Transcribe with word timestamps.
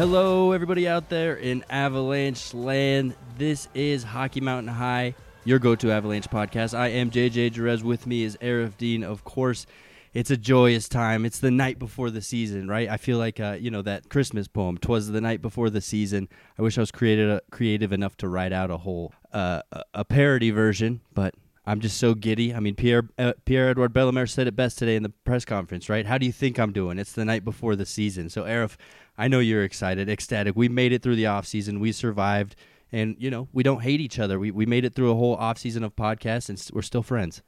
Hello, 0.00 0.52
everybody 0.52 0.88
out 0.88 1.10
there 1.10 1.36
in 1.36 1.62
Avalanche 1.68 2.54
land. 2.54 3.14
This 3.36 3.68
is 3.74 4.02
Hockey 4.02 4.40
Mountain 4.40 4.72
High, 4.72 5.14
your 5.44 5.58
go 5.58 5.74
to 5.76 5.92
Avalanche 5.92 6.26
podcast. 6.26 6.72
I 6.72 6.88
am 6.88 7.10
JJ 7.10 7.52
Jerez. 7.52 7.84
With 7.84 8.06
me 8.06 8.22
is 8.22 8.34
Aarif 8.38 8.78
Deen. 8.78 9.04
Of 9.04 9.24
course, 9.24 9.66
it's 10.14 10.30
a 10.30 10.38
joyous 10.38 10.88
time. 10.88 11.26
It's 11.26 11.38
the 11.38 11.50
night 11.50 11.78
before 11.78 12.08
the 12.08 12.22
season, 12.22 12.66
right? 12.66 12.88
I 12.88 12.96
feel 12.96 13.18
like, 13.18 13.40
uh, 13.40 13.58
you 13.60 13.70
know, 13.70 13.82
that 13.82 14.08
Christmas 14.08 14.48
poem, 14.48 14.78
Twas 14.78 15.10
the 15.10 15.20
Night 15.20 15.42
Before 15.42 15.68
the 15.68 15.82
Season. 15.82 16.30
I 16.58 16.62
wish 16.62 16.78
I 16.78 16.80
was 16.80 16.90
creative, 16.90 17.38
creative 17.50 17.92
enough 17.92 18.16
to 18.16 18.28
write 18.28 18.54
out 18.54 18.70
a 18.70 18.78
whole 18.78 19.12
uh, 19.34 19.60
a 19.92 20.06
parody 20.06 20.50
version, 20.50 21.02
but 21.12 21.34
I'm 21.66 21.80
just 21.80 21.98
so 21.98 22.14
giddy. 22.14 22.54
I 22.54 22.60
mean, 22.60 22.74
Pierre 22.74 23.08
uh, 23.18 23.34
Pierre 23.44 23.68
Edouard 23.68 23.92
Bellemare 23.92 24.28
said 24.28 24.46
it 24.46 24.56
best 24.56 24.78
today 24.78 24.96
in 24.96 25.02
the 25.02 25.10
press 25.10 25.44
conference, 25.44 25.88
right? 25.88 26.06
How 26.06 26.18
do 26.18 26.26
you 26.26 26.32
think 26.32 26.58
I'm 26.58 26.72
doing? 26.72 26.98
It's 26.98 27.12
the 27.12 27.24
night 27.24 27.44
before 27.44 27.76
the 27.76 27.86
season. 27.86 28.30
So, 28.30 28.44
Aarif, 28.44 28.76
I 29.20 29.28
know 29.28 29.38
you're 29.38 29.64
excited, 29.64 30.08
ecstatic. 30.08 30.56
We 30.56 30.70
made 30.70 30.94
it 30.94 31.02
through 31.02 31.16
the 31.16 31.26
off 31.26 31.46
season. 31.46 31.78
We 31.78 31.92
survived, 31.92 32.56
and 32.90 33.16
you 33.18 33.30
know 33.30 33.48
we 33.52 33.62
don't 33.62 33.82
hate 33.82 34.00
each 34.00 34.18
other. 34.18 34.38
We 34.38 34.50
we 34.50 34.64
made 34.64 34.86
it 34.86 34.94
through 34.94 35.10
a 35.10 35.14
whole 35.14 35.34
off 35.34 35.58
season 35.58 35.84
of 35.84 35.94
podcasts, 35.94 36.48
and 36.48 36.58
we're 36.74 36.80
still 36.80 37.02
friends. 37.02 37.42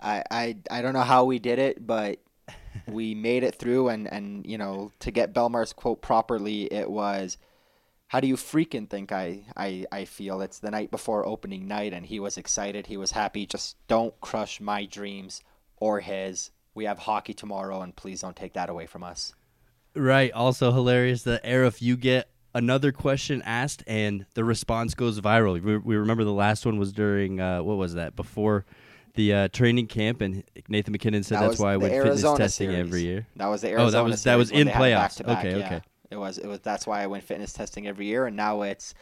I 0.00 0.24
I, 0.32 0.56
I 0.68 0.82
don't 0.82 0.94
know 0.94 1.02
how 1.02 1.22
we 1.22 1.38
did 1.38 1.60
it, 1.60 1.86
but 1.86 2.18
we 2.88 3.14
made 3.14 3.44
it 3.44 3.54
through. 3.54 3.88
And 3.88 4.12
and 4.12 4.44
you 4.44 4.58
know 4.58 4.90
to 4.98 5.12
get 5.12 5.32
Bellemare's 5.32 5.72
quote 5.72 6.02
properly, 6.02 6.64
it 6.64 6.90
was. 6.90 7.38
How 8.08 8.20
do 8.20 8.26
you 8.26 8.36
freaking 8.36 8.90
think 8.90 9.10
I, 9.10 9.46
I, 9.56 9.86
I 9.90 10.04
feel? 10.04 10.42
It's 10.42 10.58
the 10.58 10.70
night 10.70 10.90
before 10.90 11.26
opening 11.26 11.66
night, 11.66 11.94
and 11.94 12.04
he 12.04 12.20
was 12.20 12.36
excited. 12.36 12.86
He 12.86 12.98
was 12.98 13.12
happy. 13.12 13.46
Just 13.46 13.76
don't 13.88 14.12
crush 14.20 14.60
my 14.60 14.84
dreams 14.84 15.40
or 15.78 16.00
his. 16.00 16.50
We 16.74 16.84
have 16.84 16.98
hockey 16.98 17.32
tomorrow, 17.32 17.80
and 17.80 17.96
please 17.96 18.20
don't 18.20 18.36
take 18.36 18.52
that 18.52 18.68
away 18.68 18.84
from 18.84 19.02
us. 19.02 19.32
Right. 19.94 20.32
Also 20.32 20.72
hilarious 20.72 21.22
that 21.24 21.42
if 21.44 21.82
you 21.82 21.96
get 21.96 22.28
another 22.54 22.92
question 22.92 23.42
asked 23.42 23.82
and 23.86 24.26
the 24.34 24.44
response 24.44 24.94
goes 24.94 25.20
viral. 25.20 25.60
We, 25.62 25.76
we 25.76 25.96
remember 25.96 26.24
the 26.24 26.32
last 26.32 26.66
one 26.66 26.78
was 26.78 26.92
during 26.92 27.40
uh, 27.40 27.62
what 27.62 27.76
was 27.76 27.94
that 27.94 28.16
before 28.16 28.64
the 29.14 29.34
uh, 29.34 29.48
training 29.48 29.86
camp, 29.88 30.20
and 30.20 30.42
Nathan 30.68 30.92
MacKinnon 30.92 31.22
said 31.22 31.38
that 31.38 31.48
that's 31.48 31.60
why 31.60 31.74
I 31.74 31.76
went 31.76 31.92
fitness 31.92 32.22
testing 32.22 32.70
series. 32.70 32.78
every 32.78 33.02
year. 33.02 33.26
That 33.36 33.48
was 33.48 33.60
the 33.60 33.68
Arizona. 33.68 33.88
Oh, 33.88 33.90
that 33.90 34.04
was 34.04 34.24
that 34.24 34.36
was 34.36 34.50
in 34.50 34.68
playoffs. 34.68 35.20
Okay, 35.20 35.58
yeah. 35.58 35.66
okay. 35.66 35.80
It 36.10 36.16
was 36.16 36.38
it 36.38 36.46
was 36.46 36.60
that's 36.60 36.86
why 36.86 37.02
I 37.02 37.06
went 37.06 37.24
fitness 37.24 37.52
testing 37.52 37.86
every 37.86 38.06
year, 38.06 38.26
and 38.26 38.36
now 38.36 38.62
it's 38.62 38.94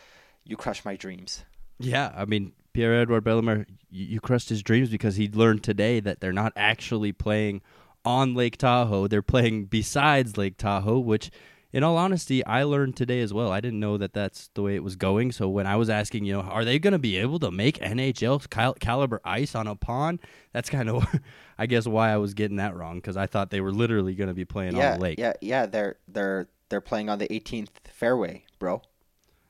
you 0.45 0.57
crush 0.57 0.85
my 0.85 0.97
dreams. 0.97 1.45
Yeah, 1.79 2.13
I 2.17 2.25
mean 2.25 2.53
Pierre 2.73 3.01
Edouard 3.01 3.25
Bellemare, 3.25 3.67
you, 3.91 4.07
you 4.07 4.21
crushed 4.21 4.49
his 4.49 4.63
dreams 4.63 4.91
because 4.91 5.17
he 5.17 5.29
learned 5.29 5.63
today 5.63 6.01
that 6.01 6.21
they're 6.21 6.33
not 6.33 6.53
actually 6.57 7.13
playing 7.13 7.63
on 8.05 8.35
Lake 8.35 8.57
Tahoe. 8.57 9.09
They're 9.09 9.23
playing 9.23 9.67
besides 9.67 10.37
Lake 10.37 10.57
Tahoe, 10.57 10.99
which, 10.99 11.31
in 11.73 11.85
all 11.85 11.97
honesty, 11.97 12.45
I 12.45 12.65
learned 12.65 12.97
today 12.97 13.21
as 13.21 13.33
well. 13.33 13.51
I 13.53 13.61
didn't 13.61 13.81
know 13.81 13.97
that 13.99 14.13
that's 14.13 14.51
the 14.55 14.63
way 14.63 14.75
it 14.75 14.85
was 14.85 14.97
going. 14.97 15.33
So 15.33 15.49
when 15.49 15.67
I 15.67 15.77
was 15.77 15.91
asking, 15.91 16.25
you 16.25 16.33
know, 16.33 16.41
are 16.41 16.65
they 16.65 16.79
going 16.79 16.93
to 16.93 16.99
be 16.99 17.17
able 17.17 17.39
to 17.41 17.51
make 17.51 17.79
NHL 17.79 18.49
cal- 18.51 18.75
caliber 18.75 19.21
ice 19.25 19.55
on 19.55 19.67
a 19.67 19.77
pond? 19.77 20.21
That's 20.53 20.71
kind 20.71 20.89
of, 20.89 21.07
I 21.59 21.67
guess, 21.67 21.87
why 21.87 22.11
I 22.11 22.17
was 22.17 22.35
getting 22.35 22.57
that 22.57 22.77
wrong 22.77 22.97
because 22.97 23.17
I 23.17 23.27
thought 23.27 23.51
they 23.51 23.61
were 23.61 23.73
literally 23.73 24.15
going 24.15 24.29
to 24.29 24.35
be 24.35 24.45
playing 24.45 24.77
yeah, 24.77 24.93
on 24.93 24.99
the 24.99 25.03
lake. 25.03 25.19
Yeah, 25.19 25.33
yeah, 25.41 25.67
they're 25.67 25.97
they're 26.09 26.49
they're 26.71 26.81
playing 26.81 27.11
on 27.11 27.19
the 27.19 27.29
18th 27.29 27.69
fairway, 27.93 28.45
bro. 28.59 28.83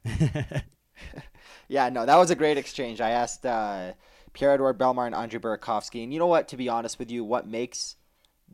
yeah, 1.68 1.88
no, 1.88 2.06
that 2.06 2.16
was 2.16 2.30
a 2.30 2.34
great 2.34 2.58
exchange. 2.58 3.00
I 3.00 3.10
asked 3.10 3.46
uh, 3.46 3.92
Pierre 4.32 4.52
Edouard 4.52 4.78
Bellemare 4.78 5.06
and 5.06 5.14
Andre 5.14 5.38
Burakovsky, 5.38 6.02
and 6.02 6.12
you 6.12 6.18
know 6.18 6.26
what? 6.26 6.48
To 6.48 6.56
be 6.56 6.68
honest 6.68 6.98
with 6.98 7.10
you, 7.10 7.22
what 7.24 7.46
makes 7.46 7.96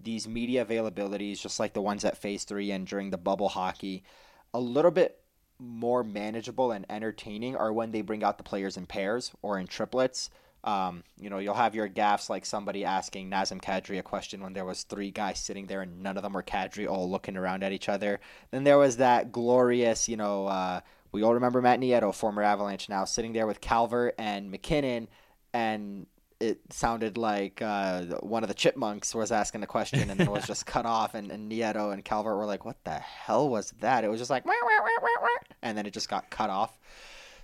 these 0.00 0.28
media 0.28 0.64
availabilities, 0.64 1.40
just 1.40 1.58
like 1.58 1.72
the 1.72 1.82
ones 1.82 2.04
at 2.04 2.18
Phase 2.18 2.44
3 2.44 2.70
and 2.70 2.86
during 2.86 3.10
the 3.10 3.18
bubble 3.18 3.48
hockey, 3.48 4.04
a 4.52 4.60
little 4.60 4.90
bit 4.90 5.20
more 5.58 6.04
manageable 6.04 6.72
and 6.72 6.84
entertaining 6.90 7.56
are 7.56 7.72
when 7.72 7.90
they 7.90 8.02
bring 8.02 8.22
out 8.22 8.38
the 8.38 8.44
players 8.44 8.76
in 8.76 8.86
pairs 8.86 9.32
or 9.42 9.58
in 9.58 9.66
triplets. 9.66 10.30
Um, 10.64 11.04
you 11.18 11.30
know, 11.30 11.38
you'll 11.38 11.54
have 11.54 11.74
your 11.74 11.86
gaffs 11.86 12.28
like 12.28 12.44
somebody 12.44 12.84
asking 12.84 13.30
Nazem 13.30 13.62
Kadri 13.62 13.98
a 13.98 14.02
question 14.02 14.42
when 14.42 14.52
there 14.52 14.64
was 14.64 14.82
three 14.82 15.12
guys 15.12 15.38
sitting 15.38 15.66
there 15.66 15.82
and 15.82 16.02
none 16.02 16.16
of 16.16 16.22
them 16.22 16.32
were 16.32 16.42
Kadri, 16.42 16.90
all 16.90 17.08
looking 17.08 17.36
around 17.36 17.62
at 17.62 17.72
each 17.72 17.88
other. 17.88 18.20
Then 18.50 18.64
there 18.64 18.78
was 18.78 18.96
that 18.96 19.30
glorious, 19.30 20.08
you 20.08 20.16
know, 20.16 20.46
uh, 20.46 20.80
we 21.12 21.22
all 21.22 21.34
remember 21.34 21.62
Matt 21.62 21.80
Nieto, 21.80 22.12
former 22.12 22.42
Avalanche 22.42 22.88
now, 22.88 23.04
sitting 23.04 23.32
there 23.32 23.46
with 23.46 23.60
Calvert 23.60 24.16
and 24.18 24.50
MacKinnon, 24.50 25.08
and 25.54 26.06
it 26.40 26.60
sounded 26.70 27.16
like 27.16 27.62
uh, 27.62 28.02
one 28.20 28.44
of 28.44 28.48
the 28.48 28.54
chipmunks 28.54 29.14
was 29.14 29.32
asking 29.32 29.62
a 29.62 29.66
question 29.66 30.00
and 30.00 30.10
then 30.10 30.20
it 30.20 30.30
was 30.30 30.46
just 30.46 30.66
cut 30.74 30.84
off 30.86 31.14
and, 31.14 31.30
and 31.30 31.50
Nieto 31.50 31.92
and 31.92 32.04
Calvert 32.04 32.36
were 32.36 32.46
like, 32.46 32.64
what 32.64 32.82
the 32.84 32.98
hell 32.98 33.48
was 33.48 33.72
that? 33.80 34.04
It 34.04 34.08
was 34.08 34.20
just 34.20 34.30
like, 34.30 34.44
wah, 34.44 34.52
wah, 34.62 34.68
wah, 35.02 35.28
and 35.62 35.76
then 35.76 35.86
it 35.86 35.92
just 35.92 36.08
got 36.08 36.30
cut 36.30 36.50
off. 36.50 36.78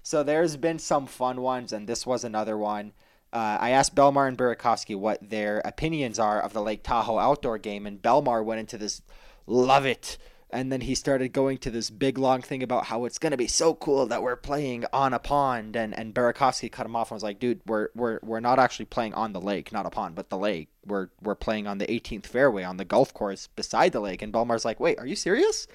So 0.03 0.23
there's 0.23 0.57
been 0.57 0.79
some 0.79 1.07
fun 1.07 1.41
ones, 1.41 1.73
and 1.73 1.87
this 1.87 2.05
was 2.07 2.25
another 2.25 2.59
one. 2.59 2.93
Uh, 3.33 3.57
I 3.61 3.71
asked 3.71 3.95
Bellemare 3.95 4.29
and 4.29 4.37
Burakovsky 4.37 4.97
what 4.97 5.31
their 5.31 5.61
opinions 5.65 6.19
are 6.19 6.41
of 6.41 6.53
the 6.53 6.63
Lake 6.63 6.83
Tahoe 6.83 7.19
outdoor 7.19 7.59
game, 7.59 7.87
and 7.87 8.03
Bellemare 8.03 8.45
went 8.45 8.61
into 8.61 8.77
this 8.77 9.01
love 9.47 9.87
it 9.87 10.19
and 10.53 10.71
then 10.71 10.83
he 10.83 10.95
started 10.95 11.33
going 11.33 11.57
to 11.59 11.71
this 11.71 11.89
big 11.89 12.19
long 12.19 12.43
thing 12.43 12.63
about 12.63 12.87
how 12.87 13.05
it's 13.07 13.19
gonna 13.19 13.37
be 13.37 13.47
so 13.47 13.75
cool 13.75 14.07
that 14.07 14.23
we're 14.23 14.37
playing 14.37 14.85
on 14.93 15.15
a 15.15 15.19
pond 15.19 15.75
and 15.77 15.97
and 15.97 16.15
Burakovsky 16.15 16.71
cut 16.71 16.87
him 16.87 16.95
off 16.95 17.11
and 17.11 17.17
was 17.17 17.23
like, 17.23 17.39
dude, 17.39 17.63
we're 17.67 17.89
we're 17.95 18.19
we're 18.23 18.41
not 18.41 18.59
actually 18.59 18.85
playing 18.85 19.15
on 19.15 19.33
the 19.33 19.41
lake, 19.41 19.73
not 19.73 19.87
a 19.87 19.91
pond, 19.91 20.15
but 20.15 20.29
the 20.29 20.39
lake. 20.39 20.69
We're 20.87 21.09
we're 21.23 21.35
playing 21.35 21.67
on 21.67 21.79
the 21.79 21.87
18th 21.87 22.27
fairway 22.27 22.65
on 22.65 22.77
the 22.77 22.85
golf 22.85 23.15
course 23.15 23.47
beside 23.47 23.93
the 23.93 24.01
lake. 24.01 24.21
And 24.21 24.33
Bellemare's 24.33 24.65
like, 24.65 24.81
wait, 24.81 24.99
are 24.99 25.07
you 25.07 25.17
serious? 25.17 25.67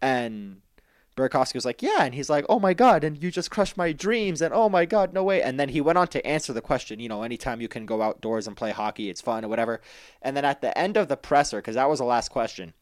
And 0.00 0.62
Burakovsky 1.16 1.54
was 1.54 1.64
like, 1.64 1.82
yeah, 1.82 2.04
and 2.04 2.14
he's 2.14 2.30
like, 2.30 2.46
oh 2.48 2.60
my 2.60 2.72
god, 2.72 3.04
and 3.04 3.20
you 3.22 3.30
just 3.30 3.50
crushed 3.50 3.76
my 3.76 3.92
dreams, 3.92 4.40
and 4.40 4.54
oh 4.54 4.68
my 4.68 4.84
god, 4.86 5.12
no 5.12 5.24
way. 5.24 5.42
And 5.42 5.58
then 5.58 5.70
he 5.70 5.80
went 5.80 5.98
on 5.98 6.08
to 6.08 6.24
answer 6.26 6.52
the 6.52 6.62
question, 6.62 7.00
you 7.00 7.08
know, 7.08 7.22
anytime 7.22 7.60
you 7.60 7.68
can 7.68 7.84
go 7.84 8.00
outdoors 8.00 8.46
and 8.46 8.56
play 8.56 8.70
hockey, 8.70 9.10
it's 9.10 9.20
fun 9.20 9.44
or 9.44 9.48
whatever. 9.48 9.80
And 10.22 10.36
then 10.36 10.44
at 10.44 10.60
the 10.60 10.76
end 10.78 10.96
of 10.96 11.08
the 11.08 11.16
presser, 11.16 11.58
because 11.58 11.74
that 11.74 11.88
was 11.88 11.98
the 11.98 12.04
last 12.04 12.28
question 12.28 12.74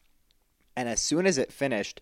and 0.79 0.89
as 0.89 1.03
soon 1.03 1.27
as 1.27 1.39
it 1.39 1.51
finished, 1.51 2.01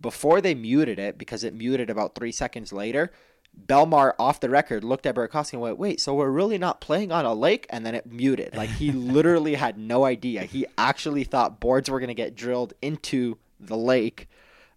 before 0.00 0.40
they 0.40 0.54
muted 0.54 0.98
it, 0.98 1.18
because 1.18 1.44
it 1.44 1.52
muted 1.52 1.90
about 1.90 2.14
three 2.14 2.32
seconds 2.32 2.72
later, 2.72 3.12
Bellemare 3.66 4.14
off 4.18 4.40
the 4.40 4.48
record 4.48 4.82
looked 4.82 5.04
at 5.04 5.14
Burakovsky 5.14 5.52
and 5.52 5.60
went, 5.60 5.76
"Wait, 5.76 6.00
so 6.00 6.14
we're 6.14 6.30
really 6.30 6.56
not 6.56 6.80
playing 6.80 7.12
on 7.12 7.26
a 7.26 7.34
lake?" 7.34 7.66
And 7.68 7.84
then 7.84 7.94
it 7.94 8.10
muted. 8.10 8.56
Like 8.56 8.70
he 8.70 8.92
literally 9.16 9.56
had 9.56 9.76
no 9.76 10.06
idea. 10.06 10.44
He 10.44 10.64
actually 10.78 11.24
thought 11.24 11.60
boards 11.60 11.90
were 11.90 12.00
going 12.00 12.08
to 12.08 12.14
get 12.14 12.34
drilled 12.34 12.72
into 12.80 13.36
the 13.60 13.76
lake, 13.76 14.30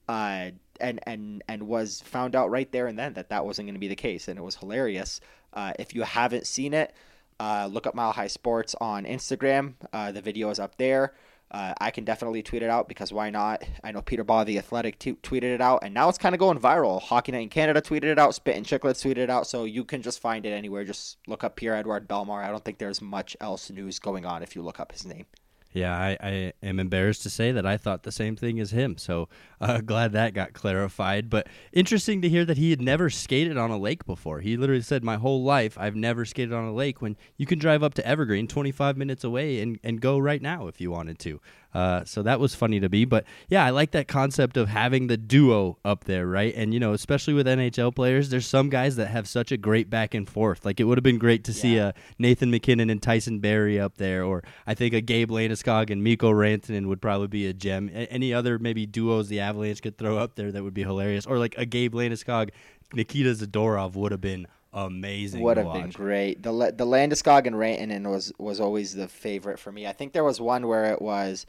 uh, 0.09 0.51
and 0.81 0.99
and 1.03 1.41
and 1.47 1.63
was 1.63 2.01
found 2.01 2.35
out 2.35 2.51
right 2.51 2.69
there 2.73 2.87
and 2.87 2.99
then 2.99 3.13
that 3.13 3.29
that 3.29 3.45
wasn't 3.45 3.67
going 3.67 3.75
to 3.75 3.79
be 3.79 3.87
the 3.87 3.95
case, 3.95 4.27
and 4.27 4.37
it 4.37 4.41
was 4.41 4.57
hilarious. 4.57 5.21
Uh, 5.53 5.71
if 5.79 5.95
you 5.95 6.01
haven't 6.01 6.45
seen 6.45 6.73
it, 6.73 6.93
uh, 7.39 7.69
look 7.71 7.87
up 7.87 7.95
Mile 7.95 8.11
High 8.11 8.27
Sports 8.27 8.75
on 8.81 9.05
Instagram. 9.05 9.75
Uh, 9.93 10.11
the 10.11 10.21
video 10.21 10.49
is 10.49 10.59
up 10.59 10.75
there. 10.75 11.13
Uh, 11.55 11.73
I 11.79 11.89
can 11.89 12.03
definitely 12.03 12.43
tweet 12.43 12.63
it 12.63 12.69
out 12.69 12.89
because 12.89 13.13
why 13.13 13.29
not? 13.29 13.63
I 13.81 13.93
know 13.93 14.01
Peter 14.01 14.25
Baugh, 14.25 14.43
the 14.43 14.57
Athletic, 14.57 14.99
t- 14.99 15.13
tweeted 15.13 15.43
it 15.43 15.61
out, 15.61 15.83
and 15.83 15.93
now 15.93 16.09
it's 16.09 16.17
kind 16.17 16.35
of 16.35 16.39
going 16.39 16.59
viral. 16.59 17.01
Hockey 17.01 17.31
Night 17.31 17.43
in 17.43 17.49
Canada 17.49 17.81
tweeted 17.81 18.11
it 18.11 18.19
out, 18.19 18.35
Spit 18.35 18.57
and 18.57 18.65
Chicklets 18.65 19.01
tweeted 19.01 19.19
it 19.19 19.29
out, 19.29 19.47
so 19.47 19.63
you 19.63 19.85
can 19.85 20.01
just 20.01 20.19
find 20.19 20.45
it 20.45 20.49
anywhere. 20.49 20.83
Just 20.83 21.17
look 21.27 21.45
up 21.45 21.55
Pierre 21.55 21.75
Edward 21.75 22.09
Bellemare. 22.09 22.43
I 22.43 22.51
don't 22.51 22.65
think 22.65 22.77
there's 22.77 23.01
much 23.01 23.37
else 23.39 23.69
news 23.69 23.99
going 23.99 24.25
on 24.25 24.43
if 24.43 24.53
you 24.53 24.63
look 24.63 24.81
up 24.81 24.91
his 24.91 25.05
name. 25.05 25.27
Yeah, 25.75 25.93
I, 25.93 26.17
I, 26.21 26.53
am 26.63 26.79
embarrassed 26.79 27.23
to 27.23 27.29
say 27.29 27.51
that 27.51 27.65
I 27.65 27.75
thought 27.75 28.03
the 28.03 28.11
same 28.11 28.37
thing 28.37 28.61
as 28.61 28.71
him. 28.71 28.97
So 28.97 29.27
uh, 29.59 29.81
glad 29.85 30.13
that 30.13 30.33
got 30.33 30.53
clarified. 30.53 31.29
But 31.29 31.47
interesting 31.73 32.21
to 32.21 32.29
hear 32.29 32.45
that 32.45 32.57
he 32.57 32.69
had 32.69 32.81
never 32.81 33.09
skated 33.09 33.57
on 33.57 33.71
a 33.71 33.77
lake 33.77 34.05
before. 34.05 34.39
He 34.39 34.55
literally 34.55 34.81
said, 34.81 35.03
My 35.03 35.17
whole 35.17 35.43
life, 35.43 35.77
I've 35.77 35.97
never 35.97 36.23
skated 36.23 36.53
on 36.53 36.63
a 36.63 36.73
lake 36.73 37.01
when 37.01 37.17
you 37.35 37.45
can 37.45 37.59
drive 37.59 37.83
up 37.83 37.93
to 37.95 38.07
Evergreen 38.07 38.47
25 38.47 38.95
minutes 38.95 39.25
away 39.25 39.59
and, 39.59 39.77
and 39.83 39.99
go 39.99 40.17
right 40.17 40.41
now 40.41 40.67
if 40.67 40.79
you 40.79 40.91
wanted 40.91 41.19
to. 41.19 41.41
Uh, 41.75 42.05
so 42.05 42.23
that 42.23 42.39
was 42.39 42.55
funny 42.55 42.79
to 42.79 42.87
me. 42.87 43.03
But 43.03 43.25
yeah, 43.49 43.65
I 43.65 43.71
like 43.71 43.91
that 43.91 44.07
concept 44.07 44.55
of 44.55 44.69
having 44.69 45.07
the 45.07 45.17
duo 45.17 45.77
up 45.83 46.05
there, 46.05 46.25
right? 46.25 46.53
And, 46.55 46.73
you 46.73 46.79
know, 46.79 46.93
especially 46.93 47.33
with 47.33 47.47
NHL 47.47 47.93
players, 47.93 48.29
there's 48.29 48.47
some 48.47 48.69
guys 48.69 48.95
that 48.95 49.07
have 49.07 49.27
such 49.27 49.51
a 49.51 49.57
great 49.57 49.89
back 49.89 50.13
and 50.13 50.27
forth. 50.27 50.63
Like 50.63 50.79
it 50.79 50.85
would 50.85 50.97
have 50.97 51.03
been 51.03 51.17
great 51.17 51.43
to 51.43 51.51
yeah. 51.51 51.61
see 51.61 51.77
a 51.77 51.93
Nathan 52.17 52.49
MacKinnon 52.49 52.89
and 52.89 53.03
Tyson 53.03 53.39
Barrie 53.39 53.77
up 53.77 53.97
there, 53.97 54.23
or 54.23 54.41
I 54.65 54.73
think 54.73 54.93
a 54.93 55.01
Gabe 55.01 55.29
Landeskog 55.29 55.89
and 55.89 56.01
Mikko 56.01 56.31
Rantanen 56.31 56.87
would 56.87 57.01
probably 57.01 57.27
be 57.27 57.47
a 57.47 57.53
gem. 57.53 57.91
any 57.93 58.33
other 58.33 58.57
maybe 58.57 58.85
duos 58.85 59.27
the 59.27 59.41
Avalanche 59.41 59.81
could 59.81 59.97
throw 59.97 60.17
up 60.17 60.35
there 60.35 60.53
that 60.53 60.63
would 60.63 60.73
be 60.73 60.83
hilarious, 60.83 61.25
or 61.25 61.37
like 61.39 61.55
a 61.57 61.65
Gabe 61.65 61.93
Landeskog, 61.93 62.51
Nikita 62.93 63.31
Zadorov 63.31 63.95
would 63.95 64.13
have 64.13 64.21
been 64.21 64.47
amazing. 64.71 65.41
Would 65.41 65.57
have 65.57 65.73
been 65.73 65.89
great. 65.89 66.41
The 66.41 66.51
the 66.51 66.85
Landeskog 66.85 67.47
and 67.47 67.55
Rantanen 67.57 68.09
was 68.09 68.31
was 68.37 68.61
always 68.61 68.95
the 68.95 69.09
favorite 69.09 69.59
for 69.59 69.73
me. 69.73 69.85
I 69.85 69.91
think 69.91 70.13
there 70.13 70.23
was 70.23 70.39
one 70.39 70.67
where 70.67 70.85
it 70.93 71.01
was 71.01 71.45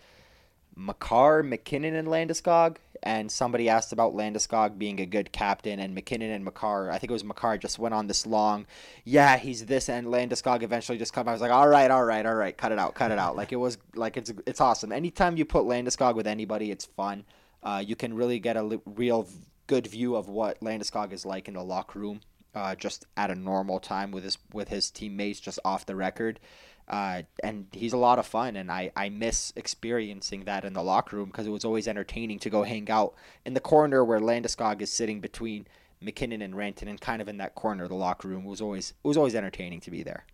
Makar, 0.77 1.43
MacKinnon, 1.43 1.95
and 1.95 2.09
Landeskog. 2.09 2.77
And 3.03 3.31
somebody 3.31 3.69
asked 3.69 3.93
about 3.93 4.15
Landeskog 4.15 4.79
being 4.79 5.01
a 5.01 5.07
good 5.07 5.31
captain, 5.31 5.79
and 5.79 5.95
MacKinnon 5.95 6.31
and 6.31 6.45
Makar, 6.45 6.91
I 6.91 6.99
think 6.99 7.11
it 7.11 7.13
was 7.13 7.25
Makar, 7.25 7.59
just 7.59 7.79
went 7.79 7.95
on 7.95 8.07
this 8.07 8.27
long, 8.27 8.67
yeah, 9.05 9.37
he's 9.37 9.67
this, 9.67 9.89
and 9.89 10.09
Landeskog 10.09 10.63
eventually 10.63 10.99
just 10.99 11.13
come. 11.13 11.29
I 11.29 11.33
was 11.33 11.41
like, 11.41 11.53
all 11.53 11.69
right, 11.69 11.91
all 11.91 12.05
right, 12.05 12.25
all 12.25 12.35
right, 12.35 12.57
cut 12.57 12.73
it 12.73 12.79
out, 12.79 12.95
cut 12.95 13.13
it 13.13 13.19
out. 13.19 13.37
Like 13.37 13.53
it 13.53 13.57
was, 13.57 13.79
like 13.95 14.17
it's 14.17 14.33
it's 14.47 14.61
awesome. 14.61 14.93
Anytime 14.93 15.37
you 15.37 15.45
put 15.45 15.65
Landeskog 15.65 16.17
with 16.17 16.27
anybody, 16.27 16.71
it's 16.71 16.87
fun. 16.87 17.25
Uh, 17.63 17.83
you 17.87 17.97
can 17.97 18.15
really 18.15 18.41
get 18.41 18.57
a 18.57 18.63
li- 18.63 18.81
real 18.87 19.29
good 19.67 19.87
view 19.87 20.17
of 20.17 20.29
what 20.29 20.59
Landeskog 20.61 21.13
is 21.13 21.27
like 21.27 21.49
in 21.49 21.55
the 21.55 21.63
locker 21.63 21.99
room, 21.99 22.21
uh, 22.55 22.75
just 22.75 23.05
at 23.17 23.31
a 23.31 23.35
normal 23.35 23.79
time 23.79 24.11
with 24.11 24.25
his 24.25 24.39
with 24.53 24.69
his 24.69 24.91
teammates, 24.91 25.39
just 25.39 25.59
off 25.65 25.87
the 25.87 25.95
record. 25.95 26.41
Uh, 26.89 27.23
and 27.43 27.67
he's 27.73 27.93
a 27.93 27.97
lot 27.97 28.19
of 28.19 28.27
fun, 28.27 28.55
and 28.55 28.71
I, 28.71 28.93
I 28.95 29.09
miss 29.09 29.53
experiencing 29.57 30.45
that 30.45 30.65
in 30.65 30.73
the 30.73 30.85
locker 30.85 31.17
room 31.17 31.27
because 31.27 31.47
it 31.47 31.51
was 31.51 31.65
always 31.65 31.89
entertaining 31.89 32.39
to 32.41 32.51
go 32.51 32.63
hang 32.63 32.89
out 32.89 33.15
in 33.45 33.55
the 33.55 33.61
corner 33.61 34.05
where 34.05 34.21
Landeskog 34.21 34.81
is 34.81 34.93
sitting 34.93 35.21
between 35.21 35.67
MacKinnon 36.01 36.43
and 36.43 36.55
Rantanen, 36.55 37.01
kind 37.01 37.21
of 37.21 37.29
in 37.29 37.39
that 37.39 37.57
corner 37.57 37.85
of 37.85 37.89
the 37.89 37.97
locker 37.97 38.29
room. 38.29 38.45
It 38.45 38.49
was 38.49 38.61
always 38.61 38.91
it 38.91 39.09
was 39.09 39.17
always 39.17 39.35
entertaining 39.35 39.81
to 39.81 39.91
be 39.91 40.05
there. 40.05 40.27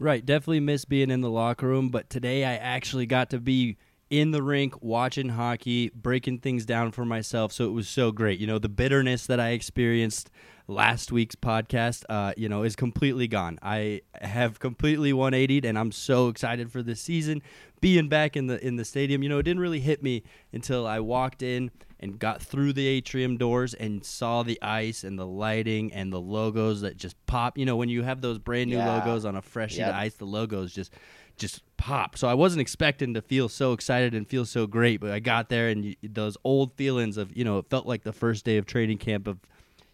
Right, 0.00 0.24
definitely 0.24 0.60
miss 0.60 0.84
being 0.84 1.10
in 1.10 1.20
the 1.20 1.30
locker 1.30 1.68
room, 1.68 1.90
but 1.90 2.10
today 2.10 2.44
I 2.44 2.54
actually 2.56 3.06
got 3.06 3.30
to 3.30 3.38
be 3.38 3.76
in 4.08 4.32
the 4.32 4.42
rink 4.42 4.82
watching 4.82 5.28
hockey, 5.28 5.90
breaking 5.94 6.38
things 6.38 6.66
down 6.66 6.90
for 6.90 7.04
myself. 7.04 7.52
So 7.52 7.66
it 7.66 7.72
was 7.72 7.88
so 7.88 8.10
great. 8.10 8.40
You 8.40 8.46
know, 8.46 8.58
the 8.58 8.68
bitterness 8.68 9.26
that 9.26 9.38
I 9.38 9.50
experienced 9.50 10.30
last 10.70 11.10
week's 11.12 11.34
podcast, 11.34 12.04
uh, 12.08 12.32
you 12.36 12.48
know, 12.48 12.62
is 12.62 12.76
completely 12.76 13.26
gone. 13.28 13.58
I 13.62 14.02
have 14.20 14.58
completely 14.60 15.12
180'd, 15.12 15.64
and 15.64 15.78
I'm 15.78 15.92
so 15.92 16.28
excited 16.28 16.70
for 16.70 16.82
this 16.82 17.00
season. 17.00 17.42
Being 17.80 18.08
back 18.08 18.36
in 18.36 18.46
the 18.46 18.64
in 18.64 18.76
the 18.76 18.84
stadium, 18.84 19.22
you 19.22 19.28
know, 19.28 19.38
it 19.38 19.42
didn't 19.42 19.60
really 19.60 19.80
hit 19.80 20.02
me 20.02 20.22
until 20.52 20.86
I 20.86 21.00
walked 21.00 21.42
in 21.42 21.70
and 21.98 22.18
got 22.18 22.40
through 22.42 22.72
the 22.72 22.86
atrium 22.86 23.36
doors 23.36 23.74
and 23.74 24.04
saw 24.04 24.42
the 24.42 24.60
ice 24.62 25.04
and 25.04 25.18
the 25.18 25.26
lighting 25.26 25.92
and 25.92 26.12
the 26.12 26.20
logos 26.20 26.80
that 26.82 26.96
just 26.96 27.14
pop. 27.26 27.58
You 27.58 27.66
know, 27.66 27.76
when 27.76 27.88
you 27.88 28.02
have 28.02 28.20
those 28.20 28.38
brand 28.38 28.70
new 28.70 28.78
Yeah. 28.78 28.86
logos 28.86 29.24
on 29.24 29.36
a 29.36 29.42
fresh 29.42 29.72
sheet 29.72 29.78
Yep. 29.80 29.88
of 29.90 29.94
ice, 29.96 30.14
the 30.14 30.24
logos 30.26 30.72
just 30.72 30.92
just 31.36 31.62
pop. 31.78 32.18
So 32.18 32.28
I 32.28 32.34
wasn't 32.34 32.60
expecting 32.60 33.14
to 33.14 33.22
feel 33.22 33.48
so 33.48 33.72
excited 33.72 34.14
and 34.14 34.28
feel 34.28 34.44
so 34.44 34.66
great, 34.66 35.00
but 35.00 35.10
I 35.10 35.20
got 35.20 35.48
there 35.48 35.70
and 35.70 35.84
you, 35.86 35.94
those 36.02 36.36
old 36.44 36.74
feelings 36.74 37.16
of 37.16 37.34
you 37.36 37.44
know 37.44 37.58
it 37.58 37.66
felt 37.70 37.86
like 37.86 38.02
the 38.02 38.12
first 38.12 38.44
day 38.44 38.56
of 38.58 38.66
training 38.66 38.98
camp 38.98 39.26
of 39.26 39.38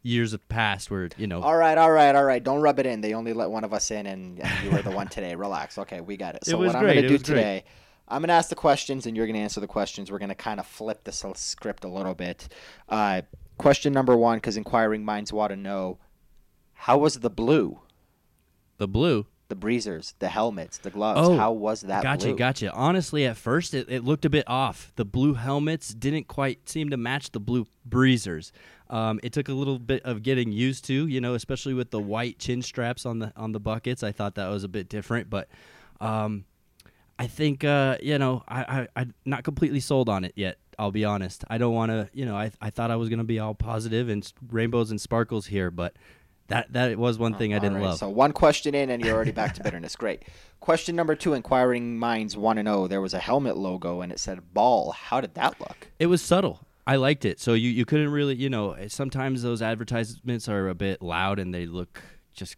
years 0.07 0.33
of 0.33 0.49
past 0.49 0.91
where 0.91 1.09
you 1.17 1.27
know 1.27 1.43
All 1.43 1.57
right, 1.57 1.77
all 1.77 1.91
right, 1.91 2.15
all 2.15 2.25
right. 2.25 2.43
Don't 2.43 2.61
rub 2.61 2.79
it 2.79 2.87
in. 2.87 3.01
They 3.01 3.13
only 3.15 3.33
let 3.33 3.51
one 3.51 3.65
of 3.65 3.75
us 3.75 3.91
in, 3.91 4.07
and, 4.07 4.41
and 4.41 4.65
you 4.65 4.71
were 4.71 4.83
the 4.83 4.91
one 4.91 5.09
today. 5.09 5.35
Relax. 5.47 5.79
Okay, 5.79 6.01
we 6.01 6.17
got 6.17 6.35
it. 6.37 6.43
It 6.43 6.51
So 6.51 6.59
was 6.59 6.73
what 6.73 6.81
great, 6.81 6.91
I'm 6.91 6.97
gonna 6.97 7.09
do 7.09 7.15
was 7.15 7.23
great. 7.23 7.35
today, 7.37 7.65
I'm 8.09 8.23
gonna 8.23 8.33
ask 8.33 8.49
the 8.49 8.55
questions, 8.55 9.07
and 9.07 9.17
you're 9.17 9.27
gonna 9.27 9.41
answer 9.41 9.61
the 9.61 9.67
questions. 9.67 10.11
We're 10.11 10.19
gonna 10.21 10.35
kind 10.35 10.61
of 10.61 10.67
flip 10.67 11.05
the 11.05 11.13
script 11.13 11.85
a 11.85 11.89
little 11.89 12.15
bit. 12.15 12.49
Uh, 12.89 13.23
question 13.59 13.93
number 13.93 14.17
one, 14.17 14.39
because 14.39 14.57
inquiring 14.57 15.05
minds 15.05 15.33
want 15.33 15.51
to 15.51 15.57
know, 15.57 15.99
how 16.75 16.99
was 16.99 17.19
the 17.21 17.31
blue? 17.31 17.81
the 18.79 18.87
blue. 18.89 19.27
The 19.49 19.55
breezers, 19.55 20.15
the 20.19 20.29
helmets, 20.29 20.79
the 20.79 20.91
gloves. 20.91 21.21
Oh, 21.23 21.37
how 21.37 21.53
was 21.53 21.83
that 21.83 22.03
Gotcha, 22.03 22.27
blue? 22.29 22.37
gotcha. 22.37 22.73
Honestly, 22.73 23.25
at 23.27 23.37
first 23.37 23.75
it, 23.75 23.89
it 23.89 24.03
looked 24.05 24.25
a 24.25 24.29
bit 24.31 24.43
off. 24.49 24.93
The 24.97 25.05
blue 25.05 25.35
helmets 25.35 25.95
didn't 25.95 26.27
quite 26.27 26.69
seem 26.69 26.91
to 26.91 26.97
match 26.97 27.31
the 27.31 27.39
blue 27.39 27.67
breezers. 27.89 28.51
Um, 28.89 29.21
it 29.23 29.33
took 29.33 29.49
a 29.49 29.53
little 29.53 29.79
bit 29.79 30.03
of 30.05 30.23
getting 30.23 30.53
used 30.53 30.85
to, 30.87 31.07
you 31.07 31.21
know, 31.21 31.35
especially 31.35 31.75
with 31.75 31.91
the 31.91 32.01
white 32.01 32.39
chin 32.39 32.63
straps 32.63 33.05
on 33.05 33.19
the 33.19 33.33
on 33.37 33.53
the 33.53 33.61
buckets. 33.61 34.03
I 34.03 34.13
thought 34.13 34.37
that 34.37 34.49
was 34.49 34.65
a 34.65 34.69
bit 34.69 34.89
different, 34.89 35.29
but 35.29 35.49
um, 36.01 36.45
I 37.19 37.27
think 37.27 37.65
uh, 37.65 37.97
you 38.01 38.19
know 38.19 38.45
I, 38.47 38.63
I 38.63 38.89
I'm 38.97 39.15
not 39.25 39.45
completely 39.45 39.81
sold 39.81 40.09
on 40.09 40.25
it 40.25 40.33
yet. 40.37 40.59
I'll 40.79 40.93
be 40.93 41.05
honest. 41.05 41.45
I 41.49 41.59
don't 41.59 41.75
want 41.75 41.91
to, 41.91 42.09
you 42.13 42.27
know, 42.27 42.37
I 42.37 42.51
I 42.61 42.71
thought 42.71 42.91
I 42.91 42.97
was 42.97 43.09
gonna 43.09 43.25
be 43.25 43.39
all 43.39 43.55
positive 43.55 44.09
and 44.09 44.31
rainbows 44.51 44.91
and 44.91 45.01
sparkles 45.01 45.47
here, 45.47 45.71
but 45.71 45.95
that 46.49 46.73
that 46.73 46.97
was 46.99 47.19
one 47.19 47.35
thing 47.35 47.55
I 47.55 47.59
didn't 47.59 47.79
right, 47.79 47.87
love. 47.87 47.99
So 47.99 48.09
one 48.09 48.33
question 48.33 48.75
in, 48.75 48.91
and 48.91 49.05
you're 49.05 49.15
already 49.15 49.33
back 49.33 49.55
to 49.55 49.63
bitterness. 49.63 49.97
Great. 49.97 50.25
Question 50.61 50.95
number 50.95 51.15
two: 51.15 51.35
Inquiring 51.35 51.99
minds 51.99 52.37
want 52.37 52.59
to 52.59 52.63
know. 52.63 52.87
There 52.87 53.01
was 53.01 53.15
a 53.15 53.19
helmet 53.19 53.57
logo, 53.57 54.01
and 54.01 54.13
it 54.13 54.21
said 54.21 54.53
"ball." 54.55 54.93
How 54.93 55.21
did 55.21 55.35
that 55.35 55.59
look? 55.61 55.89
It 55.99 56.07
was 56.07 56.23
subtle. 56.23 56.66
I 56.87 56.97
liked 56.97 57.25
it. 57.25 57.41
So 57.41 57.55
you, 57.55 57.69
you 57.69 57.85
couldn't 57.85 58.11
really, 58.11 58.37
you 58.37 58.49
know, 58.49 58.73
eh, 58.73 58.89
sometimes 58.89 59.43
those 59.43 59.61
advertisements 59.61 60.49
are 60.49 60.69
a 60.69 60.75
bit 60.75 61.03
loud 61.03 61.39
and 61.39 61.53
they 61.53 61.67
look 61.67 62.01
just 62.33 62.57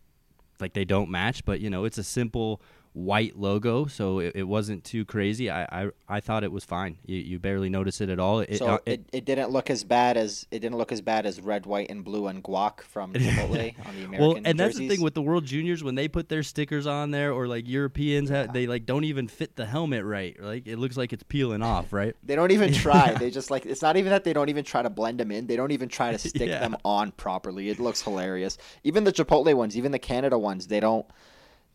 like 0.60 0.75
they 0.75 0.84
don't 0.84 1.10
match, 1.10 1.44
but 1.44 1.60
you 1.60 1.70
know, 1.70 1.84
it's 1.84 1.98
a 1.98 2.04
simple 2.04 2.60
white 2.99 3.39
logo, 3.39 3.87
so 3.87 4.19
it, 4.19 4.33
it 4.35 4.43
wasn't 4.43 4.83
too 4.85 5.05
crazy. 5.05 5.50
I, 5.50 5.62
I 5.85 5.91
I 6.09 6.21
thought 6.21 6.43
it 6.43 6.50
was 6.50 6.65
fine. 6.65 6.99
You, 7.06 7.17
you 7.17 7.39
barely 7.39 7.69
notice 7.69 8.00
it 8.00 8.09
at 8.09 8.19
all. 8.19 8.41
It, 8.41 8.59
so 8.59 8.67
uh, 8.67 8.79
it, 8.87 9.09
it 9.12 9.25
didn't 9.25 9.50
look 9.50 9.71
as 9.71 9.85
bad 9.85 10.17
as 10.17 10.47
it 10.50 10.59
didn't 10.59 10.77
look 10.77 10.91
as 10.91 11.00
bad 11.00 11.25
as 11.25 11.41
red, 11.41 11.65
white, 11.65 11.91
and 11.91 12.05
blue 12.05 12.27
and 12.27 12.43
guac 12.43 12.81
from 12.81 13.12
Chipotle 13.15 13.75
on 13.87 13.95
the 13.95 14.05
American 14.05 14.19
well, 14.19 14.37
and 14.45 14.59
that's 14.59 14.77
the 14.77 14.89
thing 14.89 15.00
with 15.00 15.15
the 15.15 15.23
World 15.23 15.45
Juniors 15.45 15.85
when 15.85 15.95
they 15.95 16.09
put 16.09 16.29
their 16.29 16.43
stickers 16.43 16.87
on 16.87 17.11
there, 17.12 17.33
or 17.33 17.47
like 17.47 17.69
Europeans, 17.69 18.31
have, 18.31 18.53
they 18.53 18.67
like 18.67 18.85
don't 18.85 19.05
even 19.05 19.29
fit 19.29 19.55
the 19.56 19.67
helmet 19.67 20.05
right. 20.05 20.41
Like 20.43 20.67
it 20.67 20.79
looks 20.79 20.97
like 20.97 21.12
it's 21.12 21.23
peeling 21.23 21.62
off, 21.62 21.93
right? 21.93 22.15
They 22.25 22.37
don't 22.37 22.50
even 22.50 22.73
try. 22.85 23.15
they 23.15 23.31
just 23.31 23.50
like 23.50 23.65
it's 23.65 23.81
not 23.81 23.97
even 23.97 24.11
that 24.11 24.25
they 24.25 24.33
don't 24.33 24.49
even 24.50 24.65
try 24.65 24.83
to 24.83 24.91
blend 24.91 25.19
them 25.21 25.31
in. 25.31 25.47
They 25.47 25.56
don't 25.56 25.71
even 25.71 25.89
try 25.89 26.12
to 26.12 26.19
stick 26.19 26.49
Yeah. 26.49 26.59
them 26.59 26.77
on 26.85 27.12
properly. 27.12 27.71
It 27.71 27.79
looks 27.79 28.03
hilarious. 28.03 28.59
Even 28.85 29.05
the 29.05 29.12
Chipotle 29.12 29.55
ones, 29.55 29.77
even 29.79 29.93
the 29.93 29.99
Canada 29.99 30.37
ones, 30.37 30.67
they 30.67 30.81
don't 30.81 31.06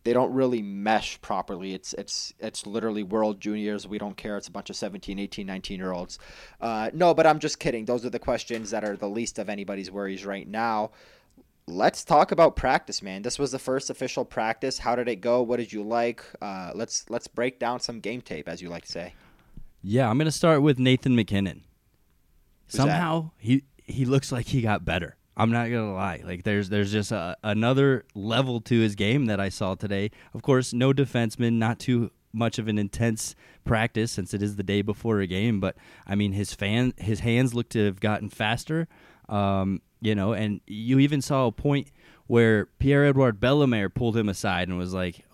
they 0.04 0.12
don't 0.12 0.32
really 0.32 0.62
mesh 0.62 1.20
properly. 1.22 1.74
It's 1.74 1.94
it's 1.94 2.34
it's 2.38 2.66
literally 2.66 3.02
World 3.02 3.40
Juniors. 3.40 3.88
We 3.88 3.98
don't 3.98 4.16
care. 4.16 4.36
It's 4.36 4.48
a 4.48 4.52
bunch 4.52 4.70
of 4.70 4.76
17, 4.76 5.18
18, 5.18 5.46
19 5.46 5.78
year 5.78 5.92
olds. 5.92 6.18
Uh, 6.60 6.90
no, 6.92 7.14
but 7.14 7.26
I'm 7.26 7.38
just 7.38 7.58
kidding. 7.58 7.86
Those 7.86 8.04
are 8.04 8.10
the 8.10 8.18
questions 8.18 8.70
that 8.70 8.84
are 8.84 8.96
the 8.96 9.08
least 9.08 9.38
of 9.38 9.48
anybody's 9.48 9.90
worries 9.90 10.24
right 10.24 10.46
now. 10.46 10.90
Let's 11.66 12.04
talk 12.04 12.30
about 12.30 12.56
practice, 12.56 13.02
man. 13.02 13.22
This 13.22 13.38
was 13.38 13.50
the 13.50 13.58
first 13.58 13.88
official 13.88 14.26
practice. 14.26 14.78
How 14.78 14.94
did 14.94 15.08
it 15.08 15.22
go? 15.22 15.42
What 15.42 15.56
did 15.56 15.72
you 15.72 15.82
like? 15.82 16.22
Uh, 16.42 16.72
let's 16.74 17.08
let's 17.08 17.26
break 17.26 17.58
down 17.58 17.80
some 17.80 18.00
game 18.00 18.20
tape, 18.20 18.46
as 18.46 18.60
you 18.60 18.68
like 18.68 18.84
to 18.84 18.92
say. 18.92 19.14
Yeah, 19.82 20.10
I'm 20.10 20.18
gonna 20.18 20.30
start 20.30 20.60
with 20.60 20.78
Nathan 20.78 21.16
MacKinnon. 21.16 21.64
Who's 22.66 22.72
that? 22.72 22.76
Somehow 22.76 23.30
he 23.38 23.64
he 23.82 24.04
looks 24.04 24.30
like 24.30 24.48
he 24.48 24.60
got 24.60 24.84
better. 24.84 25.16
I'm 25.36 25.50
not 25.50 25.70
gonna 25.70 25.94
lie. 25.94 26.22
Like 26.24 26.44
there's 26.44 26.68
there's 26.68 26.92
just 26.92 27.12
a, 27.12 27.36
another 27.42 28.04
level 28.14 28.60
to 28.62 28.80
his 28.80 28.94
game 28.94 29.26
that 29.26 29.40
I 29.40 29.48
saw 29.48 29.74
today. 29.74 30.10
Of 30.32 30.42
course, 30.42 30.72
no 30.72 30.92
defenseman, 30.92 31.54
not 31.54 31.78
too 31.78 32.10
much 32.32 32.58
of 32.58 32.68
an 32.68 32.78
intense 32.78 33.34
practice 33.64 34.12
since 34.12 34.34
it 34.34 34.42
is 34.42 34.56
the 34.56 34.62
day 34.62 34.82
before 34.82 35.20
a 35.20 35.26
game. 35.26 35.60
But 35.60 35.76
I 36.06 36.14
mean, 36.14 36.32
his 36.32 36.54
fan 36.54 36.94
his 36.98 37.20
hands 37.20 37.54
look 37.54 37.68
to 37.70 37.84
have 37.84 38.00
gotten 38.00 38.28
faster. 38.28 38.86
Um, 39.28 39.80
you 40.00 40.14
know, 40.14 40.34
and 40.34 40.60
you 40.66 40.98
even 40.98 41.22
saw 41.22 41.46
a 41.46 41.52
point 41.52 41.90
where 42.26 42.66
Pierre 42.78 43.06
Edouard 43.06 43.40
Bellemare 43.40 43.92
pulled 43.92 44.16
him 44.16 44.28
aside 44.28 44.68
and 44.68 44.78
was 44.78 44.94
like, 44.94 45.24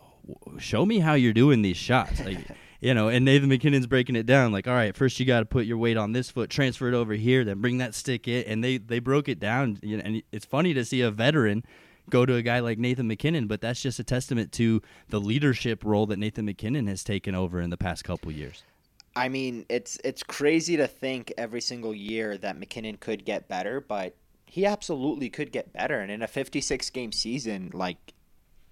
"Show 0.58 0.86
me 0.86 1.00
how 1.00 1.14
you're 1.14 1.32
doing 1.32 1.62
these 1.62 1.76
shots." 1.76 2.24
Like, 2.24 2.38
you 2.80 2.94
know, 2.94 3.08
and 3.08 3.24
Nathan 3.24 3.48
MacKinnon's 3.48 3.86
breaking 3.86 4.16
it 4.16 4.26
down. 4.26 4.52
Like, 4.52 4.66
all 4.66 4.74
right, 4.74 4.96
first 4.96 5.20
you 5.20 5.26
got 5.26 5.40
to 5.40 5.46
put 5.46 5.66
your 5.66 5.78
weight 5.78 5.96
on 5.96 6.12
this 6.12 6.30
foot, 6.30 6.50
transfer 6.50 6.88
it 6.88 6.94
over 6.94 7.14
here, 7.14 7.44
then 7.44 7.60
bring 7.60 7.78
that 7.78 7.94
stick 7.94 8.26
in, 8.26 8.44
and 8.44 8.64
they 8.64 8.78
they 8.78 8.98
broke 8.98 9.28
it 9.28 9.38
down. 9.38 9.78
You 9.82 9.98
know, 9.98 10.02
and 10.04 10.22
it's 10.32 10.46
funny 10.46 10.74
to 10.74 10.84
see 10.84 11.02
a 11.02 11.10
veteran 11.10 11.64
go 12.08 12.26
to 12.26 12.34
a 12.34 12.42
guy 12.42 12.60
like 12.60 12.78
Nathan 12.78 13.06
MacKinnon, 13.06 13.46
but 13.46 13.60
that's 13.60 13.80
just 13.80 13.98
a 13.98 14.04
testament 14.04 14.52
to 14.52 14.82
the 15.08 15.20
leadership 15.20 15.84
role 15.84 16.06
that 16.06 16.18
Nathan 16.18 16.44
MacKinnon 16.44 16.86
has 16.88 17.04
taken 17.04 17.34
over 17.34 17.60
in 17.60 17.70
the 17.70 17.76
past 17.76 18.02
couple 18.04 18.32
years. 18.32 18.64
I 19.16 19.28
mean, 19.28 19.66
it's 19.68 19.98
it's 20.04 20.22
crazy 20.22 20.76
to 20.76 20.86
think 20.86 21.32
every 21.36 21.60
single 21.60 21.94
year 21.94 22.38
that 22.38 22.58
MacKinnon 22.58 22.96
could 22.96 23.24
get 23.24 23.48
better, 23.48 23.80
but 23.80 24.14
he 24.46 24.66
absolutely 24.66 25.28
could 25.28 25.52
get 25.52 25.72
better. 25.72 26.00
And 26.00 26.10
in 26.10 26.22
a 26.22 26.26
56 26.26 26.90
game 26.90 27.12
season, 27.12 27.70
like 27.72 28.14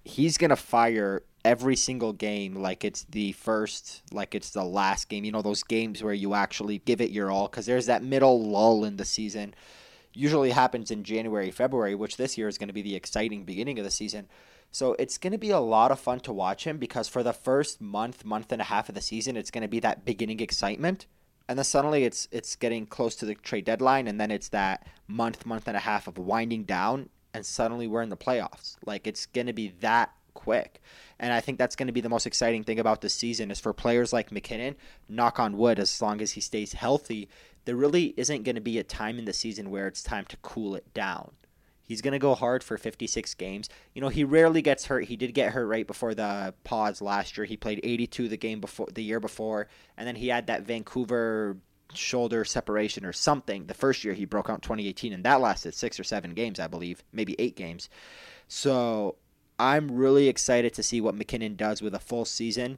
he's 0.03 0.37
gonna 0.37 0.55
fire 0.55 1.23
every 1.45 1.75
single 1.75 2.13
game 2.13 2.55
like 2.55 2.83
it's 2.83 3.03
the 3.05 3.31
first, 3.33 4.01
like 4.11 4.35
it's 4.35 4.51
the 4.51 4.63
last 4.63 5.09
game. 5.09 5.23
You 5.23 5.31
know 5.31 5.41
those 5.41 5.63
games 5.63 6.03
where 6.03 6.13
you 6.13 6.33
actually 6.33 6.79
give 6.79 7.01
it 7.01 7.11
your 7.11 7.31
all 7.31 7.47
because 7.47 7.65
there's 7.65 7.85
that 7.85 8.03
middle 8.03 8.43
lull 8.43 8.83
in 8.83 8.97
the 8.97 9.05
season. 9.05 9.53
Usually 10.13 10.51
happens 10.51 10.91
in 10.91 11.03
January, 11.03 11.51
February, 11.51 11.95
which 11.95 12.17
this 12.17 12.37
year 12.37 12.47
is 12.47 12.57
going 12.57 12.67
to 12.67 12.73
be 12.73 12.81
the 12.81 12.95
exciting 12.95 13.45
beginning 13.45 13.77
of 13.79 13.85
the 13.85 13.91
season. 13.91 14.27
So 14.71 14.95
it's 14.99 15.17
going 15.17 15.31
to 15.31 15.37
be 15.37 15.51
a 15.51 15.59
lot 15.59 15.91
of 15.91 15.99
fun 15.99 16.19
to 16.21 16.33
watch 16.33 16.65
him 16.65 16.77
because 16.77 17.07
for 17.07 17.23
the 17.23 17.33
first 17.33 17.79
month, 17.81 18.25
month 18.25 18.51
and 18.51 18.61
a 18.61 18.65
half 18.65 18.89
of 18.89 18.95
the 18.95 19.01
season, 19.01 19.37
it's 19.37 19.51
going 19.51 19.61
to 19.61 19.67
be 19.67 19.79
that 19.79 20.05
beginning 20.05 20.39
excitement, 20.39 21.05
and 21.47 21.57
then 21.57 21.63
suddenly 21.63 22.03
it's 22.03 22.27
it's 22.31 22.55
getting 22.55 22.85
close 22.85 23.15
to 23.15 23.25
the 23.25 23.35
trade 23.35 23.65
deadline, 23.65 24.07
and 24.07 24.19
then 24.19 24.29
it's 24.29 24.49
that 24.49 24.85
month, 25.07 25.45
month 25.45 25.67
and 25.67 25.77
a 25.77 25.81
half 25.81 26.07
of 26.07 26.17
winding 26.17 26.63
down, 26.63 27.09
and 27.33 27.45
suddenly 27.45 27.87
we're 27.87 28.01
in 28.01 28.09
the 28.09 28.17
playoffs. 28.17 28.75
Like 28.85 29.07
it's 29.07 29.25
going 29.25 29.47
to 29.47 29.53
be 29.53 29.73
that 29.81 30.11
quick, 30.33 30.81
and 31.19 31.33
I 31.33 31.39
think 31.41 31.57
that's 31.57 31.75
going 31.75 31.87
to 31.87 31.93
be 31.93 32.01
the 32.01 32.09
most 32.09 32.25
exciting 32.25 32.63
thing 32.63 32.79
about 32.79 33.01
this 33.01 33.13
season 33.13 33.51
is 33.51 33.59
for 33.59 33.73
players 33.73 34.13
like 34.13 34.31
MacKinnon. 34.31 34.75
Knock 35.07 35.39
on 35.39 35.57
wood, 35.57 35.79
as 35.79 36.01
long 36.01 36.21
as 36.21 36.31
he 36.31 36.41
stays 36.41 36.73
healthy, 36.73 37.29
there 37.65 37.75
really 37.75 38.13
isn't 38.17 38.43
going 38.43 38.55
to 38.55 38.61
be 38.61 38.79
a 38.79 38.83
time 38.83 39.19
in 39.19 39.25
the 39.25 39.33
season 39.33 39.69
where 39.69 39.87
it's 39.87 40.03
time 40.03 40.25
to 40.25 40.37
cool 40.37 40.75
it 40.75 40.93
down. 40.93 41.31
He's 41.89 42.01
going 42.01 42.11
to 42.11 42.19
go 42.19 42.35
hard 42.35 42.63
for 42.63 42.77
56 42.77 43.33
games. 43.33 43.67
You 43.95 44.01
know, 44.01 44.09
he 44.09 44.23
rarely 44.23 44.61
gets 44.61 44.85
hurt. 44.85 45.05
He 45.05 45.15
did 45.15 45.33
get 45.33 45.53
hurt 45.53 45.65
right 45.65 45.87
before 45.87 46.13
the 46.13 46.53
pause 46.63 47.01
last 47.01 47.35
year. 47.35 47.45
He 47.45 47.57
played 47.57 47.79
82 47.83 48.27
the 48.27 48.37
game 48.37 48.61
before 48.61 48.87
the 48.93 49.03
year 49.03 49.19
before, 49.19 49.67
and 49.97 50.07
then 50.07 50.15
he 50.15 50.27
had 50.27 50.45
that 50.47 50.61
Vancouver 50.61 51.57
shoulder 51.93 52.45
separation 52.45 53.05
or 53.05 53.13
something. 53.13 53.65
The 53.65 53.73
first 53.73 54.03
year 54.03 54.13
he 54.13 54.25
broke 54.25 54.49
out 54.49 54.57
in 54.57 54.61
2018 54.61 55.13
and 55.13 55.23
that 55.25 55.41
lasted 55.41 55.73
6 55.73 55.99
or 55.99 56.03
7 56.03 56.33
games, 56.33 56.59
I 56.59 56.67
believe, 56.67 57.03
maybe 57.11 57.35
8 57.39 57.55
games. 57.55 57.89
So, 58.47 59.15
I'm 59.59 59.91
really 59.91 60.29
excited 60.29 60.73
to 60.75 60.83
see 60.83 61.01
what 61.01 61.15
MacKinnon 61.15 61.55
does 61.55 61.81
with 61.81 61.93
a 61.93 61.99
full 61.99 62.23
season. 62.23 62.77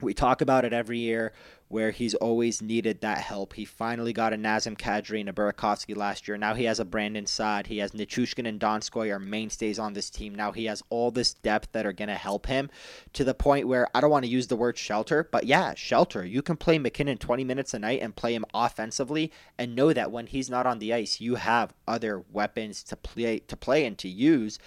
We 0.00 0.14
talk 0.14 0.40
about 0.40 0.64
it 0.64 0.72
every 0.72 0.98
year. 0.98 1.32
where 1.68 1.90
he's 1.90 2.14
always 2.14 2.62
needed 2.62 3.02
that 3.02 3.18
help. 3.18 3.52
He 3.52 3.64
finally 3.64 4.12
got 4.12 4.32
a 4.32 4.36
Nazem 4.36 4.76
Kadri 4.76 5.20
and 5.20 5.28
a 5.28 5.32
Burakovsky 5.32 5.94
last 5.94 6.26
year. 6.26 6.38
Now 6.38 6.54
he 6.54 6.64
has 6.64 6.80
a 6.80 6.84
Brandon 6.84 7.26
Saad. 7.26 7.66
He 7.66 7.78
has 7.78 7.92
Nichushkin 7.92 8.48
and 8.48 8.58
Donskoy 8.58 9.12
are 9.12 9.18
mainstays 9.18 9.78
on 9.78 9.92
this 9.92 10.08
team. 10.08 10.34
Now 10.34 10.52
he 10.52 10.64
has 10.64 10.82
all 10.88 11.10
this 11.10 11.34
depth 11.34 11.72
that 11.72 11.84
are 11.84 11.92
going 11.92 12.08
to 12.08 12.14
help 12.14 12.46
him 12.46 12.70
to 13.12 13.22
the 13.22 13.34
point 13.34 13.68
where 13.68 13.86
I 13.94 14.00
don't 14.00 14.10
want 14.10 14.24
to 14.24 14.30
use 14.30 14.46
the 14.46 14.56
word 14.56 14.78
shelter, 14.78 15.28
but 15.30 15.44
yeah, 15.44 15.74
shelter. 15.74 16.24
You 16.24 16.40
can 16.40 16.56
play 16.56 16.78
MacKinnon 16.78 17.18
20 17.18 17.44
minutes 17.44 17.74
a 17.74 17.78
night 17.78 18.00
and 18.00 18.16
play 18.16 18.34
him 18.34 18.46
offensively 18.54 19.30
and 19.58 19.76
know 19.76 19.92
that 19.92 20.10
when 20.10 20.26
he's 20.26 20.48
not 20.48 20.66
on 20.66 20.78
the 20.78 20.94
ice, 20.94 21.20
you 21.20 21.34
have 21.34 21.74
other 21.86 22.24
weapons 22.32 22.82
to 22.84 22.96
play 22.96 23.40
to 23.40 23.56
play 23.56 23.84
and 23.84 23.98
to 23.98 24.08
use. 24.08 24.58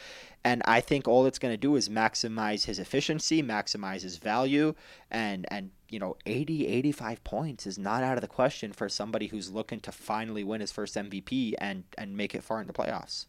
And 0.43 0.63
I 0.65 0.81
think 0.81 1.07
all 1.07 1.25
it's 1.27 1.37
going 1.37 1.53
to 1.53 1.57
do 1.57 1.75
is 1.75 1.87
maximize 1.87 2.65
his 2.65 2.79
efficiency, 2.79 3.43
maximize 3.43 4.01
his 4.01 4.17
value, 4.17 4.73
and 5.11 5.45
and 5.51 5.71
you 5.89 5.99
know 5.99 6.17
80 6.25 6.67
85 6.67 7.23
points 7.23 7.67
is 7.67 7.77
not 7.77 8.03
out 8.03 8.17
of 8.17 8.21
the 8.21 8.27
question 8.27 8.73
for 8.73 8.89
somebody 8.89 9.27
who's 9.27 9.51
looking 9.51 9.79
to 9.81 9.91
finally 9.91 10.43
win 10.43 10.61
his 10.61 10.71
first 10.71 10.95
MVP 10.95 11.53
and 11.59 11.83
and 11.97 12.17
make 12.17 12.33
it 12.33 12.43
far 12.43 12.59
into 12.59 12.73
playoffs. 12.73 13.27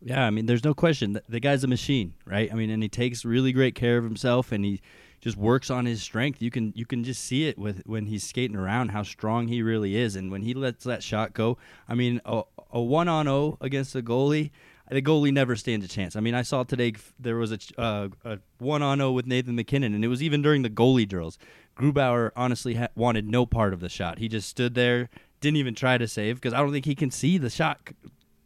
Yeah, 0.00 0.24
I 0.24 0.30
mean, 0.30 0.46
there's 0.46 0.64
no 0.64 0.74
question. 0.74 1.18
The, 1.28 1.40
guy's 1.40 1.64
a 1.64 1.68
machine, 1.68 2.14
right? 2.24 2.52
I 2.52 2.54
mean, 2.54 2.70
and 2.70 2.82
he 2.82 2.88
takes 2.88 3.24
really 3.24 3.50
great 3.50 3.74
care 3.74 3.98
of 3.98 4.04
himself, 4.04 4.52
and 4.52 4.64
he 4.64 4.80
just 5.20 5.36
works 5.36 5.70
on 5.70 5.86
his 5.86 6.02
strength. 6.02 6.40
You 6.40 6.50
can 6.50 6.72
you 6.76 6.86
can 6.86 7.02
just 7.02 7.24
see 7.24 7.48
it 7.48 7.58
with 7.58 7.82
when 7.84 8.06
he's 8.06 8.22
skating 8.22 8.56
around 8.56 8.90
how 8.90 9.02
strong 9.02 9.48
he 9.48 9.62
really 9.62 9.96
is, 9.96 10.14
and 10.14 10.30
when 10.30 10.42
he 10.42 10.54
lets 10.54 10.84
that 10.84 11.02
shot 11.02 11.34
go. 11.34 11.58
I 11.88 11.94
mean, 11.94 12.20
a, 12.24 12.42
a 12.70 12.80
one 12.80 13.08
on 13.08 13.26
zero 13.26 13.58
against 13.60 13.96
a 13.96 14.02
goalie 14.02 14.50
the 14.90 15.02
goalie 15.02 15.32
never 15.32 15.56
stands 15.56 15.84
a 15.84 15.88
chance. 15.88 16.16
I 16.16 16.20
mean, 16.20 16.34
I 16.34 16.42
saw 16.42 16.62
today 16.62 16.94
there 17.18 17.36
was 17.36 17.52
a, 17.52 17.58
uh, 17.78 18.08
a 18.24 18.38
one 18.58 18.82
on 18.82 18.98
zero 18.98 19.12
with 19.12 19.26
Nathan 19.26 19.54
MacKinnon, 19.56 19.94
and 19.94 20.04
it 20.04 20.08
was 20.08 20.22
even 20.22 20.42
during 20.42 20.62
the 20.62 20.70
goalie 20.70 21.08
drills. 21.08 21.38
Grubauer 21.76 22.30
honestly 22.34 22.74
ha- 22.74 22.88
wanted 22.94 23.28
no 23.28 23.46
part 23.46 23.72
of 23.72 23.80
the 23.80 23.88
shot. 23.88 24.18
He 24.18 24.28
just 24.28 24.48
stood 24.48 24.74
there, 24.74 25.08
didn't 25.40 25.58
even 25.58 25.74
try 25.74 25.98
to 25.98 26.08
save 26.08 26.36
because 26.36 26.52
I 26.52 26.58
don't 26.58 26.72
think 26.72 26.86
he 26.86 26.94
can 26.94 27.10
see 27.10 27.38
the 27.38 27.50
shot 27.50 27.90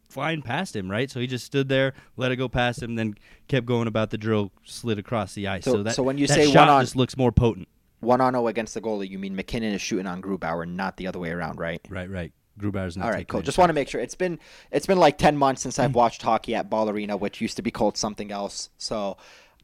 flying 0.09 0.41
past 0.41 0.75
him, 0.75 0.89
right? 0.91 1.09
So 1.09 1.19
he 1.19 1.27
just 1.27 1.45
stood 1.45 1.69
there, 1.69 1.93
let 2.17 2.31
it 2.31 2.35
go 2.35 2.47
past 2.47 2.81
him, 2.81 2.95
then 2.95 3.15
kept 3.47 3.65
going 3.65 3.87
about 3.87 4.11
the 4.11 4.17
drill, 4.17 4.51
slid 4.63 4.99
across 4.99 5.33
the 5.33 5.47
ice. 5.47 5.65
So, 5.65 5.73
so 5.73 5.83
that 5.83 5.95
so 5.95 6.03
when 6.03 6.17
you 6.17 6.27
that 6.27 6.35
say 6.35 6.45
shot 6.45 6.67
one 6.67 6.69
on 6.69 6.83
just 6.83 6.95
looks 6.95 7.17
more 7.17 7.31
potent. 7.31 7.67
one 7.99 8.21
on 8.21 8.33
zero 8.33 8.47
against 8.47 8.75
the 8.75 8.81
goalie, 8.81 9.09
you 9.09 9.17
mean 9.17 9.35
MacKinnon 9.35 9.73
is 9.73 9.81
shooting 9.81 10.07
on 10.07 10.21
Grubauer, 10.21 10.67
not 10.67 10.97
the 10.97 11.07
other 11.07 11.19
way 11.19 11.31
around, 11.31 11.57
right? 11.57 11.81
Right, 11.89 12.09
right. 12.09 12.31
Grubauer's 12.59 12.95
not 12.97 13.05
All 13.07 13.11
right, 13.11 13.27
cool. 13.27 13.41
Just 13.41 13.57
want 13.57 13.69
to 13.69 13.73
make 13.73 13.87
sure 13.89 13.99
it's 14.01 14.15
been 14.15 14.39
it's 14.71 14.85
been 14.85 14.99
like 14.99 15.17
ten 15.17 15.35
months 15.37 15.61
since 15.63 15.77
Mm. 15.77 15.83
I've 15.85 15.95
watched 15.95 16.21
hockey 16.21 16.53
at 16.55 16.69
Ball 16.69 16.89
Arena, 16.89 17.17
which 17.17 17.41
used 17.41 17.55
to 17.57 17.61
be 17.63 17.71
called 17.71 17.97
something 17.97 18.31
else. 18.31 18.69
So 18.77 19.17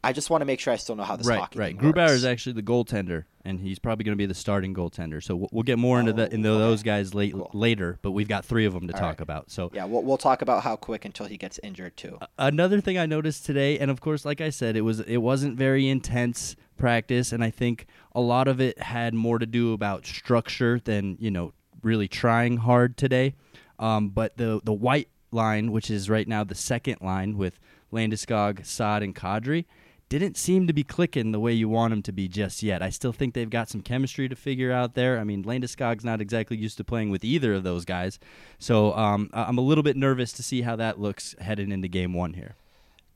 I 0.03 0.13
just 0.13 0.29
want 0.29 0.41
to 0.41 0.45
make 0.45 0.59
sure 0.61 0.71
I 0.73 0.77
still 0.77 0.95
know 0.95 1.03
how 1.03 1.15
this 1.17 1.27
right, 1.27 1.39
hockey 1.39 1.59
right. 1.59 1.77
Grubauer 1.77 1.95
works. 2.07 2.11
is 2.13 2.25
actually 2.25 2.53
the 2.53 2.63
goaltender, 2.63 3.25
and 3.43 3.59
he's 3.59 3.79
probably 3.79 4.05
going 4.05 4.13
to 4.17 4.17
be 4.17 4.25
the 4.25 4.33
starting 4.33 4.73
goaltender. 4.73 5.21
So 5.21 5.35
we'll, 5.35 5.49
we'll 5.51 5.63
get 5.63 5.77
more 5.77 5.99
into 5.99 6.13
that 6.13 6.31
into 6.31 6.47
Oh, 6.49 6.53
okay. 6.53 6.59
those 6.61 6.83
guys 6.83 7.13
late, 7.13 7.33
Cool. 7.33 7.51
later. 7.53 7.99
But 8.01 8.11
we've 8.11 8.27
got 8.29 8.45
three 8.45 8.65
of 8.65 8.73
them 8.73 8.87
to 8.87 8.93
All 8.93 8.99
talk 8.99 9.09
right. 9.19 9.21
about. 9.21 9.51
So 9.51 9.69
yeah, 9.73 9.85
we'll 9.85 10.01
we'll 10.03 10.17
talk 10.17 10.41
about 10.41 10.63
how 10.63 10.75
quick 10.77 11.03
until 11.05 11.25
he 11.27 11.35
gets 11.37 11.59
injured 11.61 11.97
too. 11.97 12.17
another 12.37 12.79
thing 12.81 12.97
I 12.97 13.05
noticed 13.05 13.45
today, 13.45 13.77
and 13.77 13.91
of 13.91 13.99
course, 14.01 14.23
like 14.25 14.39
I 14.41 14.49
said, 14.51 14.75
it 14.77 14.81
was 14.81 15.01
it 15.01 15.17
wasn't 15.17 15.57
very 15.57 15.87
intense 15.89 16.55
practice, 16.77 17.33
and 17.33 17.43
I 17.43 17.49
think 17.49 17.85
a 18.15 18.21
lot 18.21 18.47
of 18.47 18.61
it 18.61 18.81
had 18.81 19.13
more 19.13 19.37
to 19.37 19.45
do 19.45 19.73
about 19.73 20.05
structure 20.05 20.79
than 20.79 21.17
you 21.19 21.29
know 21.29 21.51
really 21.83 22.07
trying 22.07 22.57
hard 22.57 22.97
today. 22.97 23.35
Um, 23.77 24.09
but 24.09 24.37
the 24.37 24.61
the 24.63 24.73
white 24.73 25.09
line, 25.31 25.71
which 25.71 25.89
is 25.89 26.09
right 26.09 26.27
now 26.27 26.43
the 26.43 26.55
second 26.55 26.97
line 27.01 27.37
with 27.37 27.59
Landeskog, 27.93 28.65
Saad, 28.65 29.03
and 29.03 29.15
Kadri, 29.15 29.65
didn't 30.09 30.37
seem 30.37 30.67
to 30.67 30.73
be 30.73 30.83
clicking 30.83 31.31
the 31.31 31.39
way 31.39 31.53
you 31.53 31.69
want 31.69 31.91
them 31.91 32.01
to 32.03 32.11
be 32.11 32.27
just 32.27 32.63
yet. 32.63 32.81
I 32.81 32.89
still 32.89 33.13
think 33.13 33.33
they've 33.33 33.49
got 33.49 33.69
some 33.69 33.81
chemistry 33.81 34.27
to 34.27 34.35
figure 34.35 34.71
out 34.71 34.95
there. 34.95 35.19
I 35.19 35.23
mean, 35.23 35.43
Landeskog's 35.43 36.03
not 36.03 36.19
exactly 36.19 36.57
used 36.57 36.77
to 36.77 36.83
playing 36.83 37.09
with 37.09 37.23
either 37.23 37.53
of 37.53 37.63
those 37.63 37.85
guys, 37.85 38.19
so 38.57 38.93
um, 38.93 39.29
I'm 39.33 39.57
a 39.57 39.61
little 39.61 39.83
bit 39.83 39.95
nervous 39.95 40.33
to 40.33 40.43
see 40.43 40.63
how 40.63 40.75
that 40.77 40.99
looks 40.99 41.35
heading 41.39 41.71
into 41.71 41.87
Game 41.87 42.13
One 42.13 42.33
here. 42.33 42.55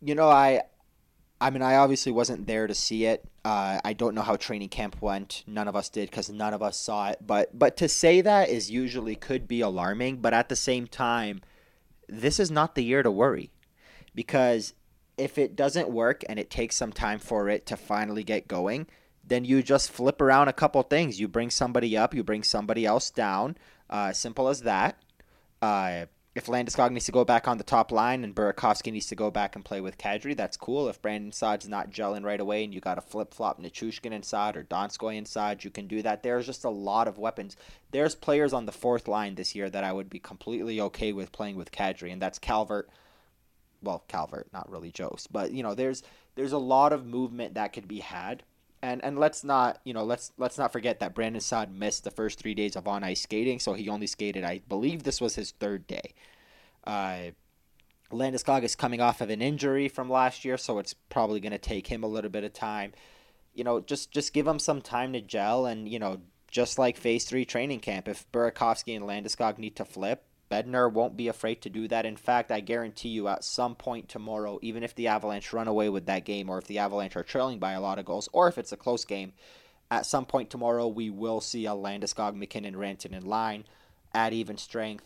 You 0.01 0.15
know, 0.15 0.29
I 0.29 0.62
I 1.41 1.50
mean, 1.50 1.62
I 1.62 1.75
obviously 1.75 2.12
wasn't 2.13 2.48
there 2.48 2.67
to 2.67 2.74
see 2.74 3.05
it. 3.05 3.25
Uh, 3.46 3.80
I 3.84 3.92
don't 3.94 4.16
know 4.16 4.22
how 4.22 4.38
training 4.38 4.70
camp 4.70 5.02
went. 5.02 5.44
None 5.46 5.68
of 5.68 5.76
us 5.76 5.90
did 5.90 6.10
because 6.10 6.30
none 6.30 6.54
of 6.54 6.64
us 6.64 6.78
saw 6.78 7.10
it. 7.10 7.20
But 7.26 7.58
but 7.58 7.76
to 7.78 7.90
say 7.90 8.22
that 8.22 8.50
is 8.50 8.72
usually 8.72 9.16
could 9.16 9.48
be 9.48 9.60
alarming. 9.60 10.18
But 10.18 10.34
at 10.34 10.48
the 10.48 10.56
same 10.56 10.88
time, 10.88 11.42
this 12.08 12.40
is 12.40 12.50
not 12.50 12.76
the 12.76 12.84
year 12.84 13.04
to 13.04 13.12
worry, 13.12 13.52
because 14.16 14.74
if 15.18 15.38
it 15.38 15.56
doesn't 15.56 15.90
work 15.90 16.24
and 16.30 16.40
it 16.40 16.50
takes 16.50 16.76
some 16.76 16.94
time 16.94 17.20
for 17.20 17.50
it 17.50 17.66
to 17.66 17.78
finally 17.78 18.24
get 18.24 18.48
going, 18.48 18.88
then 19.26 19.46
you 19.46 19.62
just 19.62 19.92
flip 19.92 20.22
around 20.22 20.48
a 20.48 20.54
couple 20.54 20.82
things. 20.84 21.20
You 21.20 21.28
bring 21.28 21.50
somebody 21.50 21.98
up, 21.98 22.14
you 22.14 22.24
bring 22.24 22.44
somebody 22.44 22.86
else 22.86 23.10
down. 23.10 23.58
Uh, 23.90 24.14
simple 24.14 24.48
as 24.48 24.62
that. 24.62 24.98
Uh, 25.62 26.06
if 26.36 26.48
Landeskog 26.48 26.92
needs 26.92 27.06
to 27.06 27.12
go 27.12 27.24
back 27.24 27.48
on 27.48 27.60
the 27.60 27.63
top 27.63 27.92
line 27.92 28.24
and 28.24 28.34
Burakovsky 28.34 28.92
needs 28.92 29.06
to 29.08 29.16
go 29.16 29.30
back 29.30 29.56
and 29.56 29.63
play 29.63 29.82
with 29.82 30.00
Kadri, 30.00 30.36
that's 30.36 30.58
cool. 30.58 30.90
If 30.90 31.00
Brandon 31.00 31.32
Saad's 31.32 31.70
not 31.70 31.92
gelling 31.92 32.24
right 32.24 32.40
away 32.40 32.63
and 32.63 32.74
you 32.74 32.80
got 32.82 32.96
to 32.96 33.02
flip 33.02 33.34
flop 33.34 33.62
Nichushkin 33.62 34.12
inside 34.12 34.58
or 34.58 34.63
Donskoy 34.63 35.16
inside, 35.16 35.63
you 35.63 35.70
can 35.70 35.86
do 35.88 36.02
that. 36.02 36.24
There's 36.24 36.48
just 36.48 36.63
a 36.63 36.70
lot 36.70 37.08
of 37.08 37.20
weapons. 37.20 37.56
There's 37.92 38.16
players 38.16 38.52
on 38.52 38.66
the 38.66 38.72
fourth 38.72 39.08
line 39.08 39.36
this 39.36 39.54
year 39.54 39.70
that 39.70 39.84
I 39.84 39.94
would 39.94 40.10
be 40.10 40.20
completely 40.20 40.82
okay 40.82 41.13
with 41.13 41.32
playing 41.32 41.56
with 41.56 41.72
Kadri, 41.72 42.12
and 42.12 42.22
that's 42.22 42.40
Calvert. 42.40 42.90
Well, 43.84 44.04
Calvert, 44.08 44.48
not 44.52 44.72
really 44.72 44.92
Jost, 44.92 45.32
but 45.32 45.52
you 45.52 45.62
know, 45.62 45.75
there's 45.75 46.02
there's 46.36 46.54
a 46.54 46.58
lot 46.58 46.94
of 46.94 47.06
movement 47.06 47.54
that 47.54 47.74
could 47.74 47.88
be 47.88 48.00
had. 48.00 48.42
And 48.84 49.02
and 49.02 49.18
let's 49.18 49.46
not 49.46 49.80
you 49.86 49.94
know 49.94 50.04
let's 50.04 50.34
let's 50.38 50.58
not 50.58 50.74
forget 50.74 51.00
that 51.00 51.16
Brandon 51.16 51.40
Saad 51.40 51.74
missed 51.74 52.04
the 52.04 52.12
first 52.12 52.38
three 52.38 52.54
days 52.54 52.75
of 52.75 52.86
on 52.86 53.02
ice 53.02 53.22
skating, 53.22 53.58
so 53.58 53.74
he 53.74 53.88
only 53.88 54.08
skated. 54.08 54.44
I 54.44 54.60
believe 54.68 55.04
this 55.04 55.22
was 55.22 55.36
his 55.36 55.52
third 55.52 55.88
day. 55.88 56.13
Uh, 56.86 57.32
Landeskog 58.12 58.63
is 58.63 58.75
coming 58.75 59.00
off 59.00 59.22
of 59.22 59.30
an 59.30 59.42
injury 59.42 59.88
from 59.88 60.10
last 60.10 60.44
year, 60.44 60.58
so 60.58 60.80
it's 60.80 60.94
probably 60.94 61.40
going 61.40 61.54
to 61.54 61.58
take 61.58 61.88
him 61.88 62.04
a 62.04 62.08
little 62.08 62.30
bit 62.30 62.44
of 62.44 62.52
time. 62.52 62.92
You 63.54 63.63
know, 63.63 63.80
just 63.80 64.12
just 64.12 64.34
give 64.34 64.46
him 64.46 64.60
some 64.60 64.82
time 64.82 65.13
to 65.13 65.22
gel, 65.22 65.66
and 65.66 65.88
you 65.88 65.98
know, 65.98 66.20
just 66.52 66.78
like 66.78 66.98
Phase 66.98 67.24
Three 67.24 67.46
training 67.46 67.80
camp, 67.80 68.10
if 68.10 68.30
Burakovsky 68.34 68.98
and 68.98 69.06
Landeskog 69.06 69.60
need 69.60 69.78
to 69.78 69.86
flip, 69.86 70.25
Bednar 70.54 70.92
won't 70.92 71.18
be 71.18 71.30
afraid 71.30 71.64
to 71.64 71.70
do 71.70 71.88
that. 71.88 72.06
In 72.06 72.16
fact, 72.16 72.52
I 72.52 72.60
guarantee 72.60 73.10
you, 73.10 73.28
at 73.28 73.44
some 73.44 73.74
point 73.74 74.08
tomorrow, 74.08 74.60
even 74.62 74.84
if 74.84 74.94
the 74.94 75.08
Avalanche 75.08 75.52
run 75.52 75.68
away 75.68 75.90
with 75.90 76.06
that 76.06 76.26
game, 76.26 76.48
or 76.48 76.60
if 76.60 76.68
the 76.68 76.78
Avalanche 76.78 77.16
are 77.16 77.24
trailing 77.24 77.58
by 77.58 77.72
a 77.72 77.82
lot 77.82 77.98
of 77.98 78.06
goals, 78.06 78.30
or 78.34 78.48
if 78.48 78.60
it's 78.60 78.72
a 78.72 78.78
close 78.78 79.04
game, 79.04 79.34
at 79.90 80.06
some 80.06 80.26
point 80.26 80.52
tomorrow, 80.52 80.88
we 80.88 81.10
will 81.10 81.42
see 81.42 81.66
a 81.66 81.72
Landeskog, 81.72 82.36
MacKinnon, 82.36 82.78
Ranton 82.78 83.16
in 83.16 83.26
line 83.26 83.64
at 84.14 84.32
even 84.32 84.58
strength. 84.58 85.06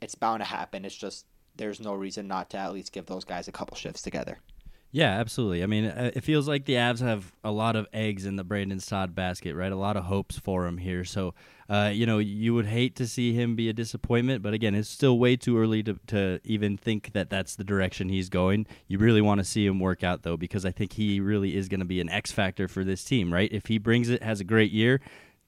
It's 0.00 0.16
bound 0.16 0.40
to 0.40 0.46
happen. 0.46 0.84
It's 0.84 0.96
just 0.96 1.26
there's 1.54 1.80
no 1.80 1.94
reason 1.94 2.26
not 2.26 2.50
to 2.50 2.58
at 2.58 2.72
least 2.72 2.92
give 2.92 3.06
those 3.06 3.24
guys 3.24 3.46
a 3.46 3.52
couple 3.52 3.76
shifts 3.76 4.02
together. 4.02 4.38
Yeah, 4.90 5.10
absolutely. 5.20 5.62
I 5.62 5.66
mean, 5.66 5.84
uh, 5.84 6.10
it 6.14 6.24
feels 6.24 6.48
like 6.48 6.64
the 6.64 6.74
Avs 6.74 7.00
have 7.00 7.32
a 7.44 7.50
lot 7.50 7.76
of 7.76 7.86
eggs 7.92 8.24
in 8.24 8.36
the 8.36 8.44
Brandon 8.44 8.80
Saad 8.80 9.14
basket, 9.14 9.54
right? 9.54 9.70
A 9.70 9.76
lot 9.76 9.98
of 9.98 10.04
hopes 10.04 10.38
for 10.38 10.66
him 10.66 10.78
here. 10.78 11.04
So, 11.04 11.34
uh, 11.68 11.90
you 11.92 12.06
know, 12.06 12.16
you 12.16 12.54
would 12.54 12.64
hate 12.64 12.96
to 12.96 13.06
see 13.06 13.34
him 13.34 13.54
be 13.54 13.68
a 13.68 13.74
disappointment, 13.74 14.42
but 14.42 14.54
again, 14.54 14.74
it's 14.74 14.88
still 14.88 15.18
way 15.18 15.36
too 15.36 15.58
early 15.58 15.82
to, 15.82 15.98
to 16.06 16.40
even 16.42 16.78
think 16.78 17.12
that 17.12 17.28
that's 17.28 17.54
the 17.54 17.64
direction 17.64 18.08
he's 18.08 18.30
going. 18.30 18.66
You 18.86 18.96
really 18.96 19.20
want 19.20 19.40
to 19.40 19.44
see 19.44 19.66
him 19.66 19.78
work 19.78 20.02
out, 20.02 20.22
though, 20.22 20.38
because 20.38 20.64
I 20.64 20.70
think 20.70 20.94
he 20.94 21.20
really 21.20 21.54
is 21.54 21.68
going 21.68 21.80
to 21.80 21.86
be 21.86 22.00
an 22.00 22.08
X 22.08 22.32
factor 22.32 22.66
for 22.66 22.82
this 22.82 23.04
team, 23.04 23.30
right? 23.30 23.52
If 23.52 23.66
he 23.66 23.76
brings 23.76 24.08
it, 24.08 24.22
has 24.22 24.40
a 24.40 24.44
great 24.44 24.72
year, 24.72 25.02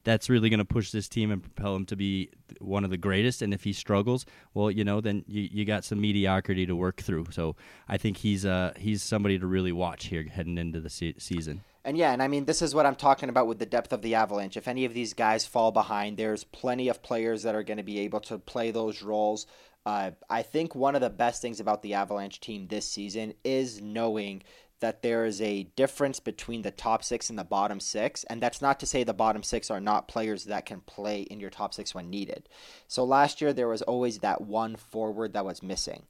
that's 0.04 0.30
really 0.30 0.48
going 0.48 0.58
to 0.58 0.64
push 0.64 0.90
this 0.90 1.08
team 1.08 1.30
and 1.30 1.42
propel 1.42 1.76
him 1.76 1.86
to 1.86 1.96
be 1.96 2.30
one 2.60 2.84
of 2.84 2.90
the 2.90 2.96
greatest. 2.96 3.42
And 3.42 3.52
if 3.52 3.64
he 3.64 3.72
struggles, 3.72 4.24
well, 4.54 4.70
you 4.70 4.84
know, 4.84 5.00
then 5.00 5.24
you, 5.26 5.48
you 5.50 5.64
got 5.64 5.84
some 5.84 6.00
mediocrity 6.00 6.66
to 6.66 6.74
work 6.74 7.02
through. 7.02 7.26
So 7.30 7.56
I 7.88 7.98
think 7.98 8.18
he's 8.18 8.44
uh 8.46 8.72
he's 8.76 9.02
somebody 9.02 9.38
to 9.38 9.46
really 9.46 9.72
watch 9.72 10.06
here 10.06 10.24
heading 10.24 10.58
into 10.58 10.80
the 10.80 10.90
se- 10.90 11.16
season. 11.18 11.62
And 11.84 11.96
yeah, 11.96 12.12
and 12.12 12.22
I 12.22 12.28
mean, 12.28 12.44
this 12.44 12.60
is 12.60 12.74
what 12.74 12.84
I'm 12.84 12.94
talking 12.94 13.30
about 13.30 13.46
with 13.46 13.58
the 13.58 13.66
depth 13.66 13.92
of 13.92 14.02
the 14.02 14.14
Avalanche. 14.14 14.56
If 14.56 14.68
any 14.68 14.84
of 14.84 14.92
these 14.92 15.14
guys 15.14 15.46
fall 15.46 15.72
behind, 15.72 16.16
there's 16.16 16.44
plenty 16.44 16.88
of 16.88 17.02
players 17.02 17.42
that 17.44 17.54
are 17.54 17.62
going 17.62 17.78
to 17.78 17.82
be 17.82 18.00
able 18.00 18.20
to 18.20 18.38
play 18.38 18.70
those 18.70 19.02
roles. 19.02 19.46
Uh, 19.86 20.10
I 20.28 20.42
think 20.42 20.74
one 20.74 20.94
of 20.94 21.00
the 21.00 21.08
best 21.08 21.40
things 21.40 21.58
about 21.58 21.82
the 21.82 21.94
Avalanche 21.94 22.38
team 22.40 22.66
this 22.66 22.86
season 22.86 23.32
is 23.44 23.80
knowing 23.80 24.42
that 24.80 25.02
there 25.02 25.24
is 25.24 25.40
a 25.40 25.64
difference 25.76 26.20
between 26.20 26.62
the 26.62 26.70
top 26.70 27.04
six 27.04 27.30
and 27.30 27.38
the 27.38 27.44
bottom 27.44 27.80
six. 27.80 28.24
And 28.24 28.42
that's 28.42 28.62
not 28.62 28.80
to 28.80 28.86
say 28.86 29.04
the 29.04 29.14
bottom 29.14 29.42
six 29.42 29.70
are 29.70 29.80
not 29.80 30.08
players 30.08 30.44
that 30.44 30.66
can 30.66 30.80
play 30.80 31.22
in 31.22 31.38
your 31.38 31.50
top 31.50 31.72
six 31.74 31.94
when 31.94 32.10
needed. 32.10 32.48
So 32.88 33.04
last 33.04 33.40
year, 33.40 33.52
there 33.52 33.68
was 33.68 33.82
always 33.82 34.18
that 34.18 34.40
one 34.40 34.76
forward 34.76 35.34
that 35.34 35.44
was 35.44 35.62
missing. 35.62 36.04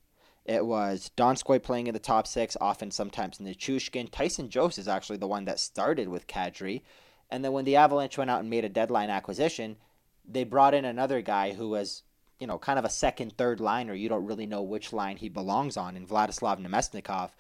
It 0.46 0.64
was 0.64 1.10
Donskoy 1.16 1.62
playing 1.62 1.86
in 1.86 1.94
the 1.94 2.00
top 2.00 2.26
six, 2.26 2.56
often 2.60 2.90
sometimes 2.90 3.38
Nichushkin. 3.38 4.10
Tyson 4.10 4.48
Jost 4.48 4.78
is 4.78 4.88
actually 4.88 5.18
the 5.18 5.28
one 5.28 5.44
that 5.44 5.60
started 5.60 6.08
with 6.08 6.26
Kadri. 6.26 6.82
And 7.30 7.44
then 7.44 7.52
when 7.52 7.64
the 7.64 7.76
Avalanche 7.76 8.18
went 8.18 8.30
out 8.30 8.40
and 8.40 8.50
made 8.50 8.64
a 8.64 8.68
deadline 8.68 9.10
acquisition, 9.10 9.76
they 10.26 10.44
brought 10.44 10.74
in 10.74 10.84
another 10.84 11.20
guy 11.20 11.52
who 11.52 11.68
was, 11.68 12.02
you 12.38 12.46
know, 12.46 12.58
kind 12.58 12.78
of 12.78 12.84
a 12.84 12.90
second, 12.90 13.36
third 13.36 13.60
liner. 13.60 13.94
You 13.94 14.08
don't 14.08 14.26
really 14.26 14.46
know 14.46 14.62
which 14.62 14.92
line 14.92 15.16
he 15.16 15.28
belongs 15.28 15.76
on 15.76 15.96
in 15.96 16.06
Vladislav 16.06 16.58
Namestnikov. 16.58 17.30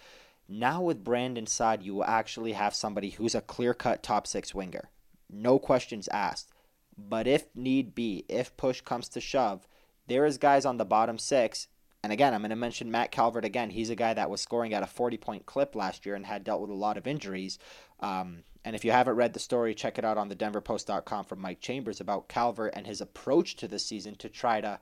Now 0.52 0.82
with 0.82 1.04
Brandon 1.04 1.46
Saad, 1.46 1.84
you 1.84 2.02
actually 2.02 2.54
have 2.54 2.74
somebody 2.74 3.10
who's 3.10 3.36
a 3.36 3.40
clear 3.40 3.72
cut 3.72 4.02
top 4.02 4.26
six 4.26 4.52
winger. 4.52 4.90
No 5.30 5.60
questions 5.60 6.08
asked. 6.08 6.50
But 6.98 7.28
if 7.28 7.54
need 7.54 7.94
be, 7.94 8.24
if 8.28 8.56
push 8.56 8.80
comes 8.80 9.08
to 9.10 9.20
shove, 9.20 9.68
there 10.08 10.26
is 10.26 10.38
guys 10.38 10.64
on 10.64 10.76
the 10.76 10.84
bottom 10.84 11.18
six. 11.18 11.68
And 12.02 12.12
again, 12.12 12.34
I'm 12.34 12.40
going 12.40 12.50
to 12.50 12.56
mention 12.56 12.90
Matt 12.90 13.12
Calvert 13.12 13.44
again. 13.44 13.70
He's 13.70 13.90
a 13.90 13.94
guy 13.94 14.12
that 14.12 14.28
was 14.28 14.40
scoring 14.40 14.74
at 14.74 14.82
a 14.82 14.88
40 14.88 15.18
point 15.18 15.46
clip 15.46 15.76
last 15.76 16.04
year 16.04 16.16
and 16.16 16.26
had 16.26 16.42
dealt 16.42 16.60
with 16.60 16.70
a 16.70 16.74
lot 16.74 16.96
of 16.96 17.06
injuries. 17.06 17.60
Um, 18.00 18.42
and 18.64 18.74
if 18.74 18.84
you 18.84 18.90
haven't 18.90 19.14
read 19.14 19.34
the 19.34 19.38
story, 19.38 19.72
check 19.72 19.98
it 19.98 20.04
out 20.04 20.18
on 20.18 20.28
the 20.28 20.34
denverpost.com 20.34 21.26
from 21.26 21.40
Mike 21.40 21.60
Chambers 21.60 22.00
about 22.00 22.28
Calvert 22.28 22.74
and 22.74 22.88
his 22.88 23.00
approach 23.00 23.54
to 23.56 23.68
the 23.68 23.78
season 23.78 24.16
to 24.16 24.28
try 24.28 24.60
to 24.60 24.80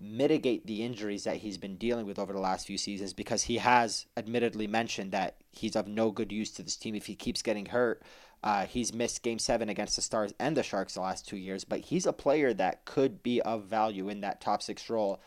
mitigate 0.00 0.66
the 0.66 0.82
injuries 0.82 1.24
that 1.24 1.36
he's 1.36 1.58
been 1.58 1.76
dealing 1.76 2.06
with 2.06 2.18
over 2.18 2.32
the 2.32 2.40
last 2.40 2.66
few 2.66 2.78
seasons 2.78 3.12
because 3.12 3.44
he 3.44 3.58
has 3.58 4.06
admittedly 4.16 4.66
mentioned 4.66 5.12
that 5.12 5.36
he's 5.50 5.76
of 5.76 5.86
no 5.86 6.10
good 6.10 6.32
use 6.32 6.50
to 6.52 6.62
this 6.62 6.76
team 6.76 6.94
if 6.94 7.06
he 7.06 7.14
keeps 7.14 7.42
getting 7.42 7.66
hurt. 7.66 8.02
Uh, 8.42 8.66
he's 8.66 8.92
missed 8.92 9.22
game 9.22 9.38
seven 9.38 9.68
against 9.68 9.94
the 9.94 10.02
Stars 10.02 10.34
and 10.40 10.56
the 10.56 10.64
Sharks 10.64 10.94
the 10.94 11.00
last 11.00 11.28
two 11.28 11.36
years, 11.36 11.64
but 11.64 11.80
he's 11.80 12.06
a 12.06 12.12
player 12.12 12.52
that 12.52 12.84
could 12.84 13.22
be 13.22 13.40
of 13.42 13.64
value 13.64 14.08
in 14.08 14.20
that 14.22 14.40
top 14.40 14.62
six 14.62 14.90
role 14.90 15.20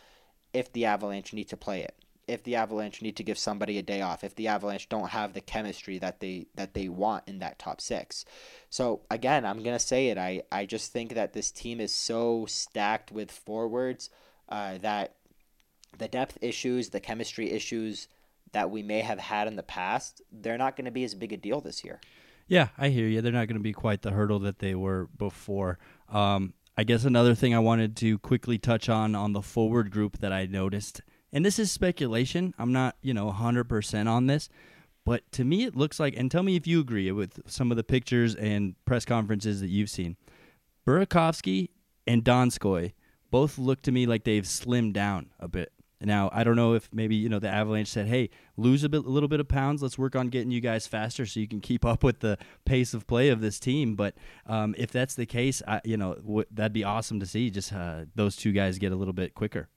if 0.53 0.71
the 0.73 0.85
Avalanche 0.85 1.33
need 1.33 1.47
to 1.49 1.57
play 1.57 1.81
it. 1.81 1.95
If 2.27 2.43
the 2.43 2.55
Avalanche 2.55 3.01
need 3.01 3.15
to 3.17 3.23
give 3.23 3.37
somebody 3.37 3.77
a 3.77 3.83
day 3.83 4.01
off, 4.01 4.23
if 4.23 4.35
the 4.35 4.47
Avalanche 4.47 4.89
don't 4.89 5.09
have 5.09 5.33
the 5.33 5.41
chemistry 5.41 5.99
that 5.99 6.19
they 6.19 6.47
that 6.55 6.73
they 6.73 6.89
want 6.89 7.23
in 7.27 7.37
that 7.39 7.59
top 7.59 7.79
six, 7.79 8.25
so 8.67 9.01
again, 9.11 9.45
I'm 9.45 9.61
gonna 9.61 9.77
say 9.77 10.07
it. 10.07 10.17
I 10.17 10.41
I 10.51 10.65
just 10.65 10.91
think 10.91 11.13
that 11.13 11.33
this 11.33 11.51
team 11.51 11.79
is 11.79 11.93
so 11.93 12.47
stacked 12.47 13.11
with 13.11 13.29
forwards 13.29 14.09
uh, 14.49 14.77
that 14.79 15.15
the 15.97 16.07
depth 16.07 16.37
issues, 16.41 16.89
the 16.89 16.99
chemistry 16.99 17.51
issues 17.51 18.07
that 18.51 18.69
we 18.69 18.83
may 18.83 19.01
have 19.01 19.19
had 19.19 19.47
in 19.47 19.55
the 19.55 19.63
past, 19.63 20.21
they're 20.31 20.57
not 20.57 20.75
going 20.75 20.85
to 20.85 20.91
be 20.91 21.03
as 21.03 21.15
big 21.15 21.33
a 21.33 21.37
deal 21.37 21.61
this 21.61 21.83
year. 21.83 21.99
Yeah, 22.47 22.69
I 22.77 22.89
hear 22.89 23.07
you. 23.07 23.21
They're 23.21 23.31
not 23.31 23.47
going 23.47 23.57
to 23.57 23.63
be 23.63 23.73
quite 23.73 24.01
the 24.01 24.11
hurdle 24.11 24.39
that 24.39 24.59
they 24.59 24.75
were 24.75 25.09
before. 25.17 25.79
Um, 26.09 26.53
I 26.77 26.83
guess 26.83 27.05
another 27.05 27.33
thing 27.33 27.55
I 27.55 27.59
wanted 27.59 27.95
to 27.97 28.19
quickly 28.19 28.57
touch 28.57 28.89
on 28.89 29.15
on 29.15 29.33
the 29.33 29.41
forward 29.41 29.89
group 29.89 30.19
that 30.19 30.31
I 30.31 30.45
noticed, 30.45 31.01
and 31.31 31.45
this 31.45 31.57
is 31.57 31.71
speculation. 31.71 32.53
I'm 32.59 32.71
not, 32.71 32.97
you 33.01 33.13
know, 33.13 33.31
100% 33.31 34.07
on 34.07 34.27
this, 34.27 34.49
but 35.05 35.29
to 35.31 35.43
me 35.43 35.63
it 35.63 35.75
looks 35.75 35.99
like, 35.99 36.15
and 36.15 36.29
tell 36.29 36.43
me 36.43 36.55
if 36.55 36.67
you 36.67 36.79
agree 36.79 37.11
with 37.11 37.39
some 37.49 37.71
of 37.71 37.77
the 37.77 37.83
pictures 37.83 38.35
and 38.35 38.75
press 38.85 39.05
conferences 39.05 39.61
that 39.61 39.69
you've 39.69 39.89
seen. 39.89 40.17
Burakovsky 40.85 41.69
and 42.05 42.23
Donskoy 42.23 42.93
both 43.35 43.57
look 43.57 43.81
to 43.81 43.91
me 43.91 44.05
like 44.05 44.23
they've 44.23 44.45
slimmed 44.45 44.93
down 44.93 45.29
a 45.41 45.47
bit. 45.49 45.73
Now, 45.99 46.29
I 46.31 46.45
don't 46.45 46.55
know 46.55 46.73
if 46.73 46.87
maybe, 46.93 47.17
you 47.17 47.27
know, 47.27 47.39
the 47.39 47.49
Avalanche 47.49 47.89
said, 47.89 48.07
hey, 48.07 48.29
lose 48.55 48.85
a, 48.85 48.87
bit, 48.87 49.03
a 49.03 49.09
little 49.09 49.27
bit 49.27 49.41
of 49.41 49.49
pounds. 49.49 49.83
Let's 49.83 49.97
work 49.97 50.15
on 50.15 50.29
getting 50.29 50.51
you 50.51 50.61
guys 50.61 50.87
faster 50.87 51.25
so 51.25 51.41
you 51.41 51.47
can 51.49 51.59
keep 51.59 51.83
up 51.83 52.01
with 52.01 52.21
the 52.21 52.37
pace 52.63 52.93
of 52.93 53.07
play 53.07 53.27
of 53.27 53.41
this 53.41 53.59
team. 53.59 53.95
But 53.97 54.15
um, 54.45 54.73
if 54.77 54.89
that's 54.89 55.15
the 55.15 55.25
case, 55.25 55.61
I, 55.67 55.81
you 55.83 55.97
know, 55.97 56.13
w- 56.13 56.45
that'd 56.49 56.71
be 56.71 56.85
awesome 56.85 57.19
to 57.19 57.25
see 57.25 57.49
just 57.49 57.73
uh, 57.73 58.05
those 58.15 58.37
two 58.37 58.53
guys 58.53 58.79
get 58.79 58.93
a 58.93 58.95
little 58.95 59.13
bit 59.13 59.35
quicker. 59.35 59.67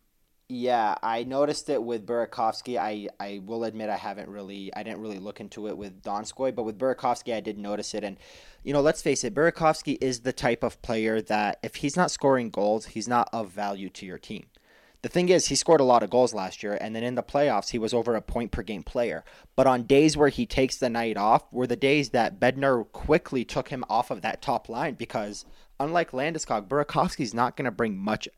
Yeah, 0.51 0.95
I 1.03 1.25
noticed 1.25 1.69
it 1.69 1.83
with 1.83 2.07
Burakovsky. 2.07 2.79
I, 2.79 3.09
I 3.21 3.43
will 3.45 3.65
admit 3.65 3.91
I 3.91 3.99
haven't 3.99 4.31
really 4.31 4.73
I 4.75 4.83
didn't 4.83 5.03
really 5.03 5.19
look 5.19 5.41
into 5.41 5.69
it 5.69 5.77
with 5.77 6.03
Donskoy, 6.03 6.55
but 6.55 6.63
with 6.63 6.79
Burakovsky 6.79 7.35
I 7.35 7.41
did 7.41 7.59
notice 7.59 7.93
it. 7.93 8.03
And 8.03 8.17
you 8.65 8.73
know, 8.73 8.81
let's 8.81 9.03
face 9.03 9.25
it, 9.25 9.35
Burakovsky 9.35 9.99
is 10.01 10.21
the 10.21 10.33
type 10.33 10.63
of 10.63 10.81
player 10.81 11.21
that 11.21 11.59
if 11.63 11.77
he's 11.77 11.97
not 11.97 12.11
scoring 12.11 12.49
goals, 12.49 12.87
he's 12.87 13.07
not 13.07 13.29
of 13.31 13.51
value 13.51 13.91
to 13.91 14.07
your 14.07 14.17
team. 14.17 14.47
The 15.03 15.09
thing 15.11 15.29
is, 15.29 15.47
he 15.47 15.55
scored 15.55 15.81
a 15.81 15.85
lot 15.85 16.03
of 16.03 16.11
goals 16.11 16.35
last 16.35 16.61
year, 16.63 16.77
and 16.81 16.97
then 16.97 17.05
in 17.05 17.15
the 17.15 17.23
playoffs, 17.23 17.71
he 17.71 17.79
was 17.79 17.95
over 17.95 18.17
a 18.17 18.21
point 18.21 18.51
per 18.51 18.63
game 18.63 18.83
player. 18.83 19.25
But 19.55 19.69
on 19.69 19.85
days 19.85 20.17
where 20.17 20.29
he 20.29 20.45
takes 20.45 20.77
the 20.77 20.91
night 20.91 21.17
off, 21.17 21.45
were 21.53 21.69
the 21.69 21.77
days 21.77 22.11
that 22.11 22.41
Bednar 22.41 22.91
quickly 22.91 23.45
took 23.45 23.69
him 23.69 23.85
off 23.89 24.11
of 24.11 24.23
that 24.23 24.43
top 24.43 24.69
line 24.69 24.95
because, 24.95 25.45
unlike 25.79 26.11
Landeskog, 26.11 26.67
Burakovsky's 26.67 27.33
not 27.33 27.57
going 27.57 27.67
to 27.67 27.71
bring 27.71 27.97
much 27.97 28.29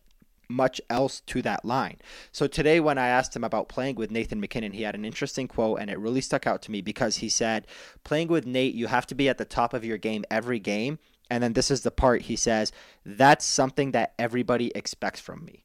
much 0.51 0.81
else 0.91 1.21
to 1.21 1.41
that 1.43 1.65
line. 1.65 1.97
So 2.33 2.47
today, 2.47 2.81
when 2.81 2.99
I 2.99 3.09
asked 3.09 3.35
him 3.35 3.45
about 3.45 3.69
playing 3.69 3.95
with 3.95 4.11
Nathan 4.11 4.41
MacKinnon, 4.41 4.73
he 4.73 4.83
had 4.83 4.95
an 4.95 5.05
interesting 5.05 5.49
quote, 5.49 5.79
and 5.81 5.89
it 5.89 5.99
really 5.99 6.21
stuck 6.21 6.47
out 6.47 6.61
to 6.63 6.71
me 6.71 6.83
because 6.83 7.19
he 7.19 7.29
said, 7.29 7.67
Playing 8.05 8.29
with 8.29 8.47
Nate, 8.47 8.75
you 8.75 8.89
have 8.89 9.07
to 9.07 9.15
be 9.15 9.29
at 9.29 9.39
the 9.39 9.45
top 9.45 9.73
of 9.73 9.85
your 9.85 9.99
game 9.99 10.25
every 10.31 10.59
game. 10.59 10.99
And 11.31 11.43
then 11.43 11.53
this 11.53 11.71
is 11.71 11.83
the 11.83 11.93
part 11.93 12.23
he 12.23 12.37
says, 12.37 12.73
That's 13.07 13.45
something 13.45 13.93
that 13.93 14.15
everybody 14.19 14.73
expects 14.75 15.21
from 15.21 15.45
me. 15.45 15.65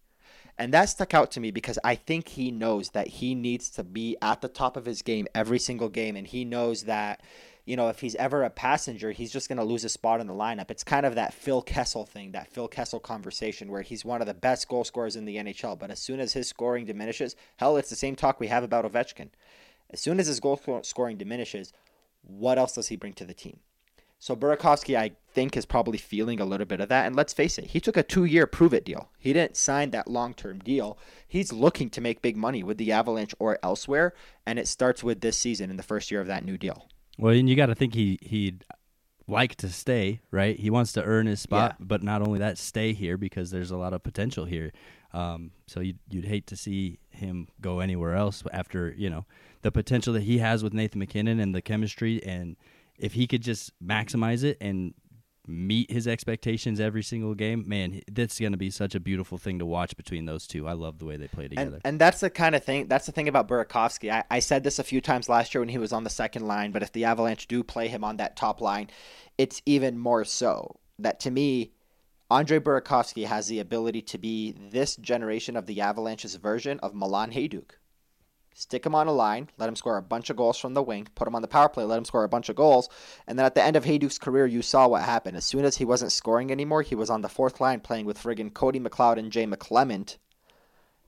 And 0.58 0.74
that 0.74 0.86
stuck 0.86 1.14
out 1.14 1.32
to 1.32 1.40
me 1.40 1.52
because 1.52 1.78
I 1.84 1.96
think 1.96 2.30
he 2.30 2.50
knows 2.50 2.92
that 2.92 3.08
he 3.08 3.36
needs 3.36 3.70
to 3.72 3.84
be 3.84 4.16
at 4.22 4.42
the 4.42 4.48
top 4.48 4.78
of 4.78 4.86
his 4.86 5.02
game 5.02 5.28
every 5.36 5.60
single 5.60 5.90
game. 5.90 6.16
And 6.16 6.26
he 6.26 6.46
knows 6.46 6.84
that 6.84 7.22
you 7.66 7.76
know, 7.76 7.90
if 7.90 8.00
he's 8.00 8.16
ever 8.16 8.44
a 8.44 8.50
passenger, 8.50 9.12
he's 9.12 9.34
just 9.34 9.50
going 9.50 9.58
to 9.58 9.64
lose 9.64 9.84
a 9.84 9.90
spot 9.90 10.22
in 10.22 10.28
the 10.28 10.34
lineup. 10.34 10.70
It's 10.70 10.84
kind 10.84 11.06
of 11.06 11.16
that 11.16 11.34
Phil 11.34 11.64
Kessel 11.64 12.06
thing, 12.06 12.32
that 12.32 12.48
Phil 12.48 12.68
Kessel 12.68 13.00
conversation 13.00 13.72
where 13.72 13.82
he's 13.82 14.06
one 14.06 14.22
of 14.22 14.28
the 14.28 14.36
best 14.36 14.68
goal 14.68 14.84
scorers 14.84 15.16
in 15.16 15.26
the 15.26 15.38
NHL. 15.38 15.78
But 15.78 15.90
as 15.90 16.00
soon 16.00 16.20
as 16.20 16.34
his 16.34 16.48
scoring 16.48 16.86
diminishes, 16.86 17.36
hell, 17.58 17.78
it's 17.78 17.90
the 17.90 17.96
same 17.96 18.16
talk 18.16 18.40
we 18.40 18.48
have 18.48 18.64
about 18.64 18.86
Ovechkin. 18.86 19.30
As 19.90 20.00
soon 20.00 20.20
as 20.20 20.28
his 20.28 20.40
goal 20.40 20.62
scoring 20.84 21.18
diminishes, 21.18 21.74
what 22.22 22.58
else 22.60 22.74
does 22.74 22.88
he 22.88 22.96
bring 22.96 23.14
to 23.14 23.26
the 23.26 23.34
team? 23.34 23.60
So 24.20 24.36
Burakovsky, 24.36 24.98
I 24.98 25.12
think, 25.34 25.58
is 25.58 25.66
probably 25.66 25.98
feeling 25.98 26.40
a 26.40 26.46
little 26.46 26.66
bit 26.66 26.80
of 26.80 26.90
that. 26.90 27.06
And 27.06 27.16
let's 27.16 27.34
face 27.34 27.58
it, 27.58 27.68
he 27.68 27.80
took 27.80 27.98
a 27.98 28.04
two-year 28.04 28.48
prove-it 28.48 28.86
deal. 28.86 29.10
He 29.20 29.34
didn't 29.34 29.58
sign 29.58 29.92
that 29.92 30.08
long-term 30.08 30.60
deal. 30.60 30.98
He's 31.28 31.52
looking 31.52 31.90
to 31.92 32.02
make 32.02 32.22
big 32.22 32.38
money 32.38 32.64
with 32.64 32.78
the 32.78 32.92
Avalanche 32.92 33.36
or 33.40 33.60
elsewhere, 33.62 34.14
and 34.46 34.58
it 34.58 34.68
starts 34.68 35.04
with 35.04 35.22
this 35.22 35.38
season 35.38 35.70
in 35.70 35.78
the 35.78 35.84
first 35.84 36.12
year 36.12 36.22
of 36.22 36.28
that 36.28 36.46
new 36.46 36.58
deal. 36.58 36.88
Well, 37.18 37.34
and 37.34 37.50
you 37.50 37.56
got 37.56 37.68
to 37.68 37.76
think 37.76 37.94
he 37.94 38.20
he'd 38.22 38.66
like 39.28 39.56
to 39.56 39.70
stay, 39.70 40.22
right? 40.32 40.58
He 40.60 40.70
wants 40.70 40.92
to 40.94 41.04
earn 41.04 41.26
his 41.26 41.42
spot, 41.42 41.76
yeah. 41.80 41.86
but 41.86 42.04
not 42.04 42.22
only 42.22 42.40
that, 42.40 42.58
stay 42.58 42.94
here 42.94 43.18
because 43.18 43.52
there's 43.52 43.72
a 43.72 43.78
lot 43.78 43.94
of 43.94 44.04
potential 44.04 44.46
here. 44.46 44.72
Um, 45.14 45.52
so 45.66 45.80
you'd, 45.80 46.00
you'd 46.10 46.26
hate 46.26 46.46
to 46.48 46.58
see 46.58 47.00
him 47.10 47.48
go 47.62 47.80
anywhere 47.80 48.16
else 48.16 48.44
after 48.52 48.94
you 48.98 49.10
know 49.10 49.26
the 49.62 49.72
potential 49.72 50.14
that 50.14 50.24
he 50.24 50.40
has 50.40 50.64
with 50.64 50.74
Nathan 50.74 51.00
MacKinnon 51.00 51.40
and 51.40 51.56
the 51.56 51.62
chemistry, 51.62 52.22
and 52.24 52.56
if 52.98 53.14
he 53.14 53.28
could 53.28 53.42
just 53.42 53.72
maximize 53.84 54.44
it 54.44 54.58
and 54.62 54.94
meet 55.48 55.92
his 55.92 56.08
expectations 56.08 56.80
every 56.80 57.04
single 57.04 57.34
game, 57.34 57.64
man, 57.68 58.02
that's 58.12 58.40
going 58.40 58.52
to 58.52 58.58
be 58.58 58.70
such 58.70 58.96
a 58.96 59.00
beautiful 59.00 59.38
thing 59.38 59.60
to 59.60 59.66
watch 59.66 59.96
between 59.98 60.26
those 60.26 60.48
two. 60.48 60.68
I 60.68 60.74
love 60.74 61.00
the 61.00 61.06
way 61.06 61.18
they 61.18 61.28
play 61.28 61.48
together. 61.48 61.76
And, 61.76 61.82
and 61.86 62.02
that's 62.02 62.20
the 62.20 62.30
kind 62.30 62.56
of 62.56 62.64
thing. 62.64 62.88
That's 62.88 63.06
the 63.06 63.12
thing 63.12 63.28
about 63.28 63.48
Burakovsky. 63.48 64.12
I, 64.12 64.24
I 64.30 64.40
said 64.40 64.64
this 64.64 64.80
a 64.80 64.84
few 64.84 65.02
times 65.02 65.30
last 65.30 65.54
year 65.54 65.62
when 65.62 65.70
he 65.70 65.78
was 65.78 65.94
on 65.94 66.04
the 66.04 66.10
second 66.10 66.48
line, 66.48 66.72
but 66.72 66.84
if 66.84 66.92
the 66.92 67.06
Avalanche 67.06 67.48
do 67.48 67.64
play 67.64 67.88
him 67.88 68.04
on 68.04 68.18
that 68.18 68.36
top 68.36 68.62
line, 68.62 68.90
it's 69.38 69.62
even 69.66 69.98
more 69.98 70.26
so. 70.26 70.80
That 71.00 71.20
to 71.22 71.32
me, 71.32 71.72
Andre 72.30 72.60
Burakovsky 72.60 73.26
has 73.26 73.48
the 73.48 73.60
ability 73.60 74.02
to 74.02 74.18
be 74.18 74.56
this 74.72 74.96
generation 74.96 75.56
of 75.56 75.66
the 75.66 75.82
Avalanche's 75.82 76.36
version 76.36 76.80
of 76.80 76.96
Milan 76.96 77.32
Hejduk 77.32 77.72
stick 78.56 78.86
him 78.86 78.96
on 78.96 79.08
a 79.08 79.12
line, 79.12 79.50
let 79.58 79.68
him 79.68 79.76
score 79.76 79.98
a 79.98 80.02
bunch 80.02 80.30
of 80.30 80.38
goals 80.38 80.58
from 80.58 80.74
the 80.74 80.82
wing, 80.82 81.08
put 81.14 81.28
him 81.28 81.36
on 81.36 81.42
the 81.42 81.48
power 81.48 81.70
play, 81.70 81.84
let 81.84 81.98
him 81.98 82.06
score 82.06 82.24
a 82.24 82.30
bunch 82.30 82.50
of 82.50 82.56
goals. 82.56 82.90
And 83.28 83.38
then 83.38 83.46
at 83.46 83.54
the 83.54 83.62
end 83.62 83.76
of 83.76 83.84
Hejduk's 83.84 84.18
career, 84.18 84.48
you 84.48 84.62
saw 84.62 84.88
what 84.88 85.04
happened. 85.04 85.38
As 85.38 85.46
soon 85.46 85.66
as 85.66 85.78
he 85.78 85.86
wasn't 85.86 86.14
scoring 86.14 86.52
anymore, 86.52 86.82
he 86.82 86.96
was 86.96 87.10
on 87.10 87.22
the 87.22 87.30
fourth 87.30 87.60
line 87.60 87.82
playing 87.82 88.06
with 88.06 88.18
friggin' 88.18 88.54
Cody 88.54 88.80
McLeod 88.80 89.18
and 89.18 89.32
Jay 89.32 89.46
McClement. 89.46 90.18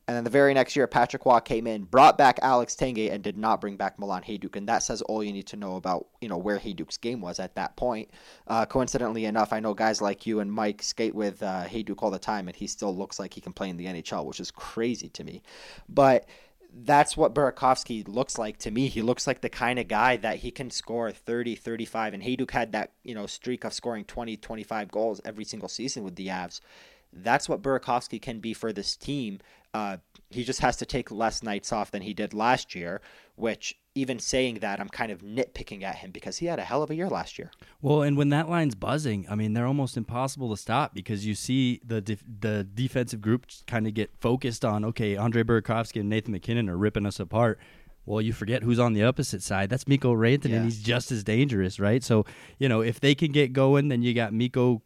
And 0.10 0.16
then 0.16 0.24
the 0.24 0.30
very 0.30 0.54
next 0.54 0.74
year, 0.78 0.88
Patrick 0.88 1.26
Roy 1.26 1.40
came 1.42 1.68
in, 1.68 1.84
brought 1.84 2.18
back 2.18 2.40
Alex 2.42 2.78
Tanguay, 2.78 3.12
and 3.12 3.22
did 3.22 3.38
not 3.38 3.60
bring 3.60 3.76
back 3.76 4.00
Milan 4.00 4.24
Hejduk. 4.24 4.56
And 4.56 4.68
that 4.70 4.82
says 4.82 5.02
all 5.02 5.22
you 5.22 5.34
need 5.34 5.48
to 5.48 5.58
know 5.58 5.76
about, 5.76 6.08
you 6.22 6.30
know, 6.30 6.38
where 6.38 6.58
Hejduk's 6.58 6.96
game 6.96 7.20
was 7.20 7.42
at 7.42 7.56
that 7.56 7.76
point. 7.76 8.10
Uh, 8.48 8.66
coincidentally 8.66 9.26
enough, 9.26 9.52
I 9.52 9.60
know 9.60 9.74
guys 9.74 10.02
like 10.02 10.26
you 10.26 10.40
and 10.40 10.50
Mike 10.50 10.82
skate 10.82 11.14
with 11.14 11.44
uh, 11.44 11.66
Hejduk 11.66 12.02
all 12.02 12.10
the 12.10 12.20
time, 12.20 12.48
and 12.48 12.56
he 12.56 12.68
still 12.68 12.96
looks 12.96 13.20
like 13.20 13.34
he 13.34 13.42
can 13.42 13.52
play 13.52 13.70
in 13.70 13.76
the 13.76 13.86
NHL, 13.86 14.24
which 14.24 14.40
is 14.40 14.50
crazy 14.50 15.10
to 15.10 15.26
me. 15.26 15.42
But 15.90 16.26
that's 16.84 17.18
what 17.18 17.34
Burakovsky 17.34 18.08
looks 18.08 18.38
like 18.38 18.58
to 18.60 18.72
me. 18.72 18.88
He 18.88 19.02
looks 19.02 19.26
like 19.26 19.42
the 19.42 19.50
kind 19.50 19.80
of 19.80 19.88
guy 19.88 20.18
that 20.18 20.38
he 20.38 20.52
can 20.52 20.70
score 20.70 21.12
30, 21.12 21.56
35. 21.56 22.14
And 22.14 22.24
Hejduk 22.24 22.52
had 22.52 22.72
that, 22.74 22.92
you 23.04 23.16
know, 23.16 23.26
streak 23.26 23.64
of 23.64 23.74
scoring 23.74 24.06
20, 24.06 24.38
25 24.38 24.92
goals 24.92 25.22
every 25.26 25.46
single 25.46 25.70
season 25.70 26.04
with 26.04 26.16
the 26.16 26.28
Avs. 26.28 26.62
That's 27.12 27.50
what 27.50 27.64
Burakovsky 27.64 28.22
can 28.22 28.40
be 28.40 28.54
for 28.54 28.72
this 28.72 28.96
team. 28.96 29.40
Uh, 29.74 29.98
he 30.30 30.44
just 30.44 30.60
has 30.60 30.78
to 30.78 30.86
take 30.86 31.10
less 31.10 31.42
nights 31.42 31.72
off 31.72 31.92
than 31.92 32.02
he 32.02 32.14
did 32.14 32.34
last 32.34 32.76
year, 32.76 33.02
which 33.36 33.78
even 33.98 34.20
saying 34.20 34.60
that, 34.60 34.80
I'm 34.80 34.90
kind 34.90 35.12
of 35.12 35.22
nitpicking 35.22 35.84
at 35.84 35.96
him 35.96 36.12
because 36.12 36.38
he 36.38 36.46
had 36.46 36.60
a 36.60 36.64
hell 36.64 36.84
of 36.84 36.90
a 36.90 36.96
year 36.96 37.10
last 37.10 37.38
year. 37.38 37.52
Well, 37.82 38.04
and 38.04 38.16
when 38.16 38.30
that 38.30 38.50
line's 38.50 38.76
buzzing, 38.76 39.26
I 39.30 39.36
mean, 39.36 39.54
they're 39.54 39.66
almost 39.66 39.98
impossible 39.98 40.50
to 40.52 40.58
stop 40.58 40.94
because 40.94 41.26
you 41.26 41.36
see 41.36 41.82
the 41.86 42.00
def- 42.00 42.24
the 42.40 42.64
defensive 42.64 43.22
group 43.22 43.48
kind 43.66 43.88
of 43.88 43.94
get 43.94 44.12
focused 44.20 44.64
on, 44.64 44.86
okay, 44.86 45.18
Andre 45.18 45.44
Burakovsky 45.44 46.00
and 46.00 46.10
Nathan 46.10 46.32
MacKinnon 46.32 46.70
are 46.70 46.78
ripping 46.78 47.06
us 47.06 47.20
apart. 47.20 47.60
Well, 48.06 48.22
you 48.22 48.32
forget 48.32 48.64
who's 48.64 48.80
on 48.80 48.94
the 48.94 49.04
opposite 49.04 49.44
side. 49.44 49.70
That's 49.70 49.88
Mikko 49.88 50.14
Rantanen, 50.14 50.50
yeah. 50.50 50.56
and 50.58 50.66
he's 50.66 50.82
just 50.82 51.12
as 51.12 51.26
dangerous, 51.26 51.78
right? 51.78 52.02
So, 52.02 52.26
you 52.58 52.70
know, 52.70 52.80
if 52.82 53.02
they 53.02 53.14
can 53.16 53.34
get 53.34 53.52
going, 53.52 53.90
then 53.90 54.02
you 54.02 54.14
got 54.14 54.32
Mikko 54.32 54.82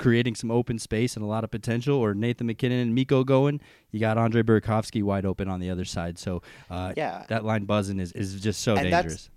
creating 0.00 0.34
some 0.34 0.50
open 0.50 0.78
space 0.78 1.14
and 1.14 1.24
a 1.24 1.28
lot 1.28 1.44
of 1.44 1.50
potential, 1.50 1.96
or 1.96 2.14
Nathan 2.14 2.46
MacKinnon 2.46 2.78
and 2.78 2.94
Mikko 2.94 3.22
going, 3.22 3.60
you 3.90 4.00
got 4.00 4.16
Andre 4.16 4.42
Burakovsky 4.42 5.02
wide 5.02 5.26
open 5.26 5.46
on 5.46 5.60
the 5.60 5.70
other 5.70 5.84
side. 5.84 6.18
So 6.18 6.42
uh, 6.70 6.94
yeah, 6.96 7.24
that 7.28 7.44
line 7.44 7.66
buzzing 7.66 8.00
is, 8.00 8.10
is 8.12 8.40
just 8.40 8.62
so 8.62 8.76
and 8.76 8.90
dangerous. 8.90 9.28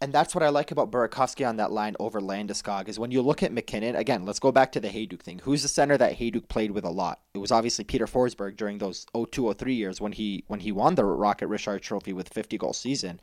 and 0.00 0.12
that's 0.12 0.34
what 0.34 0.42
I 0.42 0.48
like 0.48 0.72
about 0.72 0.90
Burakovsky 0.90 1.48
on 1.48 1.56
that 1.56 1.70
line 1.70 1.94
over 2.00 2.20
Landeskog 2.20 2.88
is 2.88 2.98
when 2.98 3.12
you 3.12 3.22
look 3.22 3.42
at 3.42 3.52
MacKinnon, 3.52 3.94
again, 3.94 4.26
let's 4.26 4.40
go 4.40 4.50
back 4.50 4.72
to 4.72 4.80
the 4.80 4.88
Hejduk 4.88 5.22
thing. 5.22 5.40
Who's 5.44 5.62
the 5.62 5.68
center 5.68 5.96
that 5.96 6.18
Hejduk 6.18 6.48
played 6.48 6.72
with 6.72 6.84
a 6.84 6.90
lot? 6.90 7.20
It 7.32 7.38
was 7.38 7.52
obviously 7.52 7.84
Peter 7.84 8.06
Forsberg 8.06 8.56
during 8.56 8.78
those 8.78 9.06
0203 9.14 9.74
years 9.74 10.00
when 10.00 10.12
he 10.12 10.44
when 10.48 10.60
he 10.60 10.72
won 10.72 10.96
the 10.96 11.04
Rocket 11.04 11.46
Richard 11.46 11.82
Trophy 11.82 12.12
with 12.12 12.28
50 12.28 12.58
goal 12.58 12.72
season. 12.72 13.20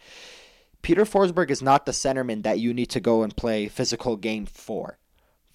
Peter 0.82 1.04
Forsberg 1.04 1.50
is 1.50 1.62
not 1.62 1.86
the 1.86 1.92
centerman 1.92 2.44
that 2.44 2.60
you 2.60 2.74
need 2.74 2.90
to 2.92 3.02
go 3.02 3.24
and 3.24 3.36
play 3.36 3.68
physical 3.68 4.16
game 4.16 4.46
for. 4.46 5.00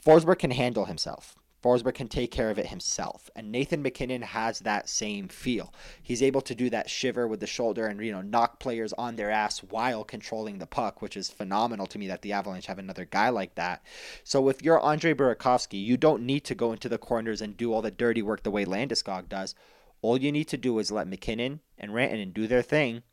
Forsberg 0.04 0.40
can 0.40 0.50
handle 0.50 0.86
himself. 0.86 1.36
Forsberg 1.62 1.94
can 1.94 2.08
take 2.08 2.32
care 2.32 2.50
of 2.50 2.58
it 2.58 2.66
himself. 2.66 3.30
And 3.36 3.52
Nathan 3.52 3.82
MacKinnon 3.82 4.22
has 4.22 4.60
that 4.60 4.88
same 4.88 5.28
feel. 5.28 5.72
He's 6.02 6.22
able 6.22 6.40
to 6.40 6.56
do 6.56 6.68
that 6.70 6.90
shiver 6.90 7.28
with 7.28 7.38
the 7.38 7.46
shoulder 7.46 7.86
and, 7.86 8.04
you 8.04 8.10
know, 8.10 8.20
knock 8.20 8.58
players 8.58 8.92
on 8.94 9.14
their 9.14 9.30
ass 9.30 9.60
while 9.60 10.02
controlling 10.02 10.58
the 10.58 10.66
puck, 10.66 11.00
which 11.00 11.16
is 11.16 11.30
phenomenal 11.30 11.86
to 11.86 11.98
me 11.98 12.08
that 12.08 12.22
the 12.22 12.32
Avalanche 12.32 12.66
have 12.66 12.80
another 12.80 13.04
guy 13.04 13.28
like 13.28 13.54
that. 13.54 13.84
So 14.24 14.48
if 14.48 14.60
you're 14.60 14.80
Andre 14.80 15.14
Burakovsky, 15.14 15.82
you 15.82 15.96
don't 15.96 16.26
need 16.26 16.42
to 16.44 16.56
go 16.56 16.72
into 16.72 16.88
the 16.88 16.98
corners 16.98 17.40
and 17.40 17.56
do 17.56 17.72
all 17.72 17.82
the 17.82 17.92
dirty 17.92 18.22
work 18.22 18.42
the 18.42 18.50
way 18.50 18.64
Landeskog 18.64 19.28
does. 19.28 19.54
All 20.00 20.18
you 20.18 20.32
need 20.32 20.48
to 20.48 20.56
do 20.56 20.80
is 20.80 20.90
let 20.90 21.06
MacKinnon 21.06 21.60
and 21.78 21.92
Rantanen 21.92 22.34
do 22.34 22.48
their 22.48 22.62
thing, 22.62 23.04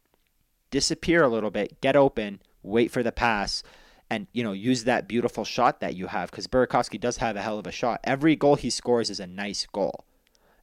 disappear 0.72 1.22
a 1.22 1.30
little 1.30 1.52
bit, 1.52 1.82
get 1.82 1.96
open, 1.96 2.42
wait 2.64 2.90
for 2.90 3.04
the 3.04 3.12
pass, 3.12 3.62
and 4.10 4.28
you 4.34 4.44
know 4.44 4.54
use 4.54 4.84
that 4.86 5.08
beautiful 5.08 5.46
shot 5.46 5.80
that 5.82 5.96
you 5.96 6.08
have 6.08 6.32
because 6.32 6.48
Burakovsky 6.48 7.00
does 7.00 7.18
have 7.18 7.36
a 7.36 7.42
hell 7.42 7.60
of 7.60 7.68
a 7.68 7.72
shot. 7.72 8.00
Every 8.04 8.36
goal 8.36 8.56
he 8.56 8.70
scores 8.70 9.10
is 9.10 9.20
a 9.20 9.28
nice 9.28 9.66
goal. 9.72 10.06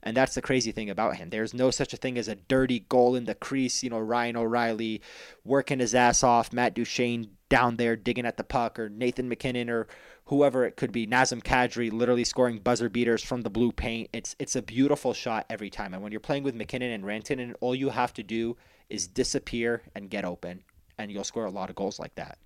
And 0.02 0.16
that's 0.16 0.36
the 0.36 0.42
crazy 0.42 0.70
thing 0.70 0.88
about 0.88 1.16
him. 1.16 1.30
There's 1.30 1.52
no 1.52 1.72
such 1.72 1.92
a 1.92 1.96
thing 1.96 2.16
as 2.16 2.28
a 2.28 2.36
dirty 2.36 2.86
goal 2.88 3.16
in 3.16 3.24
the 3.24 3.34
crease. 3.34 3.82
You 3.82 3.90
know, 3.90 3.98
Ryan 3.98 4.36
O'Reilly 4.36 5.02
working 5.44 5.80
his 5.80 5.96
ass 5.96 6.22
off, 6.22 6.52
Matt 6.52 6.74
Duchene 6.74 7.30
down 7.48 7.74
there 7.74 7.96
digging 7.96 8.24
at 8.24 8.36
the 8.36 8.44
puck, 8.44 8.78
or 8.78 8.88
Nathan 8.88 9.28
MacKinnon, 9.28 9.68
or 9.68 9.88
whoever 10.26 10.64
it 10.64 10.76
could 10.76 10.92
be, 10.92 11.08
Nazem 11.08 11.42
Kadri 11.42 11.92
literally 11.92 12.22
scoring 12.22 12.58
buzzer 12.58 12.88
beaters 12.88 13.24
from 13.24 13.42
the 13.42 13.50
blue 13.50 13.72
paint. 13.72 14.08
It's 14.12 14.36
it's 14.38 14.54
a 14.54 14.62
beautiful 14.62 15.12
shot 15.12 15.44
every 15.50 15.70
time. 15.70 15.92
And 15.92 16.04
when 16.04 16.12
you're 16.12 16.20
playing 16.20 16.44
with 16.44 16.54
MacKinnon 16.54 16.92
and 16.92 17.02
Rantanen, 17.02 17.54
all 17.60 17.74
you 17.74 17.90
have 17.90 18.14
to 18.14 18.22
do 18.22 18.56
is 18.88 19.08
disappear 19.08 19.82
and 19.96 20.08
get 20.08 20.24
open, 20.24 20.62
and 20.98 21.10
you'll 21.10 21.24
score 21.24 21.46
a 21.46 21.50
lot 21.50 21.68
of 21.68 21.74
goals 21.74 21.98
like 21.98 22.14
that. 22.14 22.38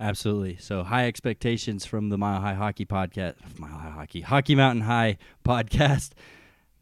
Absolutely. 0.00 0.56
So 0.56 0.82
high 0.82 1.06
expectations 1.06 1.84
from 1.84 2.08
the 2.08 2.16
Mile 2.16 2.40
High 2.40 2.54
Hockey 2.54 2.86
podcast, 2.86 3.34
Mile 3.58 3.70
High 3.70 3.90
Hockey, 3.90 4.22
Hockey 4.22 4.54
Mountain 4.54 4.82
High 4.82 5.18
podcast. 5.44 6.12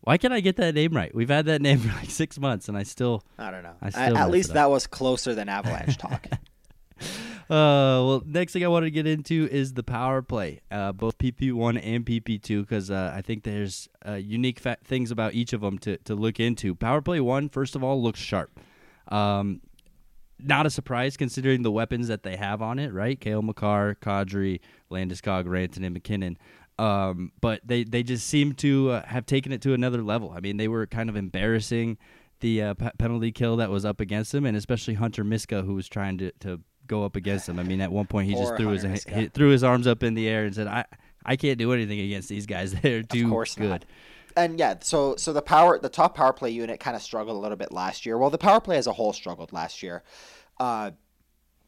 Why 0.03 0.17
can't 0.17 0.33
I 0.33 0.39
get 0.41 0.57
that 0.57 0.75
name 0.77 0.93
right? 0.95 1.13
We've 1.15 1.29
had 1.29 1.47
that 1.47 1.61
name 1.61 1.79
for 1.81 1.89
like 1.97 2.11
six 2.11 2.39
months, 2.39 2.69
and 2.69 2.79
I 2.79 2.85
still 2.85 3.25
I 3.37 3.51
don't 3.51 3.65
know. 3.65 3.75
I 3.83 3.91
I- 3.95 4.13
at 4.23 4.31
least 4.31 4.55
that 4.55 4.71
was 4.71 4.87
closer 4.87 5.35
than 5.35 5.49
Avalanche 5.49 5.99
talk. 5.99 6.27
Uh, 7.51 8.05
well, 8.05 8.23
next 8.27 8.53
thing 8.53 8.63
I 8.63 8.69
wanted 8.69 8.87
to 8.87 8.91
get 8.91 9.07
into 9.07 9.49
is 9.51 9.73
the 9.73 9.83
power 9.83 10.21
play, 10.21 10.61
uh, 10.71 10.93
both 10.93 11.17
PP1 11.17 11.81
and 11.83 12.05
PP2, 12.05 12.61
because 12.61 12.91
uh, 12.91 13.11
I 13.17 13.23
think 13.23 13.43
there's 13.45 13.89
uh, 14.07 14.15
unique 14.15 14.59
fa- 14.61 14.77
things 14.85 15.11
about 15.11 15.33
each 15.33 15.55
of 15.55 15.63
them 15.63 15.79
to, 15.79 15.97
to 15.97 16.15
look 16.15 16.41
into. 16.41 16.75
Power 16.75 17.01
play 17.01 17.21
one, 17.21 17.49
first 17.49 17.75
of 17.75 17.83
all, 17.83 18.03
looks 18.03 18.21
sharp. 18.21 18.61
Um, 19.09 19.63
not 20.41 20.67
a 20.67 20.71
surprise 20.71 21.17
considering 21.17 21.63
the 21.63 21.71
weapons 21.71 22.09
that 22.09 22.23
they 22.23 22.37
have 22.37 22.63
on 22.63 22.79
it, 22.79 22.93
right? 22.93 23.21
Cale 23.21 23.43
Makar, 23.43 23.97
Kadri, 24.01 24.61
Landeskog, 24.91 25.45
Rantanen, 25.45 25.85
and 25.87 25.95
MacKinnon. 25.95 26.39
Um, 26.79 27.33
but 27.41 27.61
they, 27.65 27.83
they 27.85 28.03
just 28.03 28.27
seem 28.27 28.53
to 28.55 28.91
uh, 28.91 29.07
have 29.07 29.27
taken 29.27 29.51
it 29.51 29.61
to 29.63 29.75
another 29.75 30.03
level. 30.03 30.33
I 30.35 30.41
mean, 30.41 30.57
they 30.59 30.69
were 30.69 30.87
kind 30.87 31.09
of 31.09 31.17
embarrassing 31.17 31.99
the 32.41 32.63
uh, 32.63 32.75
pe- 32.75 32.93
penalty 32.99 33.33
kill 33.33 33.57
that 33.57 33.71
was 33.71 33.85
up 33.85 34.01
against 34.01 34.33
him, 34.33 34.47
and 34.47 34.57
especially 34.57 34.95
Hunter 34.95 35.25
Miska, 35.25 35.63
who 35.63 35.75
was 35.75 35.89
trying 35.89 36.19
to, 36.19 36.31
to 36.41 36.61
go 36.87 37.05
up 37.05 37.17
against 37.17 37.49
him. 37.49 37.59
I 37.59 37.63
mean, 37.63 37.81
at 37.81 37.91
one 37.91 38.07
point 38.07 38.29
he 38.29 38.35
just 38.35 38.57
threw 38.57 38.69
his 38.69 38.83
Hunter 38.83 39.11
he 39.15 39.27
threw 39.27 39.51
his 39.51 39.65
arms 39.65 39.87
up 39.87 40.03
in 40.03 40.15
the 40.15 40.29
air 40.29 40.45
and 40.45 40.55
said, 40.55 40.67
"I 40.67 40.85
I 41.25 41.37
can't 41.37 41.59
do 41.59 41.73
anything 41.73 42.01
against 42.01 42.29
these 42.29 42.47
guys. 42.47 42.73
They're 42.83 43.03
too 43.03 43.25
of 43.25 43.31
course 43.31 43.55
good." 43.55 43.69
not. 43.69 43.85
And 44.39 44.57
yeah, 44.59 44.77
so 44.81 45.17
so 45.17 45.33
the 45.33 45.43
power 45.43 45.79
the 45.81 45.89
top 45.89 46.15
power 46.15 46.33
play 46.33 46.51
unit 46.51 46.79
kind 46.79 46.95
of 46.95 47.03
struggled 47.03 47.37
a 47.37 47.41
little 47.41 47.57
bit 47.57 47.73
last 47.73 48.07
year. 48.07 48.17
Well, 48.17 48.31
the 48.31 48.39
power 48.39 48.61
play 48.61 48.79
as 48.79 48.87
a 48.87 48.93
whole 48.93 49.13
struggled 49.13 49.53
last 49.53 49.83
year. 49.83 50.05
Uh, 50.61 50.93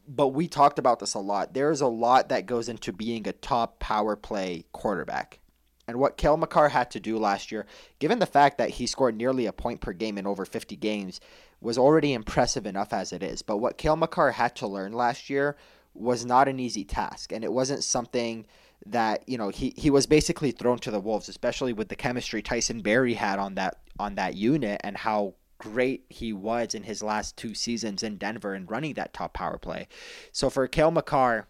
but 0.07 0.29
we 0.29 0.47
talked 0.47 0.79
about 0.79 0.99
this 0.99 1.13
a 1.13 1.19
lot. 1.19 1.53
There's 1.53 1.81
a 1.81 1.87
lot 1.87 2.29
that 2.29 2.45
goes 2.45 2.69
into 2.69 2.93
being 2.93 3.27
a 3.27 3.33
top 3.33 3.79
power 3.79 4.15
play 4.15 4.63
quarterback. 4.71 5.39
And 5.87 5.99
what 5.99 6.15
Cale 6.15 6.37
Makar 6.37 6.69
had 6.69 6.89
to 6.91 6.99
do 7.01 7.17
last 7.17 7.51
year, 7.51 7.65
given 7.99 8.19
the 8.19 8.25
fact 8.25 8.57
that 8.57 8.69
he 8.69 8.87
scored 8.87 9.17
nearly 9.17 9.45
a 9.45 9.53
point 9.53 9.81
per 9.81 9.91
game 9.91 10.17
in 10.17 10.25
over 10.25 10.45
50 10.45 10.77
games, 10.77 11.19
was 11.59 11.77
already 11.77 12.13
impressive 12.13 12.65
enough 12.65 12.93
as 12.93 13.11
it 13.11 13.21
is. 13.21 13.41
But 13.41 13.57
what 13.57 13.77
Cale 13.77 13.97
Makar 13.97 14.31
had 14.31 14.55
to 14.57 14.67
learn 14.67 14.93
last 14.93 15.29
year 15.29 15.57
was 15.93 16.25
not 16.25 16.47
an 16.47 16.59
easy 16.59 16.85
task. 16.85 17.33
And 17.33 17.43
it 17.43 17.51
wasn't 17.51 17.83
something 17.83 18.45
that, 18.85 19.27
you 19.27 19.37
know, 19.37 19.49
he, 19.49 19.73
he 19.77 19.89
was 19.89 20.05
basically 20.07 20.51
thrown 20.51 20.79
to 20.79 20.91
the 20.91 20.99
wolves, 20.99 21.29
especially 21.29 21.73
with 21.73 21.89
the 21.89 21.95
chemistry 21.95 22.41
Tyson 22.41 22.81
Barrie 22.81 23.13
had 23.13 23.39
on 23.39 23.55
that 23.55 23.77
on 23.99 24.15
that 24.15 24.35
unit 24.35 24.81
and 24.83 24.97
how 24.97 25.35
great 25.59 26.05
he 26.09 26.33
was 26.33 26.73
in 26.73 26.83
his 26.83 27.03
last 27.03 27.37
two 27.37 27.53
seasons 27.53 28.01
in 28.01 28.17
Denver 28.17 28.55
and 28.55 28.69
running 28.69 28.95
that 28.95 29.13
top 29.13 29.33
power 29.33 29.59
play. 29.59 29.87
So 30.31 30.49
for 30.49 30.67
Cale 30.67 30.89
Makar, 30.89 31.47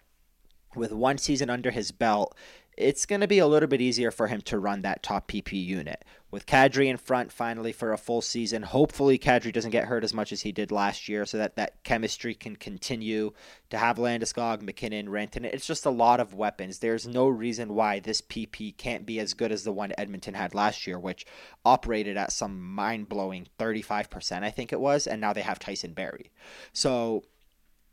with 0.76 0.92
one 0.92 1.18
season 1.18 1.50
under 1.50 1.72
his 1.72 1.92
belt, 1.92 2.36
it's 2.78 3.06
going 3.06 3.22
to 3.22 3.28
be 3.28 3.40
a 3.40 3.48
little 3.48 3.68
bit 3.68 3.82
easier 3.82 4.12
for 4.12 4.28
him 4.28 4.42
to 4.42 4.60
run 4.60 4.82
that 4.82 5.04
top 5.04 5.30
PP 5.30 5.54
unit. 5.54 6.04
With 6.32 6.46
Kadri 6.46 6.88
in 6.88 6.96
front 6.96 7.30
finally 7.30 7.74
for 7.74 7.92
a 7.92 7.98
full 7.98 8.22
season, 8.22 8.64
hopefully 8.64 9.20
Kadri 9.20 9.52
doesn't 9.52 9.72
get 9.72 9.86
hurt 9.86 10.06
as 10.06 10.14
much 10.14 10.32
as 10.32 10.42
he 10.42 10.54
did 10.54 10.72
last 10.72 11.10
year 11.10 11.26
so 11.26 11.38
that 11.38 11.58
that 11.58 11.84
chemistry 11.84 12.34
can 12.34 12.56
continue 12.56 13.34
to 13.70 13.78
have 13.78 13.98
Landeskog, 13.98 14.62
MacKinnon, 14.62 15.10
Rantanen. 15.10 15.54
It's 15.54 15.68
just 15.68 15.86
a 15.86 15.90
lot 15.90 16.22
of 16.22 16.34
weapons. 16.34 16.80
There's 16.80 17.06
no 17.06 17.28
reason 17.28 17.76
why 17.76 18.00
this 18.00 18.22
PP 18.22 18.78
can't 18.78 19.06
be 19.06 19.20
as 19.20 19.34
good 19.34 19.52
as 19.52 19.66
the 19.66 19.74
one 19.74 19.92
Edmonton 19.98 20.34
had 20.34 20.56
last 20.56 20.88
year, 20.88 20.98
which 20.98 21.26
operated 21.66 22.16
at 22.16 22.32
some 22.32 22.62
mind-blowing 22.62 23.48
35%, 23.60 24.44
I 24.44 24.52
think 24.52 24.72
it 24.72 24.80
was, 24.80 25.08
and 25.08 25.20
now 25.20 25.34
they 25.34 25.42
have 25.42 25.60
Tyson 25.60 25.92
Barrie. 25.92 26.32
So 26.72 27.24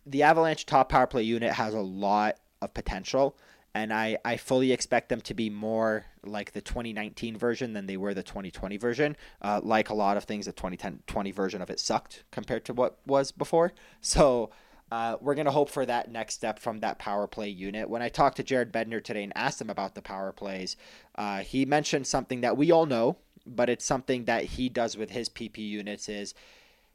the 0.07 0.23
Avalanche 0.23 0.65
top 0.65 0.91
power 0.91 1.09
play 1.09 1.25
unit 1.25 1.55
has 1.55 1.75
a 1.75 1.81
lot 1.81 2.37
of 2.63 2.73
potential, 2.73 3.37
and 3.75 3.93
I, 3.93 4.19
I 4.25 4.37
fully 4.37 4.73
expect 4.73 5.09
them 5.09 5.21
to 5.23 5.35
be 5.35 5.51
more 5.51 6.07
like 6.25 6.53
the 6.53 6.61
2019 6.61 7.37
version 7.37 7.73
than 7.73 7.87
they 7.87 7.97
were 7.97 8.15
the 8.15 8.23
2020 8.23 8.77
version. 8.77 9.17
Uh, 9.43 9.61
like 9.63 9.91
a 9.91 9.95
lot 9.95 10.17
of 10.17 10.25
things, 10.25 10.47
the 10.47 10.53
2010 10.53 11.03
20 11.07 11.31
version 11.33 11.63
of 11.63 11.71
it 11.71 11.79
sucked 11.79 12.25
compared 12.31 12.65
to 12.65 12.73
what 12.73 12.99
was 13.07 13.31
before. 13.33 13.73
So 14.01 14.51
uh, 14.91 15.17
we're 15.21 15.35
going 15.35 15.45
to 15.45 15.51
hope 15.51 15.69
for 15.69 15.85
that 15.85 16.11
next 16.11 16.35
step 16.35 16.59
from 16.59 16.81
that 16.81 16.99
power 16.99 17.27
play 17.27 17.49
unit. 17.49 17.91
When 17.91 18.03
I 18.03 18.09
talked 18.09 18.37
to 18.39 18.43
Jared 18.43 18.73
Bednar 18.73 19.05
today 19.05 19.23
and 19.23 19.33
asked 19.37 19.61
him 19.61 19.71
about 19.71 19.95
the 19.95 20.03
power 20.03 20.33
plays, 20.33 20.77
uh, 21.17 21.41
he 21.41 21.67
mentioned 21.67 22.07
something 22.07 22.41
that 22.41 22.57
we 22.57 22.71
all 22.71 22.87
know, 22.87 23.19
but 23.47 23.69
it's 23.69 23.85
something 23.85 24.25
that 24.25 24.45
he 24.45 24.69
does 24.69 24.97
with 24.97 25.11
his 25.11 25.29
PP 25.29 25.59
units 25.59 26.09
is 26.09 26.35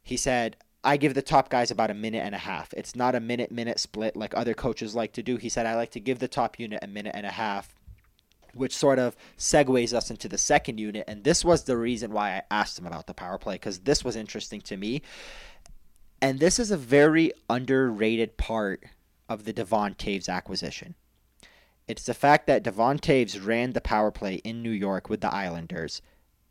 he 0.02 0.18
said, 0.18 0.58
I 0.84 0.98
give 0.98 1.14
the 1.14 1.22
top 1.22 1.50
guys 1.50 1.72
about 1.72 1.92
a 1.92 1.96
minute 1.96 2.24
and 2.26 2.36
a 2.36 2.40
half. 2.40 2.74
It's 2.74 2.96
not 2.96 3.16
a 3.16 3.20
minute 3.20 3.52
minute 3.52 3.80
split 3.80 4.16
like 4.16 4.36
other 4.36 4.54
coaches 4.54 4.94
like 4.94 5.14
to 5.14 5.24
do. 5.24 5.38
He 5.38 5.50
said, 5.50 5.66
I 5.66 5.76
like 5.76 5.92
to 5.92 6.00
give 6.00 6.20
the 6.20 6.28
top 6.28 6.60
unit 6.60 6.80
a 6.82 6.88
minute 6.88 7.16
and 7.16 7.26
a 7.26 7.32
half, 7.32 7.74
which 8.54 8.76
sort 8.76 9.00
of 9.00 9.16
segues 9.38 9.94
us 9.94 10.12
into 10.12 10.28
the 10.28 10.38
second 10.38 10.80
unit. 10.80 11.06
And 11.08 11.24
this 11.24 11.46
was 11.46 11.64
the 11.64 11.78
reason 11.78 12.12
why 12.12 12.32
I 12.32 12.42
asked 12.52 12.78
him 12.78 12.86
about 12.86 13.08
the 13.08 13.14
power 13.14 13.38
play, 13.38 13.56
because 13.56 13.80
this 13.80 14.04
was 14.04 14.16
interesting 14.16 14.62
to 14.62 14.78
me. 14.78 15.02
And 16.22 16.40
this 16.40 16.60
is 16.60 16.72
a 16.72 16.78
very 16.78 17.32
underrated 17.50 18.38
part 18.38 18.84
of 19.30 19.46
the 19.46 19.54
Devon 19.54 19.96
Toews 19.96 20.30
acquisition. 20.30 20.96
It's 21.88 22.06
the 22.06 22.14
fact 22.14 22.48
that 22.48 22.64
Devon 22.64 23.00
Toews 23.00 23.46
ran 23.46 23.74
the 23.74 23.82
power 23.82 24.12
play 24.12 24.36
in 24.36 24.62
New 24.62 24.72
York 24.72 25.10
with 25.10 25.22
the 25.22 25.34
Islanders 25.34 26.02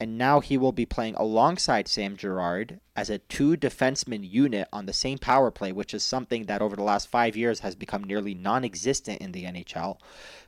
and 0.03 0.19
now 0.19 0.41
he 0.41 0.59
will 0.59 0.73
be 0.73 0.85
playing 0.85 1.15
alongside 1.15 1.87
Sam 1.87 2.17
Girard 2.17 2.81
as 2.97 3.09
a 3.09 3.19
two 3.19 3.57
defenseman 3.57 4.29
unit 4.29 4.67
on 4.73 4.87
the 4.87 4.93
same 4.93 5.17
power 5.17 5.53
play, 5.53 5.71
which 5.71 5.95
is 5.95 6.03
something 6.03 6.47
that 6.47 6.61
over 6.61 6.75
the 6.75 6.83
last 6.83 7.07
five 7.07 7.37
years 7.37 7.61
has 7.61 7.77
become 7.77 8.03
nearly 8.03 8.35
non 8.35 8.65
existent 8.65 9.21
in 9.21 9.31
the 9.31 9.45
NHL. 9.45 9.99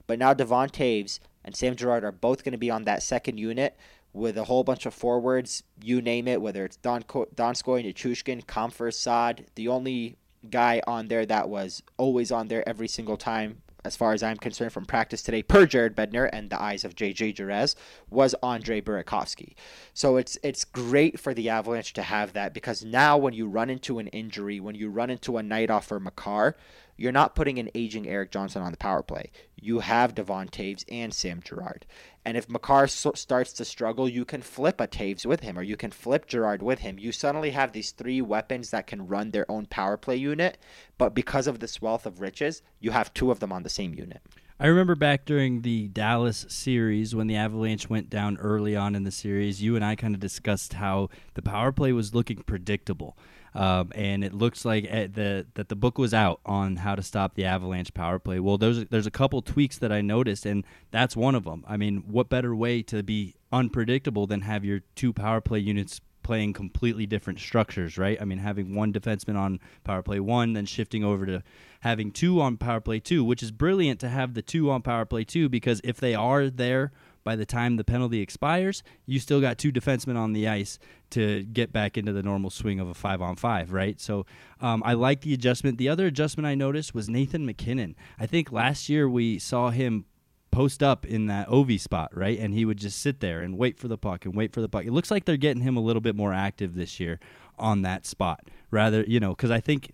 But 0.08 0.18
now 0.18 0.34
Devon 0.34 0.70
Toews 0.70 1.20
and 1.44 1.54
Sam 1.54 1.76
Girard 1.76 2.02
are 2.02 2.10
both 2.10 2.42
going 2.42 2.50
to 2.50 2.58
be 2.58 2.68
on 2.68 2.82
that 2.82 3.04
second 3.04 3.38
unit 3.38 3.76
with 4.12 4.36
a 4.36 4.42
whole 4.42 4.64
bunch 4.64 4.86
of 4.86 4.94
forwards, 4.94 5.62
you 5.80 6.02
name 6.02 6.26
it, 6.26 6.42
whether 6.42 6.64
it's 6.64 6.78
Don 6.78 7.04
Donskoy, 7.04 7.84
Nichushkin, 7.86 8.44
Compher, 8.46 8.92
Saad. 8.92 9.46
The 9.54 9.68
only 9.68 10.16
guy 10.50 10.82
on 10.84 11.06
there 11.06 11.26
that 11.26 11.48
was 11.48 11.80
always 11.96 12.32
on 12.32 12.48
there 12.48 12.68
every 12.68 12.88
single 12.88 13.16
time 13.16 13.62
as 13.84 13.96
far 13.96 14.12
as 14.12 14.22
I'm 14.22 14.36
concerned, 14.36 14.72
from 14.72 14.86
practice 14.86 15.22
today, 15.22 15.42
per 15.42 15.66
Jared 15.66 15.94
Bednar 15.94 16.30
and 16.32 16.50
the 16.50 16.60
eyes 16.60 16.84
of 16.84 16.94
JJ 16.94 17.34
Jerez, 17.34 17.76
was 18.10 18.34
Andre 18.42 18.80
Burakovsky. 18.80 19.54
So 19.92 20.16
it's 20.16 20.38
it's 20.42 20.64
great 20.64 21.20
for 21.20 21.34
the 21.34 21.50
Avalanche 21.50 21.92
to 21.94 22.02
have 22.02 22.32
that 22.32 22.54
because 22.54 22.84
now 22.84 23.18
when 23.18 23.34
you 23.34 23.46
run 23.46 23.70
into 23.70 23.98
an 23.98 24.08
injury, 24.08 24.60
when 24.60 24.74
you 24.74 24.88
run 24.88 25.10
into 25.10 25.36
a 25.36 25.42
night 25.42 25.70
off 25.70 25.86
for 25.86 26.00
Makar, 26.00 26.56
you're 26.96 27.12
not 27.12 27.34
putting 27.34 27.58
an 27.58 27.70
aging 27.74 28.08
Erik 28.08 28.30
Johnson 28.30 28.62
on 28.62 28.70
the 28.70 28.78
power 28.78 29.02
play. 29.02 29.30
You 29.60 29.80
have 29.80 30.14
Devon 30.14 30.48
Toews 30.48 30.84
and 30.90 31.12
Sam 31.12 31.40
Girard. 31.42 31.86
And 32.24 32.36
if 32.36 32.48
Makar 32.48 32.86
so 32.86 33.12
starts 33.14 33.52
to 33.54 33.64
struggle, 33.64 34.08
you 34.08 34.24
can 34.24 34.42
flip 34.42 34.80
a 34.80 34.86
Toews 34.86 35.26
with 35.26 35.40
him 35.40 35.58
or 35.58 35.62
you 35.62 35.76
can 35.76 35.90
flip 35.90 36.26
Girard 36.26 36.62
with 36.62 36.80
him. 36.80 36.98
You 36.98 37.12
suddenly 37.12 37.50
have 37.50 37.72
these 37.72 37.90
three 37.90 38.22
weapons 38.22 38.70
that 38.70 38.86
can 38.86 39.06
run 39.06 39.30
their 39.30 39.50
own 39.50 39.66
power 39.66 39.96
play 39.96 40.16
unit, 40.16 40.58
but 40.98 41.14
because 41.14 41.46
of 41.46 41.60
this 41.60 41.82
wealth 41.82 42.06
of 42.06 42.20
riches, 42.20 42.62
you 42.80 42.92
have 42.92 43.12
two 43.14 43.30
of 43.30 43.40
them 43.40 43.52
on 43.52 43.62
the 43.62 43.68
same 43.68 43.94
unit. 43.94 44.22
I 44.60 44.68
remember 44.68 44.94
back 44.94 45.24
during 45.24 45.62
the 45.62 45.88
Dallas 45.88 46.46
series 46.48 47.12
when 47.12 47.26
the 47.26 47.34
Avalanche 47.34 47.90
went 47.90 48.08
down 48.08 48.36
early 48.36 48.76
on 48.76 48.94
in 48.94 49.02
the 49.02 49.10
series, 49.10 49.60
you 49.60 49.74
and 49.74 49.84
I 49.84 49.96
kind 49.96 50.14
of 50.14 50.20
discussed 50.20 50.74
how 50.74 51.08
the 51.34 51.42
power 51.42 51.72
play 51.72 51.92
was 51.92 52.14
looking 52.14 52.36
predictable. 52.36 53.18
Um, 53.54 53.92
and 53.94 54.24
it 54.24 54.34
looks 54.34 54.64
like 54.64 54.86
eh, 54.88 55.06
the 55.12 55.46
that 55.54 55.68
the 55.68 55.76
book 55.76 55.96
was 55.96 56.12
out 56.12 56.40
on 56.44 56.76
how 56.76 56.96
to 56.96 57.02
stop 57.02 57.34
the 57.34 57.44
Avalanche 57.44 57.94
power 57.94 58.18
play. 58.18 58.40
Well, 58.40 58.58
there's 58.58 58.84
there's 58.86 59.06
a 59.06 59.12
couple 59.12 59.40
tweaks 59.42 59.78
that 59.78 59.92
I 59.92 60.00
noticed, 60.00 60.44
and 60.44 60.64
that's 60.90 61.16
one 61.16 61.34
of 61.34 61.44
them. 61.44 61.64
I 61.68 61.76
mean, 61.76 62.04
what 62.08 62.28
better 62.28 62.54
way 62.54 62.82
to 62.84 63.02
be 63.02 63.34
unpredictable 63.52 64.26
than 64.26 64.40
have 64.40 64.64
your 64.64 64.80
two 64.96 65.12
power 65.12 65.40
play 65.40 65.60
units 65.60 66.00
playing 66.24 66.54
completely 66.54 67.06
different 67.06 67.38
structures, 67.38 67.96
right? 67.96 68.20
I 68.20 68.24
mean, 68.24 68.38
having 68.38 68.74
one 68.74 68.92
defenseman 68.92 69.36
on 69.36 69.60
power 69.84 70.02
play 70.02 70.18
one, 70.18 70.54
then 70.54 70.66
shifting 70.66 71.04
over 71.04 71.24
to 71.26 71.42
having 71.80 72.10
two 72.10 72.40
on 72.40 72.56
power 72.56 72.80
play 72.80 72.98
two, 72.98 73.22
which 73.22 73.42
is 73.42 73.52
brilliant 73.52 74.00
to 74.00 74.08
have 74.08 74.34
the 74.34 74.42
two 74.42 74.70
on 74.70 74.82
power 74.82 75.04
play 75.04 75.22
two 75.22 75.48
because 75.48 75.80
if 75.84 75.98
they 75.98 76.14
are 76.14 76.50
there 76.50 76.90
by 77.24 77.34
the 77.36 77.46
time 77.46 77.76
the 77.76 77.84
penalty 77.84 78.20
expires, 78.20 78.82
you 79.06 79.18
still 79.18 79.40
got 79.40 79.58
two 79.58 79.72
defensemen 79.72 80.16
on 80.16 80.32
the 80.32 80.46
ice 80.46 80.78
to 81.10 81.42
get 81.44 81.72
back 81.72 81.96
into 81.96 82.12
the 82.12 82.22
normal 82.22 82.50
swing 82.50 82.78
of 82.78 82.88
a 82.88 82.94
five 82.94 83.22
on 83.22 83.36
five, 83.36 83.72
right? 83.72 84.00
So 84.00 84.26
um, 84.60 84.82
I 84.84 84.92
like 84.92 85.22
the 85.22 85.34
adjustment. 85.34 85.78
The 85.78 85.88
other 85.88 86.06
adjustment 86.06 86.46
I 86.46 86.54
noticed 86.54 86.94
was 86.94 87.08
Nathan 87.08 87.46
MacKinnon. 87.46 87.96
I 88.18 88.26
think 88.26 88.52
last 88.52 88.88
year 88.88 89.08
we 89.08 89.38
saw 89.38 89.70
him 89.70 90.04
post 90.50 90.82
up 90.82 91.04
in 91.04 91.26
that 91.26 91.48
Ovi 91.48 91.80
spot, 91.80 92.16
right? 92.16 92.38
And 92.38 92.54
he 92.54 92.64
would 92.64 92.78
just 92.78 93.00
sit 93.00 93.20
there 93.20 93.40
and 93.40 93.58
wait 93.58 93.78
for 93.78 93.88
the 93.88 93.98
puck 93.98 94.24
and 94.24 94.36
wait 94.36 94.52
for 94.52 94.60
the 94.60 94.68
puck. 94.68 94.84
It 94.84 94.92
looks 94.92 95.10
like 95.10 95.24
they're 95.24 95.36
getting 95.36 95.62
him 95.62 95.76
a 95.76 95.80
little 95.80 96.02
bit 96.02 96.14
more 96.14 96.32
active 96.32 96.74
this 96.74 97.00
year 97.00 97.18
on 97.58 97.82
that 97.82 98.06
spot, 98.06 98.48
rather, 98.70 99.02
you 99.02 99.18
know, 99.18 99.30
because 99.30 99.50
I 99.50 99.60
think 99.60 99.90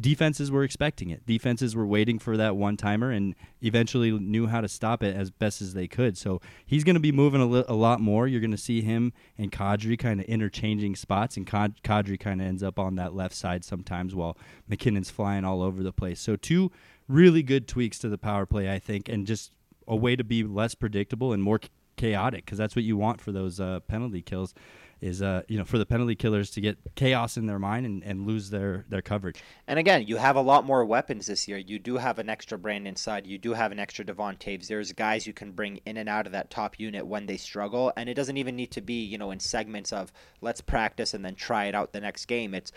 defenses 0.00 0.50
were 0.50 0.64
expecting 0.64 1.10
it. 1.10 1.26
Defenses 1.26 1.74
were 1.74 1.86
waiting 1.86 2.18
for 2.18 2.36
that 2.36 2.56
one 2.56 2.76
timer 2.76 3.10
and 3.10 3.34
eventually 3.62 4.10
knew 4.12 4.46
how 4.46 4.60
to 4.60 4.68
stop 4.68 5.02
it 5.02 5.16
as 5.16 5.30
best 5.30 5.60
as 5.60 5.74
they 5.74 5.88
could. 5.88 6.16
So 6.16 6.40
he's 6.66 6.84
going 6.84 6.94
to 6.94 7.00
be 7.00 7.12
moving 7.12 7.40
a, 7.40 7.46
li- 7.46 7.64
a, 7.68 7.74
lot 7.74 8.00
more. 8.00 8.26
You're 8.26 8.40
going 8.40 8.50
to 8.50 8.56
see 8.56 8.82
him 8.82 9.12
and 9.36 9.50
Kadri 9.50 9.98
kind 9.98 10.20
of 10.20 10.26
interchanging 10.26 10.94
spots, 10.96 11.36
and 11.36 11.46
Kad- 11.46 11.82
Kadri 11.82 12.18
kind 12.18 12.40
of 12.40 12.46
ends 12.46 12.62
up 12.62 12.78
on 12.78 12.96
that 12.96 13.14
left 13.14 13.34
side 13.34 13.64
sometimes 13.64 14.14
while 14.14 14.36
MacKinnon's 14.68 15.10
flying 15.10 15.44
all 15.44 15.62
over 15.62 15.82
the 15.82 15.92
place. 15.92 16.20
So 16.20 16.36
two 16.36 16.70
really 17.08 17.42
good 17.42 17.66
tweaks 17.66 17.98
to 18.00 18.08
the 18.08 18.18
power 18.18 18.46
play, 18.46 18.70
I 18.70 18.78
think, 18.78 19.08
and 19.08 19.26
just 19.26 19.52
a 19.86 19.96
way 19.96 20.14
to 20.16 20.24
be 20.24 20.44
less 20.44 20.74
predictable 20.74 21.32
and 21.32 21.42
more 21.42 21.60
chaotic 21.96 22.44
because 22.44 22.58
that's 22.58 22.76
what 22.76 22.84
you 22.84 22.96
want 22.96 23.20
for 23.20 23.32
those 23.32 23.58
uh, 23.58 23.80
penalty 23.80 24.22
kills 24.22 24.54
is 25.00 25.22
uh, 25.22 25.42
you 25.48 25.58
know 25.58 25.64
for 25.64 25.78
the 25.78 25.86
penalty 25.86 26.14
killers 26.14 26.50
to 26.50 26.60
get 26.60 26.78
chaos 26.94 27.36
in 27.36 27.46
their 27.46 27.58
mind 27.58 27.86
and, 27.86 28.02
and 28.04 28.26
lose 28.26 28.50
their 28.50 28.84
their 28.88 29.02
coverage. 29.02 29.42
And 29.66 29.78
again, 29.78 30.04
you 30.06 30.16
have 30.16 30.36
a 30.36 30.40
lot 30.40 30.64
more 30.64 30.84
weapons 30.84 31.26
this 31.26 31.46
year. 31.46 31.58
You 31.58 31.78
do 31.78 31.96
have 31.96 32.18
an 32.18 32.28
extra 32.28 32.58
Brandon 32.58 32.96
Saad. 32.96 33.26
You 33.26 33.38
do 33.38 33.54
have 33.54 33.72
an 33.72 33.78
extra 33.78 34.04
Devon 34.04 34.36
Toews. 34.36 34.68
There's 34.68 34.92
guys 34.92 35.26
you 35.26 35.32
can 35.32 35.52
bring 35.52 35.80
in 35.86 35.96
and 35.96 36.08
out 36.08 36.26
of 36.26 36.32
that 36.32 36.50
top 36.50 36.78
unit 36.78 37.06
when 37.06 37.26
they 37.26 37.36
struggle, 37.36 37.92
and 37.96 38.08
it 38.08 38.14
doesn't 38.14 38.36
even 38.36 38.56
need 38.56 38.70
to 38.72 38.80
be 38.80 39.04
you 39.04 39.18
know 39.18 39.30
in 39.30 39.40
segments 39.40 39.92
of 39.92 40.12
let's 40.40 40.60
practice 40.60 41.14
and 41.14 41.24
then 41.24 41.34
try 41.34 41.66
it 41.66 41.74
out 41.74 41.92
the 41.92 42.00
next 42.00 42.26
game. 42.26 42.54
It's 42.54 42.72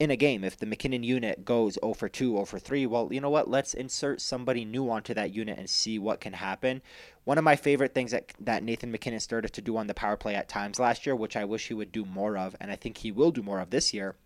in 0.00 0.10
a 0.10 0.16
game, 0.16 0.42
if 0.42 0.56
the 0.56 0.66
MacKinnon 0.66 1.04
unit 1.04 1.44
goes 1.44 1.78
0 1.80 1.94
for 1.94 2.08
2, 2.08 2.32
0 2.32 2.44
for 2.44 2.58
3, 2.58 2.86
well, 2.86 3.08
you 3.12 3.20
know 3.20 3.30
what? 3.30 3.48
Let's 3.48 3.74
insert 3.74 4.20
somebody 4.20 4.64
new 4.64 4.90
onto 4.90 5.14
that 5.14 5.32
unit 5.32 5.58
and 5.58 5.70
see 5.70 5.98
what 5.98 6.20
can 6.20 6.32
happen. 6.32 6.82
One 7.24 7.38
of 7.38 7.44
my 7.44 7.54
favorite 7.54 7.94
things 7.94 8.10
that, 8.10 8.32
that 8.40 8.64
Nathan 8.64 8.90
MacKinnon 8.90 9.20
started 9.20 9.52
to 9.52 9.62
do 9.62 9.76
on 9.76 9.86
the 9.86 9.94
power 9.94 10.16
play 10.16 10.34
at 10.34 10.48
times 10.48 10.80
last 10.80 11.06
year, 11.06 11.14
which 11.14 11.36
I 11.36 11.44
wish 11.44 11.68
he 11.68 11.74
would 11.74 11.92
do 11.92 12.04
more 12.04 12.36
of, 12.36 12.56
and 12.60 12.72
I 12.72 12.76
think 12.76 12.98
he 12.98 13.12
will 13.12 13.30
do 13.30 13.42
more 13.42 13.60
of 13.60 13.70
this 13.70 13.94
year, 13.94 14.16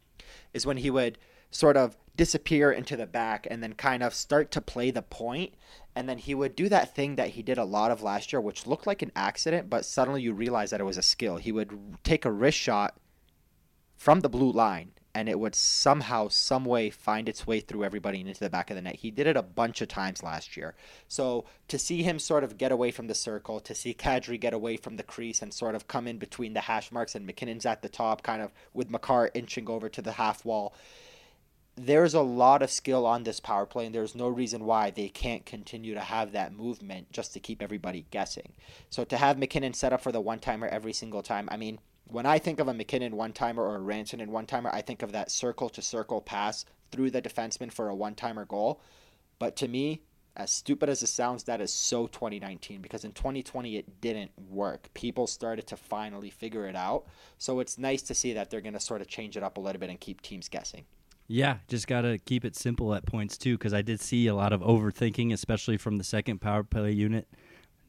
is 0.54 0.64
when 0.64 0.78
he 0.78 0.90
would 0.90 1.18
sort 1.50 1.76
of 1.76 1.96
disappear 2.16 2.72
into 2.72 2.96
the 2.96 3.06
back 3.06 3.46
and 3.50 3.62
then 3.62 3.72
kind 3.74 4.02
of 4.02 4.12
start 4.12 4.50
to 4.50 4.60
play 4.60 4.90
the 4.90 5.02
point 5.02 5.54
and 5.94 6.08
then 6.08 6.18
he 6.18 6.34
would 6.34 6.54
do 6.54 6.68
that 6.68 6.94
thing 6.94 7.16
that 7.16 7.30
he 7.30 7.42
did 7.42 7.56
a 7.56 7.64
lot 7.64 7.90
of 7.90 8.02
last 8.02 8.32
year 8.32 8.40
which 8.40 8.66
looked 8.66 8.86
like 8.86 9.02
an 9.02 9.12
accident 9.14 9.70
but 9.70 9.84
suddenly 9.84 10.20
you 10.20 10.32
realize 10.32 10.70
that 10.70 10.80
it 10.80 10.84
was 10.84 10.98
a 10.98 11.02
skill 11.02 11.36
he 11.36 11.52
would 11.52 11.96
take 12.02 12.24
a 12.24 12.30
wrist 12.30 12.58
shot 12.58 12.98
from 13.96 14.20
the 14.20 14.28
blue 14.28 14.50
line 14.50 14.90
and 15.14 15.28
it 15.28 15.38
would 15.38 15.54
somehow, 15.54 16.28
some 16.28 16.64
way 16.64 16.90
find 16.90 17.28
its 17.28 17.46
way 17.46 17.60
through 17.60 17.84
everybody 17.84 18.20
and 18.20 18.28
into 18.28 18.40
the 18.40 18.50
back 18.50 18.70
of 18.70 18.76
the 18.76 18.82
net. 18.82 18.96
He 18.96 19.10
did 19.10 19.26
it 19.26 19.36
a 19.36 19.42
bunch 19.42 19.80
of 19.80 19.88
times 19.88 20.22
last 20.22 20.56
year. 20.56 20.74
So 21.08 21.46
to 21.68 21.78
see 21.78 22.02
him 22.02 22.18
sort 22.18 22.44
of 22.44 22.58
get 22.58 22.72
away 22.72 22.90
from 22.90 23.06
the 23.06 23.14
circle, 23.14 23.58
to 23.60 23.74
see 23.74 23.94
Kadri 23.94 24.38
get 24.38 24.52
away 24.52 24.76
from 24.76 24.96
the 24.96 25.02
crease 25.02 25.42
and 25.42 25.52
sort 25.52 25.74
of 25.74 25.88
come 25.88 26.06
in 26.06 26.18
between 26.18 26.52
the 26.52 26.60
hash 26.60 26.92
marks 26.92 27.14
and 27.14 27.26
MacKinnon's 27.26 27.66
at 27.66 27.82
the 27.82 27.88
top, 27.88 28.22
kind 28.22 28.42
of 28.42 28.52
with 28.74 28.90
Makar 28.90 29.30
inching 29.34 29.68
over 29.68 29.88
to 29.88 30.02
the 30.02 30.12
half 30.12 30.44
wall. 30.44 30.74
There's 31.74 32.14
a 32.14 32.22
lot 32.22 32.62
of 32.62 32.70
skill 32.70 33.06
on 33.06 33.22
this 33.22 33.38
power 33.38 33.64
play, 33.64 33.86
and 33.86 33.94
there's 33.94 34.14
no 34.14 34.26
reason 34.26 34.64
why 34.64 34.90
they 34.90 35.08
can't 35.08 35.46
continue 35.46 35.94
to 35.94 36.00
have 36.00 36.32
that 36.32 36.52
movement 36.52 37.12
just 37.12 37.32
to 37.34 37.40
keep 37.40 37.62
everybody 37.62 38.04
guessing. 38.10 38.52
So 38.90 39.04
to 39.04 39.16
have 39.16 39.38
MacKinnon 39.38 39.74
set 39.74 39.92
up 39.92 40.00
for 40.00 40.10
the 40.10 40.20
one 40.20 40.40
timer 40.40 40.66
every 40.66 40.92
single 40.92 41.22
time, 41.22 41.48
I 41.52 41.56
mean, 41.56 41.78
when 42.10 42.26
I 42.26 42.38
think 42.38 42.60
of 42.60 42.68
a 42.68 42.74
MacKinnon 42.74 43.16
one 43.16 43.32
timer 43.32 43.62
or 43.62 43.76
a 43.76 43.80
Rantanen 43.80 44.28
one 44.28 44.46
timer, 44.46 44.70
I 44.72 44.82
think 44.82 45.02
of 45.02 45.12
that 45.12 45.30
circle 45.30 45.68
to 45.70 45.82
circle 45.82 46.20
pass 46.20 46.64
through 46.90 47.10
the 47.10 47.22
defenseman 47.22 47.72
for 47.72 47.88
a 47.88 47.94
one 47.94 48.14
timer 48.14 48.44
goal. 48.44 48.80
But 49.38 49.56
to 49.56 49.68
me, 49.68 50.02
as 50.36 50.50
stupid 50.50 50.88
as 50.88 51.02
it 51.02 51.08
sounds, 51.08 51.44
that 51.44 51.60
is 51.60 51.72
so 51.72 52.06
2019 52.06 52.80
because 52.80 53.04
in 53.04 53.12
2020 53.12 53.76
it 53.76 54.00
didn't 54.00 54.30
work. 54.48 54.88
People 54.94 55.26
started 55.26 55.66
to 55.66 55.76
finally 55.76 56.30
figure 56.30 56.66
it 56.66 56.76
out. 56.76 57.04
So 57.38 57.60
it's 57.60 57.76
nice 57.76 58.02
to 58.02 58.14
see 58.14 58.32
that 58.32 58.48
they're 58.48 58.60
going 58.60 58.74
to 58.74 58.80
sort 58.80 59.00
of 59.00 59.08
change 59.08 59.36
it 59.36 59.42
up 59.42 59.58
a 59.58 59.60
little 59.60 59.80
bit 59.80 59.90
and 59.90 60.00
keep 60.00 60.22
teams 60.22 60.48
guessing. 60.48 60.84
Yeah, 61.26 61.58
just 61.68 61.86
got 61.86 62.02
to 62.02 62.18
keep 62.18 62.44
it 62.44 62.56
simple 62.56 62.94
at 62.94 63.04
points 63.04 63.36
too 63.36 63.58
because 63.58 63.74
I 63.74 63.82
did 63.82 64.00
see 64.00 64.28
a 64.28 64.34
lot 64.34 64.52
of 64.52 64.62
overthinking, 64.62 65.32
especially 65.32 65.76
from 65.76 65.98
the 65.98 66.04
second 66.04 66.40
power 66.40 66.62
play 66.62 66.92
unit 66.92 67.28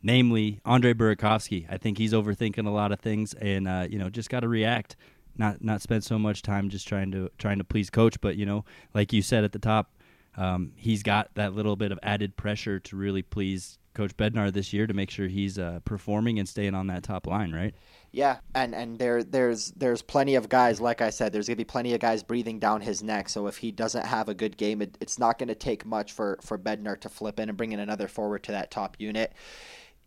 namely 0.02 0.62
Andre 0.66 0.94
Burakovsky. 0.94 1.66
I 1.70 1.78
think 1.78 1.98
he's 1.98 2.14
overthinking 2.14 2.66
a 2.66 2.72
lot 2.72 2.92
of 2.92 3.00
things, 3.00 3.34
and 3.34 3.68
uh, 3.68 3.88
you 3.90 3.98
know, 3.98 4.10
just 4.10 4.30
got 4.30 4.42
to 4.42 4.48
react, 4.48 4.96
not 5.38 5.64
not 5.64 5.82
spend 5.82 6.04
so 6.04 6.18
much 6.20 6.42
time 6.42 6.70
just 6.70 6.88
trying 6.88 7.12
to 7.12 7.30
trying 7.38 7.58
to 7.58 7.64
please 7.64 7.90
coach. 7.90 8.20
But 8.22 8.36
you 8.36 8.46
know, 8.46 8.66
like 8.94 9.14
you 9.14 9.22
said 9.22 9.44
at 9.44 9.52
the 9.52 9.60
top, 9.60 9.92
um, 10.38 10.74
he's 10.76 11.04
got 11.04 11.34
that 11.36 11.54
little 11.54 11.76
bit 11.76 11.92
of 11.92 12.00
added 12.04 12.38
pressure 12.38 12.80
to 12.80 12.96
really 12.96 13.22
please 13.22 13.78
Coach 13.94 14.16
Bednar 14.16 14.54
this 14.54 14.72
year 14.72 14.88
to 14.88 14.94
make 14.94 15.10
sure 15.10 15.28
he's 15.28 15.60
uh, 15.60 15.80
performing 15.84 16.40
and 16.40 16.48
staying 16.48 16.76
on 16.76 16.88
that 16.88 17.04
top 17.04 17.28
line, 17.28 17.52
right? 17.52 17.76
Yeah, 18.12 18.38
and 18.56 18.74
and 18.74 18.98
there 18.98 19.24
there's 19.24 19.72
there's 19.72 20.02
plenty 20.02 20.36
of 20.36 20.48
guys. 20.48 20.80
Like 20.80 21.02
I 21.02 21.10
said, 21.10 21.34
there's 21.34 21.48
gonna 21.48 21.58
be 21.58 21.66
plenty 21.66 21.94
of 21.94 22.00
guys 22.00 22.24
breathing 22.24 22.60
down 22.60 22.82
his 22.82 23.04
neck. 23.04 23.30
So 23.30 23.48
if 23.48 23.58
he 23.58 23.72
doesn't 23.72 24.06
have 24.06 24.30
a 24.30 24.34
good 24.34 24.58
game, 24.58 24.82
it, 24.82 24.98
it's 25.02 25.20
not 25.20 25.38
gonna 25.38 25.56
take 25.56 25.86
much 25.86 26.14
for 26.14 26.40
for 26.42 26.58
Bednar 26.58 27.00
to 27.02 27.10
flip 27.10 27.40
in 27.40 27.50
and 27.50 27.58
bring 27.58 27.72
in 27.72 27.80
another 27.80 28.08
forward 28.08 28.44
to 28.44 28.52
that 28.54 28.72
top 28.72 28.96
unit 29.00 29.34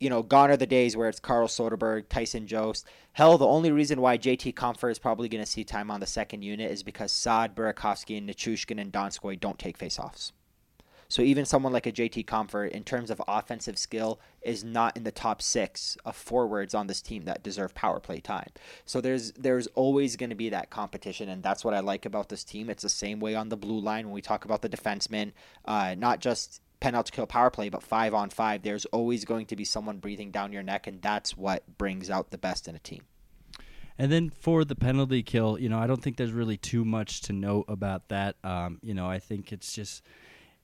you 0.03 0.11
know, 0.11 0.23
gone 0.23 0.51
are 0.51 0.57
the 0.57 0.67
days 0.67 0.97
where 0.97 1.09
it's 1.09 1.21
Carl 1.21 1.47
Soderberg, 1.47 2.09
Tyson 2.09 2.47
Jost. 2.47 2.87
Hell, 3.13 3.39
the 3.39 3.47
only 3.47 3.71
reason 3.71 4.01
why 4.01 4.19
JT 4.19 4.55
Compher 4.55 4.91
is 4.91 4.99
probably 4.99 5.29
going 5.29 5.45
to 5.45 5.51
see 5.51 5.65
time 5.65 5.91
on 5.91 6.01
the 6.01 6.07
second 6.07 6.43
unit 6.43 6.71
is 6.71 6.83
because 6.83 7.13
Saad, 7.13 7.55
Burakovsky, 7.55 8.19
and 8.19 8.29
Nichushkin 8.29 8.81
and 8.81 8.93
Donskoy 8.93 9.39
don't 9.39 9.59
take 9.59 9.79
faceoffs. 9.79 10.33
So 11.13 11.21
even 11.21 11.45
someone 11.45 11.75
like 11.75 11.87
a 11.87 11.93
JT 11.93 12.25
Compher, 12.25 12.71
in 12.71 12.85
terms 12.85 13.11
of 13.11 13.21
offensive 13.29 13.77
skill, 13.77 14.19
is 14.41 14.65
not 14.65 14.97
in 14.97 15.05
the 15.05 15.11
top 15.13 15.43
six 15.43 15.99
of 16.07 16.17
forwards 16.17 16.75
on 16.75 16.87
this 16.87 17.03
team 17.03 17.25
that 17.25 17.43
deserve 17.43 17.75
power 17.75 18.01
play 18.01 18.19
time. 18.19 18.49
So 18.87 19.03
there's 19.03 19.31
there's 19.33 19.67
always 19.75 20.17
going 20.17 20.31
to 20.31 20.37
be 20.37 20.49
that 20.49 20.71
competition, 20.71 21.29
and 21.29 21.43
that's 21.43 21.67
what 21.67 21.75
I 21.75 21.81
like 21.81 22.07
about 22.07 22.31
this 22.31 22.45
team. 22.45 22.71
It's 22.71 22.83
the 22.83 22.89
same 22.89 23.21
way 23.21 23.35
on 23.35 23.51
the 23.51 23.59
blue 23.59 23.79
line 23.79 24.07
when 24.07 24.15
we 24.15 24.23
talk 24.23 24.47
about 24.47 24.63
the 24.63 24.71
defensemen, 24.71 25.33
uh, 25.67 25.95
not 25.99 26.21
just 26.21 26.62
penalty 26.83 27.13
kill 27.15 27.27
power 27.27 27.49
play, 27.49 27.69
but 27.69 27.83
five 27.83 28.13
on 28.13 28.29
five, 28.29 28.63
there's 28.63 28.85
always 28.87 29.25
going 29.25 29.47
to 29.47 29.57
be 29.57 29.65
someone 29.65 29.99
breathing 29.99 30.31
down 30.33 30.53
your 30.53 30.65
neck, 30.65 30.87
and 30.87 31.01
that's 31.01 31.37
what 31.37 31.79
brings 31.79 32.11
out 32.11 32.31
the 32.31 32.39
best 32.39 32.67
in 32.67 32.75
a 32.75 32.81
team. 32.81 33.05
And 33.97 34.11
then 34.11 34.31
for 34.31 34.65
the 34.65 34.75
penalty 34.75 35.23
kill, 35.23 35.59
you 35.59 35.69
know, 35.69 35.79
I 35.79 35.87
don't 35.87 36.03
think 36.03 36.17
there's 36.17 36.33
really 36.33 36.57
too 36.57 36.85
much 36.85 37.21
to 37.23 37.33
note 37.33 37.67
about 37.69 38.09
that. 38.09 38.37
Um, 38.43 38.81
you 38.83 38.95
know, 38.95 39.09
I 39.09 39.21
think 39.21 39.53
it's 39.53 39.73
just 39.73 40.03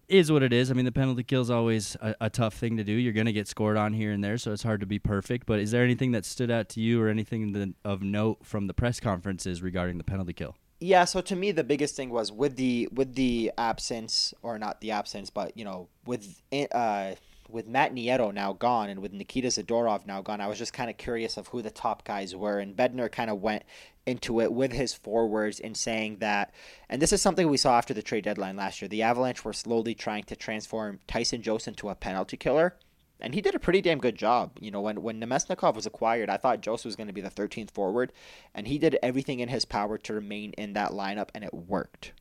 is 0.08 0.32
what 0.32 0.42
it 0.42 0.52
is. 0.52 0.70
I 0.70 0.74
mean, 0.74 0.86
the 0.86 0.92
penalty 0.92 1.22
kill 1.22 1.42
is 1.42 1.50
always 1.50 1.94
a, 2.00 2.14
a, 2.22 2.30
tough 2.30 2.54
thing 2.54 2.78
to 2.78 2.84
do. 2.84 2.92
You're 2.92 3.12
going 3.12 3.26
to 3.26 3.32
get 3.32 3.46
scored 3.46 3.76
on 3.76 3.92
here 3.92 4.10
and 4.10 4.24
there, 4.24 4.38
so 4.38 4.52
it's 4.52 4.62
hard 4.62 4.80
to 4.80 4.86
be 4.86 4.98
perfect. 4.98 5.46
But 5.46 5.60
is 5.60 5.70
there 5.70 5.84
anything 5.84 6.12
that 6.12 6.24
stood 6.24 6.50
out 6.50 6.70
to 6.70 6.80
you 6.80 7.00
or 7.00 7.08
anything 7.08 7.52
that, 7.52 7.74
of 7.84 8.02
note 8.02 8.38
from 8.42 8.66
the 8.66 8.74
press 8.74 9.00
conferences 9.00 9.62
regarding 9.62 9.98
the 9.98 10.04
penalty 10.04 10.32
kill? 10.32 10.56
Yeah, 10.80 11.04
so 11.06 11.20
to 11.22 11.34
me 11.34 11.50
the 11.50 11.64
biggest 11.64 11.96
thing 11.96 12.10
was 12.10 12.30
with 12.30 12.56
the 12.56 12.88
with 12.92 13.14
the 13.14 13.52
absence 13.58 14.32
or 14.42 14.58
not 14.58 14.80
the 14.80 14.92
absence, 14.92 15.28
but 15.28 15.56
you 15.56 15.64
know 15.64 15.88
with 16.06 16.40
uh, 16.72 17.14
with 17.48 17.66
Matt 17.66 17.94
Nieto 17.94 18.32
now 18.32 18.52
gone 18.52 18.90
and 18.90 19.00
with 19.00 19.12
Nikita 19.12 19.48
Zadorov 19.48 20.06
now 20.06 20.22
gone, 20.22 20.40
I 20.40 20.46
was 20.46 20.58
just 20.58 20.72
kind 20.72 20.90
of 20.90 20.96
curious 20.96 21.36
of 21.36 21.48
who 21.48 21.62
the 21.62 21.70
top 21.70 22.04
guys 22.04 22.36
were. 22.36 22.58
And 22.58 22.76
Bednar 22.76 23.10
kind 23.10 23.30
of 23.30 23.40
went 23.40 23.64
into 24.06 24.40
it 24.40 24.52
with 24.52 24.72
his 24.72 24.94
forwards 24.94 25.58
in 25.58 25.74
saying 25.74 26.18
that, 26.18 26.52
and 26.88 27.00
this 27.00 27.12
is 27.12 27.22
something 27.22 27.48
we 27.48 27.56
saw 27.56 27.76
after 27.76 27.94
the 27.94 28.02
trade 28.02 28.24
deadline 28.24 28.56
last 28.56 28.80
year. 28.80 28.88
The 28.88 29.02
Avalanche 29.02 29.44
were 29.44 29.52
slowly 29.52 29.94
trying 29.94 30.24
to 30.24 30.36
transform 30.36 31.00
Tyson 31.06 31.42
Jost 31.42 31.68
into 31.68 31.88
a 31.88 31.94
penalty 31.94 32.36
killer. 32.36 32.76
And 33.20 33.34
he 33.34 33.40
did 33.40 33.54
a 33.54 33.58
pretty 33.58 33.80
damn 33.80 33.98
good 33.98 34.16
job. 34.16 34.52
You 34.60 34.70
know, 34.70 34.80
when, 34.80 35.02
when 35.02 35.20
Namestnikov 35.20 35.74
was 35.74 35.86
acquired, 35.86 36.30
I 36.30 36.36
thought 36.36 36.60
Jost 36.60 36.84
was 36.84 36.96
going 36.96 37.08
to 37.08 37.12
be 37.12 37.20
the 37.20 37.30
13th 37.30 37.70
forward, 37.70 38.12
and 38.54 38.68
he 38.68 38.78
did 38.78 38.98
everything 39.02 39.40
in 39.40 39.48
his 39.48 39.64
power 39.64 39.98
to 39.98 40.12
remain 40.14 40.52
in 40.52 40.74
that 40.74 40.92
lineup, 40.92 41.30
and 41.34 41.44
it 41.44 41.52
worked. 41.52 42.12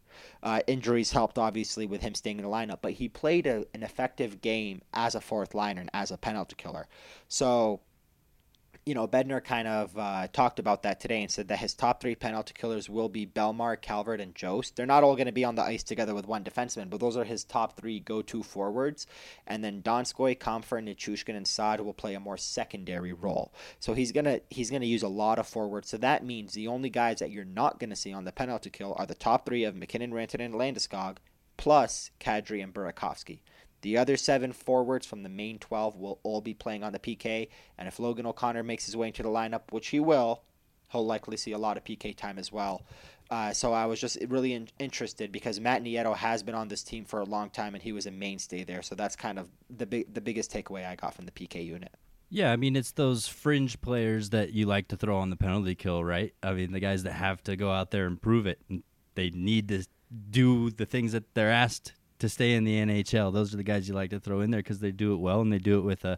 Uh, 0.41 0.62
injuries 0.65 1.12
helped, 1.12 1.38
obviously, 1.38 1.86
with 1.86 2.01
him 2.01 2.15
staying 2.15 2.38
in 2.38 2.43
the 2.43 2.49
lineup, 2.49 2.79
but 2.81 2.93
he 2.93 3.07
played 3.07 3.45
a, 3.45 3.65
an 3.73 3.83
effective 3.83 4.41
game 4.41 4.81
as 4.93 5.13
a 5.13 5.21
fourth 5.21 5.53
liner 5.53 5.81
and 5.81 5.89
as 5.93 6.10
a 6.10 6.17
penalty 6.17 6.55
killer. 6.57 6.88
So 7.27 7.81
you 8.88 8.95
know, 8.95 9.06
Bednar 9.06 9.43
kind 9.43 9.67
of 9.67 9.97
uh, 9.97 10.28
talked 10.32 10.60
about 10.60 10.84
that 10.84 11.02
today 11.02 11.21
and 11.21 11.30
said 11.30 11.50
that 11.50 11.60
his 11.60 11.73
top 11.73 12.00
three 12.00 12.15
penalty 12.15 12.54
killers 12.58 12.89
will 12.89 13.10
be 13.10 13.28
Bellemare, 13.28 13.82
Calvert, 13.82 14.21
and 14.21 14.34
Jost. 14.34 14.78
They're 14.78 14.86
not 14.86 15.04
all 15.04 15.17
going 15.17 15.26
to 15.26 15.34
be 15.34 15.43
on 15.43 15.56
the 15.56 15.62
ice 15.62 15.84
together 15.84 16.15
with 16.15 16.26
one 16.26 16.45
defenseman, 16.45 16.89
but 16.89 17.02
those 17.02 17.17
are 17.17 17.26
his 17.26 17.43
top 17.43 17.78
three 17.78 18.00
go-to 18.00 18.43
forwards. 18.43 19.06
And 19.45 19.62
then 19.62 19.82
Donskoi, 19.82 20.38
Compher, 20.38 20.82
Nichushkin, 20.82 21.36
and 21.36 21.45
Saad 21.45 21.82
will 21.82 21.93
play 21.93 22.13
a 22.13 22.19
more 22.21 22.38
secondary 22.38 23.12
role. 23.12 23.54
So 23.82 23.93
he's 23.93 24.13
gonna 24.13 24.39
he's 24.50 24.71
gonna 24.71 24.86
use 24.86 25.04
a 25.04 25.10
lot 25.10 25.38
of 25.38 25.47
forwards. 25.47 25.89
So 25.89 25.97
that 25.97 26.23
means 26.23 26.54
the 26.54 26.69
only 26.69 26.89
guys 26.89 27.19
that 27.19 27.32
you're 27.32 27.43
not 27.43 27.80
going 27.80 27.89
to 27.89 27.95
see 27.95 28.13
on 28.13 28.23
the 28.23 28.32
penalty 28.32 28.69
kill 28.69 28.95
are 28.97 29.06
the 29.06 29.15
top 29.15 29.45
three 29.45 29.65
of 29.65 29.76
MacKinnon, 29.76 30.13
Rantanen, 30.13 30.45
and 30.45 30.54
Landeskog, 30.54 31.17
plus 31.58 32.12
Kadri 32.21 32.63
and 32.63 32.73
Burakovsky. 32.73 33.39
The 33.81 33.97
other 33.97 34.17
seven 34.17 34.51
forwards 34.51 35.05
from 35.05 35.23
the 35.23 35.29
main 35.29 35.59
12 35.59 35.97
will 35.97 36.19
all 36.23 36.41
be 36.41 36.53
playing 36.53 36.83
on 36.83 36.93
the 36.93 36.99
PK, 36.99 37.49
and 37.77 37.87
if 37.87 37.99
Logan 37.99 38.25
O'Connor 38.25 38.63
makes 38.63 38.85
his 38.85 38.97
way 38.97 39.07
into 39.07 39.23
the 39.23 39.29
lineup, 39.29 39.71
which 39.71 39.89
he 39.89 39.99
will, 39.99 40.41
he'll 40.91 41.05
likely 41.05 41.37
see 41.37 41.51
a 41.51 41.57
lot 41.57 41.77
of 41.77 41.83
PK 41.83 42.15
time 42.15 42.39
as 42.39 42.51
well. 42.51 42.83
Uh, 43.29 43.51
so 43.51 43.73
I 43.73 43.85
was 43.85 43.99
just 43.99 44.17
really 44.29 44.53
in- 44.53 44.69
interested 44.79 45.31
because 45.31 45.59
Matt 45.59 45.83
Nieto 45.83 46.15
has 46.15 46.43
been 46.43 46.55
on 46.55 46.69
this 46.69 46.81
team 46.81 47.03
for 47.05 47.19
a 47.19 47.25
long 47.25 47.49
time, 47.49 47.75
and 47.75 47.83
he 47.83 47.91
was 47.91 48.05
a 48.05 48.11
mainstay 48.11 48.63
there. 48.63 48.81
So 48.81 48.95
that's 48.95 49.15
kind 49.15 49.37
of 49.37 49.49
the 49.69 50.05
the 50.11 50.21
biggest 50.21 50.51
takeaway 50.51 50.87
I 50.87 50.95
got 50.95 51.13
from 51.13 51.25
the 51.25 51.31
PK 51.31 51.65
unit. 51.65 51.93
Yeah, 52.29 52.51
I 52.51 52.55
mean 52.55 52.75
it's 52.75 52.91
those 52.91 53.27
fringe 53.27 53.79
players 53.81 54.31
that 54.31 54.53
you 54.53 54.65
like 54.65 54.89
to 54.89 54.97
throw 54.97 55.17
on 55.17 55.29
the 55.29 55.35
penalty 55.35 55.75
kill, 55.75 56.03
right? 56.03 56.33
I 56.41 56.53
mean 56.53 56.71
the 56.71 56.79
guys 56.79 57.03
that 57.03 57.13
have 57.13 57.43
to 57.43 57.55
go 57.55 57.71
out 57.71 57.91
there 57.91 58.05
and 58.05 58.21
prove 58.21 58.47
it. 58.47 58.61
They 59.15 59.29
need 59.29 59.69
to 59.69 59.85
do 60.29 60.69
the 60.69 60.85
things 60.85 61.11
that 61.11 61.33
they're 61.33 61.51
asked 61.51 61.93
to 62.19 62.30
stay 62.30 62.53
in 62.53 62.63
the 62.63 62.75
NHL. 62.75 63.34
Those 63.34 63.53
are 63.53 63.58
the 63.58 63.63
guys 63.63 63.88
you 63.88 63.93
like 63.93 64.10
to 64.10 64.19
throw 64.19 64.41
in 64.41 64.51
there 64.51 64.62
because 64.62 64.80
they 64.80 64.91
do 64.91 65.13
it 65.13 65.17
well 65.17 65.41
and 65.41 65.51
they 65.51 65.60
do 65.60 65.77
it 65.77 65.84
with 65.84 66.03
a 66.06 66.17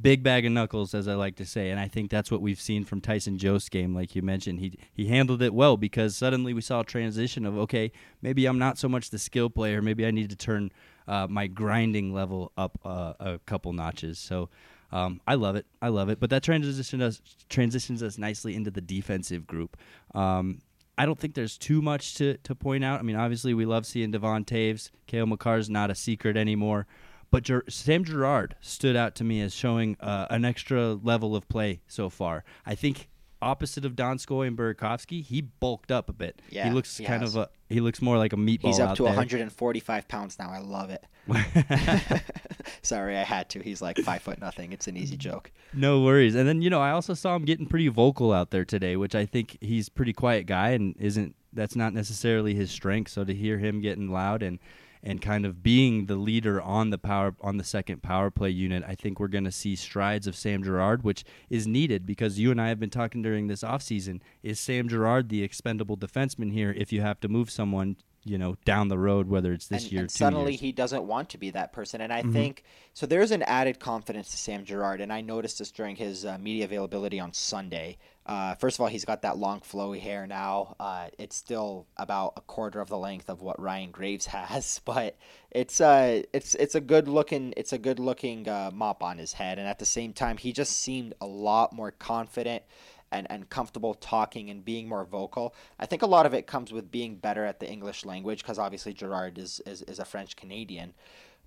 big 0.00 0.22
bag 0.22 0.46
of 0.46 0.52
knuckles, 0.52 0.94
as 0.94 1.08
I 1.08 1.14
like 1.14 1.36
to 1.36 1.46
say. 1.46 1.70
And 1.70 1.80
I 1.80 1.88
think 1.88 2.10
that's 2.10 2.30
what 2.30 2.40
we've 2.40 2.60
seen 2.60 2.84
from 2.84 3.00
Tyson 3.00 3.38
Jost's 3.38 3.68
game, 3.68 3.94
like 3.94 4.14
you 4.14 4.22
mentioned. 4.22 4.60
He 4.60 4.78
he 4.92 5.06
handled 5.06 5.42
it 5.42 5.54
well 5.54 5.76
because 5.76 6.16
suddenly 6.16 6.54
we 6.54 6.60
saw 6.60 6.80
a 6.80 6.84
transition 6.84 7.44
of 7.44 7.56
okay, 7.58 7.92
maybe 8.22 8.46
I'm 8.46 8.58
not 8.58 8.78
so 8.78 8.88
much 8.88 9.10
the 9.10 9.18
skill 9.18 9.50
player. 9.50 9.82
Maybe 9.82 10.06
I 10.06 10.10
need 10.10 10.30
to 10.30 10.36
turn 10.36 10.70
uh, 11.08 11.26
my 11.28 11.46
grinding 11.46 12.14
level 12.14 12.52
up 12.56 12.78
uh, 12.84 13.14
a 13.20 13.40
couple 13.46 13.72
notches. 13.72 14.18
So. 14.18 14.48
Um, 14.92 15.20
I 15.24 15.36
love 15.36 15.54
it. 15.54 15.66
I 15.80 15.86
love 15.86 16.08
it. 16.08 16.18
But 16.18 16.30
that 16.30 16.42
transition 16.42 17.00
us 17.00 17.22
transitions 17.48 18.02
us 18.02 18.18
nicely 18.18 18.56
into 18.56 18.72
the 18.72 18.80
defensive 18.80 19.46
group. 19.46 19.76
Um, 20.16 20.62
I 21.00 21.06
don't 21.06 21.18
think 21.18 21.32
there's 21.32 21.56
too 21.56 21.80
much 21.80 22.12
to, 22.16 22.36
to 22.36 22.54
point 22.54 22.84
out. 22.84 23.00
I 23.00 23.02
mean, 23.02 23.16
obviously, 23.16 23.54
we 23.54 23.64
love 23.64 23.86
seeing 23.86 24.10
Devon 24.10 24.44
Toews. 24.44 24.90
Cale 25.06 25.24
Makar's 25.24 25.70
not 25.70 25.90
a 25.90 25.94
secret 25.94 26.36
anymore. 26.36 26.86
But 27.30 27.44
Ger- 27.44 27.64
Sam 27.70 28.04
Girard 28.04 28.54
stood 28.60 28.96
out 28.96 29.14
to 29.14 29.24
me 29.24 29.40
as 29.40 29.54
showing 29.54 29.96
uh, 30.00 30.26
an 30.28 30.44
extra 30.44 30.92
level 30.92 31.34
of 31.34 31.48
play 31.48 31.80
so 31.86 32.10
far. 32.10 32.44
I 32.66 32.74
think 32.74 33.08
opposite 33.42 33.84
of 33.84 33.96
Donskoi 33.96 34.46
and 34.46 34.56
Burakovsky, 34.56 35.22
he 35.22 35.40
bulked 35.40 35.90
up 35.90 36.08
a 36.08 36.12
bit. 36.12 36.40
Yeah, 36.50 36.68
he 36.68 36.70
looks 36.70 36.96
he 36.96 37.04
kind 37.04 37.22
has. 37.22 37.34
of 37.34 37.42
a 37.42 37.48
he 37.68 37.80
looks 37.80 38.02
more 38.02 38.18
like 38.18 38.32
a 38.32 38.36
meatball. 38.36 38.66
He's 38.66 38.80
up 38.80 38.96
to 38.96 39.04
there. 39.04 39.12
145 39.12 40.08
pounds 40.08 40.38
now. 40.38 40.50
I 40.50 40.58
love 40.58 40.90
it. 40.90 41.04
Sorry, 42.82 43.16
I 43.16 43.22
had 43.22 43.48
to. 43.50 43.60
He's 43.60 43.80
like 43.80 43.98
five 43.98 44.22
foot 44.22 44.40
nothing. 44.40 44.72
It's 44.72 44.88
an 44.88 44.96
easy 44.96 45.16
joke. 45.16 45.50
No 45.72 46.02
worries. 46.02 46.34
And 46.34 46.48
then 46.48 46.62
you 46.62 46.70
know, 46.70 46.80
I 46.80 46.90
also 46.90 47.14
saw 47.14 47.36
him 47.36 47.44
getting 47.44 47.66
pretty 47.66 47.88
vocal 47.88 48.32
out 48.32 48.50
there 48.50 48.64
today, 48.64 48.96
which 48.96 49.14
I 49.14 49.26
think 49.26 49.58
he's 49.60 49.88
a 49.88 49.92
pretty 49.92 50.12
quiet 50.12 50.46
guy 50.46 50.70
and 50.70 50.96
isn't 50.98 51.34
that's 51.52 51.76
not 51.76 51.92
necessarily 51.92 52.54
his 52.54 52.70
strength. 52.70 53.10
So 53.10 53.24
to 53.24 53.34
hear 53.34 53.58
him 53.58 53.80
getting 53.80 54.10
loud 54.10 54.42
and 54.42 54.58
and 55.02 55.22
kind 55.22 55.46
of 55.46 55.62
being 55.62 56.06
the 56.06 56.16
leader 56.16 56.60
on 56.60 56.90
the 56.90 56.98
power 56.98 57.34
on 57.40 57.56
the 57.56 57.64
second 57.64 58.02
power 58.02 58.30
play 58.30 58.50
unit, 58.50 58.84
I 58.86 58.94
think 58.94 59.18
we're 59.18 59.28
going 59.28 59.44
to 59.44 59.52
see 59.52 59.76
strides 59.76 60.26
of 60.26 60.36
Sam 60.36 60.62
Girard, 60.62 61.02
which 61.02 61.24
is 61.48 61.66
needed 61.66 62.06
because 62.06 62.38
you 62.38 62.50
and 62.50 62.60
I 62.60 62.68
have 62.68 62.80
been 62.80 62.90
talking 62.90 63.22
during 63.22 63.46
this 63.46 63.62
offseason. 63.62 64.20
Is 64.42 64.60
Sam 64.60 64.88
Girard 64.88 65.28
the 65.28 65.42
expendable 65.42 65.96
defenseman 65.96 66.52
here 66.52 66.74
if 66.76 66.92
you 66.92 67.00
have 67.00 67.20
to 67.20 67.28
move 67.28 67.50
someone 67.50 67.96
you 68.24 68.36
know 68.38 68.56
down 68.64 68.88
the 68.88 68.98
road, 68.98 69.28
whether 69.28 69.52
it's 69.52 69.66
this 69.68 69.84
and, 69.84 69.92
year, 69.92 70.00
and 70.02 70.10
two 70.10 70.18
suddenly 70.18 70.52
years. 70.52 70.60
he 70.60 70.72
doesn't 70.72 71.04
want 71.04 71.30
to 71.30 71.38
be 71.38 71.50
that 71.50 71.72
person. 71.72 72.00
And 72.00 72.12
I 72.12 72.22
Mhm. 72.22 72.32
think 72.32 72.64
so. 72.92 73.06
There's 73.06 73.30
an 73.30 73.42
added 73.44 73.80
confidence 73.80 74.30
to 74.30 74.36
Sam 74.36 74.64
Girard, 74.64 75.00
and 75.00 75.12
I 75.12 75.20
noticed 75.22 75.58
this 75.58 75.70
during 75.70 75.96
his 75.96 76.24
uh, 76.24 76.36
media 76.38 76.64
availability 76.64 77.18
on 77.18 77.32
Sunday. 77.32 77.96
Uh, 78.26 78.54
first 78.56 78.76
of 78.76 78.82
all, 78.82 78.88
he's 78.88 79.04
got 79.06 79.22
that 79.22 79.38
long 79.38 79.60
flowy 79.60 80.00
hair 80.00 80.26
now. 80.26 80.76
Uh, 80.78 81.08
it's 81.18 81.34
still 81.34 81.86
about 81.96 82.34
a 82.36 82.42
quarter 82.42 82.80
of 82.80 82.88
the 82.88 82.98
length 82.98 83.28
of 83.30 83.40
what 83.40 83.58
Ryan 83.60 83.90
Graves 83.90 84.26
has, 84.26 84.80
but 84.84 85.16
it's 85.50 85.80
uh, 85.80 86.22
it's 86.32 86.54
it's 86.56 86.74
a 86.74 86.80
good 86.80 87.08
looking 87.08 87.54
it's 87.56 87.72
a 87.72 87.78
good 87.78 87.98
looking 87.98 88.46
uh, 88.48 88.70
mop 88.72 89.02
on 89.02 89.16
his 89.18 89.32
head, 89.32 89.58
and 89.58 89.66
at 89.66 89.78
the 89.78 89.86
same 89.86 90.12
time, 90.12 90.36
he 90.36 90.52
just 90.52 90.76
seemed 90.78 91.14
a 91.20 91.26
lot 91.26 91.72
more 91.72 91.90
confident 91.90 92.62
and, 93.12 93.26
and 93.30 93.48
comfortable 93.48 93.94
talking 93.94 94.50
and 94.50 94.64
being 94.64 94.88
more 94.88 95.04
vocal. 95.04 95.54
I 95.78 95.86
think 95.86 96.02
a 96.02 96.06
lot 96.06 96.26
of 96.26 96.34
it 96.34 96.46
comes 96.46 96.72
with 96.72 96.90
being 96.90 97.16
better 97.16 97.44
at 97.44 97.60
the 97.60 97.70
English 97.70 98.04
language 98.04 98.42
because 98.42 98.58
obviously 98.58 98.92
Girard 98.92 99.38
is, 99.38 99.60
is, 99.66 99.82
is 99.82 99.98
a 99.98 100.04
French 100.04 100.36
Canadian. 100.36 100.94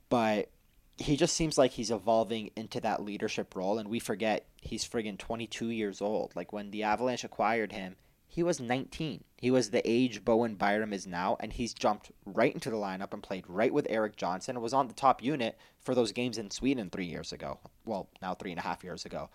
But 0.10 0.50
he 0.98 1.18
just 1.18 1.36
seems 1.36 1.58
like 1.58 1.72
he's 1.72 1.92
evolving 1.92 2.52
into 2.56 2.80
that 2.82 3.04
leadership 3.04 3.56
role. 3.56 3.80
And 3.80 3.90
we 3.90 4.00
forget 4.00 4.46
he's 4.62 4.88
friggin' 4.88 5.18
22 5.18 5.70
years 5.70 6.02
old. 6.02 6.36
Like 6.36 6.54
when 6.54 6.72
the 6.72 6.84
Avalanche 6.84 7.24
acquired 7.24 7.72
him, 7.72 7.96
he 8.34 8.42
was 8.42 8.60
19. 8.60 9.24
He 9.38 9.52
was 9.52 9.70
the 9.70 9.88
age 9.88 10.26
Bowen 10.26 10.56
Byram 10.56 10.92
is 10.92 11.06
now, 11.06 11.38
and 11.40 11.54
he's 11.54 11.72
jumped 11.72 12.12
right 12.26 12.52
into 12.52 12.72
the 12.72 12.78
lineup 12.78 13.14
and 13.14 13.22
played 13.22 13.46
right 13.48 13.72
with 13.72 13.86
Erik 13.92 14.16
Johnson 14.16 14.56
and 14.56 14.64
was 14.64 14.74
on 14.74 14.88
the 14.88 14.96
top 14.96 15.22
unit 15.22 15.56
for 15.80 15.94
those 15.94 16.12
games 16.12 16.40
in 16.40 16.50
Sweden 16.50 16.90
three 16.90 17.06
years 17.06 17.32
ago. 17.32 17.60
Well, 17.86 18.10
now 18.24 18.34
three 18.34 18.50
and 18.50 18.60
a 18.60 18.64
half 18.64 18.84
years 18.84 19.06
ago. 19.06 19.30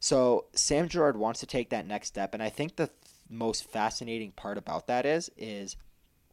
So 0.00 0.46
Sam 0.52 0.88
Girard 0.88 1.16
wants 1.16 1.38
to 1.40 1.46
take 1.46 1.70
that 1.70 1.86
next 1.86 2.08
step, 2.08 2.34
and 2.34 2.42
I 2.42 2.48
think 2.48 2.74
the 2.74 2.88
th- 2.88 2.98
most 3.28 3.70
fascinating 3.70 4.32
part 4.32 4.58
about 4.58 4.88
that 4.88 5.06
is 5.06 5.30
is 5.36 5.76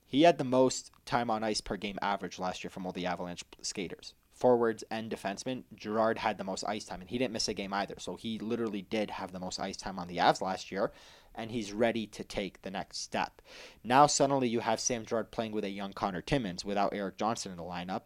he 0.08 0.23
had 0.23 0.39
the 0.39 0.43
most 0.43 0.89
time 1.06 1.30
on 1.30 1.43
ice 1.43 1.62
per 1.62 1.77
game 1.77 1.99
average 2.01 2.39
last 2.39 2.63
year 2.63 2.71
from 2.71 2.88
all 2.88 2.93
the 2.93 3.06
Avalanche 3.06 3.43
skaters. 3.62 4.15
Forwards 4.34 4.84
and 4.89 5.12
defensemen, 5.12 5.65
Girard 5.75 6.17
had 6.17 6.39
the 6.39 6.43
most 6.43 6.63
ice 6.67 6.86
time, 6.86 7.01
and 7.01 7.10
he 7.12 7.19
didn't 7.19 7.34
miss 7.34 7.47
a 7.47 7.53
game 7.53 7.73
either. 7.73 7.95
So 7.99 8.15
he 8.15 8.39
literally 8.39 8.82
did 8.82 9.12
have 9.12 9.32
the 9.32 9.39
most 9.39 9.60
ice 9.60 9.77
time 9.77 9.99
on 9.99 10.08
the 10.08 10.17
Avs 10.17 10.41
last 10.41 10.71
year, 10.71 10.91
and 11.38 11.52
he's 11.52 11.71
ready 11.71 12.08
to 12.08 12.23
take 12.23 12.62
the 12.63 12.71
next 12.71 12.97
step. 12.97 13.41
Now 13.84 14.08
suddenly 14.08 14.50
you 14.50 14.60
have 14.60 14.80
Sam 14.80 15.06
Girard 15.06 15.32
playing 15.32 15.54
with 15.54 15.63
a 15.63 15.69
young 15.69 15.93
Connor 15.93 16.21
Timmins 16.21 16.65
without 16.65 16.93
Erik 16.93 17.17
Johnson 17.17 17.52
in 17.52 17.58
the 17.58 17.63
lineup, 17.63 18.02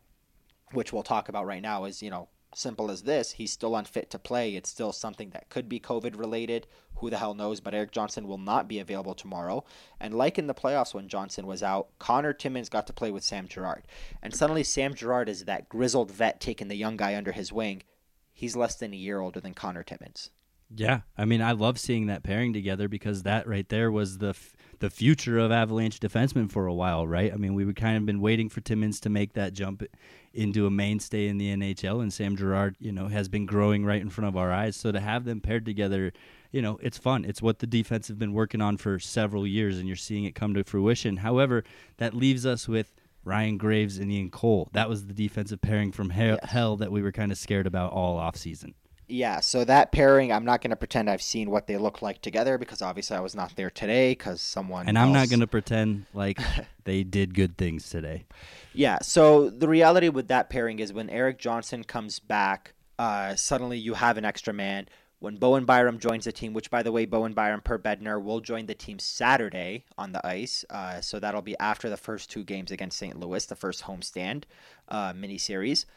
which 0.73 0.93
we'll 0.93 1.01
talk 1.01 1.29
about 1.29 1.45
right 1.45 1.61
now. 1.61 1.85
Is 1.85 2.03
you 2.03 2.09
know 2.09 2.27
simple 2.53 2.91
as 2.91 3.03
this. 3.03 3.31
He's 3.31 3.51
still 3.51 3.75
unfit 3.75 4.09
to 4.09 4.19
play. 4.19 4.55
It's 4.55 4.69
still 4.69 4.91
something 4.91 5.29
that 5.31 5.49
could 5.49 5.69
be 5.69 5.79
COVID 5.79 6.17
related. 6.17 6.67
Who 6.95 7.09
the 7.09 7.17
hell 7.17 7.33
knows? 7.33 7.59
But 7.59 7.73
Erik 7.73 7.91
Johnson 7.91 8.27
will 8.27 8.37
not 8.37 8.67
be 8.67 8.79
available 8.79 9.15
tomorrow. 9.15 9.63
And 9.99 10.13
like 10.13 10.37
in 10.37 10.47
the 10.47 10.53
playoffs 10.53 10.93
when 10.93 11.07
Johnson 11.07 11.47
was 11.47 11.63
out, 11.63 11.87
Connor 11.99 12.33
Timmins 12.33 12.69
got 12.69 12.87
to 12.87 12.93
play 12.93 13.11
with 13.11 13.23
Sam 13.23 13.47
Girard. 13.47 13.83
And 14.21 14.35
suddenly 14.35 14.63
Sam 14.63 14.93
Girard 14.93 15.29
is 15.29 15.45
that 15.45 15.69
grizzled 15.69 16.11
vet 16.11 16.39
taking 16.39 16.67
the 16.67 16.75
young 16.75 16.97
guy 16.97 17.15
under 17.15 17.31
his 17.31 17.53
wing. 17.53 17.83
He's 18.33 18.55
less 18.55 18.75
than 18.75 18.93
a 18.93 18.97
year 18.97 19.19
older 19.19 19.39
than 19.39 19.53
Connor 19.53 19.83
Timmins. 19.83 20.29
Yeah, 20.73 21.01
I 21.17 21.25
mean, 21.25 21.41
I 21.41 21.51
love 21.51 21.77
seeing 21.77 22.07
that 22.07 22.23
pairing 22.23 22.53
together 22.53 22.87
because 22.87 23.23
that 23.23 23.45
right 23.47 23.67
there 23.67 23.91
was 23.91 24.19
the 24.19 24.29
f- 24.29 24.53
the 24.79 24.89
future 24.89 25.37
of 25.37 25.51
Avalanche 25.51 25.99
defensemen 25.99 26.49
for 26.49 26.65
a 26.65 26.73
while, 26.73 27.05
right? 27.05 27.31
I 27.31 27.35
mean, 27.35 27.53
we 27.53 27.65
were 27.65 27.73
kind 27.73 27.97
of 27.97 28.05
been 28.05 28.21
waiting 28.21 28.49
for 28.49 28.61
Timmins 28.61 28.99
to 29.01 29.09
make 29.09 29.33
that 29.33 29.53
jump 29.53 29.83
into 30.33 30.65
a 30.65 30.71
mainstay 30.71 31.27
in 31.27 31.37
the 31.37 31.49
NHL, 31.55 32.01
and 32.01 32.11
Sam 32.11 32.35
Girard, 32.37 32.77
you 32.79 32.91
know, 32.91 33.07
has 33.07 33.27
been 33.27 33.45
growing 33.45 33.85
right 33.85 34.01
in 34.01 34.09
front 34.09 34.29
of 34.29 34.37
our 34.37 34.51
eyes. 34.51 34.75
So 34.77 34.91
to 34.91 34.99
have 34.99 35.25
them 35.25 35.39
paired 35.41 35.65
together, 35.65 36.13
you 36.51 36.61
know, 36.61 36.79
it's 36.81 36.97
fun. 36.97 37.25
It's 37.25 37.41
what 37.41 37.59
the 37.59 37.67
defense 37.67 38.07
have 38.07 38.17
been 38.17 38.33
working 38.33 38.61
on 38.61 38.77
for 38.77 38.97
several 38.97 39.45
years, 39.45 39.77
and 39.77 39.87
you're 39.87 39.95
seeing 39.97 40.23
it 40.23 40.35
come 40.35 40.53
to 40.55 40.63
fruition. 40.63 41.17
However, 41.17 41.63
that 41.97 42.13
leaves 42.15 42.45
us 42.45 42.67
with 42.67 42.93
Ryan 43.23 43.57
Graves 43.57 43.97
and 43.99 44.09
Ian 44.11 44.31
Cole. 44.31 44.69
That 44.71 44.89
was 44.89 45.05
the 45.05 45.13
defensive 45.13 45.61
pairing 45.61 45.91
from 45.91 46.09
hell, 46.11 46.39
Yes. 46.41 46.51
hell 46.51 46.77
that 46.77 46.91
we 46.91 47.01
were 47.03 47.11
kind 47.11 47.31
of 47.31 47.37
scared 47.37 47.67
about 47.67 47.91
all 47.91 48.17
offseason. 48.17 48.73
Yeah, 49.11 49.39
so 49.39 49.63
that 49.65 49.91
pairing, 49.91 50.31
I'm 50.31 50.45
not 50.45 50.61
going 50.61 50.71
to 50.71 50.75
pretend 50.75 51.09
I've 51.09 51.21
seen 51.21 51.49
what 51.49 51.67
they 51.67 51.77
look 51.77 52.01
like 52.01 52.21
together 52.21 52.57
because 52.57 52.81
obviously 52.81 53.17
I 53.17 53.19
was 53.19 53.35
not 53.35 53.55
there 53.55 53.69
today 53.69 54.11
because 54.11 54.41
someone. 54.41 54.87
And 54.87 54.97
I'm 54.97 55.11
not 55.11 55.29
going 55.29 55.41
to 55.41 55.47
pretend 55.47 56.05
like 56.13 56.39
they 56.85 57.03
did 57.03 57.33
good 57.33 57.57
things 57.57 57.89
today. 57.89 58.25
Yeah, 58.73 58.99
so 59.01 59.49
the 59.49 59.67
reality 59.67 60.09
with 60.09 60.29
that 60.29 60.49
pairing 60.49 60.79
is 60.79 60.93
when 60.93 61.09
Erik 61.09 61.37
Johnson 61.37 61.83
comes 61.83 62.19
back 62.19 62.73
uh, 63.01 63.35
suddenly 63.35 63.79
you 63.79 63.95
have 63.95 64.17
an 64.17 64.25
extra 64.25 64.53
man. 64.53 64.87
When 65.17 65.35
Bowen 65.35 65.65
Byram 65.65 65.97
joins 65.97 66.25
the 66.25 66.31
team, 66.31 66.53
which 66.53 66.69
by 66.69 66.83
the 66.83 66.91
way, 66.91 67.05
Bowen 67.07 67.33
Byram 67.33 67.61
per 67.61 67.79
Bednar 67.79 68.21
will 68.21 68.41
join 68.41 68.67
the 68.67 68.75
team 68.75 68.99
Saturday 68.99 69.85
on 69.97 70.11
the 70.11 70.25
ice. 70.25 70.63
Uh, 70.69 71.01
so 71.01 71.19
that'll 71.19 71.41
be 71.41 71.57
after 71.57 71.89
the 71.89 71.97
first 71.97 72.29
two 72.29 72.43
games 72.43 72.69
against 72.69 72.99
St. 72.99 73.19
Louis, 73.19 73.43
the 73.47 73.55
first 73.55 73.83
homestand 73.83 74.43
uh, 74.87 75.13
mini 75.15 75.39
series. 75.39 75.87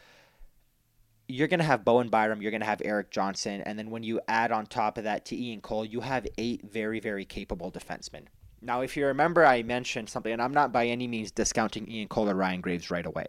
You're 1.27 1.49
going 1.49 1.61
to 1.61 1.65
have 1.65 1.85
Bowen 1.85 2.09
Byram, 2.09 2.43
you're 2.43 2.51
going 2.51 2.61
to 2.61 2.67
have 2.67 2.83
Erik 2.85 3.11
Johnson, 3.11 3.63
and 3.63 3.79
then 3.79 3.91
when 3.91 4.03
you 4.03 4.21
add 4.29 4.53
on 4.53 4.67
top 4.67 4.99
of 4.99 5.05
that 5.05 5.25
to 5.27 5.37
Ian 5.37 5.61
Cole, 5.61 5.85
you 5.85 6.01
have 6.01 6.27
eight 6.37 6.63
very, 6.71 7.01
very 7.01 7.25
capable 7.25 7.73
defensemen. 7.73 8.25
Now, 8.61 8.83
if 8.83 8.97
you 8.97 9.07
remember, 9.07 9.45
I 9.45 9.63
mentioned 9.63 10.09
something, 10.09 10.33
and 10.33 10.43
I'm 10.43 10.53
not 10.55 10.73
by 10.73 10.87
any 10.87 11.07
means 11.07 11.31
discounting 11.31 11.91
Ian 11.91 12.09
Cole 12.09 12.29
or 12.29 12.35
Ryan 12.35 12.61
Graves 12.61 12.91
right 12.91 13.07
away 13.07 13.27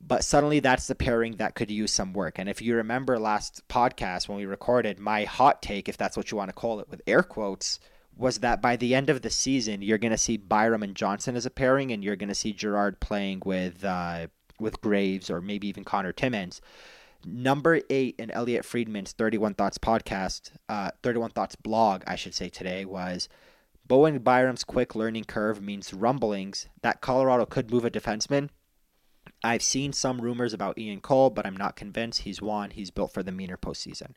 but 0.00 0.24
suddenly 0.24 0.60
that's 0.60 0.86
the 0.86 0.94
pairing 0.94 1.36
that 1.36 1.54
could 1.54 1.70
use 1.70 1.92
some 1.92 2.12
work. 2.12 2.38
And 2.38 2.48
if 2.48 2.62
you 2.62 2.74
remember 2.74 3.18
last 3.18 3.66
podcast 3.68 4.28
when 4.28 4.38
we 4.38 4.46
recorded, 4.46 4.98
my 4.98 5.24
hot 5.24 5.60
take, 5.60 5.88
if 5.88 5.96
that's 5.96 6.16
what 6.16 6.30
you 6.30 6.38
want 6.38 6.48
to 6.48 6.54
call 6.54 6.80
it, 6.80 6.88
with 6.88 7.02
air 7.06 7.22
quotes, 7.22 7.78
was 8.16 8.38
that 8.38 8.62
by 8.62 8.76
the 8.76 8.94
end 8.94 9.10
of 9.10 9.22
the 9.22 9.30
season, 9.30 9.82
you're 9.82 9.98
going 9.98 10.10
to 10.10 10.18
see 10.18 10.36
Byram 10.36 10.82
and 10.82 10.94
Johnson 10.94 11.36
as 11.36 11.46
a 11.46 11.50
pairing, 11.50 11.92
and 11.92 12.02
you're 12.02 12.16
going 12.16 12.28
to 12.28 12.34
see 12.34 12.52
Girard 12.52 13.00
playing 13.00 13.42
with 13.44 13.84
uh, 13.84 14.28
with 14.60 14.80
Graves 14.80 15.30
or 15.30 15.40
maybe 15.40 15.68
even 15.68 15.84
Connor 15.84 16.12
Timmins. 16.12 16.60
Number 17.24 17.80
eight 17.90 18.16
in 18.18 18.30
Elliotte 18.30 18.64
Friedman's 18.64 19.12
31 19.12 19.54
Thoughts 19.54 19.78
podcast, 19.78 20.52
uh, 20.68 20.90
31 21.02 21.30
Thoughts 21.30 21.56
blog, 21.56 22.02
I 22.06 22.16
should 22.16 22.34
say 22.34 22.48
today, 22.48 22.84
was 22.84 23.28
Bowen 23.86 24.18
Byram's 24.20 24.64
quick 24.64 24.94
learning 24.94 25.24
curve 25.24 25.60
means 25.60 25.92
rumblings 25.92 26.68
that 26.82 27.00
Colorado 27.00 27.44
could 27.44 27.70
move 27.70 27.84
a 27.84 27.90
defenseman 27.90 28.48
I've 29.42 29.62
seen 29.62 29.92
some 29.92 30.20
rumors 30.20 30.52
about 30.52 30.78
Ian 30.78 31.00
Cole, 31.00 31.30
but 31.30 31.46
I'm 31.46 31.56
not 31.56 31.76
convinced. 31.76 32.22
He's 32.22 32.42
won. 32.42 32.70
He's 32.70 32.90
built 32.90 33.12
for 33.12 33.22
the 33.22 33.32
meaner 33.32 33.56
postseason. 33.56 34.12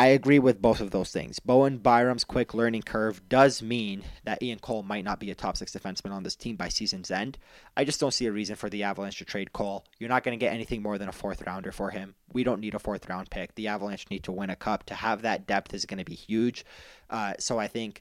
I 0.00 0.06
agree 0.06 0.38
with 0.38 0.62
both 0.62 0.80
of 0.80 0.92
those 0.92 1.10
things. 1.10 1.40
Bowen 1.40 1.78
Byram's 1.78 2.22
quick 2.22 2.54
learning 2.54 2.82
curve 2.82 3.28
does 3.28 3.60
mean 3.60 4.04
that 4.22 4.40
Ian 4.40 4.60
Cole 4.60 4.84
might 4.84 5.02
not 5.02 5.18
be 5.18 5.32
a 5.32 5.34
top 5.34 5.56
six 5.56 5.72
defenseman 5.72 6.12
on 6.12 6.22
this 6.22 6.36
team 6.36 6.54
by 6.54 6.68
season's 6.68 7.10
end. 7.10 7.36
I 7.76 7.84
just 7.84 7.98
don't 7.98 8.14
see 8.14 8.26
a 8.26 8.32
reason 8.32 8.54
for 8.54 8.70
the 8.70 8.84
Avalanche 8.84 9.18
to 9.18 9.24
trade 9.24 9.52
Cole. 9.52 9.84
You're 9.98 10.08
not 10.08 10.22
going 10.22 10.38
to 10.38 10.44
get 10.44 10.54
anything 10.54 10.82
more 10.82 10.98
than 10.98 11.08
a 11.08 11.12
fourth 11.12 11.42
rounder 11.44 11.72
for 11.72 11.90
him. 11.90 12.14
We 12.32 12.44
don't 12.44 12.60
need 12.60 12.74
a 12.74 12.78
fourth 12.78 13.08
round 13.08 13.28
pick. 13.30 13.56
The 13.56 13.66
Avalanche 13.66 14.06
need 14.08 14.22
to 14.22 14.32
win 14.32 14.50
a 14.50 14.56
cup. 14.56 14.84
To 14.84 14.94
have 14.94 15.22
that 15.22 15.48
depth 15.48 15.74
is 15.74 15.84
going 15.84 15.98
to 15.98 16.04
be 16.04 16.14
huge. 16.14 16.64
Uh, 17.10 17.34
so 17.40 17.58
I 17.58 17.66
think, 17.66 18.00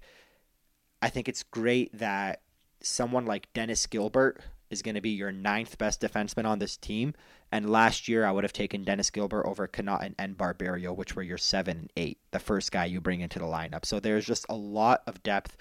I 1.02 1.10
think 1.10 1.28
it's 1.28 1.42
great 1.42 1.98
that 1.98 2.42
someone 2.80 3.26
like 3.26 3.52
Dennis 3.54 3.88
Gilbert, 3.88 4.44
is 4.70 4.82
going 4.82 4.96
to 4.96 5.02
be 5.02 5.12
your 5.12 5.32
ninth 5.32 5.78
best 5.78 6.02
defenseman 6.02 6.46
on 6.46 6.60
this 6.60 6.78
team. 6.78 7.14
And 7.52 7.70
last 7.70 8.08
year, 8.08 8.26
I 8.26 8.32
would 8.32 8.44
have 8.44 8.54
taken 8.54 8.84
Dennis 8.84 9.10
Gilbert 9.10 9.46
over 9.46 9.68
Connauton 9.68 10.16
and 10.20 10.38
Barberio, 10.38 10.92
which 10.94 11.16
were 11.16 11.24
your 11.24 11.38
seven 11.38 11.78
and 11.78 11.94
eight, 11.96 12.20
the 12.32 12.40
first 12.40 12.72
guy 12.72 12.86
you 12.86 13.00
bring 13.00 13.22
into 13.22 13.40
the 13.40 13.46
lineup. 13.46 13.86
So 13.86 14.00
there's 14.00 14.26
just 14.26 14.46
a 14.50 14.56
lot 14.56 15.04
of 15.08 15.24
depth. 15.24 15.56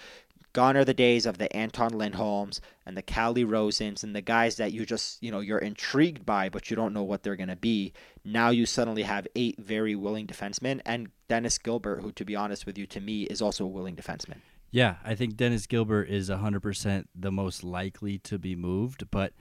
Gone 0.53 0.77
are 0.77 0.87
the 0.87 0.95
days 0.95 1.27
of 1.27 1.37
the 1.37 1.55
Anton 1.55 1.91
Lindholms 1.91 2.61
and 2.87 2.97
the 2.97 3.03
Calle 3.03 3.35
Rosens 3.35 4.03
and 4.03 4.17
the 4.17 4.23
guys 4.23 4.57
that 4.57 4.73
you 4.73 4.87
just, 4.87 5.23
you 5.23 5.31
know, 5.31 5.41
you're 5.41 5.59
intrigued 5.59 6.25
by, 6.25 6.49
but 6.49 6.71
you 6.71 6.77
don't 6.77 6.95
know 6.95 7.03
what 7.03 7.23
they're 7.23 7.37
going 7.37 7.51
to 7.51 7.57
be. 7.57 7.93
Now 8.25 8.49
you 8.49 8.65
suddenly 8.65 9.03
have 9.03 9.29
eight 9.37 9.59
very 9.59 9.95
willing 9.95 10.27
defensemen 10.27 10.81
and 10.87 11.11
Dennis 11.29 11.59
Gilbert, 11.59 12.01
who, 12.01 12.11
to 12.13 12.25
be 12.25 12.35
honest 12.35 12.65
with 12.65 12.79
you, 12.79 12.87
to 12.87 13.01
me, 13.03 13.25
is 13.25 13.43
also 13.43 13.65
a 13.65 13.69
willing 13.69 13.97
defenseman. 13.97 14.39
Yeah, 14.77 14.97
I 15.03 15.15
think 15.15 15.39
Dennis 15.39 15.67
Gilbert 15.67 16.11
is 16.11 16.29
100% 16.29 17.07
the 17.15 17.33
most 17.33 17.65
likely 17.65 18.19
to 18.19 18.39
be 18.39 18.55
moved, 18.55 19.11
but 19.11 19.33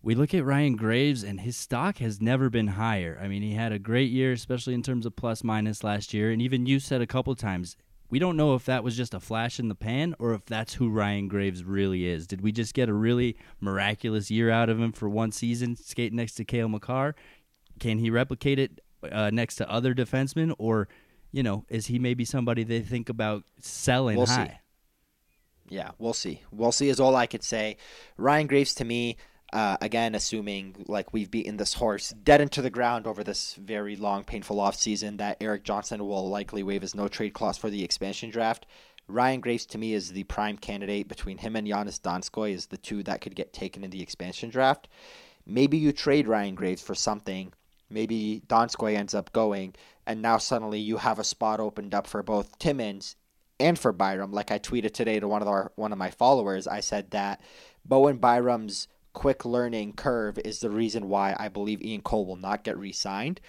we 0.00 0.14
look 0.14 0.32
at 0.32 0.46
Ryan 0.46 0.76
Graves 0.76 1.22
and 1.22 1.42
his 1.42 1.58
stock 1.58 1.98
has 1.98 2.22
never 2.22 2.48
been 2.48 2.68
higher. 2.68 3.20
I 3.22 3.28
mean, 3.28 3.42
he 3.42 3.52
had 3.52 3.72
a 3.72 3.78
great 3.78 4.10
year, 4.10 4.32
especially 4.32 4.72
in 4.72 4.82
terms 4.82 5.04
of 5.04 5.14
plus 5.14 5.44
minus 5.44 5.84
last 5.84 6.14
year, 6.14 6.30
and 6.30 6.40
even 6.40 6.64
you 6.64 6.80
said 6.80 7.02
a 7.02 7.06
couple 7.06 7.34
times 7.34 7.76
we 8.08 8.18
don't 8.18 8.38
know 8.38 8.54
if 8.54 8.64
that 8.64 8.82
was 8.82 8.96
just 8.96 9.12
a 9.12 9.20
flash 9.20 9.60
in 9.60 9.68
the 9.68 9.74
pan 9.74 10.14
or 10.18 10.32
if 10.32 10.46
that's 10.46 10.72
who 10.72 10.88
Ryan 10.88 11.28
Graves 11.28 11.62
really 11.62 12.06
is. 12.06 12.26
Did 12.26 12.40
we 12.40 12.50
just 12.50 12.72
get 12.72 12.88
a 12.88 12.94
really 12.94 13.36
miraculous 13.60 14.30
year 14.30 14.48
out 14.48 14.70
of 14.70 14.80
him 14.80 14.92
for 14.92 15.06
one 15.06 15.32
season 15.32 15.76
skating 15.76 16.16
next 16.16 16.32
to 16.36 16.46
Cale 16.46 16.70
Makar? 16.70 17.14
Can 17.78 17.98
he 17.98 18.08
replicate 18.08 18.58
it 18.58 18.80
uh, 19.12 19.30
next 19.30 19.56
to 19.56 19.70
other 19.70 19.94
defensemen, 19.94 20.54
or 20.58 20.88
you 21.32 21.42
know, 21.42 21.64
is 21.68 21.86
he 21.86 21.98
maybe 21.98 22.24
somebody 22.24 22.64
they 22.64 22.80
think 22.80 23.08
about 23.08 23.44
selling 23.60 24.16
we'll 24.16 24.26
high? 24.26 24.46
See. 25.68 25.74
Yeah, 25.74 25.90
we'll 25.98 26.14
see. 26.14 26.42
We'll 26.50 26.72
see 26.72 26.88
is 26.88 27.00
all 27.00 27.16
I 27.16 27.26
could 27.26 27.42
say. 27.42 27.76
Ryan 28.16 28.46
Graves 28.46 28.74
to 28.76 28.84
me, 28.84 29.16
uh, 29.52 29.76
again, 29.80 30.14
assuming 30.14 30.84
like 30.86 31.12
we've 31.12 31.30
beaten 31.30 31.56
this 31.56 31.74
horse 31.74 32.10
dead 32.10 32.40
into 32.40 32.62
the 32.62 32.70
ground 32.70 33.06
over 33.06 33.24
this 33.24 33.54
very 33.54 33.96
long, 33.96 34.24
painful 34.24 34.60
off 34.60 34.76
season, 34.76 35.16
that 35.16 35.38
Erik 35.40 35.64
Johnson 35.64 36.06
will 36.06 36.28
likely 36.28 36.62
waive 36.62 36.82
his 36.82 36.94
no 36.94 37.08
trade 37.08 37.34
clause 37.34 37.58
for 37.58 37.70
the 37.70 37.82
expansion 37.82 38.30
draft. 38.30 38.66
Ryan 39.08 39.40
Graves 39.40 39.66
to 39.66 39.78
me 39.78 39.92
is 39.92 40.12
the 40.12 40.24
prime 40.24 40.58
candidate 40.58 41.08
between 41.08 41.38
him 41.38 41.54
and 41.54 41.66
Joonas 41.66 42.00
Donskoi 42.00 42.52
is 42.52 42.66
the 42.66 42.76
two 42.76 43.02
that 43.04 43.20
could 43.20 43.36
get 43.36 43.52
taken 43.52 43.84
in 43.84 43.90
the 43.90 44.02
expansion 44.02 44.50
draft. 44.50 44.88
Maybe 45.44 45.78
you 45.78 45.92
trade 45.92 46.26
Ryan 46.26 46.56
Graves 46.56 46.82
for 46.82 46.94
something 46.94 47.52
maybe 47.90 48.42
Donskoi 48.46 48.96
ends 48.96 49.14
up 49.14 49.32
going, 49.32 49.74
and 50.06 50.22
now 50.22 50.38
suddenly 50.38 50.78
you 50.78 50.98
have 50.98 51.18
a 51.18 51.24
spot 51.24 51.60
opened 51.60 51.94
up 51.94 52.06
for 52.06 52.22
both 52.22 52.58
Timmins 52.58 53.16
and 53.58 53.78
for 53.78 53.92
Byram. 53.92 54.32
Like 54.32 54.50
I 54.50 54.58
tweeted 54.58 54.92
today 54.92 55.20
to 55.20 55.28
one 55.28 55.42
of 55.42 55.48
our 55.48 55.72
one 55.76 55.92
of 55.92 55.98
my 55.98 56.10
followers, 56.10 56.66
I 56.66 56.80
said 56.80 57.10
that 57.10 57.40
Bowen 57.84 58.18
Byram's 58.18 58.88
quick 59.12 59.44
learning 59.44 59.94
curve 59.94 60.38
is 60.44 60.60
the 60.60 60.70
reason 60.70 61.08
why 61.08 61.34
I 61.38 61.48
believe 61.48 61.82
Ian 61.82 62.02
Cole 62.02 62.26
will 62.26 62.36
not 62.36 62.64
get 62.64 62.76
re-signed. 62.76 63.40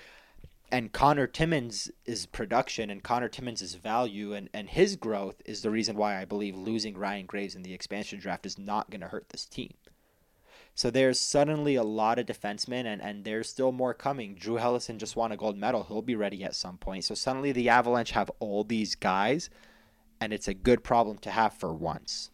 And 0.69 0.91
Connor 0.91 1.27
Timmins' 1.27 1.91
production 2.31 2.89
and 2.89 3.03
Connor 3.03 3.29
Timmins' 3.29 3.73
value 3.75 4.33
and, 4.33 4.49
and 4.53 4.69
his 4.69 4.95
growth 4.97 5.41
is 5.45 5.61
the 5.61 5.69
reason 5.69 5.95
why 5.95 6.19
I 6.21 6.25
believe 6.25 6.57
losing 6.57 6.97
Ryan 6.97 7.25
Graves 7.25 7.55
in 7.55 7.63
the 7.63 7.73
expansion 7.73 8.19
draft 8.19 8.45
is 8.45 8.57
not 8.57 8.89
going 8.89 9.01
to 9.01 9.07
hurt 9.07 9.29
this 9.29 9.45
team. 9.45 9.73
So 10.77 10.91
there's 10.91 11.19
suddenly 11.19 11.73
a 11.73 11.83
lot 11.83 12.19
of 12.19 12.27
defensemen, 12.27 12.85
and, 12.85 13.01
and 13.01 13.25
there's 13.25 13.49
still 13.49 13.71
more 13.71 13.95
coming. 13.95 14.35
Drew 14.35 14.57
Helleson 14.57 14.97
just 14.97 15.15
won 15.15 15.31
a 15.31 15.35
gold 15.35 15.57
medal. 15.57 15.81
He'll 15.81 16.03
be 16.03 16.15
ready 16.15 16.43
at 16.43 16.53
some 16.53 16.77
point. 16.77 17.03
So 17.03 17.15
suddenly 17.15 17.51
the 17.51 17.67
Avalanche 17.67 18.11
have 18.11 18.29
all 18.39 18.63
these 18.63 18.93
guys, 18.93 19.49
and 20.21 20.31
it's 20.31 20.47
a 20.47 20.53
good 20.53 20.83
problem 20.83 21.17
to 21.19 21.31
have 21.31 21.53
for 21.53 21.73
once. 21.73 22.29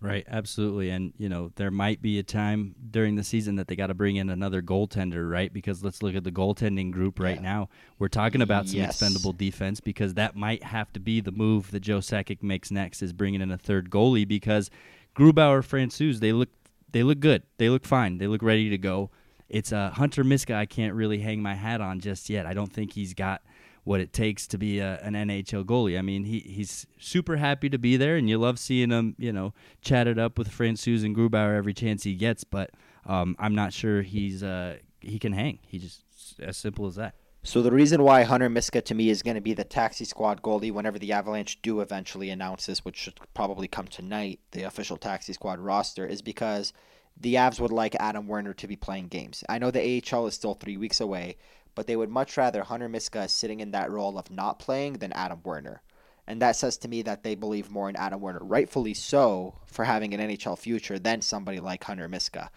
Right, 0.00 0.24
absolutely. 0.28 0.90
And, 0.90 1.12
you 1.18 1.28
know, 1.28 1.50
there 1.56 1.72
might 1.72 2.00
be 2.00 2.20
a 2.20 2.22
time 2.22 2.76
during 2.88 3.16
the 3.16 3.24
season 3.24 3.56
that 3.56 3.66
they 3.66 3.74
got 3.74 3.88
to 3.88 3.94
bring 3.94 4.14
in 4.14 4.30
another 4.30 4.62
goaltender, 4.62 5.28
right? 5.28 5.52
Because 5.52 5.82
let's 5.82 6.00
look 6.00 6.14
at 6.14 6.22
the 6.22 6.30
goaltending 6.30 6.92
group 6.92 7.18
right 7.18 7.34
yeah. 7.34 7.42
now. 7.42 7.68
We're 7.98 8.06
talking 8.06 8.42
about 8.42 8.68
some 8.68 8.78
yes. 8.78 8.90
expendable 8.90 9.32
defense 9.32 9.80
because 9.80 10.14
that 10.14 10.36
might 10.36 10.62
have 10.62 10.92
to 10.92 11.00
be 11.00 11.20
the 11.20 11.32
move 11.32 11.72
that 11.72 11.80
Joe 11.80 11.98
Sakic 11.98 12.44
makes 12.44 12.70
next 12.70 13.02
is 13.02 13.12
bringing 13.12 13.40
in 13.40 13.50
a 13.50 13.58
third 13.58 13.90
goalie 13.90 14.28
because 14.28 14.70
Grubauer, 15.16 15.66
Francouz, 15.66 16.20
they 16.20 16.32
look 16.32 16.50
they 16.92 17.02
look 17.02 17.20
good. 17.20 17.42
They 17.58 17.68
look 17.68 17.84
fine. 17.84 18.18
They 18.18 18.26
look 18.26 18.42
ready 18.42 18.70
to 18.70 18.78
go. 18.78 19.10
It's 19.48 19.72
a 19.72 19.76
uh, 19.76 19.90
Hunter 19.90 20.24
Miska. 20.24 20.54
I 20.54 20.66
can't 20.66 20.94
really 20.94 21.18
hang 21.18 21.40
my 21.40 21.54
hat 21.54 21.80
on 21.80 22.00
just 22.00 22.28
yet. 22.28 22.46
I 22.46 22.52
don't 22.52 22.72
think 22.72 22.92
he's 22.92 23.14
got 23.14 23.42
what 23.84 24.00
it 24.00 24.12
takes 24.12 24.46
to 24.46 24.58
be 24.58 24.80
a, 24.80 24.98
an 25.02 25.14
NHL 25.14 25.64
goalie. 25.64 25.98
I 25.98 26.02
mean, 26.02 26.24
he 26.24 26.40
he's 26.40 26.86
super 26.98 27.36
happy 27.36 27.70
to 27.70 27.78
be 27.78 27.96
there, 27.96 28.16
and 28.16 28.28
you 28.28 28.36
love 28.36 28.58
seeing 28.58 28.90
him, 28.90 29.14
you 29.18 29.32
know, 29.32 29.54
chatted 29.80 30.18
up 30.18 30.36
with 30.36 30.50
Francouz 30.50 31.04
and 31.04 31.16
Grubauer 31.16 31.56
every 31.56 31.72
chance 31.72 32.02
he 32.02 32.14
gets. 32.14 32.44
But 32.44 32.70
um, 33.06 33.34
I'm 33.38 33.54
not 33.54 33.72
sure 33.72 34.02
he's 34.02 34.42
uh, 34.42 34.76
he 35.00 35.18
can 35.18 35.32
hang. 35.32 35.60
He 35.62 35.78
just 35.78 36.04
as 36.40 36.56
simple 36.56 36.86
as 36.86 36.96
that. 36.96 37.14
So 37.44 37.62
the 37.62 37.70
reason 37.70 38.02
why 38.02 38.24
Hunter 38.24 38.50
Miska 38.50 38.82
to 38.82 38.94
me 38.94 39.08
is 39.08 39.22
going 39.22 39.36
to 39.36 39.40
be 39.40 39.54
the 39.54 39.64
taxi 39.64 40.04
squad 40.04 40.42
goalie 40.42 40.72
whenever 40.72 40.98
the 40.98 41.12
Avalanche 41.12 41.62
do 41.62 41.80
eventually 41.80 42.30
announce 42.30 42.66
this, 42.66 42.84
which 42.84 42.96
should 42.96 43.18
probably 43.32 43.68
come 43.68 43.86
tonight, 43.86 44.40
the 44.50 44.64
official 44.64 44.96
taxi 44.96 45.32
squad 45.32 45.58
roster, 45.58 46.06
is 46.06 46.20
because 46.20 46.72
the 47.16 47.36
Avs 47.36 47.58
would 47.58 47.72
like 47.72 47.94
Adam 47.94 48.26
Werner 48.26 48.52
to 48.54 48.66
be 48.66 48.76
playing 48.76 49.08
games. 49.08 49.44
I 49.48 49.58
know 49.58 49.70
the 49.70 50.02
AHL 50.12 50.26
is 50.26 50.34
still 50.34 50.54
three 50.54 50.76
weeks 50.76 51.00
away, 51.00 51.36
but 51.74 51.86
they 51.86 51.96
would 51.96 52.10
much 52.10 52.36
rather 52.36 52.64
Hunter 52.64 52.88
Miska 52.88 53.28
sitting 53.28 53.60
in 53.60 53.70
that 53.70 53.90
role 53.90 54.18
of 54.18 54.30
not 54.30 54.58
playing 54.58 54.94
than 54.94 55.12
Adam 55.12 55.40
Werner. 55.42 55.80
And 56.26 56.42
that 56.42 56.56
says 56.56 56.76
to 56.78 56.88
me 56.88 57.00
that 57.02 57.22
they 57.22 57.34
believe 57.34 57.70
more 57.70 57.88
in 57.88 57.96
Adam 57.96 58.20
Werner, 58.20 58.40
rightfully 58.42 58.92
so, 58.92 59.54
for 59.64 59.86
having 59.86 60.12
an 60.12 60.20
NHL 60.20 60.58
future 60.58 60.98
than 60.98 61.22
somebody 61.22 61.58
like 61.58 61.82
Hunter 61.82 62.06
Miska. 62.06 62.50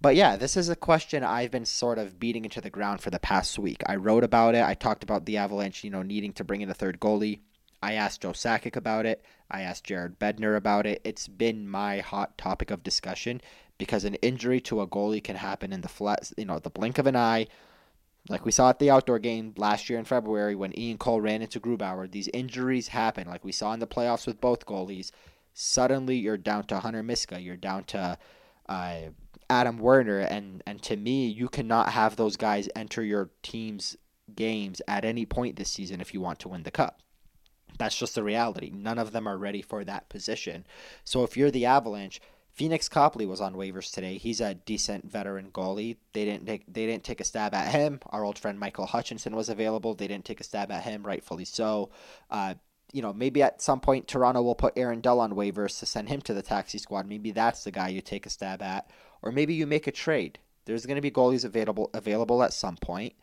But 0.00 0.14
yeah, 0.14 0.36
this 0.36 0.56
is 0.56 0.68
a 0.68 0.76
question 0.76 1.24
I've 1.24 1.50
been 1.50 1.64
sort 1.64 1.98
of 1.98 2.20
beating 2.20 2.44
into 2.44 2.60
the 2.60 2.70
ground 2.70 3.00
for 3.00 3.10
the 3.10 3.18
past 3.18 3.58
week. 3.58 3.82
I 3.86 3.96
wrote 3.96 4.24
about 4.24 4.54
it. 4.54 4.62
I 4.62 4.74
talked 4.74 5.02
about 5.02 5.24
the 5.24 5.38
Avalanche, 5.38 5.84
you 5.84 5.90
know, 5.90 6.02
needing 6.02 6.32
to 6.34 6.44
bring 6.44 6.60
in 6.60 6.70
a 6.70 6.74
third 6.74 7.00
goalie. 7.00 7.40
I 7.82 7.94
asked 7.94 8.22
Joe 8.22 8.32
Sakic 8.32 8.76
about 8.76 9.06
it. 9.06 9.24
I 9.50 9.62
asked 9.62 9.84
Jared 9.84 10.18
Bednar 10.18 10.56
about 10.56 10.86
it. 10.86 11.00
It's 11.04 11.28
been 11.28 11.68
my 11.68 12.00
hot 12.00 12.36
topic 12.36 12.70
of 12.70 12.82
discussion 12.82 13.40
because 13.78 14.04
an 14.04 14.14
injury 14.16 14.60
to 14.62 14.80
a 14.80 14.86
goalie 14.86 15.22
can 15.22 15.36
happen 15.36 15.72
in 15.72 15.82
the 15.82 15.88
flat, 15.88 16.32
you 16.36 16.44
know, 16.44 16.58
the 16.58 16.70
blink 16.70 16.98
of 16.98 17.06
an 17.06 17.16
eye. 17.16 17.46
Like 18.28 18.44
we 18.44 18.52
saw 18.52 18.70
at 18.70 18.80
the 18.80 18.90
outdoor 18.90 19.18
game 19.18 19.54
last 19.56 19.88
year 19.88 19.98
in 19.98 20.04
February 20.04 20.56
when 20.56 20.76
Ian 20.78 20.98
Cole 20.98 21.20
ran 21.20 21.42
into 21.42 21.60
Grubauer, 21.60 22.10
these 22.10 22.28
injuries 22.34 22.88
happen. 22.88 23.28
Like 23.28 23.44
we 23.44 23.52
saw 23.52 23.72
in 23.72 23.80
the 23.80 23.86
playoffs 23.86 24.26
with 24.26 24.40
both 24.40 24.66
goalies. 24.66 25.12
Suddenly 25.54 26.16
you're 26.16 26.36
down 26.36 26.64
to 26.64 26.80
Hunter 26.80 27.02
Miska. 27.02 27.40
You're 27.40 27.56
down 27.56 27.84
to 27.84 28.18
uh, 28.68 28.98
Adam 29.48 29.78
Werner, 29.78 30.20
and 30.20 30.62
and 30.66 30.82
to 30.82 30.96
me, 30.96 31.26
you 31.26 31.48
cannot 31.48 31.90
have 31.90 32.16
those 32.16 32.36
guys 32.36 32.68
enter 32.74 33.02
your 33.02 33.30
team's 33.42 33.96
games 34.34 34.82
at 34.88 35.04
any 35.04 35.24
point 35.24 35.56
this 35.56 35.70
season 35.70 36.00
if 36.00 36.12
you 36.12 36.20
want 36.20 36.38
to 36.40 36.48
win 36.48 36.64
the 36.64 36.70
cup. 36.70 37.00
That's 37.78 37.96
just 37.96 38.14
the 38.14 38.22
reality. 38.24 38.70
None 38.74 38.98
of 38.98 39.12
them 39.12 39.26
are 39.26 39.36
ready 39.36 39.62
for 39.62 39.84
that 39.84 40.08
position. 40.08 40.66
So 41.04 41.22
if 41.22 41.36
you're 41.36 41.50
the 41.50 41.66
Avalanche, 41.66 42.20
Phoenix 42.56 42.88
Copley 42.88 43.26
was 43.26 43.40
on 43.40 43.54
waivers 43.54 43.92
today. 43.92 44.16
He's 44.16 44.40
a 44.40 44.54
decent 44.54 45.10
veteran 45.10 45.50
goalie. 45.52 45.98
They 46.14 46.24
didn't 46.24 46.46
take 46.46 46.64
they 46.66 46.86
didn't 46.86 47.04
take 47.04 47.20
a 47.20 47.24
stab 47.24 47.54
at 47.54 47.68
him. 47.68 48.00
Our 48.06 48.24
old 48.24 48.38
friend 48.38 48.58
Michael 48.58 48.86
Hutchinson 48.86 49.36
was 49.36 49.50
available. 49.50 49.94
They 49.94 50.08
didn't 50.08 50.24
take 50.24 50.40
a 50.40 50.44
stab 50.44 50.72
at 50.72 50.84
him, 50.84 51.02
rightfully 51.04 51.44
so. 51.44 51.90
Uh, 52.30 52.54
you 52.92 53.02
know, 53.02 53.12
maybe 53.12 53.42
at 53.42 53.60
some 53.60 53.80
point 53.80 54.08
Toronto 54.08 54.40
will 54.40 54.54
put 54.54 54.78
Aaron 54.78 55.00
Dell 55.00 55.20
on 55.20 55.32
waivers 55.34 55.78
to 55.80 55.86
send 55.86 56.08
him 56.08 56.22
to 56.22 56.32
the 56.32 56.40
taxi 56.40 56.78
squad. 56.78 57.06
Maybe 57.06 57.30
that's 57.30 57.64
the 57.64 57.70
guy 57.70 57.88
you 57.88 58.00
take 58.00 58.24
a 58.24 58.30
stab 58.30 58.62
at, 58.62 58.88
or 59.22 59.32
maybe 59.32 59.54
you 59.54 59.66
make 59.66 59.86
a 59.86 59.92
trade. 59.92 60.38
There's 60.64 60.86
going 60.86 60.96
to 60.96 61.02
be 61.02 61.10
goalies 61.10 61.44
available 61.44 61.90
available 61.94 62.42
at 62.42 62.52
some 62.52 62.76
point. 62.76 63.14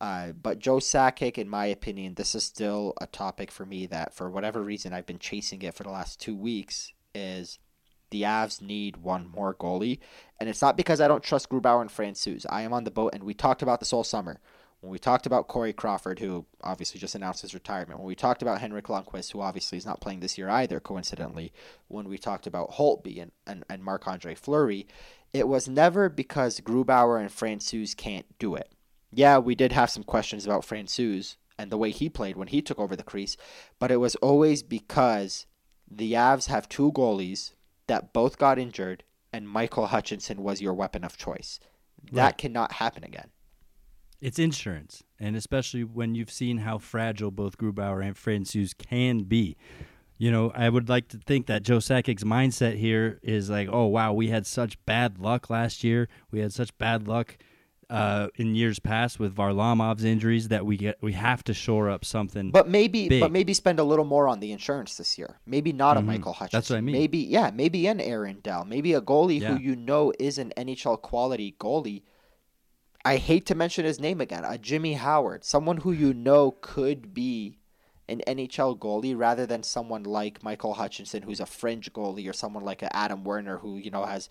Uh, 0.00 0.32
but 0.32 0.58
Joe 0.58 0.76
Sakic, 0.76 1.38
in 1.38 1.48
my 1.48 1.66
opinion, 1.66 2.14
this 2.14 2.34
is 2.34 2.44
still 2.44 2.94
a 3.00 3.06
topic 3.06 3.50
for 3.50 3.64
me 3.64 3.86
that, 3.86 4.12
for 4.12 4.30
whatever 4.30 4.62
reason, 4.62 4.92
I've 4.92 5.06
been 5.06 5.18
chasing 5.18 5.62
it 5.62 5.74
for 5.74 5.84
the 5.84 5.90
last 5.90 6.20
two 6.20 6.36
weeks. 6.36 6.92
Is 7.14 7.58
the 8.10 8.22
Avs 8.22 8.60
need 8.60 8.98
one 8.98 9.28
more 9.28 9.54
goalie, 9.54 9.98
and 10.38 10.48
it's 10.48 10.62
not 10.62 10.76
because 10.76 11.00
I 11.00 11.08
don't 11.08 11.22
trust 11.24 11.48
Grubauer 11.48 11.80
and 11.80 11.90
Francouz. 11.90 12.44
I 12.48 12.62
am 12.62 12.72
on 12.72 12.84
the 12.84 12.90
boat, 12.90 13.14
and 13.14 13.24
we 13.24 13.34
talked 13.34 13.62
about 13.62 13.80
this 13.80 13.92
all 13.92 14.04
summer. 14.04 14.38
When 14.80 14.92
we 14.92 14.98
talked 14.98 15.24
about 15.24 15.48
Corey 15.48 15.72
Crawford, 15.72 16.18
who 16.18 16.44
obviously 16.62 17.00
just 17.00 17.14
announced 17.14 17.40
his 17.40 17.54
retirement, 17.54 17.98
when 17.98 18.06
we 18.06 18.14
talked 18.14 18.42
about 18.42 18.60
Henrik 18.60 18.86
Lundqvist, 18.86 19.32
who 19.32 19.40
obviously 19.40 19.78
is 19.78 19.86
not 19.86 20.02
playing 20.02 20.20
this 20.20 20.36
year 20.36 20.50
either, 20.50 20.78
coincidentally, 20.78 21.52
when 21.88 22.06
we 22.06 22.18
talked 22.18 22.46
about 22.46 22.72
Holtby 22.72 23.20
and, 23.20 23.32
and, 23.46 23.64
and 23.70 23.82
Marc 23.82 24.06
Andre 24.06 24.34
Fleury, 24.34 24.86
it 25.36 25.48
was 25.48 25.68
never 25.68 26.08
because 26.08 26.60
Grubauer 26.60 27.20
and 27.20 27.30
Francouz 27.30 27.96
can't 27.96 28.26
do 28.38 28.54
it 28.54 28.72
yeah, 29.16 29.38
we 29.38 29.54
did 29.54 29.72
have 29.72 29.90
some 29.90 30.02
questions 30.02 30.44
about 30.44 30.66
Francouz 30.66 31.36
and 31.58 31.72
the 31.72 31.78
way 31.78 31.90
he 31.90 32.10
played 32.10 32.36
when 32.36 32.48
he 32.48 32.60
took 32.60 32.78
over 32.78 32.94
the 32.94 33.02
crease, 33.02 33.36
but 33.78 33.90
it 33.90 33.96
was 33.96 34.14
always 34.16 34.62
because 34.62 35.46
the 35.90 36.12
Avs 36.12 36.48
have 36.48 36.68
two 36.68 36.92
goalies 36.92 37.52
that 37.86 38.12
both 38.12 38.36
got 38.36 38.58
injured, 38.58 39.04
and 39.32 39.48
Michael 39.48 39.86
Hutchinson 39.86 40.42
was 40.42 40.60
your 40.60 40.74
weapon 40.74 41.02
of 41.02 41.16
choice. 41.16 41.58
That 42.12 42.24
right. 42.24 42.38
cannot 42.38 42.72
happen 42.72 43.04
again. 43.04 43.30
It's 44.20 44.38
insurance, 44.38 45.02
and 45.18 45.34
especially 45.34 45.84
when 45.84 46.14
you've 46.14 46.30
seen 46.30 46.58
how 46.58 46.76
fragile 46.76 47.30
both 47.30 47.56
Grubauer 47.56 48.04
and 48.04 48.16
Francouz 48.16 48.76
can 48.76 49.20
be. 49.20 49.56
You 50.18 50.30
know, 50.30 50.50
I 50.54 50.68
would 50.68 50.88
like 50.88 51.08
to 51.08 51.18
think 51.18 51.46
that 51.46 51.62
Joe 51.62 51.78
Sakic's 51.78 52.24
mindset 52.24 52.78
here 52.78 53.20
is 53.22 53.50
like, 53.50 53.68
oh, 53.70 53.86
wow, 53.86 54.14
we 54.14 54.28
had 54.28 54.46
such 54.46 54.82
bad 54.86 55.18
luck 55.18 55.50
last 55.50 55.84
year. 55.84 56.08
We 56.30 56.40
had 56.40 56.52
such 56.52 56.76
bad 56.78 57.06
luck 57.06 57.36
uh, 57.88 58.28
in 58.36 58.54
years 58.54 58.78
past 58.78 59.20
with 59.20 59.34
Varlamov's 59.34 60.04
injuries 60.04 60.48
that 60.48 60.66
we 60.66 60.76
get 60.76 60.96
we 61.00 61.12
have 61.12 61.44
to 61.44 61.54
shore 61.54 61.88
up 61.88 62.04
something. 62.04 62.50
But 62.50 62.68
maybe 62.68 63.08
big. 63.08 63.20
but 63.20 63.30
maybe 63.30 63.54
spend 63.54 63.78
a 63.78 63.84
little 63.84 64.04
more 64.04 64.28
on 64.28 64.40
the 64.40 64.52
insurance 64.52 64.96
this 64.96 65.18
year. 65.18 65.38
Maybe 65.46 65.72
not 65.72 65.96
mm-hmm. 65.96 66.08
a 66.08 66.12
Michael 66.12 66.32
Hutchinson. 66.32 66.58
That's 66.58 66.70
what 66.70 66.76
I 66.76 66.80
mean. 66.80 66.94
Maybe 66.94 67.18
yeah, 67.18 67.50
maybe 67.52 67.86
an 67.86 68.00
Aaron 68.00 68.40
Dell. 68.40 68.64
Maybe 68.64 68.94
a 68.94 69.00
goalie 69.00 69.40
yeah. 69.40 69.52
who 69.52 69.62
you 69.62 69.76
know 69.76 70.12
is 70.18 70.38
an 70.38 70.52
NHL 70.56 71.00
quality 71.00 71.54
goalie. 71.60 72.02
I 73.04 73.18
hate 73.18 73.46
to 73.46 73.54
mention 73.54 73.84
his 73.84 74.00
name 74.00 74.20
again. 74.20 74.44
A 74.44 74.58
Jimmy 74.58 74.94
Howard, 74.94 75.44
someone 75.44 75.78
who 75.78 75.92
you 75.92 76.12
know 76.12 76.56
could 76.60 77.14
be 77.14 77.58
an 78.08 78.22
NHL 78.26 78.78
goalie 78.78 79.16
rather 79.16 79.46
than 79.46 79.62
someone 79.62 80.04
like 80.04 80.42
Michael 80.42 80.74
Hutchinson, 80.74 81.22
who's 81.22 81.40
a 81.40 81.46
fringe 81.46 81.92
goalie, 81.92 82.28
or 82.28 82.32
someone 82.32 82.64
like 82.64 82.82
Adam 82.92 83.24
Werner, 83.24 83.58
who 83.58 83.76
you 83.76 83.90
know 83.90 84.04
has 84.04 84.28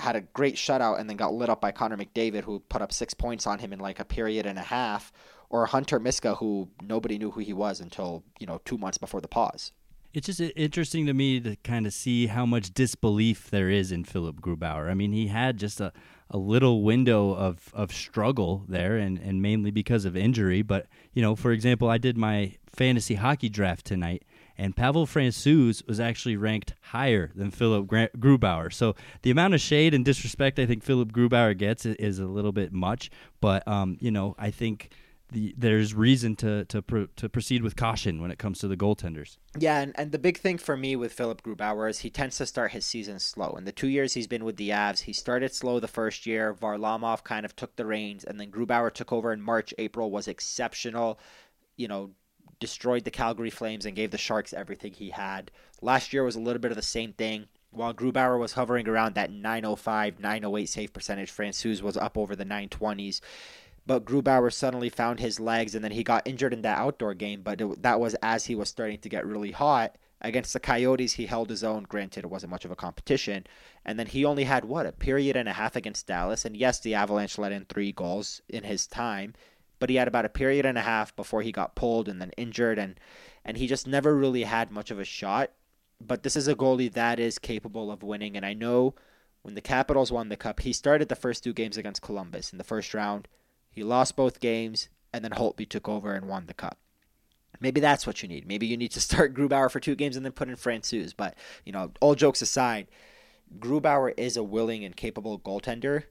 had 0.00 0.16
a 0.16 0.20
great 0.20 0.56
shutout 0.56 1.00
and 1.00 1.08
then 1.08 1.16
got 1.16 1.32
lit 1.32 1.48
up 1.48 1.60
by 1.60 1.72
Connor 1.72 1.96
McDavid, 1.96 2.42
who 2.42 2.60
put 2.60 2.82
up 2.82 2.92
six 2.92 3.14
points 3.14 3.46
on 3.46 3.58
him 3.58 3.72
in 3.72 3.78
like 3.78 3.98
a 3.98 4.04
period 4.04 4.44
and 4.44 4.58
a 4.58 4.62
half, 4.62 5.12
or 5.48 5.66
Hunter 5.66 5.98
Miska, 5.98 6.34
who 6.34 6.68
nobody 6.82 7.18
knew 7.18 7.30
who 7.30 7.40
he 7.40 7.52
was 7.52 7.80
until 7.80 8.22
you 8.38 8.46
know 8.46 8.60
two 8.64 8.78
months 8.78 8.98
before 8.98 9.20
the 9.20 9.28
pause. 9.28 9.72
It's 10.12 10.26
just 10.26 10.40
interesting 10.56 11.04
to 11.06 11.14
me 11.14 11.40
to 11.40 11.56
kind 11.56 11.86
of 11.86 11.92
see 11.92 12.26
how 12.26 12.46
much 12.46 12.72
disbelief 12.72 13.50
there 13.50 13.68
is 13.68 13.92
in 13.92 14.04
Philipp 14.04 14.40
Grubauer. 14.40 14.90
I 14.90 14.94
mean, 14.94 15.12
he 15.12 15.26
had 15.26 15.58
just 15.58 15.78
a, 15.78 15.92
a 16.30 16.38
little 16.38 16.82
window 16.82 17.32
of, 17.34 17.70
of 17.72 17.92
struggle 17.92 18.64
there, 18.68 18.96
and, 18.96 19.18
and 19.18 19.40
mainly 19.40 19.70
because 19.70 20.04
of 20.04 20.16
injury. 20.16 20.62
But, 20.62 20.86
you 21.12 21.22
know, 21.22 21.36
for 21.36 21.52
example, 21.52 21.88
I 21.88 21.98
did 21.98 22.16
my 22.16 22.56
fantasy 22.66 23.14
hockey 23.14 23.48
draft 23.48 23.86
tonight, 23.86 24.24
and 24.58 24.74
Pavel 24.74 25.06
Francouz 25.06 25.86
was 25.86 26.00
actually 26.00 26.36
ranked 26.36 26.74
higher 26.80 27.30
than 27.34 27.50
Philipp 27.50 27.86
Grubauer. 27.86 28.72
So 28.72 28.94
the 29.22 29.30
amount 29.30 29.54
of 29.54 29.60
shade 29.60 29.94
and 29.94 30.04
disrespect 30.04 30.58
I 30.58 30.66
think 30.66 30.82
Philipp 30.82 31.12
Grubauer 31.12 31.56
gets 31.56 31.86
is, 31.86 32.18
a 32.18 32.26
little 32.26 32.52
bit 32.52 32.72
much, 32.72 33.10
but 33.40 33.66
um, 33.68 33.96
you 34.00 34.10
know 34.10 34.34
I 34.38 34.50
think. 34.50 34.90
The, 35.32 35.54
there's 35.58 35.92
reason 35.92 36.36
to 36.36 36.64
to 36.66 37.08
to 37.16 37.28
proceed 37.28 37.62
with 37.62 37.74
caution 37.74 38.22
when 38.22 38.30
it 38.30 38.38
comes 38.38 38.60
to 38.60 38.68
the 38.68 38.76
goaltenders. 38.76 39.38
Yeah, 39.58 39.80
and, 39.80 39.92
and 39.98 40.12
the 40.12 40.20
big 40.20 40.38
thing 40.38 40.56
for 40.56 40.76
me 40.76 40.94
with 40.94 41.12
Philipp 41.12 41.42
Grubauer 41.42 41.90
is 41.90 42.00
he 42.00 42.10
tends 42.10 42.36
to 42.38 42.46
start 42.46 42.70
his 42.70 42.86
season 42.86 43.18
slow. 43.18 43.56
In 43.56 43.64
the 43.64 43.72
two 43.72 43.88
years 43.88 44.14
he's 44.14 44.28
been 44.28 44.44
with 44.44 44.56
the 44.56 44.70
Avs, 44.70 45.00
he 45.00 45.12
started 45.12 45.52
slow 45.52 45.80
the 45.80 45.88
first 45.88 46.26
year. 46.26 46.54
Varlamov 46.54 47.24
kind 47.24 47.44
of 47.44 47.56
took 47.56 47.74
the 47.74 47.86
reins, 47.86 48.22
and 48.22 48.38
then 48.38 48.52
Grubauer 48.52 48.92
took 48.92 49.12
over 49.12 49.32
in 49.32 49.42
March. 49.42 49.74
April 49.78 50.12
was 50.12 50.28
exceptional. 50.28 51.18
You 51.76 51.88
know, 51.88 52.10
destroyed 52.60 53.04
the 53.04 53.10
Calgary 53.10 53.50
Flames 53.50 53.84
and 53.84 53.96
gave 53.96 54.10
the 54.10 54.18
Sharks 54.18 54.52
everything 54.52 54.92
he 54.92 55.10
had. 55.10 55.50
Last 55.82 56.12
year 56.12 56.24
was 56.24 56.36
a 56.36 56.40
little 56.40 56.60
bit 56.60 56.70
of 56.70 56.76
the 56.76 56.82
same 56.82 57.12
thing. 57.12 57.46
While 57.70 57.92
Grubauer 57.92 58.38
was 58.38 58.52
hovering 58.52 58.88
around 58.88 59.14
that 59.14 59.30
905, 59.30 60.18
908 60.18 60.68
save 60.68 60.92
percentage, 60.92 61.30
Francouz 61.30 61.82
was 61.82 61.96
up 61.96 62.16
over 62.16 62.34
the 62.34 62.44
920s. 62.44 63.20
But 63.86 64.04
Grubauer 64.04 64.52
suddenly 64.52 64.88
found 64.88 65.20
his 65.20 65.38
legs, 65.38 65.74
and 65.74 65.84
then 65.84 65.92
he 65.92 66.02
got 66.02 66.26
injured 66.26 66.52
in 66.52 66.62
that 66.62 66.78
outdoor 66.78 67.14
game. 67.14 67.42
But 67.42 67.60
it, 67.60 67.82
that 67.82 68.00
was 68.00 68.14
as 68.22 68.46
he 68.46 68.54
was 68.54 68.68
starting 68.68 68.98
to 68.98 69.08
get 69.08 69.26
really 69.26 69.52
hot. 69.52 69.96
Against 70.20 70.52
the 70.52 70.60
Coyotes, 70.60 71.12
he 71.12 71.26
held 71.26 71.50
his 71.50 71.62
own. 71.62 71.84
Granted, 71.84 72.24
it 72.24 72.30
wasn't 72.30 72.50
much 72.50 72.64
of 72.64 72.70
a 72.70 72.76
competition. 72.76 73.46
And 73.84 73.98
then 73.98 74.06
he 74.06 74.24
only 74.24 74.44
had, 74.44 74.64
what, 74.64 74.86
a 74.86 74.92
period 74.92 75.36
and 75.36 75.48
a 75.48 75.52
half 75.52 75.76
against 75.76 76.06
Dallas. 76.06 76.44
And 76.44 76.56
yes, 76.56 76.80
the 76.80 76.94
Avalanche 76.94 77.38
let 77.38 77.52
in 77.52 77.66
three 77.66 77.92
goals 77.92 78.40
in 78.48 78.64
his 78.64 78.86
time 78.86 79.34
but 79.78 79.90
he 79.90 79.96
had 79.96 80.08
about 80.08 80.24
a 80.24 80.30
period 80.30 80.64
and 80.64 80.78
a 80.78 80.82
half 80.82 81.14
before 81.16 81.42
he 81.42 81.52
got 81.52 81.74
pulled 81.74 82.08
and 82.08 82.20
then 82.20 82.30
injured 82.36 82.78
and 82.78 82.98
and 83.44 83.56
he 83.56 83.66
just 83.66 83.86
never 83.86 84.16
really 84.16 84.42
had 84.42 84.70
much 84.72 84.90
of 84.90 84.98
a 84.98 85.04
shot. 85.04 85.52
But 86.00 86.24
this 86.24 86.34
is 86.34 86.48
a 86.48 86.54
goalie 86.54 86.92
that 86.92 87.20
is 87.20 87.38
capable 87.38 87.90
of 87.90 88.02
winning 88.02 88.36
and 88.36 88.44
I 88.44 88.54
know 88.54 88.94
when 89.42 89.54
the 89.54 89.60
Capitals 89.60 90.10
won 90.10 90.28
the 90.28 90.36
cup, 90.36 90.60
he 90.60 90.72
started 90.72 91.08
the 91.08 91.14
first 91.14 91.44
two 91.44 91.52
games 91.52 91.76
against 91.76 92.02
Columbus 92.02 92.50
in 92.50 92.58
the 92.58 92.64
first 92.64 92.92
round. 92.94 93.28
He 93.76 93.84
lost 93.84 94.16
both 94.16 94.40
games 94.40 94.88
and 95.12 95.24
then 95.24 95.30
Holtby 95.30 95.68
took 95.68 95.88
over 95.88 96.14
and 96.14 96.26
won 96.28 96.46
the 96.46 96.54
cup. 96.54 96.78
Maybe 97.60 97.80
that's 97.80 98.06
what 98.06 98.22
you 98.22 98.28
need. 98.28 98.48
Maybe 98.48 98.66
you 98.66 98.76
need 98.76 98.90
to 98.92 99.00
start 99.08 99.32
Grubauer 99.32 99.70
for 99.70 99.78
two 99.78 99.94
games 99.94 100.16
and 100.16 100.24
then 100.24 100.32
put 100.32 100.48
in 100.48 100.56
Francouz. 100.56 101.14
But, 101.16 101.36
you 101.64 101.72
know, 101.72 101.92
all 102.00 102.16
jokes 102.16 102.42
aside, 102.42 102.88
Grubauer 103.60 104.12
is 104.16 104.36
a 104.36 104.42
willing 104.42 104.84
and 104.84 104.96
capable 104.96 105.38
goaltender 105.38 106.04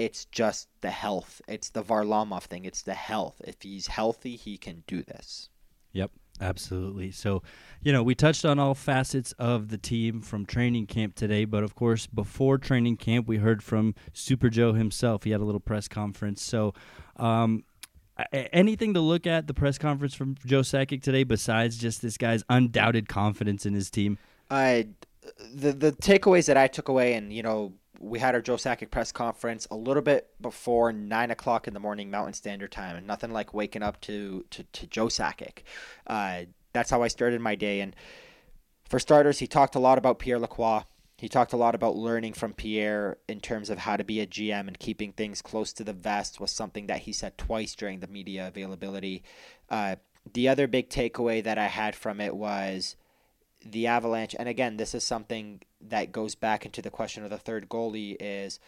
it's 0.00 0.24
just 0.24 0.68
the 0.80 0.90
health. 0.90 1.42
It's 1.46 1.68
the 1.68 1.82
Varlamov 1.82 2.44
thing. 2.44 2.64
It's 2.64 2.80
the 2.80 2.94
health. 2.94 3.42
If 3.44 3.56
he's 3.60 3.86
healthy, 3.86 4.34
he 4.34 4.56
can 4.56 4.82
do 4.86 5.02
this. 5.02 5.50
Yep, 5.92 6.10
absolutely. 6.40 7.10
So, 7.10 7.42
you 7.82 7.92
know, 7.92 8.02
we 8.02 8.14
touched 8.14 8.46
on 8.46 8.58
all 8.58 8.74
facets 8.74 9.32
of 9.32 9.68
the 9.68 9.76
team 9.76 10.22
from 10.22 10.46
training 10.46 10.86
camp 10.86 11.16
today, 11.16 11.44
but 11.44 11.62
of 11.62 11.74
course, 11.74 12.06
before 12.06 12.56
training 12.56 12.96
camp, 12.96 13.28
we 13.28 13.36
heard 13.36 13.62
from 13.62 13.94
Super 14.14 14.48
Joe 14.48 14.72
himself. 14.72 15.24
He 15.24 15.32
had 15.32 15.42
a 15.42 15.44
little 15.44 15.60
press 15.60 15.86
conference. 15.86 16.42
So, 16.42 16.72
um, 17.20 17.64
anything 18.32 18.94
to 18.94 19.00
look 19.00 19.26
at 19.26 19.46
the 19.46 19.54
press 19.54 19.78
conference 19.78 20.14
from 20.14 20.36
Joe 20.44 20.60
Sakic 20.60 21.02
today 21.02 21.24
besides 21.24 21.76
just 21.76 22.02
this 22.02 22.16
guy's 22.16 22.42
undoubted 22.48 23.08
confidence 23.08 23.66
in 23.66 23.74
his 23.74 23.90
team? 23.90 24.18
I 24.50 24.88
the 25.54 25.72
the 25.72 25.92
takeaways 25.92 26.46
that 26.46 26.56
I 26.56 26.66
took 26.66 26.88
away, 26.88 27.14
and 27.14 27.32
you 27.32 27.42
know, 27.42 27.74
we 27.98 28.18
had 28.18 28.34
our 28.34 28.40
Joe 28.40 28.56
Sakic 28.56 28.90
press 28.90 29.12
conference 29.12 29.66
a 29.70 29.76
little 29.76 30.02
bit 30.02 30.28
before 30.40 30.92
nine 30.92 31.30
o'clock 31.30 31.68
in 31.68 31.74
the 31.74 31.80
morning 31.80 32.10
Mountain 32.10 32.34
Standard 32.34 32.72
Time, 32.72 32.96
and 32.96 33.06
nothing 33.06 33.32
like 33.32 33.54
waking 33.54 33.82
up 33.82 34.00
to 34.02 34.44
to, 34.50 34.62
to 34.64 34.86
Joe 34.86 35.06
Sakic. 35.06 35.62
Uh, 36.06 36.42
that's 36.72 36.90
how 36.90 37.02
I 37.02 37.08
started 37.08 37.40
my 37.40 37.54
day. 37.54 37.80
And 37.80 37.94
for 38.88 38.98
starters, 38.98 39.38
he 39.38 39.46
talked 39.46 39.74
a 39.74 39.80
lot 39.80 39.98
about 39.98 40.18
Pierre 40.18 40.38
Lacroix. 40.38 40.82
He 41.20 41.28
talked 41.28 41.52
a 41.52 41.58
lot 41.58 41.74
about 41.74 41.96
learning 41.96 42.32
from 42.32 42.54
Pierre 42.54 43.18
in 43.28 43.40
terms 43.40 43.68
of 43.68 43.76
how 43.76 43.98
to 43.98 44.04
be 44.04 44.20
a 44.20 44.26
GM 44.26 44.68
and 44.68 44.78
keeping 44.78 45.12
things 45.12 45.42
close 45.42 45.70
to 45.74 45.84
the 45.84 45.92
vest 45.92 46.40
was 46.40 46.50
something 46.50 46.86
that 46.86 47.00
he 47.00 47.12
said 47.12 47.36
twice 47.36 47.74
during 47.74 48.00
the 48.00 48.06
media 48.06 48.48
availability. 48.48 49.22
Uh, 49.68 49.96
the 50.32 50.48
other 50.48 50.66
big 50.66 50.88
takeaway 50.88 51.44
that 51.44 51.58
I 51.58 51.66
had 51.66 51.94
from 51.94 52.22
it 52.22 52.34
was 52.34 52.96
the 53.62 53.86
Avalanche, 53.86 54.34
and 54.38 54.48
again, 54.48 54.78
this 54.78 54.94
is 54.94 55.04
something 55.04 55.60
that 55.82 56.10
goes 56.10 56.34
back 56.34 56.64
into 56.64 56.80
the 56.80 56.88
question 56.88 57.22
of 57.22 57.28
the 57.28 57.36
third 57.36 57.68
goalie 57.68 58.16
is 58.18 58.58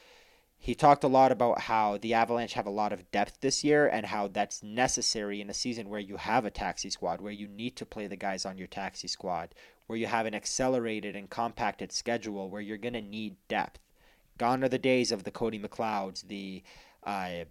he 0.59 0.74
talked 0.74 1.05
a 1.05 1.09
lot 1.09 1.32
about 1.32 1.62
how 1.62 1.96
the 1.96 2.12
Avalanche 2.12 2.53
have 2.53 2.66
a 2.66 2.70
lot 2.70 2.92
of 2.92 3.11
depth 3.11 3.40
this 3.40 3.64
year 3.64 3.88
and 3.88 4.05
how 4.05 4.28
that's 4.28 4.62
necessary 4.62 5.40
in 5.40 5.48
a 5.48 5.55
season 5.55 5.88
where 5.88 5.98
you 5.98 6.18
have 6.18 6.44
a 6.44 6.50
taxi 6.50 6.90
squad, 6.90 7.22
where 7.22 7.32
you 7.32 7.48
need 7.48 7.76
to 7.76 7.86
play 7.86 8.07
the 8.07 8.14
guys 8.14 8.44
on 8.44 8.59
your 8.59 8.68
taxi 8.68 9.09
squad, 9.09 9.55
where 9.86 9.98
you 9.98 10.06
have 10.06 10.26
an 10.26 10.34
accelerated 10.34 11.16
and 11.16 11.28
compacted 11.30 11.92
schedule 11.92 12.48
where 12.48 12.60
you're 12.60 12.78
going 12.78 12.94
to 12.94 13.02
need 13.02 13.36
depth. 13.48 13.80
Gone 14.38 14.64
are 14.64 14.68
the 14.68 14.78
days 14.78 15.12
of 15.12 15.24
the 15.24 15.30
Cody 15.30 15.58
McLeods, 15.58 16.26
the 16.26 16.62
uh, 17.04 17.44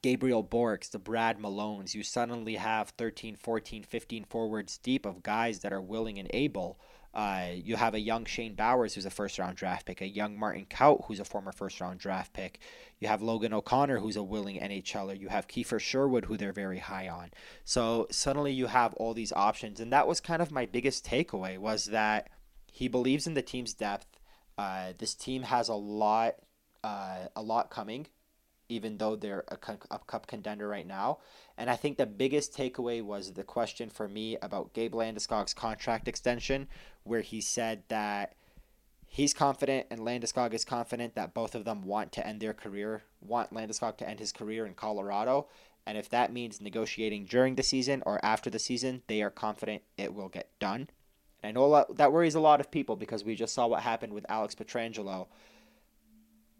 Gabriel 0.00 0.42
Bourques, 0.42 0.88
the 0.88 0.98
Brad 0.98 1.38
Malones. 1.38 1.94
You 1.94 2.02
suddenly 2.02 2.56
have 2.56 2.90
13, 2.90 3.36
14, 3.36 3.82
15 3.82 4.24
forwards 4.24 4.78
deep 4.78 5.04
of 5.04 5.22
guys 5.22 5.60
that 5.60 5.72
are 5.72 5.80
willing 5.80 6.18
and 6.18 6.30
able. 6.32 6.78
Uh, 7.14 7.48
you 7.54 7.76
have 7.76 7.94
a 7.94 8.00
young 8.00 8.24
Shane 8.24 8.54
Bowers, 8.54 8.94
who's 8.94 9.04
a 9.04 9.10
first 9.10 9.38
round 9.38 9.56
draft 9.56 9.86
pick, 9.86 10.00
a 10.00 10.08
young 10.08 10.38
Martin 10.38 10.66
Kaut, 10.68 11.04
who's 11.06 11.20
a 11.20 11.24
former 11.24 11.52
first 11.52 11.80
round 11.80 12.00
draft 12.00 12.32
pick. 12.32 12.58
You 13.00 13.08
have 13.08 13.20
Logan 13.20 13.52
O'Connor, 13.52 13.98
who's 13.98 14.16
a 14.16 14.22
willing 14.22 14.58
NHLer. 14.58 15.18
You 15.18 15.28
have 15.28 15.48
Kiefer 15.48 15.78
Sherwood, 15.78 16.24
who 16.24 16.36
they're 16.36 16.52
very 16.52 16.78
high 16.78 17.08
on. 17.08 17.30
So 17.64 18.06
suddenly 18.10 18.52
you 18.52 18.66
have 18.66 18.94
all 18.94 19.12
these 19.12 19.32
options. 19.32 19.80
And 19.80 19.92
that 19.92 20.06
was 20.06 20.20
kind 20.20 20.40
of 20.40 20.50
my 20.50 20.66
biggest 20.66 21.04
takeaway 21.04 21.58
was 21.58 21.86
that 21.86 22.30
he 22.70 22.88
believes 22.88 23.26
in 23.26 23.34
the 23.34 23.42
team's 23.42 23.74
depth. 23.74 24.06
Uh, 24.56 24.92
this 24.96 25.14
team 25.14 25.42
has 25.42 25.68
a 25.68 25.74
lot, 25.74 26.36
uh, 26.82 27.26
a 27.36 27.42
lot 27.42 27.70
coming 27.70 28.06
even 28.72 28.98
though 28.98 29.16
they're 29.16 29.44
a, 29.48 29.58
a, 29.90 29.98
cup 29.98 30.26
contender 30.26 30.66
right 30.66 30.86
now. 30.86 31.18
And 31.58 31.68
I 31.68 31.76
think 31.76 31.96
the 31.96 32.06
biggest 32.06 32.56
takeaway 32.56 33.02
was 33.02 33.32
the 33.32 33.44
question 33.44 33.90
for 33.90 34.08
me 34.08 34.36
about 34.40 34.72
Gabe 34.72 34.94
Landeskog's 34.94 35.54
contract 35.54 36.08
extension, 36.08 36.68
where 37.04 37.20
he 37.20 37.40
said 37.40 37.82
that 37.88 38.34
he's 39.06 39.34
confident 39.34 39.86
and 39.90 40.00
Landeskog 40.00 40.54
is 40.54 40.64
confident 40.64 41.14
that 41.14 41.34
both 41.34 41.54
of 41.54 41.64
them 41.64 41.82
want 41.82 42.12
to 42.12 42.26
end 42.26 42.40
their 42.40 42.54
career, 42.54 43.02
want 43.20 43.52
Landeskog 43.52 43.98
to 43.98 44.08
end 44.08 44.20
his 44.20 44.32
career 44.32 44.64
in 44.64 44.74
Colorado. 44.74 45.48
And 45.86 45.98
if 45.98 46.08
that 46.10 46.32
means 46.32 46.60
negotiating 46.60 47.26
during 47.26 47.56
the 47.56 47.62
season 47.62 48.02
or 48.06 48.24
after 48.24 48.48
the 48.48 48.58
season, 48.58 49.02
they 49.08 49.20
are 49.20 49.30
confident 49.30 49.82
it 49.98 50.14
will 50.14 50.28
get 50.28 50.48
done. 50.58 50.88
And 51.42 51.48
I 51.48 51.52
know 51.52 51.84
that 51.94 52.12
worries 52.12 52.36
a 52.36 52.40
lot 52.40 52.60
of 52.60 52.70
people 52.70 52.96
because 52.96 53.24
we 53.24 53.34
just 53.34 53.52
saw 53.52 53.66
what 53.66 53.82
happened 53.82 54.12
with 54.12 54.24
Alex 54.28 54.54
Pietrangelo 54.54 55.26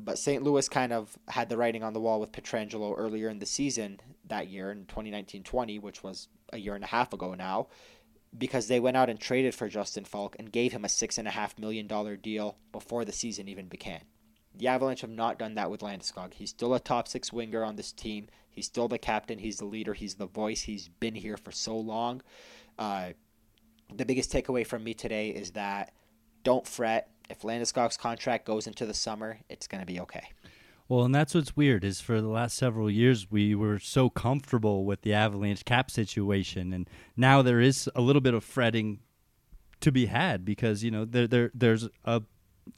but 0.05 0.19
St. 0.19 0.43
Louis 0.43 0.69
kind 0.69 0.93
of 0.93 1.19
had 1.29 1.49
the 1.49 1.57
writing 1.57 1.83
on 1.83 1.93
the 1.93 2.01
wall 2.01 2.21
with 2.21 2.33
Pietrangelo 2.33 2.95
earlier 2.97 3.29
in 3.29 3.39
the 3.39 3.47
season 3.47 4.01
that 4.27 4.49
year 4.49 4.71
in 4.71 4.87
2019-20, 4.87 5.81
which 5.81 6.03
was 6.03 6.29
a 6.53 6.59
year 6.59 6.75
and 6.75 6.85
a 6.85 6.89
half 6.89 7.13
ago 7.13 7.35
now, 7.35 7.69
because 8.37 8.69
they 8.69 8.81
went 8.81 8.97
out 8.97 9.11
and 9.11 9.21
traded 9.21 9.55
for 9.55 9.69
Justin 9.69 10.05
Faulk 10.05 10.37
and 10.39 10.53
gave 10.53 10.73
him 10.73 10.85
a 10.85 10.89
six 10.89 11.19
and 11.19 11.29
a 11.29 11.33
half 11.33 11.59
million 11.59 11.87
dollar 11.87 12.17
deal 12.17 12.57
before 12.73 13.05
the 13.05 13.13
season 13.13 13.49
even 13.49 13.69
began. 13.69 14.01
The 14.55 14.69
Avalanche 14.69 15.01
have 15.01 15.11
not 15.11 15.39
done 15.39 15.55
that 15.55 15.71
with 15.71 15.81
Landeskog. 15.81 16.35
He's 16.35 16.51
still 16.51 16.75
a 16.75 16.81
top 16.81 17.09
six 17.09 17.33
winger 17.33 17.65
on 17.65 17.77
this 17.77 17.93
team. 17.93 18.29
He's 18.51 18.67
still 18.67 18.89
the 18.89 18.99
captain. 18.99 19.39
He's 19.39 19.59
the 19.59 19.65
leader. 19.65 19.95
He's 19.95 20.15
the 20.15 20.27
voice. 20.27 20.63
He's 20.63 20.89
been 20.89 21.15
here 21.15 21.39
for 21.39 21.53
so 21.53 21.77
long. 21.77 22.23
Uh, 22.79 23.11
the 23.95 24.05
biggest 24.05 24.33
takeaway 24.33 24.67
from 24.67 24.85
me 24.85 24.95
today 24.95 25.31
is 25.31 25.53
that 25.53 25.93
don't 26.45 26.67
fret 26.67 27.09
if 27.33 27.41
Landeskog's 27.41 27.97
contract 27.97 28.45
goes 28.45 28.67
into 28.67 28.87
the 28.87 28.95
summer, 28.95 29.39
it's 29.49 29.67
going 29.67 29.81
to 29.81 29.87
be 29.87 29.99
okay. 30.01 30.29
Well, 30.89 31.05
and 31.05 31.15
that's 31.15 31.35
what's 31.35 31.57
weird 31.57 31.85
is 31.85 32.01
for 32.01 32.21
the 32.21 32.29
last 32.29 32.57
several 32.57 32.91
years 32.91 33.31
we 33.31 33.55
were 33.55 33.79
so 33.79 34.11
comfortable 34.11 34.85
with 34.85 35.03
the 35.03 35.15
Avalanche 35.15 35.65
cap 35.65 35.91
situation, 35.91 36.73
and 36.73 36.89
now 37.17 37.41
there 37.41 37.61
is 37.61 37.89
a 37.95 38.03
little 38.03 38.21
bit 38.21 38.35
of 38.35 38.45
fretting 38.45 39.01
to 39.81 39.91
be 39.91 40.07
had 40.07 40.45
because 40.45 40.85
you 40.85 40.91
know 40.91 41.05
there 41.05 41.27
there 41.27 41.51
there's 41.55 41.89
a 42.05 42.23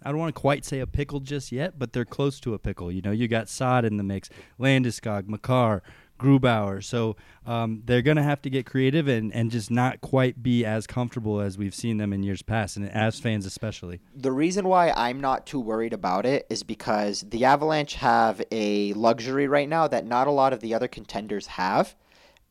I 0.02 0.10
don't 0.10 0.18
want 0.18 0.34
to 0.34 0.40
quite 0.40 0.64
say 0.64 0.78
a 0.78 0.86
pickle 0.86 1.20
just 1.20 1.52
yet, 1.52 1.78
but 1.78 1.92
they're 1.92 2.04
close 2.04 2.40
to 2.40 2.54
a 2.54 2.58
pickle. 2.58 2.90
You 2.92 3.02
know, 3.02 3.10
you 3.10 3.28
got 3.28 3.48
Saad 3.48 3.84
in 3.84 3.96
the 3.96 4.02
mix, 4.02 4.30
Landeskog, 4.58 5.28
Makar, 5.28 5.82
Grubauer. 6.18 6.82
So 6.82 7.16
um, 7.46 7.82
they're 7.84 8.02
going 8.02 8.16
to 8.16 8.22
have 8.22 8.40
to 8.42 8.50
get 8.50 8.66
creative 8.66 9.08
and, 9.08 9.32
and 9.34 9.50
just 9.50 9.70
not 9.70 10.00
quite 10.00 10.42
be 10.42 10.64
as 10.64 10.86
comfortable 10.86 11.40
as 11.40 11.58
we've 11.58 11.74
seen 11.74 11.98
them 11.98 12.12
in 12.12 12.22
years 12.22 12.42
past, 12.42 12.76
and 12.76 12.88
as 12.88 13.18
fans 13.18 13.46
especially. 13.46 14.00
The 14.14 14.32
reason 14.32 14.68
why 14.68 14.92
I'm 14.96 15.20
not 15.20 15.46
too 15.46 15.60
worried 15.60 15.92
about 15.92 16.26
it 16.26 16.46
is 16.48 16.62
because 16.62 17.24
the 17.28 17.44
Avalanche 17.44 17.94
have 17.94 18.42
a 18.52 18.92
luxury 18.94 19.48
right 19.48 19.68
now 19.68 19.88
that 19.88 20.06
not 20.06 20.26
a 20.26 20.32
lot 20.32 20.52
of 20.52 20.60
the 20.60 20.74
other 20.74 20.88
contenders 20.88 21.46
have, 21.48 21.96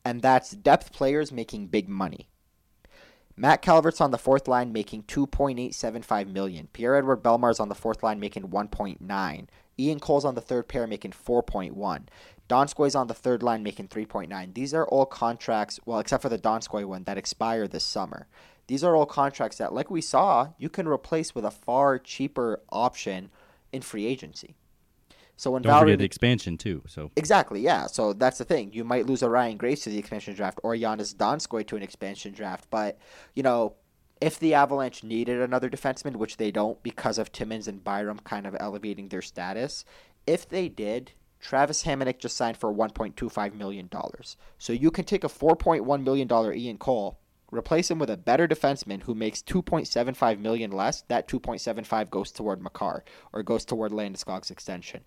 and 0.04 0.20
that's 0.20 0.50
depth 0.50 0.92
players 0.92 1.32
making 1.32 1.68
big 1.68 1.88
money. 1.88 2.28
Matt 3.36 3.62
Calvert's 3.62 4.00
on 4.00 4.12
the 4.12 4.18
fourth 4.18 4.46
line 4.46 4.72
making 4.72 5.04
2.875 5.04 6.28
million. 6.28 6.68
Pierre-Edouard 6.72 7.22
Bellemare's 7.22 7.58
on 7.58 7.68
the 7.68 7.74
fourth 7.74 8.02
line 8.04 8.20
making 8.20 8.48
1.9. 8.48 9.46
Ian 9.76 9.98
Cole's 9.98 10.24
on 10.24 10.36
the 10.36 10.40
third 10.40 10.68
pair 10.68 10.86
making 10.86 11.10
4.1. 11.10 12.02
Donskoi's 12.48 12.94
on 12.94 13.06
the 13.06 13.14
third 13.14 13.42
line 13.42 13.62
making 13.62 13.88
3.9. 13.88 14.54
These 14.54 14.74
are 14.74 14.86
all 14.86 15.06
contracts, 15.06 15.80
well, 15.86 15.98
except 15.98 16.22
for 16.22 16.28
the 16.28 16.38
Donskoi 16.38 16.84
one, 16.84 17.04
that 17.04 17.18
expire 17.18 17.66
this 17.66 17.84
summer. 17.84 18.26
These 18.66 18.84
are 18.84 18.96
all 18.96 19.06
contracts 19.06 19.58
that, 19.58 19.72
like 19.72 19.90
we 19.90 20.00
saw, 20.00 20.48
you 20.58 20.68
can 20.68 20.88
replace 20.88 21.34
with 21.34 21.44
a 21.44 21.50
far 21.50 21.98
cheaper 21.98 22.60
option 22.70 23.30
in 23.72 23.82
free 23.82 24.06
agency. 24.06 24.56
So 25.36 25.50
when 25.50 25.62
Don't 25.62 25.72
Valerie 25.72 25.88
forget 25.88 25.98
the 25.98 26.04
expansion 26.04 26.56
too. 26.56 26.82
So 26.86 27.10
exactly, 27.16 27.60
yeah. 27.60 27.86
So 27.86 28.12
that's 28.12 28.38
the 28.38 28.44
thing. 28.44 28.72
You 28.72 28.84
might 28.84 29.06
lose 29.06 29.22
a 29.22 29.28
Ryan 29.28 29.56
Graves 29.56 29.82
to 29.82 29.90
the 29.90 29.98
expansion 29.98 30.34
draft 30.34 30.60
or 30.62 30.74
Joonas 30.74 31.14
Donskoi 31.14 31.66
to 31.66 31.76
an 31.76 31.82
expansion 31.82 32.32
draft, 32.32 32.68
but 32.70 32.98
you 33.34 33.42
know, 33.42 33.74
if 34.20 34.38
the 34.38 34.54
Avalanche 34.54 35.02
needed 35.02 35.40
another 35.40 35.68
defenseman, 35.68 36.16
which 36.16 36.36
they 36.36 36.50
don't 36.50 36.82
because 36.82 37.18
of 37.18 37.32
Timmins 37.32 37.66
and 37.68 37.82
Byram 37.82 38.20
kind 38.20 38.46
of 38.46 38.56
elevating 38.60 39.08
their 39.08 39.22
status, 39.22 39.84
if 40.26 40.48
they 40.48 40.68
did, 40.68 41.12
Travis 41.44 41.84
Hamonic 41.84 42.18
just 42.18 42.38
signed 42.38 42.56
for 42.56 42.72
$1.25 42.72 43.54
million. 43.54 43.90
So 44.56 44.72
you 44.72 44.90
can 44.90 45.04
take 45.04 45.24
a 45.24 45.28
$4.1 45.28 46.02
million 46.02 46.56
Ian 46.56 46.78
Cole, 46.78 47.18
replace 47.52 47.90
him 47.90 47.98
with 47.98 48.08
a 48.08 48.16
better 48.16 48.48
defenseman 48.48 49.02
who 49.02 49.14
makes 49.14 49.42
2.75 49.42 50.38
million 50.38 50.72
less. 50.72 51.02
That 51.08 51.28
$2.75 51.28 52.08
goes 52.08 52.32
toward 52.32 52.62
Makar 52.62 53.04
or 53.34 53.42
goes 53.42 53.66
toward 53.66 53.92
Landeskog's 53.92 54.50
extension. 54.50 55.02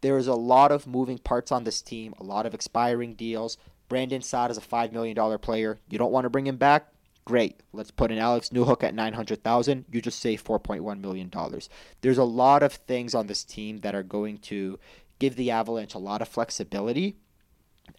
There 0.00 0.18
is 0.18 0.26
a 0.26 0.34
lot 0.34 0.72
of 0.72 0.88
moving 0.88 1.18
parts 1.18 1.52
on 1.52 1.62
this 1.62 1.80
team, 1.82 2.14
a 2.18 2.24
lot 2.24 2.46
of 2.46 2.52
expiring 2.52 3.14
deals. 3.14 3.56
Brandon 3.88 4.22
Saad 4.22 4.50
is 4.50 4.58
a 4.58 4.62
$5 4.62 4.90
million 4.90 5.38
player. 5.38 5.78
You 5.88 5.98
don't 5.98 6.10
want 6.10 6.24
to 6.24 6.30
bring 6.30 6.48
him 6.48 6.56
back? 6.56 6.88
Great. 7.24 7.60
Let's 7.72 7.92
put 7.92 8.10
an 8.10 8.18
Alex 8.18 8.50
Newhook 8.50 8.82
at 8.82 8.94
900,000. 8.94 9.84
You 9.90 10.00
just 10.00 10.18
save 10.18 10.42
4.1 10.42 11.00
million 11.00 11.28
dollars. 11.28 11.68
There's 12.00 12.18
a 12.18 12.24
lot 12.24 12.62
of 12.62 12.72
things 12.72 13.14
on 13.16 13.26
this 13.26 13.42
team 13.42 13.78
that 13.78 13.96
are 13.96 14.04
going 14.04 14.38
to 14.38 14.78
give 15.18 15.36
the 15.36 15.50
Avalanche 15.50 15.94
a 15.94 15.98
lot 15.98 16.22
of 16.22 16.28
flexibility, 16.28 17.16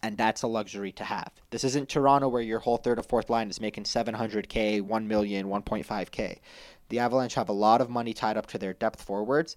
and 0.02 0.16
that's 0.16 0.42
a 0.42 0.46
luxury 0.46 0.92
to 0.92 1.04
have. 1.04 1.32
This 1.50 1.64
isn't 1.64 1.88
Toronto 1.88 2.28
where 2.28 2.42
your 2.42 2.58
whole 2.60 2.76
third 2.76 2.98
or 2.98 3.02
fourth 3.02 3.30
line 3.30 3.50
is 3.50 3.60
making 3.60 3.84
700K, 3.84 4.82
1 4.82 5.08
million, 5.08 5.46
1.5K. 5.46 6.38
The 6.88 6.98
Avalanche 6.98 7.34
have 7.34 7.48
a 7.48 7.52
lot 7.52 7.80
of 7.80 7.90
money 7.90 8.12
tied 8.12 8.36
up 8.36 8.46
to 8.48 8.58
their 8.58 8.74
depth 8.74 9.02
forwards, 9.02 9.56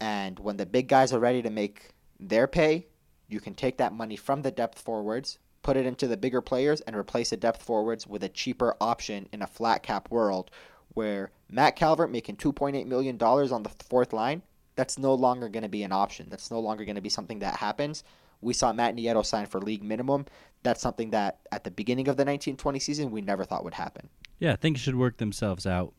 and 0.00 0.38
when 0.38 0.56
the 0.56 0.66
big 0.66 0.88
guys 0.88 1.12
are 1.12 1.20
ready 1.20 1.42
to 1.42 1.50
make 1.50 1.90
their 2.18 2.46
pay, 2.46 2.86
you 3.28 3.40
can 3.40 3.54
take 3.54 3.78
that 3.78 3.92
money 3.92 4.16
from 4.16 4.42
the 4.42 4.50
depth 4.50 4.80
forwards, 4.80 5.38
put 5.62 5.76
it 5.76 5.86
into 5.86 6.06
the 6.06 6.16
bigger 6.16 6.40
players, 6.40 6.80
and 6.82 6.96
replace 6.96 7.30
the 7.30 7.36
depth 7.36 7.62
forwards 7.62 8.06
with 8.06 8.22
a 8.22 8.28
cheaper 8.28 8.76
option 8.80 9.28
in 9.32 9.42
a 9.42 9.46
flat 9.46 9.82
cap 9.82 10.10
world 10.10 10.50
where 10.94 11.30
Matt 11.50 11.76
Calvert 11.76 12.10
making 12.10 12.36
$2.8 12.36 12.86
million 12.86 13.20
on 13.20 13.62
the 13.62 13.70
fourth 13.88 14.12
line 14.12 14.42
that's 14.76 14.98
no 14.98 15.14
longer 15.14 15.48
going 15.48 15.62
to 15.62 15.68
be 15.68 15.82
an 15.82 15.92
option. 15.92 16.26
That's 16.30 16.50
no 16.50 16.60
longer 16.60 16.84
going 16.84 16.96
to 16.96 17.02
be 17.02 17.08
something 17.08 17.38
that 17.40 17.56
happens. 17.56 18.04
We 18.40 18.52
saw 18.52 18.72
Matt 18.72 18.96
Nieto 18.96 19.24
sign 19.24 19.46
for 19.46 19.60
league 19.60 19.82
minimum. 19.82 20.26
That's 20.62 20.80
something 20.80 21.10
that 21.10 21.40
at 21.52 21.64
the 21.64 21.70
beginning 21.70 22.08
of 22.08 22.16
the 22.16 22.22
1920 22.22 22.78
season 22.78 23.10
we 23.10 23.20
never 23.20 23.44
thought 23.44 23.64
would 23.64 23.74
happen. 23.74 24.08
Yeah, 24.38 24.56
things 24.56 24.80
should 24.80 24.96
work 24.96 25.16
themselves 25.16 25.66
out. 25.66 25.94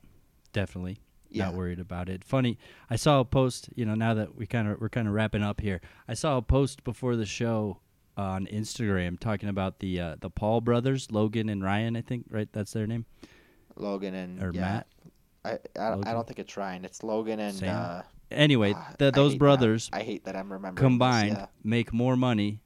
Definitely. 0.53 0.99
Yeah. 1.29 1.45
Not 1.45 1.55
worried 1.55 1.79
about 1.79 2.07
it. 2.07 2.23
Funny, 2.23 2.57
I 2.89 2.95
saw 2.95 3.19
a 3.19 3.25
post, 3.25 3.69
you 3.75 3.85
know, 3.85 3.95
now 3.95 4.13
that 4.13 4.35
we 4.35 4.45
kind 4.45 4.69
of 4.69 4.79
we're 4.79 4.89
kind 4.89 5.07
of 5.07 5.13
wrapping 5.13 5.43
up 5.43 5.59
here. 5.59 5.81
I 6.07 6.13
saw 6.13 6.37
a 6.37 6.41
post 6.41 6.83
before 6.83 7.15
the 7.15 7.25
show 7.25 7.79
on 8.15 8.45
Instagram 8.47 9.19
talking 9.19 9.49
about 9.49 9.79
the 9.79 9.99
uh, 9.99 10.15
the 10.19 10.29
Paul 10.29 10.61
brothers, 10.61 11.11
Logan 11.11 11.49
and 11.49 11.63
Ryan, 11.63 11.97
I 11.97 12.01
think, 12.01 12.25
right? 12.29 12.47
That's 12.53 12.71
their 12.71 12.87
name. 12.87 13.05
Logan 13.75 14.13
and 14.13 14.41
or 14.41 14.51
yeah. 14.53 14.61
Matt. 14.61 14.87
I 15.43 15.51
I, 15.77 15.93
I, 15.93 16.13
don't 16.13 16.25
think 16.25 16.39
it's 16.39 16.55
Ryan. 16.55 16.85
It's 16.85 17.03
Logan 17.03 17.39
and 17.39 17.63
uh, 17.63 18.03
anyway, 18.35 18.73
uh, 18.73 18.83
the, 18.97 19.11
those 19.11 19.35
brothers 19.35 19.89
I 19.91 20.03
hate 20.03 20.25
that 20.25 20.35
I'm 20.35 20.51
remembering 20.51 20.83
combined 20.83 21.31
this, 21.31 21.37
yeah. 21.39 21.45
make 21.63 21.93
more 21.93 22.15
money 22.15 22.61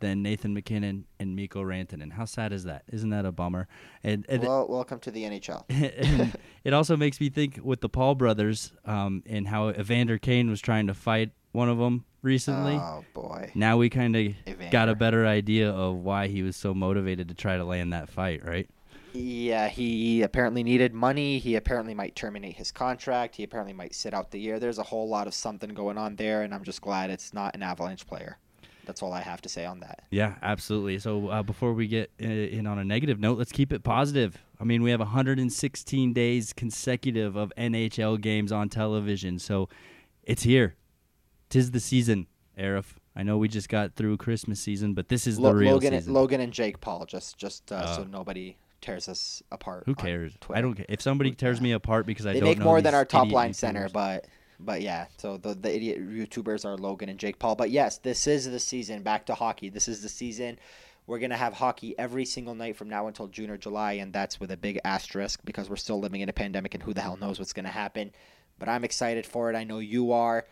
than 0.00 0.22
Nathan 0.22 0.54
MacKinnon 0.54 1.06
and 1.18 1.36
Mikko 1.36 1.62
Rantanen. 1.62 2.12
How 2.12 2.24
sad 2.24 2.52
is 2.52 2.64
that? 2.64 2.84
Isn't 2.88 3.10
that 3.10 3.24
a 3.24 3.32
bummer? 3.32 3.68
And, 4.02 4.26
and 4.28 4.42
well, 4.42 4.66
welcome 4.66 4.98
to 5.00 5.10
the 5.10 5.24
NHL. 5.24 5.64
it 6.64 6.72
also 6.72 6.96
makes 6.96 7.20
me 7.20 7.28
think 7.28 7.60
with 7.62 7.80
the 7.80 7.88
Paul 7.88 8.14
brothers 8.14 8.72
um, 8.84 9.22
and 9.26 9.46
how 9.46 9.68
Evander 9.70 10.18
Kane 10.18 10.50
was 10.50 10.60
trying 10.60 10.86
to 10.88 10.94
fight 10.94 11.30
one 11.52 11.68
of 11.68 11.78
them 11.78 12.04
recently. 12.22 12.74
Oh 12.74 13.04
boy! 13.14 13.50
Now 13.54 13.76
we 13.76 13.90
kind 13.90 14.16
of 14.16 14.34
got 14.70 14.88
a 14.88 14.94
better 14.94 15.26
idea 15.26 15.70
of 15.70 15.96
why 15.96 16.28
he 16.28 16.42
was 16.42 16.56
so 16.56 16.74
motivated 16.74 17.28
to 17.28 17.34
try 17.34 17.56
to 17.56 17.64
land 17.64 17.92
that 17.92 18.08
fight, 18.08 18.44
right? 18.44 18.68
Yeah, 19.12 19.68
he 19.68 20.22
apparently 20.22 20.62
needed 20.62 20.94
money. 20.94 21.38
He 21.38 21.56
apparently 21.56 21.94
might 21.94 22.14
terminate 22.14 22.56
his 22.56 22.70
contract. 22.70 23.36
He 23.36 23.42
apparently 23.42 23.72
might 23.74 23.94
sit 23.94 24.14
out 24.14 24.30
the 24.30 24.38
year. 24.38 24.58
There's 24.60 24.78
a 24.78 24.82
whole 24.84 25.08
lot 25.08 25.26
of 25.26 25.34
something 25.34 25.70
going 25.70 25.98
on 25.98 26.16
there, 26.16 26.42
and 26.42 26.54
I'm 26.54 26.62
just 26.64 26.80
glad 26.80 27.10
it's 27.10 27.34
not 27.34 27.54
an 27.54 27.62
Avalanche 27.62 28.06
player. 28.06 28.38
That's 28.86 29.02
all 29.02 29.12
I 29.12 29.20
have 29.20 29.40
to 29.42 29.48
say 29.48 29.66
on 29.66 29.80
that. 29.80 30.04
Yeah, 30.10 30.34
absolutely. 30.42 30.98
So 30.98 31.28
uh, 31.28 31.42
before 31.42 31.74
we 31.74 31.86
get 31.86 32.10
in 32.18 32.66
on 32.66 32.78
a 32.78 32.84
negative 32.84 33.20
note, 33.20 33.38
let's 33.38 33.52
keep 33.52 33.72
it 33.72 33.82
positive. 33.84 34.38
I 34.60 34.64
mean, 34.64 34.82
we 34.82 34.90
have 34.90 35.00
116 35.00 36.12
days 36.12 36.52
consecutive 36.52 37.36
of 37.36 37.52
NHL 37.56 38.20
games 38.20 38.52
on 38.52 38.68
television, 38.68 39.38
so 39.38 39.68
it's 40.24 40.42
here. 40.42 40.74
Tis 41.48 41.72
the 41.72 41.80
season, 41.80 42.26
Aarif. 42.58 42.94
I 43.16 43.22
know 43.24 43.38
we 43.38 43.48
just 43.48 43.68
got 43.68 43.94
through 43.96 44.16
Christmas 44.18 44.60
season, 44.60 44.94
but 44.94 45.08
this 45.08 45.26
is 45.26 45.36
the 45.36 45.52
real 45.52 45.74
Logan, 45.74 45.92
season. 45.92 46.12
Logan 46.12 46.40
and 46.40 46.52
Jake 46.52 46.80
Paul, 46.80 47.06
just 47.06 47.36
just 47.38 47.70
uh, 47.72 47.96
so 47.96 48.02
Oh. 48.02 48.04
nobody 48.04 48.56
tears 48.80 49.08
us 49.08 49.42
apart. 49.50 49.84
Who 49.86 49.94
cares? 49.94 50.32
I 50.52 50.60
don't 50.60 50.74
care. 50.74 50.86
If 50.88 51.02
somebody 51.02 51.32
tears 51.32 51.58
yeah. 51.58 51.64
me 51.64 51.72
apart 51.72 52.06
because 52.06 52.26
I 52.26 52.32
They 52.32 52.40
don't 52.40 52.48
make 52.48 52.58
know 52.58 52.64
more 52.64 52.80
than 52.80 52.94
our 52.94 53.04
top 53.04 53.30
line 53.30 53.54
center, 53.54 53.88
but 53.88 54.26
but 54.58 54.82
yeah. 54.82 55.06
So 55.18 55.36
the 55.36 55.54
the 55.54 55.74
idiot 55.74 56.00
YouTubers 56.08 56.64
are 56.64 56.76
Logan 56.76 57.08
and 57.08 57.18
Jake 57.18 57.38
Paul. 57.38 57.56
But 57.56 57.70
yes, 57.70 57.98
this 57.98 58.26
is 58.26 58.50
the 58.50 58.60
season. 58.60 59.02
Back 59.02 59.26
to 59.26 59.34
hockey. 59.34 59.68
This 59.68 59.88
is 59.88 60.02
the 60.02 60.08
season. 60.08 60.58
We're 61.06 61.18
gonna 61.18 61.36
have 61.36 61.54
hockey 61.54 61.98
every 61.98 62.24
single 62.24 62.54
night 62.54 62.76
from 62.76 62.88
now 62.88 63.06
until 63.06 63.26
June 63.26 63.50
or 63.50 63.56
July, 63.56 63.94
and 63.94 64.12
that's 64.12 64.38
with 64.38 64.52
a 64.52 64.56
big 64.56 64.80
asterisk 64.84 65.40
because 65.44 65.68
we're 65.68 65.76
still 65.76 65.98
living 65.98 66.20
in 66.20 66.28
a 66.28 66.32
pandemic, 66.32 66.74
and 66.74 66.82
who 66.82 66.94
the 66.94 67.00
hell 67.00 67.16
knows 67.16 67.38
what's 67.38 67.52
gonna 67.52 67.68
happen. 67.68 68.12
But 68.58 68.68
I'm 68.68 68.84
excited 68.84 69.26
for 69.26 69.50
it. 69.50 69.56
I 69.56 69.64
know 69.64 69.78
you 69.78 70.12
are. 70.12 70.46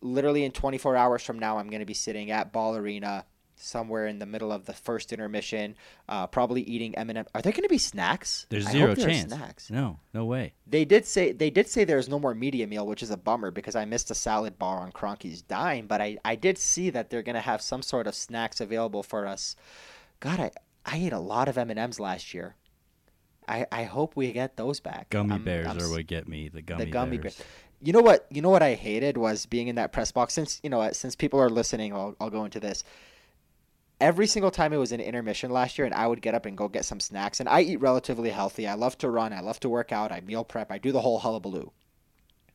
Literally 0.00 0.44
in 0.44 0.52
24 0.52 0.96
hours 0.96 1.22
from 1.24 1.38
now, 1.38 1.58
I'm 1.58 1.68
gonna 1.68 1.84
be 1.84 1.94
sitting 1.94 2.30
at 2.30 2.52
Ball 2.52 2.76
Arena. 2.76 3.24
Somewhere 3.60 4.06
in 4.06 4.20
the 4.20 4.26
middle 4.26 4.52
of 4.52 4.66
the 4.66 4.72
first 4.72 5.12
intermission, 5.12 5.74
uh, 6.08 6.28
probably 6.28 6.62
eating 6.62 6.94
M&M. 6.96 7.26
Are 7.34 7.42
there 7.42 7.50
going 7.52 7.64
to 7.64 7.68
be 7.68 7.76
snacks? 7.76 8.46
There's 8.50 8.68
zero 8.68 8.88
hope 8.88 8.98
there 8.98 9.08
are 9.08 9.10
chance. 9.10 9.32
Snacks. 9.32 9.68
No, 9.70 9.98
no 10.14 10.24
way. 10.26 10.54
They 10.66 10.84
did 10.84 11.04
say 11.06 11.32
they 11.32 11.50
did 11.50 11.68
say 11.68 11.82
there's 11.82 12.08
no 12.08 12.20
more 12.20 12.34
media 12.36 12.68
meal, 12.68 12.86
which 12.86 13.02
is 13.02 13.10
a 13.10 13.16
bummer 13.16 13.50
because 13.50 13.74
I 13.74 13.84
missed 13.84 14.12
a 14.12 14.14
salad 14.14 14.58
bar 14.60 14.78
on 14.78 14.92
Kroenke's 14.92 15.42
dime. 15.42 15.88
But 15.88 16.00
I, 16.00 16.18
I 16.24 16.36
did 16.36 16.56
see 16.56 16.90
that 16.90 17.10
they're 17.10 17.22
gonna 17.24 17.40
have 17.40 17.60
some 17.60 17.82
sort 17.82 18.06
of 18.06 18.14
snacks 18.14 18.60
available 18.60 19.02
for 19.02 19.26
us. 19.26 19.56
God, 20.20 20.38
I, 20.38 20.50
I 20.86 20.98
ate 20.98 21.12
a 21.12 21.18
lot 21.18 21.48
of 21.48 21.58
M 21.58 21.70
and 21.70 21.78
M's 21.80 21.98
last 21.98 22.32
year. 22.32 22.54
I, 23.48 23.66
I 23.72 23.84
hope 23.84 24.14
we 24.14 24.30
get 24.32 24.56
those 24.56 24.78
back. 24.78 25.10
Gummy 25.10 25.32
I'm- 25.32 25.44
bears 25.44 25.66
I'm 25.66 25.80
are 25.80 25.90
what 25.90 26.06
get 26.06 26.28
me. 26.28 26.48
The 26.48 26.62
gummy, 26.62 26.84
the 26.84 26.90
gummy 26.90 27.18
bears. 27.18 27.36
bear. 27.36 27.46
You 27.82 27.92
know 27.92 28.00
what? 28.02 28.26
You 28.30 28.42
know 28.42 28.50
what 28.50 28.62
I 28.62 28.74
hated 28.74 29.16
was 29.16 29.46
being 29.46 29.68
in 29.68 29.76
that 29.76 29.92
press 29.92 30.12
box. 30.12 30.34
Since 30.34 30.60
you 30.62 30.70
know, 30.70 30.90
since 30.92 31.16
people 31.16 31.40
are 31.40 31.48
listening, 31.50 31.92
I'll, 31.92 32.14
I'll 32.20 32.30
go 32.30 32.44
into 32.44 32.60
this. 32.60 32.84
Every 34.00 34.28
single 34.28 34.52
time 34.52 34.72
it 34.72 34.76
was 34.78 34.92
an 34.92 35.00
intermission 35.00 35.50
last 35.50 35.76
year, 35.76 35.84
and 35.84 35.94
I 35.94 36.06
would 36.06 36.22
get 36.22 36.34
up 36.34 36.46
and 36.46 36.56
go 36.56 36.68
get 36.68 36.84
some 36.84 37.00
snacks. 37.00 37.40
And 37.40 37.48
I 37.48 37.62
eat 37.62 37.80
relatively 37.80 38.30
healthy. 38.30 38.66
I 38.66 38.74
love 38.74 38.96
to 38.98 39.10
run. 39.10 39.32
I 39.32 39.40
love 39.40 39.58
to 39.60 39.68
work 39.68 39.90
out. 39.90 40.12
I 40.12 40.20
meal 40.20 40.44
prep. 40.44 40.70
I 40.70 40.78
do 40.78 40.92
the 40.92 41.00
whole 41.00 41.18
hullabaloo. 41.18 41.72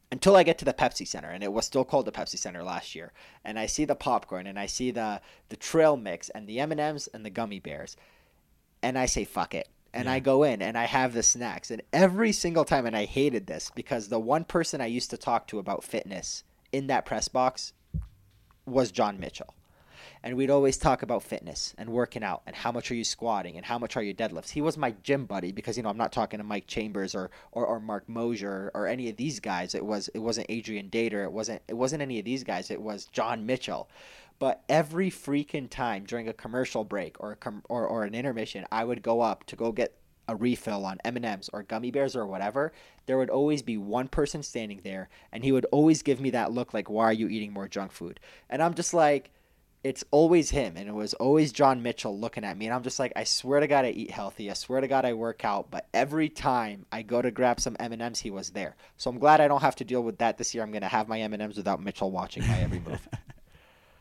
Until 0.10 0.36
I 0.36 0.44
get 0.44 0.60
to 0.60 0.66
the 0.66 0.74
Pepsi 0.74 1.08
Center, 1.08 1.30
and 1.30 1.44
it 1.44 1.52
was 1.52 1.66
still 1.66 1.84
called 1.84 2.06
the 2.06 2.12
Pepsi 2.12 2.38
Center 2.38 2.64
last 2.64 2.94
year, 2.94 3.12
and 3.44 3.58
I 3.58 3.66
see 3.66 3.84
the 3.84 3.96
popcorn, 3.96 4.46
and 4.46 4.60
I 4.60 4.68
see 4.68 4.92
the 4.92 5.22
the 5.50 5.56
trail 5.56 5.98
mix, 5.98 6.30
and 6.30 6.48
the 6.48 6.60
M 6.60 6.72
and 6.72 6.80
M's, 6.80 7.08
and 7.08 7.26
the 7.26 7.32
gummy 7.32 7.60
bears, 7.60 7.98
and 8.84 8.98
I 8.98 9.08
say 9.08 9.24
fuck 9.24 9.56
it, 9.56 9.70
and 9.92 10.08
I 10.08 10.20
go 10.20 10.44
in 10.44 10.62
and 10.62 10.78
I 10.78 10.86
have 10.86 11.14
the 11.14 11.24
snacks, 11.24 11.72
and 11.72 11.82
every 11.92 12.32
single 12.32 12.64
time, 12.64 12.86
and 12.86 12.96
I 12.96 13.06
hated 13.06 13.48
this 13.48 13.72
because 13.74 14.08
the 14.08 14.20
one 14.20 14.44
person 14.44 14.82
I 14.82 14.86
used 14.86 15.10
to 15.10 15.18
talk 15.18 15.48
to 15.48 15.58
about 15.58 15.84
fitness 15.84 16.44
in 16.72 16.88
that 16.88 17.06
press 17.06 17.28
box 17.28 17.74
was 18.68 18.92
John 18.92 19.20
Mitchell. 19.20 19.56
And 20.24 20.38
we'd 20.38 20.50
always 20.50 20.78
talk 20.78 21.04
about 21.04 21.22
fitness 21.22 21.76
and 21.78 21.90
working 21.90 22.24
out 22.24 22.44
and 22.48 22.56
how 22.56 22.72
much 22.72 22.90
are 22.90 22.96
you 22.96 23.04
squatting 23.04 23.58
and 23.58 23.66
how 23.66 23.78
much 23.78 23.98
are 23.98 24.04
your 24.04 24.14
deadlifts. 24.14 24.50
He 24.50 24.62
was 24.62 24.78
my 24.78 24.96
gym 25.04 25.26
buddy 25.26 25.52
because 25.52 25.76
you 25.76 25.84
know 25.84 25.90
I'm 25.90 25.98
not 25.98 26.14
talking 26.14 26.38
to 26.38 26.46
Mike 26.46 26.66
Chambers 26.66 27.14
or, 27.14 27.30
or, 27.52 27.66
or 27.66 27.80
Mark 27.82 28.08
Mosier 28.08 28.72
or 28.74 28.88
any 28.88 29.10
of 29.10 29.18
these 29.18 29.42
guys. 29.42 29.76
It 29.76 29.86
was 29.86 30.08
it 30.14 30.20
wasn't 30.20 30.48
Adrian 30.50 30.90
Dater. 30.90 31.26
It 31.26 31.32
wasn't 31.34 31.62
it 31.68 31.74
wasn't 31.74 32.02
any 32.02 32.20
of 32.20 32.26
these 32.26 32.44
guys. 32.44 32.72
It 32.72 32.82
was 32.82 33.06
John 33.06 33.46
Mitchell. 33.46 33.90
But 34.40 34.64
every 34.68 35.12
freaking 35.12 35.70
time 35.70 36.06
during 36.06 36.28
a 36.28 36.34
commercial 36.34 36.84
break 36.84 37.18
or 37.20 37.34
a 37.34 37.36
com- 37.36 37.64
or, 37.70 37.86
or 37.86 38.04
an 38.04 38.16
intermission, 38.16 38.66
I 38.72 38.84
would 38.84 39.02
go 39.02 39.22
up 39.22 39.46
to 39.46 39.56
go 39.56 39.72
get 39.72 39.94
a 40.28 40.36
refill 40.36 40.86
on 40.86 41.00
M&Ms 41.04 41.50
or 41.52 41.64
gummy 41.64 41.92
bears 41.92 42.16
or 42.16 42.26
whatever, 42.26 42.72
there 43.06 43.18
would 43.18 43.30
always 43.30 43.62
be 43.62 43.78
one 43.78 44.08
person 44.08 44.42
standing 44.42 44.80
there 44.84 45.10
and 45.32 45.44
he 45.44 45.52
would 45.52 45.66
always 45.66 46.02
give 46.02 46.22
me 46.22 46.30
that 46.30 46.52
look 46.52 46.74
like 46.74 46.90
why 46.90 47.06
are 47.06 47.14
you 47.14 47.28
eating 47.28 47.52
more 47.52 47.68
junk 47.68 47.92
food? 47.92 48.20
And 48.50 48.62
I'm 48.64 48.74
just 48.74 48.94
like 48.94 49.32
it's 49.84 50.04
always 50.12 50.50
him 50.50 50.78
and 50.78 50.88
it 50.88 50.94
was 50.94 51.14
always 51.16 51.52
John 51.52 51.84
Mitchell 51.84 52.18
looking 52.18 52.44
at 52.46 52.58
me 52.58 52.68
and 52.68 52.74
I'm 52.74 52.84
just 52.84 53.00
like 53.00 53.12
I 53.16 53.26
swear 53.26 53.60
to 53.60 53.68
god 53.68 53.86
I 53.86 53.90
eat 53.90 54.12
healthy. 54.12 54.50
I 54.50 54.54
swear 54.54 54.80
to 54.82 54.88
god 54.88 55.04
I 55.06 55.14
work 55.14 55.44
out, 55.44 55.70
but 55.70 55.88
every 55.94 56.30
time 56.30 56.86
I 56.92 57.02
go 57.02 57.22
to 57.22 57.32
grab 57.32 57.60
some 57.60 57.76
M&Ms 57.80 58.20
he 58.20 58.32
was 58.32 58.52
there. 58.52 58.76
So 58.98 59.10
I'm 59.10 59.20
glad 59.20 59.42
I 59.42 59.48
don't 59.48 59.62
have 59.62 59.76
to 59.78 59.84
deal 59.84 60.02
with 60.02 60.20
that 60.20 60.38
this 60.38 60.54
year. 60.56 60.64
I'm 60.64 60.72
going 60.72 60.84
to 60.84 60.88
have 60.88 61.08
my 61.08 61.20
M&Ms 61.20 61.58
without 61.58 61.84
Mitchell 61.84 62.12
watching 62.12 62.48
my 62.48 62.60
every 62.60 62.80
move. 62.80 63.08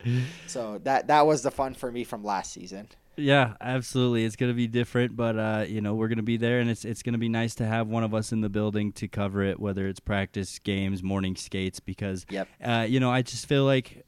so 0.47 0.79
that 0.85 1.09
that 1.09 1.27
was 1.27 1.43
the 1.43 1.51
fun 1.51 1.75
for 1.75 1.91
me 1.91 2.05
from 2.05 2.25
last 2.25 2.53
season. 2.53 2.89
Yeah, 3.17 3.55
absolutely. 3.61 4.25
It's 4.25 4.37
gonna 4.37 4.55
be 4.55 4.67
different, 4.67 5.17
but 5.17 5.39
uh, 5.39 5.65
you 5.69 5.83
know 5.83 5.95
we're 5.95 6.09
gonna 6.09 6.23
be 6.23 6.39
there, 6.39 6.61
and 6.61 6.71
it's 6.71 6.85
it's 6.87 7.03
gonna 7.03 7.19
be 7.19 7.29
nice 7.29 7.55
to 7.57 7.67
have 7.67 7.87
one 7.87 8.05
of 8.05 8.15
us 8.15 8.33
in 8.33 8.41
the 8.41 8.49
building 8.49 8.91
to 8.93 9.07
cover 9.07 9.43
it, 9.43 9.61
whether 9.61 9.87
it's 9.87 10.01
practice, 10.01 10.59
games, 10.59 11.03
morning 11.03 11.37
skates, 11.37 11.79
because 11.79 12.25
Yep. 12.31 12.49
uh, 12.65 12.87
you 12.89 13.01
know 13.01 13.11
I 13.11 13.21
just 13.21 13.47
feel 13.47 13.65
like 13.65 14.07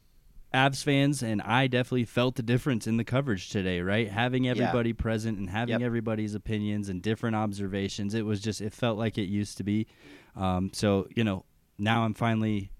Avs 0.55 0.83
fans 0.83 1.21
and 1.21 1.41
I 1.41 1.67
definitely 1.67 2.05
felt 2.05 2.35
the 2.35 2.43
difference 2.43 2.87
in 2.87 2.97
the 2.97 3.03
coverage 3.03 3.49
today. 3.49 3.81
Right, 3.81 4.09
having 4.09 4.47
everybody 4.47 4.93
present 4.93 5.37
and 5.37 5.49
having 5.49 5.79
Yep. 5.79 5.81
everybody's 5.81 6.35
opinions 6.35 6.89
and 6.89 7.01
different 7.01 7.35
observations, 7.35 8.13
it 8.13 8.25
was 8.25 8.39
just 8.41 8.61
it 8.61 8.73
felt 8.73 8.97
like 8.97 9.17
it 9.17 9.25
used 9.25 9.57
to 9.57 9.63
be. 9.63 9.87
Um, 10.35 10.71
so 10.73 11.07
you 11.15 11.23
know 11.23 11.45
now 11.77 12.03
I'm 12.03 12.13
finally 12.13 12.71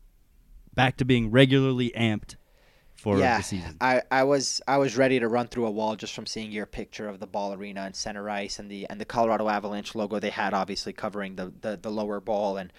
back 0.74 0.98
to 0.98 1.06
being 1.06 1.32
regularly 1.32 1.92
amped 1.96 2.36
for 2.96 3.18
yeah, 3.20 3.38
the 3.38 3.44
season. 3.44 3.78
I, 3.82 4.02
I 4.10 4.24
was 4.24 4.62
I 4.68 4.78
was 4.78 4.98
ready 4.98 5.20
to 5.20 5.28
run 5.28 5.48
through 5.48 5.66
a 5.66 5.72
wall 5.72 5.96
just 5.96 6.14
from 6.14 6.26
seeing 6.26 6.52
your 6.52 6.66
picture 6.66 7.08
of 7.08 7.20
the 7.20 7.28
ball 7.28 7.54
arena 7.54 7.82
and 7.82 7.96
center 7.96 8.30
ice 8.30 8.58
and 8.60 8.72
the 8.72 8.88
and 8.90 9.00
the 9.00 9.06
Colorado 9.06 9.50
Avalanche 9.50 9.96
logo 9.96 10.20
they 10.20 10.30
had 10.30 10.54
obviously 10.54 10.94
covering 10.94 11.36
the, 11.36 11.54
the, 11.62 11.78
the 11.82 11.92
lower 11.92 12.20
ball 12.20 12.58
and 12.58 12.72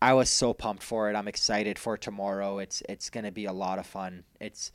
I 0.00 0.12
was 0.14 0.28
so 0.28 0.52
pumped 0.52 0.82
for 0.82 1.10
it. 1.10 1.16
I'm 1.16 1.28
excited 1.28 1.78
for 1.78 1.96
tomorrow. 1.96 2.58
It's 2.58 2.82
it's 2.88 3.10
gonna 3.10 3.32
be 3.32 3.46
a 3.46 3.52
lot 3.52 3.78
of 3.78 3.86
fun. 3.86 4.24
It's 4.40 4.72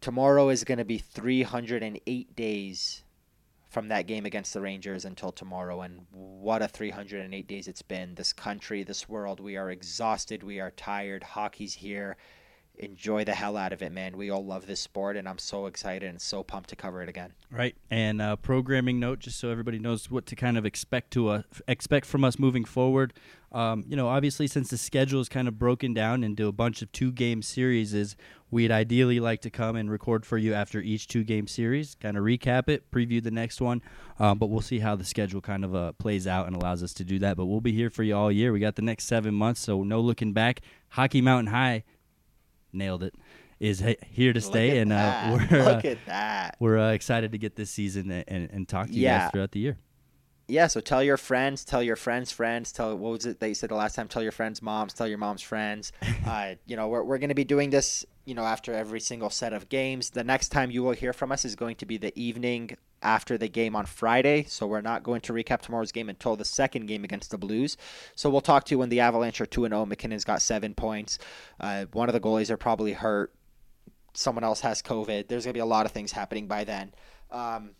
tomorrow 0.00 0.48
is 0.48 0.64
gonna 0.64 0.84
be 0.84 0.98
308 0.98 2.36
days 2.36 3.02
from 3.68 3.88
that 3.88 4.06
game 4.06 4.24
against 4.24 4.54
the 4.54 4.60
Rangers 4.60 5.04
until 5.04 5.32
tomorrow 5.32 5.80
and 5.80 6.06
what 6.12 6.62
a 6.62 6.68
308 6.68 7.46
days 7.48 7.66
it's 7.66 7.82
been. 7.82 8.14
This 8.14 8.32
country, 8.32 8.84
this 8.84 9.08
world, 9.08 9.40
we 9.40 9.56
are 9.56 9.70
exhausted, 9.70 10.44
we 10.44 10.60
are 10.60 10.70
tired. 10.70 11.24
Hockey's 11.24 11.74
here 11.74 12.16
enjoy 12.78 13.24
the 13.24 13.34
hell 13.34 13.56
out 13.56 13.72
of 13.72 13.82
it, 13.82 13.92
man. 13.92 14.16
We 14.16 14.30
all 14.30 14.44
love 14.44 14.66
this 14.66 14.80
sport, 14.80 15.16
and 15.16 15.28
I'm 15.28 15.38
so 15.38 15.66
excited 15.66 16.08
and 16.08 16.20
so 16.20 16.42
pumped 16.42 16.70
to 16.70 16.76
cover 16.76 17.02
it 17.02 17.08
again. 17.08 17.32
Right, 17.50 17.76
and 17.90 18.20
uh, 18.20 18.36
programming 18.36 18.98
note, 18.98 19.20
just 19.20 19.38
so 19.38 19.50
everybody 19.50 19.78
knows 19.78 20.10
what 20.10 20.26
to 20.26 20.36
kind 20.36 20.58
of 20.58 20.66
expect 20.66 21.12
to 21.12 21.28
uh, 21.28 21.42
expect 21.68 22.06
from 22.06 22.24
us 22.24 22.38
moving 22.38 22.64
forward. 22.64 23.12
Um, 23.54 23.84
you 23.86 23.94
know, 23.96 24.08
obviously, 24.08 24.46
since 24.48 24.68
the 24.70 24.76
schedule 24.76 25.20
is 25.20 25.28
kind 25.28 25.46
of 25.46 25.58
broken 25.58 25.94
down 25.94 26.24
into 26.24 26.48
a 26.48 26.52
bunch 26.52 26.82
of 26.82 26.90
two-game 26.90 27.40
series, 27.40 28.16
we'd 28.50 28.72
ideally 28.72 29.20
like 29.20 29.40
to 29.42 29.50
come 29.50 29.76
and 29.76 29.88
record 29.90 30.26
for 30.26 30.36
you 30.36 30.52
after 30.52 30.80
each 30.80 31.06
two-game 31.06 31.46
series, 31.46 31.94
kind 31.94 32.16
of 32.16 32.24
recap 32.24 32.68
it, 32.68 32.90
preview 32.90 33.22
the 33.22 33.30
next 33.30 33.60
one. 33.60 33.80
Um, 34.18 34.38
but 34.38 34.48
we'll 34.48 34.60
see 34.60 34.80
how 34.80 34.96
the 34.96 35.04
schedule 35.04 35.40
kind 35.40 35.64
of 35.64 35.74
uh, 35.74 35.92
plays 35.92 36.26
out 36.26 36.48
and 36.48 36.56
allows 36.56 36.82
us 36.82 36.92
to 36.94 37.04
do 37.04 37.20
that. 37.20 37.36
But 37.36 37.46
we'll 37.46 37.60
be 37.60 37.72
here 37.72 37.90
for 37.90 38.02
you 38.02 38.16
all 38.16 38.32
year. 38.32 38.52
We 38.52 38.58
got 38.58 38.74
the 38.74 38.82
next 38.82 39.04
seven 39.04 39.34
months, 39.34 39.60
so 39.60 39.84
no 39.84 40.00
looking 40.00 40.32
back. 40.32 40.60
Hockey 40.88 41.20
Mountain 41.20 41.52
High, 41.52 41.84
nailed 42.72 43.04
it, 43.04 43.14
is 43.60 43.84
here 44.10 44.32
to 44.32 44.40
stay, 44.40 44.78
and 44.78 44.92
uh, 44.92 45.38
we're 45.50 45.60
uh, 45.60 45.74
Look 45.76 45.84
at 45.84 45.98
that. 46.06 46.56
we're 46.58 46.78
uh, 46.78 46.90
excited 46.90 47.30
to 47.32 47.38
get 47.38 47.54
this 47.54 47.70
season 47.70 48.10
and, 48.10 48.24
and, 48.26 48.50
and 48.50 48.68
talk 48.68 48.88
to 48.88 48.92
you 48.94 49.02
Yeah. 49.02 49.18
guys 49.20 49.30
throughout 49.30 49.52
the 49.52 49.60
year. 49.60 49.78
Yeah, 50.46 50.66
so 50.66 50.80
tell 50.80 51.02
your 51.02 51.16
friends, 51.16 51.64
tell 51.64 51.82
your 51.82 51.96
friends' 51.96 52.30
friends, 52.30 52.70
tell 52.70 52.94
what 52.96 53.12
was 53.12 53.26
it 53.26 53.40
they 53.40 53.54
said 53.54 53.70
the 53.70 53.76
last 53.76 53.94
time? 53.94 54.08
Tell 54.08 54.22
your 54.22 54.32
friends' 54.32 54.60
moms, 54.60 54.92
tell 54.92 55.08
your 55.08 55.16
mom's 55.16 55.40
friends. 55.40 55.90
uh, 56.26 56.54
you 56.66 56.76
know, 56.76 56.88
we're 56.88 57.02
we're 57.02 57.18
gonna 57.18 57.34
be 57.34 57.44
doing 57.44 57.70
this, 57.70 58.04
you 58.26 58.34
know, 58.34 58.44
after 58.44 58.74
every 58.74 59.00
single 59.00 59.30
set 59.30 59.54
of 59.54 59.70
games. 59.70 60.10
The 60.10 60.24
next 60.24 60.50
time 60.50 60.70
you 60.70 60.82
will 60.82 60.92
hear 60.92 61.14
from 61.14 61.32
us 61.32 61.46
is 61.46 61.56
going 61.56 61.76
to 61.76 61.86
be 61.86 61.96
the 61.96 62.18
evening 62.18 62.76
after 63.00 63.38
the 63.38 63.48
game 63.48 63.74
on 63.74 63.86
Friday. 63.86 64.44
So 64.44 64.66
we're 64.66 64.82
not 64.82 65.02
going 65.02 65.22
to 65.22 65.32
recap 65.32 65.62
tomorrow's 65.62 65.92
game 65.92 66.10
until 66.10 66.36
the 66.36 66.44
second 66.44 66.86
game 66.86 67.04
against 67.04 67.30
the 67.30 67.38
Blues. 67.38 67.78
So 68.14 68.28
we'll 68.28 68.42
talk 68.42 68.64
to 68.64 68.74
you 68.74 68.78
when 68.78 68.90
the 68.90 69.00
Avalanche 69.00 69.40
are 69.40 69.46
two 69.46 69.64
and 69.64 69.72
zero. 69.72 69.86
MacKinnon's 69.86 70.24
got 70.24 70.42
seven 70.42 70.74
points. 70.74 71.18
Uh, 71.58 71.86
one 71.92 72.10
of 72.10 72.12
the 72.12 72.20
goalies 72.20 72.50
are 72.50 72.58
probably 72.58 72.92
hurt. 72.92 73.32
Someone 74.12 74.44
else 74.44 74.60
has 74.60 74.82
COVID. 74.82 75.28
There's 75.28 75.46
gonna 75.46 75.54
be 75.54 75.60
a 75.60 75.66
lot 75.66 75.86
of 75.86 75.92
things 75.92 76.12
happening 76.12 76.48
by 76.48 76.64
then. 76.64 76.92
Um, 77.30 77.70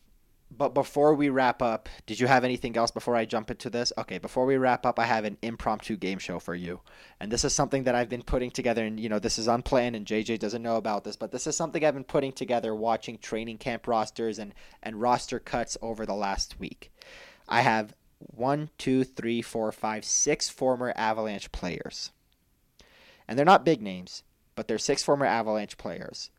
but 0.57 0.75
before 0.75 1.15
we 1.15 1.29
wrap 1.29 1.63
up, 1.63 1.89
did 2.07 2.21
you 2.21 2.27
have 2.27 2.45
anything 2.45 2.77
else 2.77 2.91
before 2.91 3.17
I 3.17 3.25
jump 3.25 3.51
into 3.51 3.71
this? 3.71 3.93
Okay, 3.99 4.19
before 4.19 4.47
we 4.47 4.57
wrap 4.57 4.87
up, 4.87 4.99
I 4.99 5.05
have 5.05 5.25
an 5.25 5.39
impromptu 5.43 5.97
game 5.97 6.19
show 6.19 6.39
for 6.39 6.55
you. 6.55 6.81
And 7.21 7.31
this 7.31 7.45
is 7.45 7.55
something 7.55 7.85
that 7.85 7.95
I've 7.95 8.09
been 8.09 8.23
putting 8.23 8.51
together 8.51 8.85
and 8.85 8.99
you 9.01 9.09
know, 9.09 9.19
this 9.19 9.39
is 9.39 9.49
unplanned 9.49 9.97
and 9.97 10.07
JJ 10.07 10.39
doesn't 10.39 10.63
know 10.63 10.77
about 10.77 11.05
this, 11.05 11.17
but 11.17 11.33
this 11.33 11.47
is 11.47 11.57
something 11.57 11.85
I've 11.85 11.95
been 11.95 12.05
putting 12.05 12.33
together 12.33 12.75
watching 12.75 13.19
training 13.19 13.59
camp 13.59 13.87
rosters 13.87 14.39
and 14.39 14.55
and 14.83 15.01
roster 15.01 15.39
cuts 15.39 15.77
over 15.83 16.07
the 16.07 16.15
last 16.15 16.59
week. 16.61 16.93
I 17.49 17.63
have 17.63 17.95
one, 18.19 18.71
two, 18.79 19.05
three, 19.05 19.43
four, 19.43 19.71
five, 19.73 20.05
six 20.05 20.49
former 20.49 20.93
Avalanche 20.97 21.53
players. 21.53 22.13
And 23.27 23.39
they're 23.39 23.45
not 23.45 23.65
big 23.65 23.83
names, 23.83 24.23
but 24.55 24.69
they're 24.69 24.79
six 24.79 25.03
former 25.03 25.27
Avalanche 25.27 25.77
players. 25.77 26.31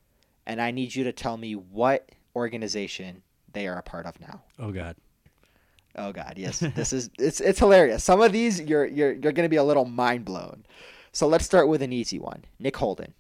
And 0.46 0.62
I 0.62 0.72
need 0.72 0.96
you 0.96 1.04
to 1.04 1.12
tell 1.12 1.38
me 1.38 1.54
what 1.54 2.10
organization 2.36 3.24
they 3.56 3.68
are 3.68 3.78
a 3.78 3.84
part 3.84 4.06
of 4.06 4.20
now. 4.22 4.44
Oh 4.60 4.72
God, 4.72 4.96
Oh 5.98 6.12
God, 6.12 6.34
yes, 6.36 6.60
this 6.60 6.94
is 6.94 7.10
it's 7.20 7.40
it's 7.40 7.60
hilarious. 7.60 8.04
Some 8.04 8.22
of 8.22 8.32
these 8.32 8.62
you're 8.62 8.86
you're 8.86 9.14
you're 9.14 9.32
gonna 9.32 9.50
be 9.50 9.56
a 9.56 9.64
little 9.64 9.86
mind 9.86 10.26
blown. 10.26 10.66
So 11.12 11.28
let's 11.28 11.46
start 11.46 11.68
with 11.70 11.82
an 11.82 11.94
easy 11.94 12.20
one. 12.20 12.44
Nick 12.60 12.76
Holden. 12.78 13.14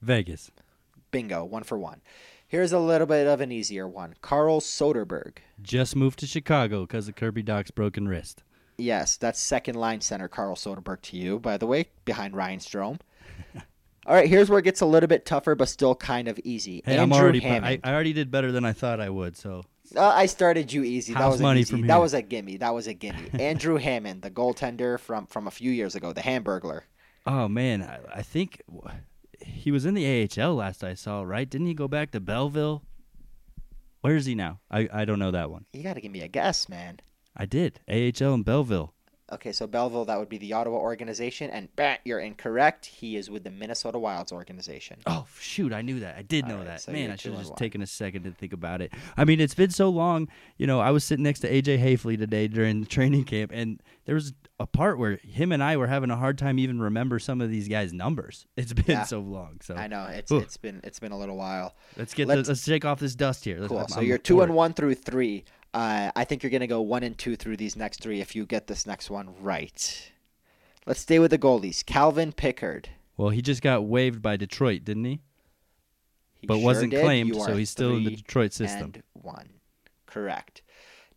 Vegas. 0.00 0.50
Bingo, 1.10 1.44
one 1.44 1.62
for 1.62 1.78
one. 1.78 2.00
Here's 2.48 2.72
a 2.72 2.78
little 2.78 3.06
bit 3.06 3.26
of 3.26 3.40
an 3.40 3.52
easier 3.52 3.86
one. 3.86 4.14
Carl 4.22 4.60
Soderberg. 4.60 5.38
Just 5.60 5.94
moved 5.94 6.18
to 6.20 6.26
Chicago 6.26 6.82
because 6.82 7.08
of 7.08 7.16
Kirby 7.16 7.42
Dach's 7.42 7.70
broken 7.70 8.08
wrist. 8.08 8.42
Yes, 8.78 9.16
that's 9.16 9.38
second 9.38 9.74
line 9.74 10.00
center 10.00 10.28
Carl 10.28 10.56
Soderberg 10.56 11.02
to 11.02 11.16
you, 11.16 11.38
by 11.38 11.58
the 11.58 11.66
way, 11.66 11.86
behind 12.04 12.34
Ryan 12.34 12.58
Strome. 12.58 13.00
All 14.06 14.14
right, 14.14 14.28
here's 14.28 14.50
where 14.50 14.58
it 14.58 14.62
gets 14.62 14.80
a 14.80 14.86
little 14.86 15.06
bit 15.06 15.24
tougher, 15.24 15.54
but 15.54 15.68
still 15.68 15.94
kind 15.94 16.26
of 16.28 16.40
easy. 16.42 16.82
Hey, 16.84 16.96
Andrew 16.96 17.16
I'm 17.16 17.22
already. 17.22 17.38
I, 17.44 17.48
Hammond. 17.48 17.80
I 17.84 17.92
already 17.92 18.12
did 18.12 18.30
better 18.30 18.50
than 18.50 18.64
I 18.64 18.72
thought 18.72 19.00
I 19.00 19.08
would. 19.10 19.36
So 19.36 19.62
Uh, 19.94 20.04
I 20.08 20.26
started 20.26 20.72
you 20.72 20.82
easy. 20.82 21.14
that 21.14 21.26
was 21.28 21.40
money 21.40 21.60
easy. 21.60 21.70
from 21.76 21.86
That 21.86 22.00
was 22.00 22.12
a 22.14 22.22
gimme. 22.22 22.56
That 22.56 22.74
was 22.74 22.86
a 22.88 22.94
gimme. 22.94 23.30
Andrew 23.38 23.76
Hammond, 23.76 24.22
the 24.22 24.30
goaltender 24.30 24.98
from 24.98 25.26
from 25.26 25.46
a 25.46 25.50
few 25.52 25.70
years 25.70 25.94
ago, 25.94 26.12
the 26.12 26.20
Hamburglar. 26.22 26.82
Oh 27.26 27.46
man, 27.46 27.82
I, 27.82 28.00
I 28.18 28.22
think 28.22 28.60
he 29.40 29.70
was 29.70 29.86
in 29.86 29.94
the 29.94 30.28
AHL 30.36 30.54
last 30.56 30.82
I 30.82 30.94
saw. 30.94 31.22
Right? 31.22 31.48
Didn't 31.48 31.68
he 31.68 31.74
go 31.74 31.86
back 31.86 32.10
to 32.12 32.20
Belleville? 32.20 32.82
Where 34.00 34.16
is 34.16 34.26
he 34.26 34.34
now? 34.34 34.58
I, 34.68 34.88
I 34.92 35.04
don't 35.04 35.20
know 35.20 35.30
that 35.30 35.48
one. 35.48 35.64
You 35.72 35.84
got 35.84 35.94
to 35.94 36.00
give 36.00 36.10
me 36.10 36.22
a 36.22 36.28
guess, 36.28 36.68
man. 36.68 36.98
I 37.36 37.46
did 37.46 37.78
AHL 37.88 38.34
in 38.34 38.42
Belleville. 38.42 38.94
Okay, 39.30 39.52
so 39.52 39.66
Belleville, 39.66 40.04
that 40.06 40.18
would 40.18 40.28
be 40.28 40.36
the 40.36 40.52
Ottawa 40.52 40.76
organization, 40.76 41.48
and 41.50 41.68
bah, 41.74 41.94
you're 42.04 42.18
incorrect. 42.18 42.84
He 42.84 43.16
is 43.16 43.30
with 43.30 43.44
the 43.44 43.50
Minnesota 43.50 43.98
Wilds 43.98 44.30
organization. 44.30 44.98
Oh 45.06 45.26
shoot, 45.40 45.72
I 45.72 45.80
knew 45.80 46.00
that. 46.00 46.16
I 46.18 46.22
did 46.22 46.44
All 46.44 46.50
know 46.50 46.56
right, 46.58 46.66
that. 46.66 46.80
so 46.82 46.92
Man, 46.92 47.10
I 47.10 47.16
should 47.16 47.30
have 47.32 47.40
just 47.40 47.52
one. 47.52 47.56
taken 47.58 47.80
a 47.80 47.86
second 47.86 48.24
to 48.24 48.32
think 48.32 48.52
about 48.52 48.82
it. 48.82 48.92
I 49.16 49.24
mean, 49.24 49.40
it's 49.40 49.54
been 49.54 49.70
so 49.70 49.88
long. 49.88 50.28
You 50.58 50.66
know, 50.66 50.80
I 50.80 50.90
was 50.90 51.04
sitting 51.04 51.22
next 51.22 51.40
to 51.40 51.50
AJ 51.50 51.78
Haefele 51.82 52.18
today 52.18 52.46
during 52.48 52.80
the 52.80 52.86
training 52.86 53.24
camp, 53.24 53.52
and 53.54 53.80
there 54.04 54.14
was 54.16 54.34
a 54.60 54.66
part 54.66 54.98
where 54.98 55.16
him 55.22 55.50
and 55.52 55.62
I 55.62 55.78
were 55.78 55.86
having 55.86 56.10
a 56.10 56.16
hard 56.16 56.36
time 56.36 56.58
even 56.58 56.78
remember 56.80 57.18
some 57.18 57.40
of 57.40 57.48
these 57.48 57.68
guys' 57.68 57.92
numbers. 57.92 58.44
It's 58.56 58.72
been 58.74 58.84
Yeah. 58.86 59.04
so 59.04 59.20
long. 59.20 59.60
So 59.62 59.74
I 59.76 59.86
know 59.86 60.04
it's 60.10 60.30
Ooh. 60.30 60.38
it's 60.38 60.56
been 60.58 60.80
it's 60.84 60.98
been 61.00 61.12
a 61.12 61.18
little 61.18 61.36
while. 61.38 61.74
let's 61.96 62.12
get 62.12 62.28
Let's- 62.28 62.48
the, 62.48 62.52
let's 62.52 62.64
shake 62.64 62.84
off 62.84 63.00
this 63.00 63.14
dust 63.14 63.44
here. 63.44 63.58
Let's- 63.60 63.68
Cool. 63.70 63.78
I'm- 63.78 63.88
so 63.88 64.00
I'm 64.00 64.06
you're 64.06 64.18
two 64.18 64.42
and 64.42 64.52
one 64.54 64.74
through 64.74 64.96
three. 64.96 65.44
Uh, 65.74 66.10
I 66.14 66.24
think 66.24 66.42
you're 66.42 66.50
gonna 66.50 66.66
go 66.66 66.80
one 66.82 67.02
and 67.02 67.16
two 67.16 67.36
through 67.36 67.56
these 67.56 67.76
next 67.76 68.00
three 68.02 68.20
if 68.20 68.36
you 68.36 68.44
get 68.44 68.66
this 68.66 68.86
next 68.86 69.10
one 69.10 69.34
right. 69.40 70.12
Let's 70.86 71.00
stay 71.00 71.18
with 71.18 71.30
the 71.30 71.38
goalies. 71.38 71.84
Calvin 71.84 72.32
Pickard. 72.32 72.90
Well, 73.16 73.30
he 73.30 73.40
just 73.40 73.62
got 73.62 73.84
waived 73.84 74.20
by 74.20 74.36
Detroit, 74.36 74.84
didn't 74.84 75.04
he? 75.04 75.20
He 76.40 76.46
But 76.46 76.56
sure 76.56 76.64
wasn't 76.64 76.90
did. 76.90 77.04
claimed, 77.04 77.36
so 77.36 77.56
he's 77.56 77.70
still 77.70 77.96
in 77.96 78.04
the 78.04 78.16
Detroit 78.16 78.52
system. 78.52 78.92
And 78.94 79.02
one. 79.12 79.50
Correct. 80.06 80.62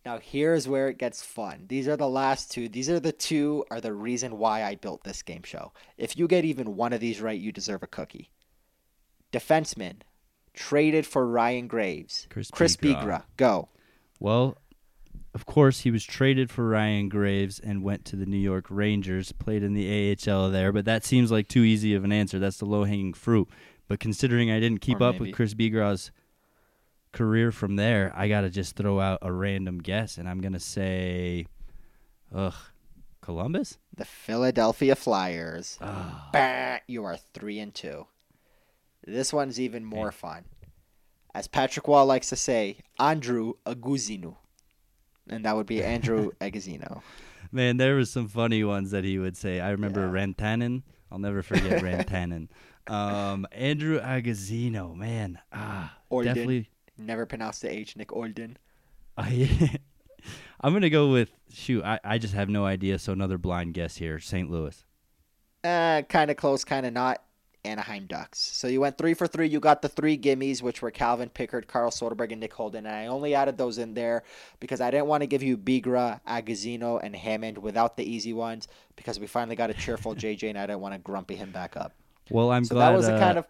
Now 0.04 0.18
here's 0.18 0.68
where 0.68 0.88
it 0.88 0.98
gets 0.98 1.22
fun. 1.22 1.64
These 1.68 1.88
are 1.88 1.96
the 1.96 2.08
last 2.08 2.50
two. 2.52 2.68
These 2.68 2.88
are 2.88 3.00
the 3.00 3.10
two 3.12 3.64
are 3.72 3.80
the 3.80 3.92
reason 3.92 4.38
why 4.38 4.62
I 4.62 4.76
built 4.76 5.02
this 5.02 5.20
game 5.20 5.42
show. 5.42 5.72
If 5.98 6.16
you 6.16 6.28
get 6.28 6.44
even 6.44 6.76
one 6.76 6.92
of 6.92 7.00
these 7.00 7.20
right, 7.20 7.38
you 7.38 7.50
deserve 7.50 7.82
a 7.82 7.88
cookie. 7.88 8.30
Defenseman 9.32 9.96
traded 10.54 11.06
for 11.06 11.26
Ryan 11.26 11.66
Graves. 11.66 12.26
Chris 12.30 12.50
Chris 12.52 12.76
Bigras. 12.76 13.02
Bigras. 13.02 13.22
Go. 13.36 13.68
Well, 14.20 14.58
of 15.34 15.44
course, 15.46 15.80
he 15.80 15.90
was 15.90 16.04
traded 16.04 16.50
for 16.50 16.68
Ryan 16.68 17.08
Graves 17.08 17.60
and 17.60 17.82
went 17.82 18.04
to 18.06 18.16
the 18.16 18.26
New 18.26 18.38
York 18.38 18.66
Rangers, 18.70 19.32
played 19.32 19.62
in 19.62 19.74
the 19.74 20.16
AHL 20.28 20.50
there, 20.50 20.72
but 20.72 20.84
that 20.86 21.04
seems 21.04 21.30
like 21.30 21.48
too 21.48 21.62
easy 21.62 21.94
of 21.94 22.04
an 22.04 22.12
answer. 22.12 22.38
That's 22.38 22.58
the 22.58 22.64
low 22.64 22.84
hanging 22.84 23.12
fruit. 23.12 23.48
But 23.88 24.00
considering 24.00 24.50
I 24.50 24.58
didn't 24.60 24.80
keep 24.80 25.00
Or 25.00 25.04
up 25.04 25.14
maybe- 25.16 25.26
with 25.26 25.34
Chris 25.34 25.54
Bigras's 25.54 26.10
career 27.12 27.52
from 27.52 27.76
there, 27.76 28.12
I 28.16 28.28
got 28.28 28.40
to 28.42 28.50
just 28.50 28.76
throw 28.76 28.98
out 29.00 29.18
a 29.22 29.32
random 29.32 29.78
guess, 29.78 30.16
and 30.18 30.28
I'm 30.28 30.40
going 30.40 30.54
to 30.54 30.60
say, 30.60 31.46
ugh, 32.34 32.54
Columbus? 33.20 33.78
The 33.96 34.04
Philadelphia 34.04 34.94
Flyers. 34.94 35.78
Ah. 35.80 36.30
Bah, 36.32 36.78
you 36.86 37.04
are 37.04 37.16
three 37.34 37.58
and 37.58 37.74
two. 37.74 38.06
This 39.06 39.32
one's 39.32 39.60
even 39.60 39.84
more 39.84 40.10
fun. 40.12 40.44
As 41.36 41.46
Patrick 41.46 41.86
Wall 41.86 42.06
likes 42.06 42.30
to 42.30 42.36
say, 42.36 42.78
Andrew 42.98 43.52
Aguzinu. 43.66 44.36
And 45.28 45.44
that 45.44 45.54
would 45.54 45.66
be 45.66 45.84
Andrew 45.94 46.30
Agozzino. 46.40 47.02
Man, 47.52 47.76
there 47.76 47.94
was 47.96 48.08
some 48.10 48.26
funny 48.26 48.64
ones 48.64 48.90
that 48.92 49.04
he 49.04 49.18
would 49.18 49.36
say. 49.36 49.60
I 49.60 49.68
remember 49.72 50.00
Yeah. 50.00 50.12
Rantanen. 50.24 50.82
I'll 51.12 51.18
never 51.18 51.42
forget 51.42 51.82
Rantanen. 51.82 52.48
Um, 52.86 53.46
Andrew 53.52 54.00
Agozzino, 54.00 54.96
man, 54.96 55.38
ah, 55.52 55.98
Olden. 56.10 56.28
definitely. 56.28 56.70
Never 56.96 57.26
pronounced 57.26 57.60
the 57.60 57.70
H, 57.70 57.96
Nick 57.96 58.14
Olden. 58.14 58.56
I, 59.18 59.78
I'm 60.62 60.72
gonna 60.72 60.88
go 60.88 61.10
with 61.12 61.32
shoot. 61.52 61.84
I, 61.84 62.00
I 62.02 62.16
just 62.16 62.32
have 62.32 62.48
no 62.48 62.64
idea. 62.64 62.98
So 62.98 63.12
another 63.12 63.36
blind 63.36 63.74
guess 63.74 63.96
here. 63.96 64.18
St. 64.20 64.50
Louis. 64.50 64.84
Uh, 65.62 66.00
kind 66.08 66.30
of 66.30 66.38
close, 66.38 66.64
kind 66.64 66.86
of 66.86 66.94
not. 66.94 67.22
Anaheim 67.66 68.06
Ducks. 68.06 68.38
So 68.38 68.68
you 68.68 68.80
went 68.80 68.96
three 68.96 69.12
for 69.14 69.26
three. 69.26 69.48
You 69.48 69.60
got 69.60 69.82
the 69.82 69.88
three 69.88 70.16
gimmies, 70.16 70.62
which 70.62 70.80
were 70.80 70.90
Calvin 70.90 71.28
Pickard, 71.28 71.66
Carl 71.68 71.90
Soderberg, 71.90 72.30
and 72.32 72.40
Nick 72.40 72.52
Holden. 72.54 72.86
And 72.86 72.94
I 72.94 73.06
only 73.06 73.34
added 73.34 73.58
those 73.58 73.78
in 73.78 73.94
there 73.94 74.22
because 74.60 74.80
I 74.80 74.90
didn't 74.90 75.06
want 75.06 75.22
to 75.22 75.26
give 75.26 75.42
you 75.42 75.56
Bigras, 75.58 76.20
Agozzino, 76.26 77.00
and 77.02 77.14
Hammond 77.14 77.58
without 77.58 77.96
the 77.96 78.04
easy 78.04 78.32
ones 78.32 78.68
because 78.96 79.20
we 79.20 79.26
finally 79.26 79.56
got 79.56 79.68
a 79.70 79.74
cheerful 79.74 80.14
JJ, 80.22 80.48
and 80.48 80.58
I 80.58 80.66
didn't 80.66 80.80
want 80.80 80.94
to 80.94 80.98
grumpy 81.00 81.34
him 81.36 81.50
back 81.50 81.76
up. 81.76 81.92
Well, 82.30 82.50
I'm 82.50 82.64
so 82.64 82.74
glad. 82.76 82.90
that 82.90 82.96
was 82.96 83.08
a 83.08 83.14
uh, 83.14 83.18
kind 83.18 83.38
of 83.38 83.46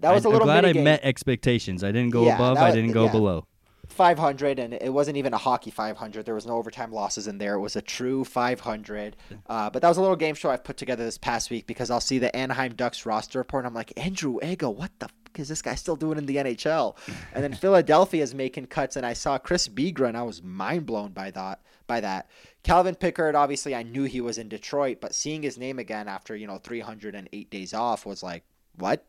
that 0.00 0.12
was 0.12 0.26
I, 0.26 0.28
a 0.28 0.32
little 0.32 0.48
I'm 0.50 0.54
glad 0.54 0.64
I 0.64 0.68
mini-game. 0.68 0.84
met 0.84 1.00
expectations. 1.04 1.84
I 1.84 1.92
didn't 1.92 2.10
go 2.10 2.24
Yeah, 2.26 2.34
above. 2.34 2.56
that 2.56 2.64
I 2.64 2.70
didn't 2.72 2.92
go 2.92 3.04
yeah. 3.04 3.12
below. 3.12 3.46
500 3.88 4.58
and 4.58 4.74
it 4.74 4.92
wasn't 4.92 5.16
even 5.16 5.32
a 5.32 5.38
hockey 5.38 5.70
500 5.70 6.24
there 6.24 6.34
was 6.34 6.46
no 6.46 6.54
overtime 6.54 6.92
losses 6.92 7.26
in 7.26 7.38
there. 7.38 7.54
It 7.54 7.60
was 7.60 7.76
a 7.76 7.82
true 7.82 8.24
500 8.24 9.16
uh, 9.48 9.70
but 9.70 9.82
that 9.82 9.88
was 9.88 9.96
a 9.96 10.00
little 10.00 10.16
game 10.16 10.34
show 10.34 10.50
i've 10.50 10.64
put 10.64 10.76
together 10.76 11.04
this 11.04 11.18
past 11.18 11.50
week 11.50 11.66
because 11.66 11.90
i'll 11.90 12.00
see 12.00 12.18
the 12.18 12.34
anaheim 12.34 12.74
ducks 12.74 13.06
roster 13.06 13.38
report 13.38 13.62
and 13.64 13.68
i'm 13.68 13.74
like 13.74 13.92
andrew 13.96 14.38
ego 14.42 14.70
what 14.70 14.90
the 14.98 15.08
fuck 15.08 15.38
is 15.38 15.48
this 15.48 15.62
guy 15.62 15.74
still 15.74 15.96
doing 15.96 16.18
in 16.18 16.26
the 16.26 16.36
nhl 16.36 16.96
and 17.32 17.42
then 17.42 17.54
philadelphia 17.60 18.22
is 18.22 18.34
making 18.34 18.66
cuts 18.66 18.96
and 18.96 19.06
i 19.06 19.12
saw 19.12 19.38
chris 19.38 19.68
Bigras 19.68 20.08
and 20.08 20.16
i 20.16 20.22
was 20.22 20.42
mind 20.42 20.86
blown 20.86 21.12
by 21.12 21.30
that 21.30 21.60
by 21.86 22.00
that. 22.00 22.30
Calvin 22.62 22.94
pickard 22.94 23.34
obviously 23.34 23.74
i 23.74 23.82
knew 23.82 24.04
he 24.04 24.20
was 24.20 24.38
in 24.38 24.48
detroit 24.48 24.98
but 25.00 25.14
seeing 25.14 25.42
his 25.42 25.58
name 25.58 25.78
again 25.78 26.08
after 26.08 26.34
you 26.34 26.46
know 26.46 26.58
308 26.58 27.50
days 27.50 27.74
off 27.74 28.06
was 28.06 28.22
like 28.22 28.44
what? 28.76 29.04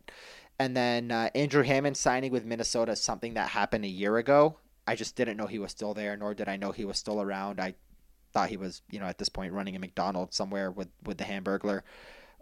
And 0.60 0.76
then 0.76 1.12
uh, 1.12 1.30
Andrew 1.36 1.64
Hammond 1.64 1.98
signing 1.98 2.32
with 2.32 2.46
Minnesota 2.46 2.94
is 2.94 3.02
something 3.02 3.34
that 3.34 3.50
happened 3.50 3.86
a 3.86 3.90
year 3.90 4.18
ago. 4.18 4.58
I 4.88 4.96
just 4.96 5.16
didn't 5.16 5.38
know 5.38 5.48
he 5.48 5.60
was 5.60 5.72
still 5.72 5.94
there, 5.94 6.16
nor 6.16 6.34
did 6.34 6.48
I 6.48 6.58
know 6.58 6.72
he 6.72 6.86
was 6.86 6.98
still 6.98 7.22
around. 7.22 7.60
I 7.60 7.76
thought 8.34 8.50
he 8.50 8.58
was, 8.58 8.82
you 8.90 9.00
know, 9.00 9.06
at 9.06 9.18
this 9.18 9.30
point 9.30 9.54
running 9.54 9.76
a 9.76 9.80
McDonald's 9.80 10.36
somewhere 10.36 10.72
with 10.72 10.90
with 11.04 11.18
the 11.18 11.24
Hamburglar. 11.24 11.82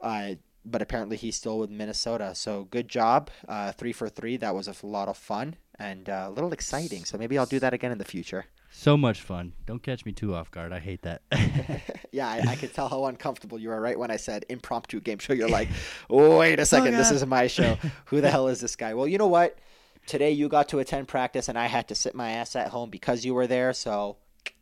Uh, 0.02 0.36
but 0.66 0.82
apparently 0.82 1.18
he's 1.18 1.36
still 1.36 1.60
with 1.60 1.70
Minnesota. 1.70 2.34
So 2.36 2.66
good 2.66 2.88
job, 2.88 3.30
uh, 3.48 3.72
three 3.74 3.92
for 3.92 4.10
three. 4.10 4.38
That 4.38 4.56
was 4.56 4.68
a 4.68 4.86
lot 4.86 5.08
of 5.08 5.18
fun 5.18 5.56
and 5.78 6.10
uh, 6.10 6.26
a 6.28 6.32
little 6.32 6.54
exciting. 6.54 7.06
So 7.06 7.18
maybe 7.18 7.38
I'll 7.38 7.46
do 7.46 7.60
that 7.60 7.74
again 7.74 7.92
in 7.92 7.98
the 7.98 8.06
future. 8.06 8.46
So 8.72 8.98
much 8.98 9.22
fun. 9.22 9.54
Don't 9.68 9.84
catch 9.84 10.04
me 10.04 10.14
too 10.14 10.34
off 10.34 10.50
guard. 10.50 10.74
I 10.74 10.80
hate 10.80 11.04
that. 11.04 11.22
yeah, 12.12 12.28
I, 12.28 12.44
I 12.50 12.56
could 12.56 12.74
tell 12.74 12.90
how 12.90 13.06
uncomfortable 13.06 13.60
you 13.60 13.70
were 13.70 13.80
right 13.80 13.98
when 13.98 14.10
I 14.10 14.18
said 14.18 14.46
impromptu 14.50 15.00
game 15.00 15.20
show. 15.20 15.34
You're 15.34 15.50
like, 15.50 15.70
wait 16.10 16.60
a 16.60 16.66
second, 16.66 16.96
this 16.96 17.12
is 17.12 17.26
my 17.26 17.48
show. 17.48 17.78
Who 18.06 18.22
the 18.22 18.32
hell 18.32 18.48
is 18.48 18.60
this 18.60 18.76
guy? 18.76 18.94
Well, 18.94 19.08
you 19.08 19.18
know 19.18 19.28
what? 19.28 19.58
Today 20.06 20.32
you 20.32 20.50
got 20.50 20.70
to 20.70 20.80
attend 20.80 21.08
practice, 21.08 21.48
and 21.48 21.58
I 21.58 21.68
had 21.68 21.88
to 21.88 21.96
sit 21.96 22.14
my 22.14 22.32
ass 22.32 22.56
at 22.56 22.70
home 22.70 22.90
because 22.90 23.26
you 23.26 23.34
were 23.34 23.48
there. 23.48 23.74
So 23.74 24.18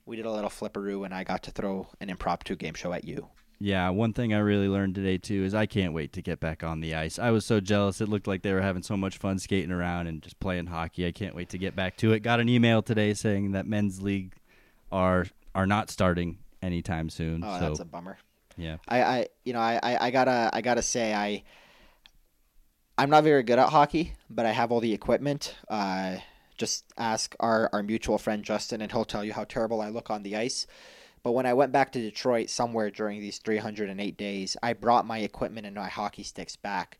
we 0.05 0.15
did 0.15 0.25
a 0.25 0.31
little 0.31 0.49
flipperoo, 0.49 1.03
and 1.05 1.13
I 1.13 1.23
got 1.23 1.43
to 1.43 1.51
throw 1.51 1.87
an 1.99 2.09
impromptu 2.09 2.55
game 2.55 2.73
show 2.73 2.93
at 2.93 3.03
you. 3.05 3.27
Yeah, 3.63 3.89
one 3.89 4.11
thing 4.13 4.33
I 4.33 4.39
really 4.39 4.67
learned 4.67 4.95
today 4.95 5.19
too 5.19 5.43
is 5.43 5.53
I 5.53 5.67
can't 5.67 5.93
wait 5.93 6.13
to 6.13 6.21
get 6.23 6.39
back 6.39 6.63
on 6.63 6.79
the 6.81 6.95
ice. 6.95 7.19
I 7.19 7.29
was 7.29 7.45
so 7.45 7.59
jealous. 7.59 8.01
It 8.01 8.09
looked 8.09 8.25
like 8.25 8.41
they 8.41 8.53
were 8.53 8.61
having 8.61 8.81
so 8.81 8.97
much 8.97 9.19
fun 9.19 9.37
skating 9.37 9.71
around 9.71 10.07
and 10.07 10.19
just 10.21 10.39
playing 10.39 10.65
hockey. 10.65 11.05
I 11.05 11.11
can't 11.11 11.35
wait 11.35 11.49
to 11.49 11.59
get 11.59 11.75
back 11.75 11.95
to 11.97 12.11
it. 12.11 12.21
Got 12.21 12.39
an 12.39 12.49
email 12.49 12.81
today 12.81 13.13
saying 13.13 13.51
that 13.51 13.67
men's 13.67 14.01
league 14.01 14.33
are 14.91 15.27
are 15.53 15.67
not 15.67 15.91
starting 15.91 16.39
anytime 16.63 17.09
soon. 17.09 17.43
Oh, 17.43 17.59
so 17.59 17.67
that's 17.67 17.79
a 17.81 17.85
bummer. 17.85 18.17
yeah. 18.57 18.77
I, 18.87 19.03
I 19.03 19.27
you 19.45 19.53
know, 19.53 19.59
I, 19.59 19.79
I, 19.83 20.07
I 20.07 20.11
gotta 20.11 20.49
I 20.51 20.61
gotta 20.61 20.81
say 20.81 21.13
I 21.13 21.43
I'm 22.97 23.09
not 23.09 23.23
very 23.23 23.43
good 23.43 23.59
at 23.59 23.69
hockey, 23.69 24.13
but 24.29 24.45
I 24.45 24.51
have 24.51 24.71
all 24.71 24.79
the 24.79 24.93
equipment. 24.93 25.55
Uh, 25.67 26.17
just 26.57 26.85
ask 26.97 27.35
our, 27.39 27.69
our 27.73 27.81
mutual 27.81 28.17
friend 28.17 28.43
Justin 28.43 28.81
and 28.81 28.91
he'll 28.91 29.05
tell 29.05 29.23
you 29.25 29.33
how 29.33 29.43
terrible 29.43 29.81
I 29.81 29.89
look 29.89 30.09
on 30.11 30.23
the 30.23 30.35
ice. 30.35 30.67
But 31.23 31.31
when 31.31 31.45
I 31.45 31.53
went 31.53 31.71
back 31.71 31.91
to 31.91 32.01
Detroit 32.01 32.49
somewhere 32.49 32.89
during 32.89 33.19
these 33.19 33.37
308 33.37 34.17
days, 34.17 34.57
I 34.61 34.73
brought 34.73 35.05
my 35.05 35.19
equipment 35.19 35.67
and 35.67 35.75
my 35.75 35.89
hockey 35.89 36.23
sticks 36.23 36.55
back, 36.55 36.97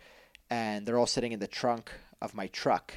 and 0.50 0.86
they're 0.86 0.98
all 0.98 1.08
sitting 1.08 1.32
in 1.32 1.40
the 1.40 1.48
trunk 1.48 1.92
of 2.22 2.36
my 2.36 2.48
truck. 2.48 2.94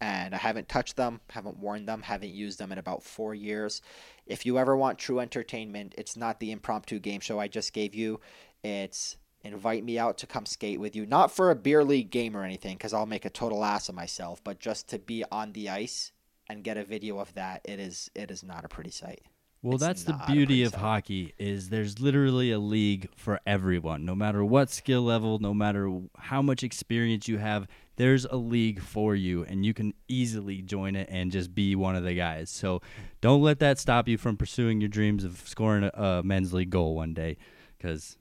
And 0.00 0.34
I 0.34 0.38
haven't 0.38 0.68
touched 0.68 0.96
them, 0.96 1.20
haven't 1.30 1.58
worn 1.58 1.84
them, 1.84 2.02
haven't 2.02 2.32
used 2.32 2.58
them 2.58 2.72
in 2.72 2.78
about 2.78 3.02
four 3.02 3.34
years. 3.34 3.82
If 4.26 4.46
you 4.46 4.58
ever 4.58 4.76
want 4.76 4.98
true 4.98 5.18
entertainment, 5.18 5.94
it's 5.98 6.16
not 6.16 6.40
the 6.40 6.52
impromptu 6.52 7.00
game 7.00 7.20
show 7.20 7.38
I 7.38 7.48
just 7.48 7.72
gave 7.72 7.94
you. 7.94 8.20
It's 8.62 9.16
invite 9.42 9.84
me 9.84 9.98
out 9.98 10.18
to 10.18 10.26
come 10.26 10.46
skate 10.46 10.80
with 10.80 10.94
you. 10.94 11.06
Not 11.06 11.30
for 11.30 11.50
a 11.50 11.54
beer 11.54 11.84
league 11.84 12.10
game 12.10 12.36
or 12.36 12.44
anything, 12.44 12.76
because 12.76 12.92
I'll 12.92 13.06
make 13.06 13.24
a 13.24 13.30
total 13.30 13.64
ass 13.64 13.88
of 13.88 13.94
myself, 13.94 14.42
but 14.44 14.60
just 14.60 14.88
to 14.88 14.98
be 14.98 15.24
on 15.30 15.52
the 15.52 15.68
ice 15.68 16.12
and 16.48 16.64
get 16.64 16.76
a 16.76 16.84
video 16.84 17.18
of 17.18 17.32
that. 17.34 17.60
It 17.64 17.78
is 17.78 18.10
it 18.14 18.30
is 18.30 18.42
not 18.42 18.64
a 18.64 18.68
pretty 18.68 18.90
sight. 18.90 19.22
Well, 19.62 19.74
It's 19.74 19.84
that's 19.84 20.04
the 20.04 20.18
beauty 20.26 20.62
of 20.62 20.72
sight. 20.72 20.80
hockey 20.80 21.34
is 21.38 21.68
there's 21.68 22.00
literally 22.00 22.50
a 22.50 22.58
league 22.58 23.10
for 23.14 23.40
everyone. 23.46 24.06
No 24.06 24.14
matter 24.14 24.42
what 24.42 24.70
skill 24.70 25.02
level, 25.02 25.38
no 25.38 25.52
matter 25.52 26.00
how 26.16 26.40
much 26.40 26.64
experience 26.64 27.28
you 27.28 27.36
have, 27.36 27.68
there's 27.96 28.24
a 28.24 28.36
league 28.36 28.80
for 28.80 29.14
you, 29.14 29.44
and 29.44 29.66
you 29.66 29.74
can 29.74 29.92
easily 30.08 30.62
join 30.62 30.96
it 30.96 31.08
and 31.10 31.30
just 31.30 31.54
be 31.54 31.76
one 31.76 31.94
of 31.94 32.04
the 32.04 32.14
guys. 32.14 32.48
So 32.48 32.80
don't 33.20 33.42
let 33.42 33.58
that 33.58 33.78
stop 33.78 34.08
you 34.08 34.16
from 34.16 34.38
pursuing 34.38 34.80
your 34.80 34.88
dreams 34.88 35.24
of 35.24 35.42
scoring 35.46 35.84
a, 35.84 36.02
a 36.02 36.22
men's 36.22 36.54
league 36.54 36.70
goal 36.70 36.94
one 36.96 37.12
day, 37.12 37.36
because 37.76 38.16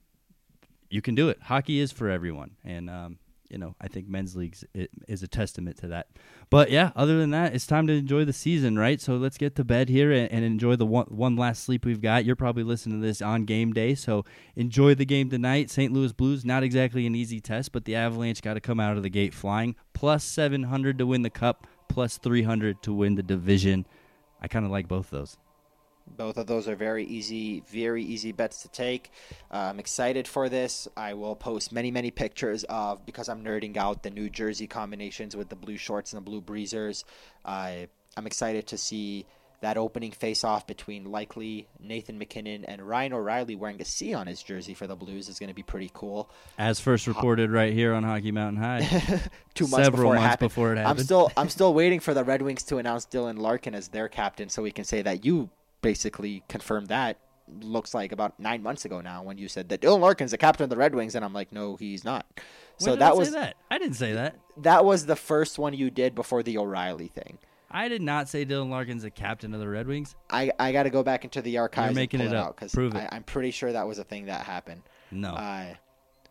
you 0.89 1.01
can 1.01 1.15
do 1.15 1.29
it. 1.29 1.39
Hockey 1.43 1.79
is 1.79 1.91
for 1.91 2.09
everyone, 2.09 2.51
and 2.63 2.89
um, 2.89 3.19
you 3.49 3.57
know 3.57 3.75
I 3.79 3.87
think 3.87 4.07
men's 4.07 4.35
leagues 4.35 4.63
is 5.07 5.23
a 5.23 5.27
testament 5.27 5.77
to 5.77 5.87
that. 5.87 6.07
But 6.49 6.71
yeah, 6.71 6.91
other 6.95 7.17
than 7.19 7.29
that, 7.31 7.53
it's 7.53 7.67
time 7.67 7.87
to 7.87 7.93
enjoy 7.93 8.25
the 8.25 8.33
season, 8.33 8.77
right? 8.77 8.99
So 8.99 9.17
let's 9.17 9.37
get 9.37 9.55
to 9.57 9.63
bed 9.63 9.89
here 9.89 10.11
and, 10.11 10.31
and 10.31 10.43
enjoy 10.43 10.75
the 10.75 10.85
one, 10.85 11.05
one 11.07 11.35
last 11.35 11.63
sleep 11.63 11.85
we've 11.85 12.01
got. 12.01 12.25
You're 12.25 12.35
probably 12.35 12.63
listening 12.63 13.01
to 13.01 13.05
this 13.05 13.21
on 13.21 13.45
game 13.45 13.71
day, 13.71 13.95
so 13.95 14.25
enjoy 14.55 14.95
the 14.95 15.05
game 15.05 15.29
tonight. 15.29 15.69
St. 15.69 15.93
Louis 15.93 16.13
Blues, 16.13 16.43
not 16.43 16.63
exactly 16.63 17.05
an 17.05 17.15
easy 17.15 17.39
test, 17.39 17.71
but 17.71 17.85
the 17.85 17.95
Avalanche 17.95 18.41
got 18.41 18.55
to 18.55 18.61
come 18.61 18.79
out 18.79 18.97
of 18.97 19.03
the 19.03 19.09
gate 19.09 19.33
flying. 19.33 19.75
Plus 19.93 20.23
700 20.23 20.97
to 20.97 21.05
win 21.05 21.21
the 21.21 21.29
cup, 21.29 21.67
plus 21.87 22.17
300 22.17 22.81
to 22.83 22.93
win 22.93 23.15
the 23.15 23.23
division. 23.23 23.85
I 24.41 24.47
kind 24.47 24.65
of 24.65 24.71
like 24.71 24.87
both 24.87 25.09
those. 25.09 25.37
Both 26.17 26.37
of 26.37 26.47
those 26.47 26.67
are 26.67 26.75
very 26.75 27.05
easy, 27.05 27.63
very 27.71 28.03
easy 28.03 28.31
bets 28.31 28.61
to 28.63 28.67
take. 28.69 29.11
Uh, 29.51 29.57
I'm 29.57 29.79
excited 29.79 30.27
for 30.27 30.49
this. 30.49 30.87
I 30.97 31.13
will 31.13 31.35
post 31.35 31.71
many, 31.71 31.91
many 31.91 32.11
pictures 32.11 32.63
of 32.65 33.05
because 33.05 33.29
I'm 33.29 33.43
nerding 33.43 33.77
out 33.77 34.03
the 34.03 34.09
New 34.09 34.29
Jersey 34.29 34.67
combinations 34.67 35.35
with 35.35 35.49
the 35.49 35.55
blue 35.55 35.77
shorts 35.77 36.13
and 36.13 36.17
the 36.17 36.25
blue 36.25 36.41
breezers. 36.41 37.03
Uh, 37.45 37.85
I'm 38.17 38.27
excited 38.27 38.67
to 38.67 38.77
see 38.77 39.25
that 39.61 39.77
opening 39.77 40.11
face-off 40.11 40.65
between 40.65 41.05
likely 41.05 41.67
Nathan 41.79 42.17
MacKinnon 42.17 42.65
and 42.65 42.81
Ryan 42.81 43.13
O'Reilly 43.13 43.55
wearing 43.55 43.81
a 43.81 43.85
C 43.85 44.13
on 44.13 44.27
his 44.27 44.41
jersey 44.41 44.73
for 44.73 44.87
the 44.87 44.95
Blues 44.95 45.27
is 45.27 45.39
going 45.39 45.49
to 45.49 45.53
be 45.53 45.63
pretty 45.63 45.91
cool. 45.93 46.29
As 46.57 46.79
first 46.79 47.07
reported 47.07 47.51
right 47.51 47.73
here 47.73 47.93
on 47.93 48.03
Hockey 48.03 48.31
Mountain 48.31 48.61
High, 48.61 48.79
two 49.53 49.67
months 49.67 49.85
several 49.85 50.11
before 50.11 50.15
it 50.15 50.19
months 50.19 50.37
before 50.37 50.73
it 50.73 50.77
happened. 50.77 50.99
I'm 50.99 51.03
still 51.03 51.31
I'm 51.35 51.49
still 51.49 51.73
waiting 51.73 51.99
for 51.99 52.13
the 52.13 52.23
Red 52.23 52.41
Wings 52.41 52.63
to 52.63 52.77
announce 52.77 53.05
Dylan 53.05 53.37
Larkin 53.37 53.75
as 53.75 53.89
their 53.89 54.07
captain, 54.07 54.49
so 54.49 54.63
we 54.63 54.71
can 54.71 54.85
say 54.85 55.01
that 55.01 55.25
you 55.25 55.49
basically 55.81 56.43
confirmed 56.49 56.87
that. 56.87 57.17
Looks 57.61 57.95
like 57.95 58.11
about 58.11 58.39
nine 58.39 58.61
months 58.61 58.85
ago 58.85 59.01
now 59.01 59.23
when 59.23 59.39
you 59.39 59.47
said 59.47 59.69
that 59.69 59.81
Dylan 59.81 60.01
Larkin's 60.01 60.29
the 60.31 60.37
captain 60.37 60.65
of 60.65 60.69
the 60.69 60.77
Red 60.77 60.93
Wings, 60.93 61.15
and 61.15 61.25
I'm 61.25 61.33
like, 61.33 61.51
no, 61.51 61.75
he's 61.77 62.03
not. 62.05 62.25
So 62.77 62.91
When 62.91 62.99
did 62.99 62.99
that 63.01 63.11
I 63.11 63.13
say 63.13 63.19
was 63.19 63.31
that. 63.31 63.55
I 63.71 63.77
didn't 63.79 63.95
say 63.95 64.13
that. 64.13 64.35
that 64.57 64.85
was 64.85 65.07
the 65.07 65.15
first 65.15 65.57
one 65.57 65.73
you 65.73 65.89
did 65.89 66.13
before 66.13 66.43
the 66.43 66.59
O'Reilly 66.59 67.07
thing. 67.07 67.39
I 67.71 67.87
did 67.87 68.01
not 68.03 68.29
say 68.29 68.45
Dylan 68.45 68.69
Larkin's 68.69 69.01
the 69.03 69.09
captain 69.09 69.53
of 69.55 69.59
the 69.59 69.67
Red 69.67 69.87
Wings. 69.87 70.15
I, 70.29 70.51
I 70.59 70.71
got 70.71 70.83
to 70.83 70.89
go 70.91 71.01
back 71.03 71.23
into 71.23 71.41
the 71.41 71.57
archives. 71.57 71.95
making 71.95 72.21
and 72.21 72.29
pull 72.29 72.37
it 72.37 72.39
up. 72.41 72.55
because 72.55 72.73
Prove 72.73 72.95
it. 72.95 73.07
I'm 73.11 73.23
pretty 73.23 73.51
sure 73.51 73.71
that 73.71 73.87
was 73.87 73.97
a 73.99 74.03
thing 74.03 74.25
that 74.25 74.43
happened. 74.45 74.81
No. 75.11 75.29
Uh, 75.33 75.73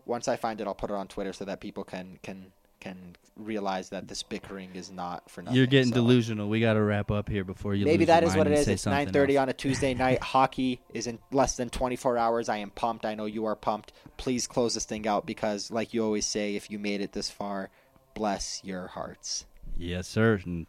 once 0.05 0.29
I 0.29 0.37
find 0.37 0.61
it, 0.61 0.67
I'll 0.67 0.75
put 0.75 0.91
it 0.91 0.95
on 0.95 1.07
Twitter 1.09 1.33
so 1.33 1.45
that 1.45 1.61
people 1.61 1.83
can 1.85 2.19
can 2.23 2.53
can 2.81 3.17
realize 3.37 3.89
that 3.91 4.09
this 4.09 4.23
bickering 4.23 4.75
is 4.75 4.91
not 4.91 5.31
for 5.31 5.43
nothing. 5.43 5.57
You're 5.57 5.67
getting 5.67 5.91
so. 5.91 5.97
delusional. 5.97 6.49
We 6.49 6.61
got 6.61 6.75
to 6.75 6.83
wrap 6.83 7.11
up 7.11 7.29
here 7.29 7.45
before 7.45 7.75
you. 7.75 7.85
Maybe 7.85 8.05
that 8.07 8.25
is 8.25 8.35
what 8.35 8.47
it 8.47 8.53
is. 8.53 8.69
It's 8.69 8.85
9:30 8.85 9.41
on 9.41 9.49
a 9.49 9.53
Tuesday 9.53 9.95
night. 10.07 10.23
Hockey 10.23 10.81
is 10.93 11.07
in 11.07 11.19
less 11.33 11.57
than 11.57 11.71
24 11.71 12.19
hours. 12.19 12.49
I 12.49 12.59
am 12.59 12.71
pumped. 12.71 13.05
I 13.05 13.15
know 13.15 13.27
you 13.27 13.45
are 13.47 13.57
pumped. 13.57 13.93
Please 14.17 14.47
close 14.47 14.75
this 14.75 14.85
thing 14.85 15.07
out 15.07 15.27
because, 15.27 15.71
like 15.71 15.95
you 15.95 16.05
always 16.05 16.27
say, 16.27 16.57
if 16.57 16.71
you 16.71 16.79
made 16.79 17.01
it 17.01 17.13
this 17.13 17.31
far, 17.31 17.71
bless 18.15 18.61
your 18.65 18.89
hearts. 18.89 19.47
Yes, 19.77 20.09
sir. 20.09 20.41
And 20.45 20.67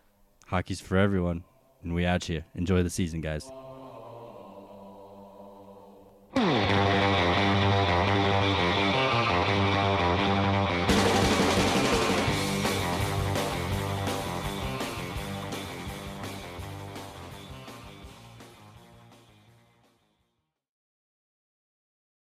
hockey's 0.47 0.81
for 0.81 0.97
everyone. 0.97 1.43
And 1.83 1.93
we 1.93 2.05
out 2.05 2.25
here. 2.25 2.45
Enjoy 2.55 2.83
the 2.83 2.89
season, 2.89 3.21
guys. 3.21 3.49